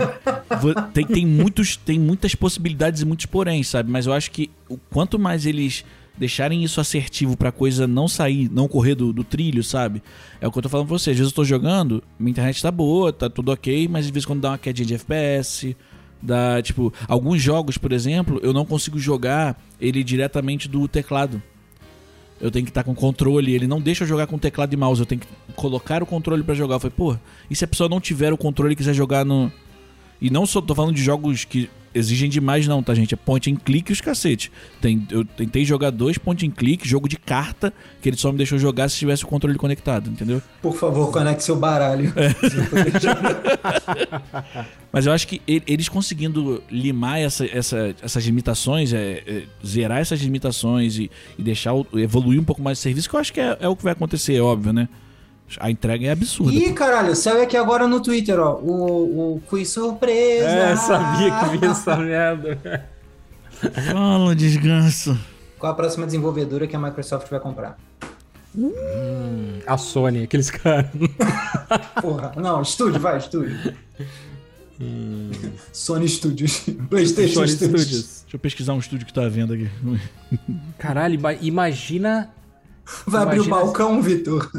tem, 0.93 1.07
tem, 1.07 1.27
muitos, 1.27 1.79
tem 1.79 1.99
muitas 1.99 2.35
possibilidades 2.35 3.01
e 3.01 3.07
muitos 3.07 3.25
porém, 3.25 3.63
sabe? 3.63 3.91
Mas 3.91 4.05
eu 4.05 4.13
acho 4.13 4.31
que 4.31 4.51
o 4.69 4.77
quanto 4.77 5.19
mais 5.19 5.47
eles 5.47 5.83
deixarem 6.17 6.63
isso 6.63 6.81
assertivo 6.81 7.37
pra 7.37 7.51
coisa 7.51 7.87
não 7.87 8.07
sair, 8.07 8.51
não 8.51 8.69
correr 8.69 8.95
do, 8.95 9.13
do, 9.13 9.25
trilho, 9.25 9.63
sabe? 9.63 10.03
É 10.41 10.47
o 10.47 10.53
que 10.53 10.59
eu 10.59 10.63
tô 10.63 10.69
falando 10.69 10.89
pra 10.89 10.99
vocês. 10.99 11.15
Às 11.15 11.19
vezes 11.19 11.33
eu 11.33 11.37
tô 11.37 11.45
jogando, 11.45 12.03
minha 12.19 12.31
internet 12.31 12.61
tá 12.61 12.71
boa, 12.71 13.13
tá 13.13 13.31
tudo 13.31 13.51
ok, 13.51 13.89
mas 13.89 14.07
às 14.07 14.11
vezes 14.11 14.27
quando 14.27 14.41
dá 14.41 14.51
uma 14.51 14.59
quedinha 14.59 14.87
de 14.87 14.95
FPS, 14.95 15.75
dá, 16.23 16.63
tipo, 16.63 16.93
alguns 17.09 17.43
jogos, 17.43 17.77
por 17.77 17.93
exemplo, 17.93 18.39
eu 18.43 18.53
não 18.53 18.65
consigo 18.65 18.99
jogar 18.99 19.61
ele 19.81 20.05
diretamente 20.05 20.69
do 20.69 20.87
teclado. 20.87 21.43
Eu 22.41 22.51
tenho 22.51 22.65
que 22.65 22.71
estar 22.71 22.83
com 22.83 22.95
controle, 22.95 23.55
ele 23.55 23.67
não 23.67 23.81
deixa 23.81 24.05
eu 24.05 24.09
jogar 24.09 24.27
com 24.27 24.39
teclado 24.39 24.73
e 24.73 24.77
mouse, 24.77 25.01
eu 25.01 25.07
tenho 25.07 25.21
que 25.21 25.29
colocar 25.55 26.03
o 26.03 26.07
controle 26.07 26.43
pra 26.43 26.55
jogar. 26.55 26.77
Eu 26.77 26.81
falei, 26.81 26.95
pô, 26.97 27.17
e 27.51 27.55
se 27.55 27.65
a 27.65 27.69
pessoa 27.69 27.89
não 27.89 28.01
tiver 28.01 28.33
o 28.33 28.39
controle 28.39 28.73
e 28.73 28.77
quiser 28.77 28.95
jogar 28.95 29.25
no. 29.25 29.51
E 30.21 30.31
não 30.31 30.47
só 30.47 30.61
tô 30.61 30.75
falando 30.75 30.95
de 30.95 31.03
jogos 31.03 31.45
que 31.45 31.69
exigem 31.95 32.29
demais, 32.31 32.67
não, 32.67 32.83
tá, 32.83 32.95
gente? 32.95 33.15
É 33.15 33.17
point 33.17 33.51
and 33.53 33.57
click 33.57 33.91
e 33.91 33.93
os 33.93 34.01
cacete. 34.01 34.51
Tem, 34.81 35.07
eu 35.11 35.25
tentei 35.25 35.65
jogar 35.65 35.91
dois 35.91 36.19
point 36.19 36.47
and 36.47 36.51
click, 36.51 36.87
jogo 36.89 37.09
de 37.09 37.17
carta, 37.17 37.73
que 38.01 38.09
ele 38.09 38.17
só 38.17 38.31
me 38.33 38.39
deixou 38.39 38.59
jogar 38.59 38.89
se 38.89 38.97
tivesse 38.97 39.25
o 39.25 39.27
controle 39.27 39.57
conectado, 39.59 40.11
entendeu? 40.11 40.41
Por 40.61 40.75
favor, 40.77 41.11
conecte 41.13 41.45
seu 41.45 41.57
baralho. 41.57 42.13
Mas 44.93 45.07
eu 45.07 45.13
acho 45.13 45.27
que 45.27 45.41
eles 45.47 45.89
conseguindo 45.89 46.63
limar 46.71 47.19
essa- 47.21 47.47
essa- 47.47 47.95
essas 48.03 48.25
limitações, 48.25 48.93
é, 48.93 49.23
é, 49.27 49.43
zerar 49.67 49.99
essas 50.01 50.21
limitações 50.21 50.99
e, 50.99 51.11
e 51.39 51.43
deixar 51.43 51.73
o- 51.75 51.87
evoluir 51.95 52.39
um 52.41 52.45
pouco 52.45 52.61
mais 52.63 52.79
o 52.79 52.83
serviço, 52.83 53.09
que 53.09 53.17
eu 53.17 53.21
acho 53.21 53.33
que 53.33 53.41
é, 53.41 53.57
é 53.61 53.69
o 53.69 53.75
que 53.77 53.83
vai 53.83 53.93
acontecer, 53.93 54.35
é 54.35 54.41
óbvio, 54.41 54.73
né? 54.73 54.89
A 55.61 55.71
entrega 55.71 56.07
é 56.07 56.11
absurda. 56.11 56.53
Ih, 56.53 56.73
caralho, 56.73 57.15
saiu 57.15 57.43
aqui 57.43 57.57
agora 57.57 57.87
no 57.87 58.01
Twitter, 58.01 58.39
ó. 58.41 58.55
O, 58.57 59.35
o 59.37 59.41
quiz 59.43 59.69
surpresa. 59.69 60.49
É, 60.49 60.77
sabia 60.77 61.31
que 61.39 61.59
vinha 61.59 61.71
essa 61.73 61.95
merda. 61.99 62.89
Fala, 63.93 64.35
desganso. 64.35 65.19
Qual 65.59 65.71
a 65.71 65.75
próxima 65.77 66.07
desenvolvedora 66.07 66.67
que 66.67 66.75
a 66.75 66.79
Microsoft 66.79 67.29
vai 67.31 67.39
comprar? 67.39 67.79
A 69.67 69.77
Sony, 69.79 70.25
aqueles 70.25 70.51
caras. 70.51 70.87
Porra, 72.01 72.33
não, 72.37 72.63
estúdio, 72.63 72.99
vai, 73.01 73.19
estúdio. 73.19 73.75
Sony 75.73 76.09
Studios. 76.09 76.61
PlayStation 76.91 77.35
Sony 77.35 77.49
Studios. 77.49 77.83
Studios. 77.83 78.21
Deixa 78.23 78.37
eu 78.37 78.41
pesquisar 78.41 78.73
um 78.75 78.79
estúdio 78.79 79.07
que 79.07 79.13
tá 79.13 79.29
vendo 79.29 79.53
aqui. 79.55 79.71
Caralho, 80.79 81.15
ima- 81.15 81.35
imagina. 81.35 82.31
Vai 83.07 83.23
abrir 83.23 83.41
o 83.41 83.45
Imagina- 83.45 83.57
balcão, 83.65 84.03
Vitor. 84.03 84.51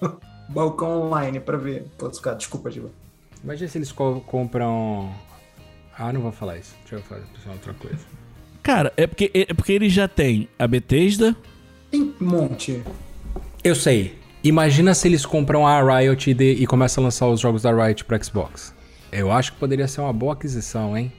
balcão 0.48 1.02
online 1.06 1.40
pra 1.40 1.56
ver. 1.56 1.86
Pô, 1.96 2.08
cara, 2.10 2.36
desculpa, 2.36 2.70
Diva. 2.70 2.90
Imagina 3.42 3.68
se 3.68 3.78
eles 3.78 3.92
co- 3.92 4.20
compram. 4.26 5.10
Ah, 5.98 6.12
não 6.12 6.20
vou 6.20 6.32
falar 6.32 6.58
isso. 6.58 6.74
Deixa 6.80 6.96
eu 6.96 7.02
falar 7.02 7.22
outra 7.52 7.74
coisa. 7.74 7.98
Cara, 8.62 8.92
é 8.96 9.06
porque, 9.06 9.30
é 9.34 9.54
porque 9.54 9.72
ele 9.72 9.88
já 9.88 10.06
tem 10.08 10.48
a 10.58 10.66
Bethesda. 10.66 11.34
Tem 11.90 12.02
um 12.20 12.24
monte. 12.24 12.82
Eu 13.64 13.74
sei. 13.74 14.18
Imagina 14.44 14.94
se 14.94 15.08
eles 15.08 15.24
compram 15.26 15.66
a 15.66 15.80
Riot 15.98 16.30
e, 16.30 16.34
de- 16.34 16.52
e 16.52 16.66
começam 16.66 17.02
a 17.02 17.06
lançar 17.06 17.26
os 17.28 17.40
jogos 17.40 17.62
da 17.62 17.72
Riot 17.72 18.04
pro 18.04 18.22
Xbox. 18.24 18.74
Eu 19.10 19.32
acho 19.32 19.52
que 19.52 19.58
poderia 19.58 19.88
ser 19.88 20.00
uma 20.02 20.12
boa 20.12 20.34
aquisição, 20.34 20.96
hein? 20.96 21.12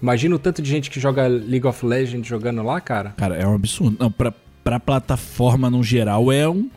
Imagina 0.00 0.36
o 0.36 0.38
tanto 0.38 0.60
de 0.60 0.68
gente 0.70 0.90
que 0.90 1.00
joga 1.00 1.26
League 1.26 1.66
of 1.66 1.84
Legends 1.84 2.26
jogando 2.28 2.62
lá, 2.62 2.80
cara. 2.80 3.14
Cara, 3.16 3.36
é 3.36 3.46
um 3.46 3.54
absurdo. 3.54 3.96
Não, 3.98 4.10
pra, 4.12 4.32
pra 4.62 4.78
plataforma 4.78 5.70
no 5.70 5.82
geral 5.82 6.30
é 6.30 6.48
um. 6.48 6.68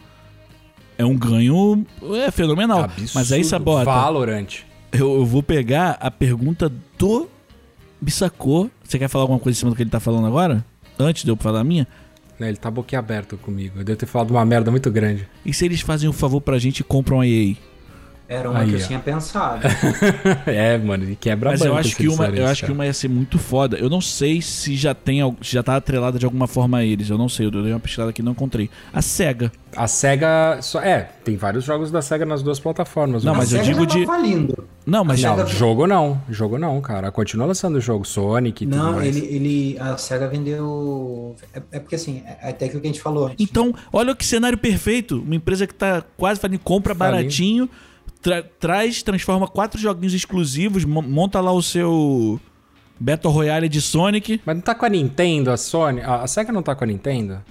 É 0.98 1.06
um 1.06 1.16
ganho 1.16 1.86
é 2.16 2.32
fenomenal. 2.32 2.84
Absurdo. 2.84 3.12
Mas 3.14 3.32
aí, 3.32 3.43
Sabota, 3.43 3.86
Valorant. 3.86 4.48
eu, 4.91 5.18
eu 5.18 5.26
vou 5.26 5.43
pegar 5.43 5.98
a 6.00 6.10
pergunta 6.10 6.72
do 6.98 7.30
Bissacô. 8.02 8.70
Você 8.84 8.98
quer 8.98 9.08
falar 9.08 9.24
alguma 9.24 9.39
coisa 9.39 9.58
em 9.58 9.60
cima 9.60 9.72
do 9.72 9.76
que 9.76 9.84
ele 9.84 9.89
tá 9.89 10.00
falando 10.00 10.26
agora? 10.26 10.66
Antes 11.00 11.24
de 11.24 11.30
eu 11.30 11.36
falar 11.36 11.60
a 11.60 11.64
minha? 11.64 11.88
Né, 12.39 12.50
ele 12.50 12.58
tá 12.58 12.70
boquiaberto 12.70 13.38
comigo. 13.38 13.80
Eu 13.80 13.84
devo 13.84 13.98
ter 13.98 14.06
falado 14.06 14.32
uma 14.32 14.45
merda 14.45 14.70
muito 14.70 14.91
grande. 14.91 15.28
E 15.45 15.54
se 15.54 15.66
eles 15.66 15.82
fazem 15.82 16.08
um 16.10 16.14
favor 16.14 16.41
pra 16.41 16.60
gente 16.60 16.80
e 16.80 16.84
compram 16.84 17.22
a 17.22 17.28
EA? 17.28 17.56
Era 18.30 18.49
uma 18.49 18.59
Aí, 18.59 18.67
que 18.69 18.75
eu 18.75 18.80
ó. 18.84 18.88
tinha 18.88 18.99
pensado. 18.99 19.61
é, 20.45 20.78
mano, 20.78 21.15
quebra 21.19 21.51
Mas 21.51 21.61
eu 21.61 21.75
acho 21.78 21.95
que 21.95 22.07
uma, 22.09 22.25
eu 22.28 22.45
acho 22.45 22.65
que 22.65 22.71
uma 22.71 22.86
ia 22.86 22.93
ser 22.93 23.07
muito 23.07 23.38
foda. 23.39 23.78
Eu 23.78 23.89
não 23.89 24.01
sei 24.01 24.41
se 24.41 24.75
já 24.75 24.93
tem, 24.93 25.19
se 25.41 25.53
já 25.53 25.63
tá 25.63 25.78
atrelada 25.78 26.19
de 26.19 26.25
alguma 26.25 26.45
forma 26.45 26.80
a 26.80 26.84
eles. 26.86 27.09
Eu 27.09 27.17
não 27.17 27.30
sei. 27.30 27.45
Eu 27.45 27.51
dei 27.51 27.71
uma 27.71 27.80
pesquisada 27.80 28.09
aqui 28.09 28.21
e 28.21 28.25
não 28.25 28.34
encontrei. 28.34 28.69
A 28.93 29.01
Sega. 29.01 29.49
A 29.75 29.88
SEGA. 29.88 30.59
Só, 30.61 30.82
é, 30.82 31.09
tem 31.23 31.38
vários 31.38 31.63
jogos 31.63 31.89
da 31.89 32.01
SEGA 32.01 32.25
nas 32.25 32.43
duas 32.43 32.59
plataformas. 32.59 33.23
Não, 33.23 33.32
o- 33.34 33.38
mas 33.38 33.53
eu 33.53 33.61
digo 33.61 33.86
de- 33.86 34.05
falindo. 34.05 34.67
Não, 34.86 35.03
mas 35.05 35.21
Não, 35.21 35.38
SEGA- 35.38 35.49
jogo 35.49 35.88
não. 35.88 36.21
Jogo 36.30 36.57
não, 36.57 36.82
cara. 36.82 37.11
Continua 37.11 37.45
lançando 37.47 37.75
o 37.75 37.82
jogo. 37.82 38.03
Sonic 38.05 38.63
e 38.63 38.67
tudo 38.67 38.78
Não, 38.78 39.01
ele, 39.01 39.19
ele. 39.19 39.78
A 39.80 39.95
SEGA 39.97 40.28
vendeu. 40.28 41.36
É, 41.53 41.61
é 41.73 41.80
porque 41.80 41.95
assim, 41.95 42.23
é 42.41 42.49
até 42.49 42.65
aquilo 42.65 42.82
que 42.82 42.88
a 42.88 42.91
gente 42.91 43.01
falou 43.01 43.28
antes. 43.28 43.38
Então, 43.39 43.73
olha 43.93 44.13
que 44.15 44.25
cenário 44.25 44.57
perfeito. 44.57 45.21
Uma 45.21 45.36
empresa 45.36 45.65
que 45.65 45.73
tá 45.73 46.03
quase 46.17 46.39
fazendo 46.41 46.59
compra 46.59 46.93
Falindo. 46.95 47.17
baratinho, 47.17 47.69
tra- 48.22 48.43
traz, 48.59 49.01
transforma 49.03 49.47
quatro 49.47 49.80
joguinhos 49.80 50.13
exclusivos, 50.13 50.84
mo- 50.86 51.01
monta 51.01 51.39
lá 51.41 51.51
o 51.51 51.61
seu 51.61 52.39
Battle 52.99 53.32
Royale 53.34 53.70
de 53.70 53.82
Sonic. 53.82 54.41
Mas 54.45 54.55
não 54.55 54.61
tá 54.63 54.74
com 54.76 54.86
a 54.86 54.89
Nintendo, 54.89 55.51
a 55.51 55.57
Sony. 55.57 56.01
A, 56.01 56.24
a 56.24 56.28
SEGA 56.28 56.51
não 56.51 56.61
tá 56.63 56.76
com 56.76 56.84
a 56.84 56.88
Nintendo? 56.88 57.41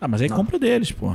Ah, 0.00 0.08
mas 0.08 0.20
aí 0.22 0.28
compra 0.28 0.58
deles, 0.58 0.90
pô. 0.92 1.14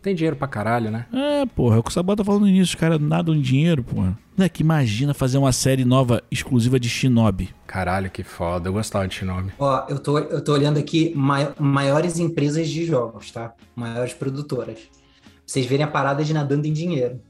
Tem 0.00 0.14
dinheiro 0.14 0.36
pra 0.36 0.46
caralho, 0.46 0.90
né? 0.92 1.06
É, 1.12 1.44
porra, 1.44 1.76
é 1.76 1.78
o 1.80 1.82
que 1.82 1.90
o 1.90 1.92
Sabota 1.92 2.22
tá 2.22 2.24
falando 2.24 2.46
nisso. 2.46 2.70
Os 2.70 2.74
caras 2.76 3.00
nadam 3.00 3.34
em 3.34 3.40
dinheiro, 3.40 3.82
porra. 3.82 4.16
Não 4.36 4.46
é 4.46 4.48
que 4.48 4.62
imagina 4.62 5.12
fazer 5.12 5.36
uma 5.38 5.50
série 5.50 5.84
nova 5.84 6.22
exclusiva 6.30 6.78
de 6.78 6.88
Shinobi. 6.88 7.50
Caralho, 7.66 8.08
que 8.08 8.22
foda. 8.22 8.68
Eu 8.68 8.72
gostava 8.72 9.08
de 9.08 9.16
Shinobi. 9.16 9.52
Ó, 9.58 9.84
eu 9.88 9.98
tô, 9.98 10.16
eu 10.18 10.40
tô 10.42 10.52
olhando 10.52 10.78
aqui 10.78 11.12
mai- 11.16 11.52
maiores 11.58 12.20
empresas 12.20 12.68
de 12.68 12.84
jogos, 12.86 13.32
tá? 13.32 13.52
Maiores 13.74 14.14
produtoras. 14.14 14.78
Vocês 15.44 15.66
verem 15.66 15.84
a 15.84 15.88
parada 15.88 16.22
de 16.22 16.32
nadando 16.32 16.66
em 16.68 16.72
dinheiro. 16.72 17.20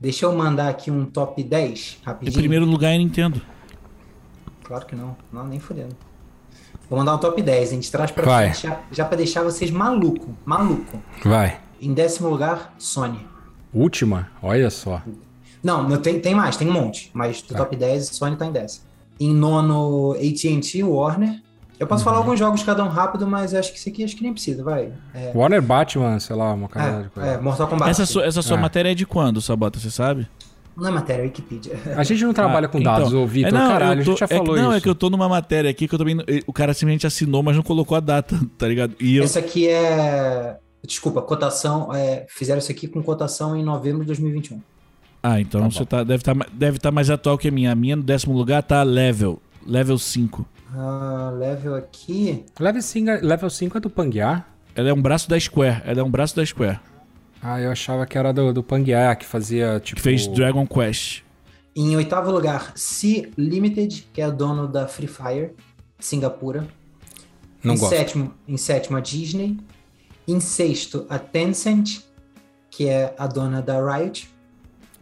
Deixa 0.00 0.26
eu 0.26 0.32
mandar 0.34 0.68
aqui 0.68 0.90
um 0.90 1.04
top 1.04 1.42
10 1.42 1.98
Em 2.00 2.04
rapidinho. 2.06 2.38
primeiro 2.38 2.64
lugar 2.64 2.92
é 2.94 2.98
Nintendo. 2.98 3.40
Claro 4.62 4.86
que 4.86 4.94
não. 4.94 5.16
Não, 5.32 5.46
nem 5.46 5.58
fudendo. 5.58 5.96
Vou 6.88 6.98
mandar 6.98 7.14
um 7.14 7.18
top 7.18 7.40
10. 7.42 7.70
A 7.70 7.74
gente 7.74 7.90
traz 7.90 8.10
pra 8.10 8.24
Vai. 8.24 8.44
frente 8.52 8.66
já, 8.66 8.80
já 8.92 9.04
pra 9.04 9.16
deixar 9.16 9.42
vocês 9.42 9.70
maluco. 9.70 10.34
Maluco. 10.44 11.02
Vai. 11.24 11.60
Em 11.80 11.92
décimo 11.92 12.28
lugar, 12.28 12.74
Sony. 12.78 13.26
Última? 13.72 14.30
Olha 14.42 14.70
só. 14.70 15.02
Não, 15.62 15.86
não 15.88 16.00
tem, 16.00 16.20
tem 16.20 16.34
mais, 16.34 16.56
tem 16.56 16.68
um 16.68 16.72
monte. 16.72 17.10
Mas 17.12 17.42
do 17.42 17.48
Tá. 17.48 17.58
top 17.58 17.74
10, 17.76 18.06
Sony 18.08 18.36
tá 18.36 18.46
em 18.46 18.52
décimo. 18.52 18.84
Em 19.18 19.34
nono, 19.34 20.12
AT&T, 20.12 20.82
Warner. 20.84 21.42
Eu 21.78 21.86
posso 21.86 22.00
Uhum. 22.02 22.04
falar 22.06 22.18
alguns 22.18 22.38
jogos 22.38 22.62
cada 22.62 22.82
um 22.84 22.88
rápido, 22.88 23.26
mas 23.26 23.54
acho 23.54 23.72
que 23.72 23.78
esse 23.78 23.88
aqui 23.88 24.02
acho 24.02 24.16
que 24.16 24.22
nem 24.22 24.32
precisa, 24.32 24.64
vai. 24.64 24.92
É, 25.14 25.30
Warner 25.34 25.62
Batman, 25.62 26.18
sei 26.18 26.34
lá, 26.34 26.52
uma 26.52 26.68
caralho 26.68 27.02
de 27.02 27.06
é, 27.06 27.10
coisa. 27.10 27.28
é, 27.30 27.38
Mortal 27.40 27.68
Kombat. 27.68 27.90
Essa, 27.90 28.04
sua, 28.06 28.24
essa 28.24 28.42
sua 28.42 28.56
Ah. 28.56 28.60
matéria 28.60 28.90
é 28.90 28.94
de 28.94 29.06
quando, 29.06 29.40
Sabota, 29.40 29.78
você 29.78 29.90
sabe? 29.90 30.26
Não 30.76 30.86
é 30.88 30.90
matéria, 30.92 31.22
é 31.22 31.24
Wikipedia. 31.24 31.72
A 31.96 32.04
gente 32.04 32.24
não 32.24 32.32
trabalha 32.32 32.66
Ah, 32.66 32.68
com 32.68 32.80
dados, 32.80 33.08
então. 33.08 33.22
ô 33.22 33.26
Vitor. 33.26 33.48
É, 33.48 33.52
não, 33.52 33.68
caralho, 33.68 33.98
eu 33.98 34.02
a 34.02 34.04
tô- 34.04 34.10
gente 34.12 34.20
já 34.20 34.24
é 34.26 34.28
que- 34.28 34.36
falou 34.36 34.56
Não, 34.56 34.68
isso. 34.68 34.72
é 34.78 34.80
que 34.80 34.88
eu 34.88 34.94
tô 34.94 35.10
numa 35.10 35.28
matéria 35.28 35.68
aqui 35.70 35.88
que 35.88 35.94
eu 35.94 35.98
também. 35.98 36.16
O 36.46 36.52
cara 36.52 36.72
simplesmente 36.72 37.06
assinou, 37.06 37.42
mas 37.42 37.56
não 37.56 37.62
colocou 37.64 37.96
a 37.96 38.00
data, 38.00 38.38
tá 38.58 38.66
ligado? 38.68 38.94
E 39.00 39.16
eu. 39.16 39.24
Essa 39.24 39.38
aqui 39.40 39.68
é. 39.68 40.56
Desculpa, 40.86 41.20
cotação. 41.22 41.92
é, 41.94 42.26
fizeram 42.28 42.58
isso 42.60 42.70
aqui 42.70 42.86
com 42.86 43.02
cotação 43.02 43.56
em 43.56 43.64
novembro 43.64 44.00
de 44.02 44.06
2021. 44.06 44.60
Ah, 45.20 45.40
então 45.40 45.62
Tá 45.62 45.68
você 45.68 45.84
tá, 45.84 46.04
deve 46.04 46.20
estar 46.22 46.34
deve 46.52 46.78
tá 46.78 46.90
mais 46.92 47.10
atual 47.10 47.36
que 47.36 47.48
a 47.48 47.50
minha. 47.50 47.72
A 47.72 47.74
minha 47.74 47.96
no 47.96 48.02
décimo 48.04 48.36
lugar 48.36 48.62
tá 48.62 48.82
level. 48.84 49.42
Level 49.66 49.98
5. 49.98 50.46
Ah, 50.74 51.32
level 51.34 51.74
aqui. 51.74 52.44
Level 52.58 52.82
5, 52.82 53.10
é- 53.10 53.20
level 53.20 53.50
5 53.50 53.78
é 53.78 53.80
do 53.80 53.90
Panguear? 53.90 54.46
Ela 54.74 54.90
é 54.90 54.92
um 54.92 55.00
braço 55.00 55.28
da 55.28 55.38
Square. 55.38 55.82
Ela 55.84 56.00
é 56.00 56.02
um 56.02 56.10
braço 56.10 56.36
da 56.36 56.44
Square. 56.44 56.78
Ah, 57.42 57.60
eu 57.60 57.70
achava 57.70 58.04
que 58.06 58.18
era 58.18 58.32
do, 58.32 58.52
do 58.52 58.62
Panguear, 58.62 59.16
que 59.16 59.24
fazia, 59.24 59.80
tipo... 59.80 59.96
Que 59.96 60.02
fez 60.02 60.26
Dragon 60.26 60.66
Quest. 60.66 61.22
Em 61.74 61.94
oitavo 61.96 62.30
lugar, 62.30 62.72
Sea 62.74 63.28
Limited, 63.38 64.08
que 64.12 64.20
é 64.20 64.30
dono 64.30 64.66
da 64.66 64.88
Free 64.88 65.06
Fire, 65.06 65.52
Singapura. 65.98 66.66
Não 67.62 67.74
em 67.74 67.78
gosto. 67.78 67.90
sétimo, 67.90 68.34
em 68.46 68.56
sétimo, 68.56 68.96
a 68.96 69.00
Disney. 69.00 69.56
Em 70.26 70.40
sexto, 70.40 71.06
a 71.08 71.18
Tencent, 71.18 72.00
que 72.70 72.88
é 72.88 73.14
a 73.16 73.26
dona 73.26 73.62
da 73.62 73.80
Riot. 73.80 74.28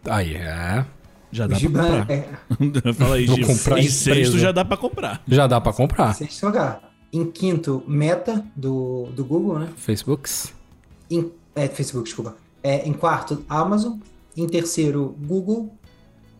Aí, 0.04 0.34
é... 0.36 0.84
Já 1.32 1.44
dá 1.46 1.50
pra 1.50 1.58
Giban- 1.58 1.98
comprar. 2.00 2.10
é, 2.88 2.92
Fala 2.94 3.14
aí, 3.16 3.26
Gil. 3.26 3.46
comprar 3.46 3.78
Em 3.78 3.88
sexto 3.88 4.38
já 4.38 4.52
dá 4.52 4.64
pra 4.64 4.76
comprar. 4.76 5.22
Já 5.26 5.46
dá 5.46 5.60
pra 5.60 5.72
comprar. 5.72 6.14
sexto 6.14 6.46
lugar. 6.46 6.80
Em 7.12 7.24
quinto, 7.30 7.82
Meta, 7.86 8.44
do, 8.54 9.08
do 9.14 9.24
Google, 9.24 9.58
né? 9.58 9.68
Facebooks. 9.76 10.52
Em, 11.10 11.30
é, 11.54 11.68
Facebook, 11.68 12.04
desculpa. 12.04 12.36
É, 12.62 12.86
em 12.88 12.92
quarto, 12.92 13.44
Amazon. 13.48 13.98
Em 14.36 14.46
terceiro, 14.46 15.16
Google. 15.26 15.72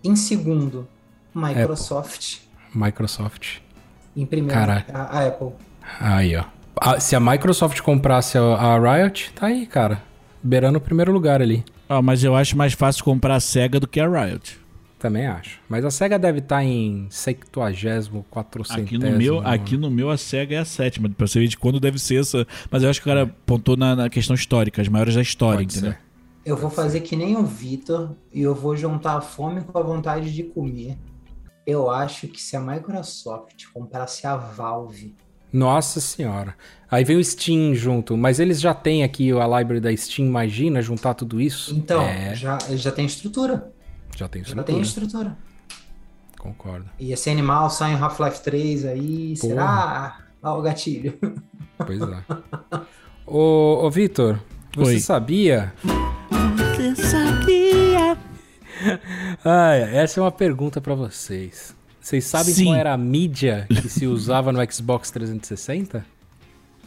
Em 0.04 0.14
segundo, 0.16 0.86
Microsoft. 1.34 2.38
Microsoft. 2.74 3.58
Em 4.16 4.26
primeiro, 4.26 4.54
Caralho. 4.58 4.84
a, 4.92 5.02
a 5.18 5.26
Apple. 5.26 5.48
Aí, 6.00 6.36
ó. 6.36 6.44
Ah, 6.78 7.00
se 7.00 7.16
a 7.16 7.20
Microsoft 7.20 7.80
comprasse 7.80 8.36
a, 8.36 8.42
a 8.42 8.78
Riot, 8.96 9.32
tá 9.34 9.46
aí, 9.46 9.66
cara. 9.66 10.02
Beirando 10.42 10.78
o 10.78 10.80
primeiro 10.80 11.10
lugar 11.12 11.40
ali. 11.40 11.64
Ah, 11.88 12.02
mas 12.02 12.22
eu 12.22 12.34
acho 12.36 12.56
mais 12.56 12.72
fácil 12.74 13.02
comprar 13.04 13.36
a 13.36 13.40
SEGA 13.40 13.80
do 13.80 13.86
que 13.88 14.00
a 14.00 14.08
Riot. 14.08 14.58
Também 14.98 15.26
acho. 15.26 15.60
Mas 15.68 15.84
a 15.84 15.90
SEGA 15.90 16.18
deve 16.18 16.38
estar 16.38 16.64
em 16.64 17.06
70, 17.10 17.50
400. 18.30 18.70
Aqui 18.70 18.96
no, 18.96 19.10
meu, 19.12 19.40
aqui 19.46 19.76
no 19.76 19.90
meu 19.90 20.10
a 20.10 20.16
SEGA 20.16 20.56
é 20.56 20.58
a 20.58 20.64
sétima. 20.64 21.08
Pra 21.10 21.26
você 21.26 21.38
ver 21.38 21.48
de 21.48 21.58
quando 21.58 21.78
deve 21.78 21.98
ser 21.98 22.20
essa. 22.20 22.46
Mas 22.70 22.82
eu 22.82 22.88
acho 22.88 23.00
que 23.02 23.08
o 23.08 23.10
cara 23.10 23.22
apontou 23.24 23.76
na, 23.76 23.94
na 23.94 24.08
questão 24.08 24.34
histórica, 24.34 24.80
as 24.80 24.88
maiores 24.88 25.14
da 25.14 25.20
história, 25.20 25.58
Pode 25.58 25.78
entendeu? 25.78 25.92
ser. 25.92 26.06
Eu 26.46 26.56
vou 26.56 26.70
fazer 26.70 27.00
que 27.00 27.14
nem 27.16 27.36
o 27.36 27.44
Vitor 27.44 28.12
e 28.32 28.40
eu 28.40 28.54
vou 28.54 28.76
juntar 28.76 29.16
a 29.16 29.20
fome 29.20 29.62
com 29.62 29.76
a 29.78 29.82
vontade 29.82 30.32
de 30.32 30.44
comer. 30.44 30.96
Eu 31.66 31.90
acho 31.90 32.28
que 32.28 32.40
se 32.40 32.56
a 32.56 32.60
Microsoft 32.60 33.64
comprasse 33.74 34.26
a 34.26 34.36
Valve, 34.36 35.14
Nossa 35.52 36.00
senhora. 36.00 36.54
Aí 36.88 37.02
vem 37.02 37.16
o 37.16 37.24
Steam 37.24 37.74
junto, 37.74 38.16
mas 38.16 38.38
eles 38.38 38.60
já 38.60 38.72
têm 38.72 39.02
aqui 39.02 39.32
a 39.32 39.58
library 39.58 39.80
da 39.80 39.96
Steam, 39.96 40.28
imagina 40.28 40.80
juntar 40.80 41.14
tudo 41.14 41.40
isso? 41.40 41.74
Então, 41.74 42.00
é... 42.02 42.34
já, 42.34 42.58
já 42.70 42.92
tem 42.92 43.04
estrutura. 43.04 43.72
Já 44.16 44.28
tem 44.28 44.40
estrutura. 44.42 44.66
Já 44.66 44.72
tem 44.72 44.80
estrutura. 44.80 45.36
Concordo. 46.38 46.86
Ia 46.98 47.16
ser 47.16 47.30
animal, 47.30 47.68
sai 47.68 47.92
em 47.92 47.96
Half-Life 47.96 48.40
3 48.40 48.86
aí, 48.86 49.34
Porra. 49.40 49.52
será? 49.52 50.18
Ah, 50.42 50.54
o 50.54 50.62
gatilho. 50.62 51.18
Pois 51.78 52.00
é. 52.00 52.24
ô, 53.26 53.84
ô 53.84 53.90
Vitor, 53.90 54.40
você 54.74 54.94
Oi. 54.94 55.00
sabia? 55.00 55.74
Você 56.76 56.96
sabia? 56.96 58.16
ah, 59.44 59.74
essa 59.74 60.20
é 60.20 60.22
uma 60.22 60.32
pergunta 60.32 60.80
para 60.80 60.94
vocês. 60.94 61.74
Vocês 62.00 62.24
sabem 62.24 62.54
Sim. 62.54 62.64
qual 62.66 62.76
era 62.76 62.92
a 62.94 62.96
mídia 62.96 63.66
que 63.68 63.88
se 63.88 64.06
usava 64.06 64.52
no 64.52 64.72
Xbox 64.72 65.10
360? 65.10 66.06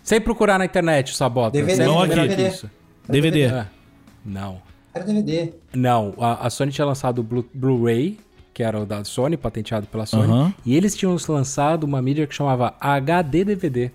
Sem 0.02 0.22
procurar 0.22 0.58
na 0.58 0.66
internet, 0.66 1.16
Sabota. 1.16 1.52
DVD, 1.52 1.86
não 1.86 2.02
aqui. 2.02 2.16
DVD. 2.16 2.48
Isso. 2.48 2.72
DVD. 3.08 3.46
Ah, 3.48 3.68
não. 4.26 4.62
Era 5.00 5.06
DVD. 5.06 5.54
Não, 5.74 6.14
a, 6.20 6.48
a 6.48 6.50
Sony 6.50 6.72
tinha 6.72 6.86
lançado 6.86 7.20
o 7.20 7.24
Blu-ray, 7.24 8.12
Blu 8.12 8.18
que 8.54 8.64
era 8.64 8.80
o 8.80 8.86
da 8.86 9.04
Sony, 9.04 9.38
patenteado 9.38 9.88
pela 9.88 10.06
Sony, 10.06 10.32
uh 10.32 10.48
-huh. 10.48 10.54
e 10.66 10.76
eles 10.76 10.96
tinham 10.96 11.16
lançado 11.30 11.86
uma 11.86 12.02
mídia 12.02 12.28
que 12.28 12.36
chamava 12.36 12.76
HD 12.80 13.46
DVD. 13.46 13.92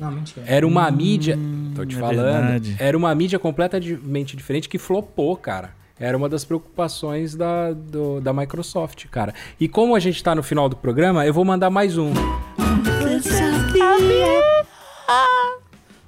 Não, 0.00 0.10
mentira. 0.10 0.44
Era 0.46 0.66
uma 0.66 0.88
hum, 0.88 0.92
mídia. 0.92 1.38
Tô 1.74 1.84
te 1.84 1.96
é 1.96 1.98
falando. 1.98 2.24
Verdade. 2.24 2.76
Era 2.78 2.96
uma 2.96 3.14
mídia 3.14 3.38
completamente 3.38 4.36
diferente 4.36 4.68
que 4.68 4.78
flopou, 4.78 5.36
cara. 5.36 5.70
Era 5.98 6.16
uma 6.16 6.28
das 6.28 6.44
preocupações 6.44 7.34
da, 7.34 7.72
do, 7.72 8.20
da 8.20 8.32
Microsoft, 8.32 9.06
cara. 9.06 9.32
E 9.58 9.66
como 9.66 9.94
a 9.94 9.98
gente 9.98 10.22
tá 10.22 10.34
no 10.34 10.42
final 10.42 10.68
do 10.68 10.76
programa, 10.76 11.24
eu 11.24 11.32
vou 11.32 11.44
mandar 11.44 11.70
mais 11.70 11.96
um. 11.96 12.12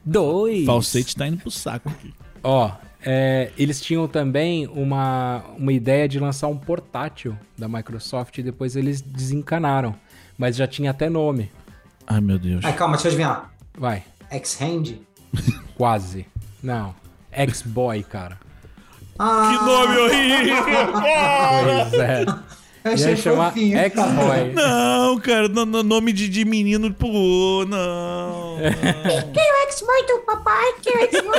Dois. 0.05 0.67
Falsete 0.67 1.17
tá 1.17 1.27
indo 1.27 1.39
pro 1.39 1.51
saco 1.51 1.89
aqui. 1.89 2.13
Ó, 2.43 2.71
é, 3.11 3.51
eles 3.57 3.81
tinham 3.81 4.07
também 4.07 4.67
uma, 4.67 5.43
uma 5.57 5.73
ideia 5.73 6.07
de 6.07 6.21
lançar 6.21 6.47
um 6.49 6.59
portátil 6.59 7.35
da 7.57 7.67
Microsoft 7.67 8.37
e 8.37 8.43
depois 8.43 8.77
eles 8.77 9.01
desencanaram. 9.01 9.95
Mas 10.37 10.57
já 10.57 10.67
tinha 10.67 10.91
até 10.91 11.09
nome. 11.09 11.51
Ai, 12.07 12.21
meu 12.21 12.39
Deus. 12.39 12.63
Ai, 12.63 12.75
calma, 12.75 12.97
deixa 12.97 13.09
eu 13.09 13.13
adivinhar. 13.13 13.51
Vai. 13.79 14.05
X-Hand? 14.31 14.97
Quase. 15.75 16.27
Não. 16.63 16.95
X-Boy, 17.33 18.03
cara. 18.03 18.39
Ah. 19.19 19.53
Que 19.53 19.65
nome 19.65 19.97
horrível! 20.01 20.65
pois 21.65 21.93
é. 21.95 22.25
Eu 22.85 22.93
achei 22.93 23.17
chamar 23.17 23.57
X-Boy. 23.57 24.53
Não, 24.55 25.19
cara, 25.19 25.49
nome 25.49 26.13
de, 26.13 26.29
de 26.29 26.45
menino, 26.45 26.93
pô, 26.93 27.65
não. 27.67 28.57
não. 28.57 29.33
Quem 29.33 29.43
é 29.43 29.53
o 29.53 29.69
X-Boy 29.69 30.07
do 30.07 30.19
papai? 30.27 30.75
Quem 30.83 30.95
é 30.95 30.99
o 30.99 31.03
X-Boy? 31.05 31.39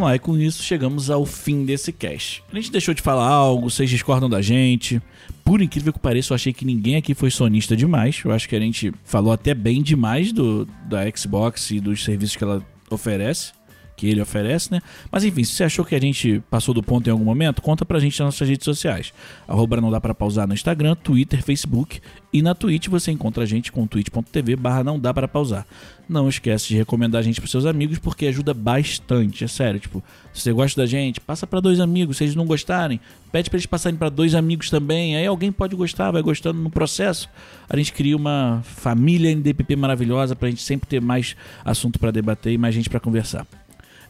Lá, 0.00 0.16
e 0.16 0.18
com 0.18 0.36
isso 0.36 0.62
chegamos 0.62 1.10
ao 1.10 1.26
fim 1.26 1.64
desse 1.64 1.92
cast. 1.92 2.42
A 2.52 2.56
gente 2.56 2.72
deixou 2.72 2.94
de 2.94 3.02
falar 3.02 3.26
algo, 3.26 3.70
vocês 3.70 3.90
discordam 3.90 4.28
da 4.28 4.40
gente. 4.40 5.00
Por 5.44 5.60
incrível 5.60 5.92
que 5.92 5.98
pareça, 5.98 6.32
eu 6.32 6.34
achei 6.34 6.52
que 6.52 6.64
ninguém 6.64 6.96
aqui 6.96 7.14
foi 7.14 7.30
sonista 7.30 7.76
demais. 7.76 8.20
Eu 8.24 8.32
acho 8.32 8.48
que 8.48 8.56
a 8.56 8.60
gente 8.60 8.92
falou 9.04 9.32
até 9.32 9.54
bem 9.54 9.82
demais 9.82 10.32
do, 10.32 10.66
da 10.88 11.00
Xbox 11.14 11.70
e 11.70 11.80
dos 11.80 12.04
serviços 12.04 12.36
que 12.36 12.44
ela 12.44 12.64
oferece 12.90 13.52
que 14.00 14.08
ele 14.08 14.22
oferece, 14.22 14.72
né? 14.72 14.80
Mas 15.12 15.24
enfim, 15.24 15.44
se 15.44 15.52
você 15.52 15.64
achou 15.64 15.84
que 15.84 15.94
a 15.94 16.00
gente 16.00 16.42
passou 16.48 16.72
do 16.72 16.82
ponto 16.82 17.06
em 17.06 17.10
algum 17.10 17.24
momento, 17.24 17.60
conta 17.60 17.84
pra 17.84 18.00
gente 18.00 18.18
nas 18.18 18.28
nossas 18.28 18.48
redes 18.48 18.64
sociais. 18.64 19.12
Arroba 19.46 19.78
não 19.78 19.90
dá 19.90 20.00
pra 20.00 20.14
pausar 20.14 20.48
no 20.48 20.54
Instagram, 20.54 20.94
Twitter, 20.94 21.42
Facebook 21.42 22.00
e 22.32 22.40
na 22.40 22.54
Twitch 22.54 22.88
você 22.88 23.10
encontra 23.10 23.42
a 23.42 23.46
gente 23.46 23.70
com 23.70 23.86
twitch.tv 23.86 24.56
barra 24.56 24.82
não 24.82 24.98
dá 24.98 25.12
para 25.12 25.28
pausar. 25.28 25.66
Não 26.08 26.30
esquece 26.30 26.68
de 26.68 26.76
recomendar 26.76 27.18
a 27.18 27.22
gente 27.22 27.40
pros 27.40 27.50
seus 27.50 27.66
amigos 27.66 27.98
porque 27.98 28.26
ajuda 28.26 28.54
bastante, 28.54 29.44
é 29.44 29.48
sério. 29.48 29.78
Tipo, 29.78 30.02
se 30.32 30.40
você 30.40 30.52
gosta 30.52 30.80
da 30.80 30.86
gente, 30.86 31.20
passa 31.20 31.46
para 31.46 31.60
dois 31.60 31.78
amigos. 31.78 32.16
Se 32.16 32.24
eles 32.24 32.34
não 32.34 32.46
gostarem, 32.46 32.98
pede 33.30 33.50
para 33.50 33.58
eles 33.58 33.66
passarem 33.66 33.98
para 33.98 34.08
dois 34.08 34.34
amigos 34.34 34.70
também. 34.70 35.14
Aí 35.16 35.26
alguém 35.26 35.52
pode 35.52 35.76
gostar, 35.76 36.10
vai 36.10 36.22
gostando 36.22 36.58
no 36.58 36.70
processo. 36.70 37.28
A 37.68 37.76
gente 37.76 37.92
cria 37.92 38.16
uma 38.16 38.62
família 38.64 39.30
NDPP 39.30 39.76
maravilhosa 39.76 40.34
pra 40.34 40.48
gente 40.48 40.62
sempre 40.62 40.88
ter 40.88 41.02
mais 41.02 41.36
assunto 41.62 41.98
para 41.98 42.10
debater 42.10 42.54
e 42.54 42.58
mais 42.58 42.74
gente 42.74 42.88
para 42.88 42.98
conversar. 42.98 43.46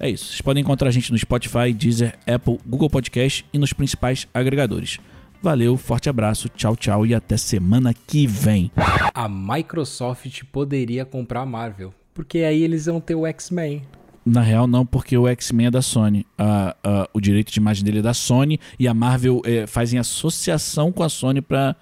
É 0.00 0.08
isso. 0.08 0.28
Vocês 0.28 0.40
podem 0.40 0.62
encontrar 0.62 0.88
a 0.88 0.90
gente 0.90 1.12
no 1.12 1.18
Spotify, 1.18 1.74
Deezer, 1.74 2.18
Apple, 2.26 2.58
Google 2.66 2.88
Podcast 2.88 3.44
e 3.52 3.58
nos 3.58 3.74
principais 3.74 4.26
agregadores. 4.32 4.98
Valeu, 5.42 5.76
forte 5.76 6.08
abraço, 6.08 6.48
tchau, 6.48 6.74
tchau 6.74 7.06
e 7.06 7.14
até 7.14 7.36
semana 7.36 7.92
que 7.92 8.26
vem. 8.26 8.72
A 9.14 9.28
Microsoft 9.28 10.42
poderia 10.50 11.04
comprar 11.04 11.42
a 11.42 11.46
Marvel, 11.46 11.92
porque 12.14 12.38
aí 12.38 12.62
eles 12.62 12.86
vão 12.86 12.98
ter 12.98 13.14
o 13.14 13.26
X-Men. 13.26 13.82
Na 14.24 14.40
real, 14.40 14.66
não, 14.66 14.86
porque 14.86 15.16
o 15.16 15.28
X-Men 15.28 15.66
é 15.66 15.70
da 15.70 15.82
Sony. 15.82 16.26
Uh, 16.38 16.88
uh, 16.88 17.08
o 17.12 17.20
direito 17.20 17.52
de 17.52 17.58
imagem 17.58 17.84
dele 17.84 17.98
é 17.98 18.02
da 18.02 18.14
Sony 18.14 18.58
e 18.78 18.88
a 18.88 18.94
Marvel 18.94 19.42
eh, 19.44 19.66
faz 19.66 19.92
em 19.92 19.98
associação 19.98 20.92
com 20.92 21.02
a 21.02 21.08
Sony 21.08 21.40
para 21.42 21.76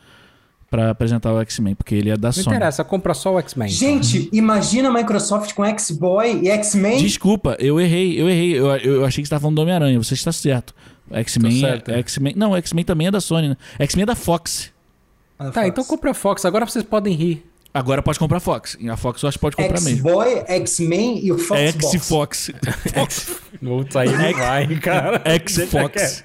para 0.71 0.91
apresentar 0.91 1.33
o 1.33 1.41
X-Men, 1.41 1.75
porque 1.75 1.95
ele 1.95 2.11
é 2.11 2.16
da 2.16 2.29
Não 2.29 2.33
Sony. 2.33 2.47
Não 2.47 2.53
interessa, 2.55 2.85
compra 2.85 3.14
só 3.14 3.35
o 3.35 3.39
X-Men. 3.39 3.69
Gente, 3.69 4.19
então. 4.19 4.39
imagina 4.39 4.89
a 4.89 4.93
Microsoft 4.93 5.55
com 5.55 5.64
X-Boy 5.64 6.41
e 6.43 6.49
X-Men. 6.51 6.99
Desculpa, 6.99 7.57
eu 7.59 7.81
errei, 7.81 8.21
eu 8.21 8.29
errei. 8.29 8.59
Eu, 8.59 8.66
eu 8.77 9.05
achei 9.05 9.23
que 9.23 9.29
você 9.29 9.35
estava 9.35 9.41
falando 9.41 9.57
do 9.57 9.62
Homem-Aranha, 9.62 9.99
você 9.99 10.14
está 10.14 10.33
certo. 10.33 10.75
X-Men 11.11 11.62
é, 11.64 11.99
X-Men. 12.01 12.35
Não, 12.37 12.55
X-Men 12.57 12.85
também 12.85 13.07
é 13.07 13.11
da 13.11 13.21
Sony, 13.21 13.49
né? 13.49 13.57
X-Men 13.79 14.03
é 14.03 14.07
da 14.07 14.14
Fox. 14.14 14.71
Ah, 15.39 15.47
tá, 15.47 15.53
Fox. 15.53 15.69
então 15.69 15.85
compra 15.85 16.11
a 16.11 16.14
Fox. 16.14 16.45
Agora 16.45 16.66
vocês 16.66 16.85
podem 16.85 17.14
rir. 17.14 17.45
Agora 17.73 18.03
pode 18.03 18.19
comprar 18.19 18.39
a 18.39 18.41
Fox. 18.41 18.77
A 18.91 18.97
Fox 18.97 19.23
eu 19.23 19.29
acho 19.29 19.39
que 19.39 19.43
pode 19.43 19.57
comprar 19.57 19.81
mesmo. 19.81 20.09
X-Boy, 20.09 20.45
X-Men 20.49 21.25
e 21.25 21.33
o 21.33 21.39
Fox. 21.39 21.61
X-Fox. 21.61 22.51
Fox. 22.95 23.41
Não, 23.61 23.85
sair 23.91 24.11
não 24.11 24.33
vai, 24.33 24.66
cara. 24.77 25.23
X-Fox. 25.25 26.25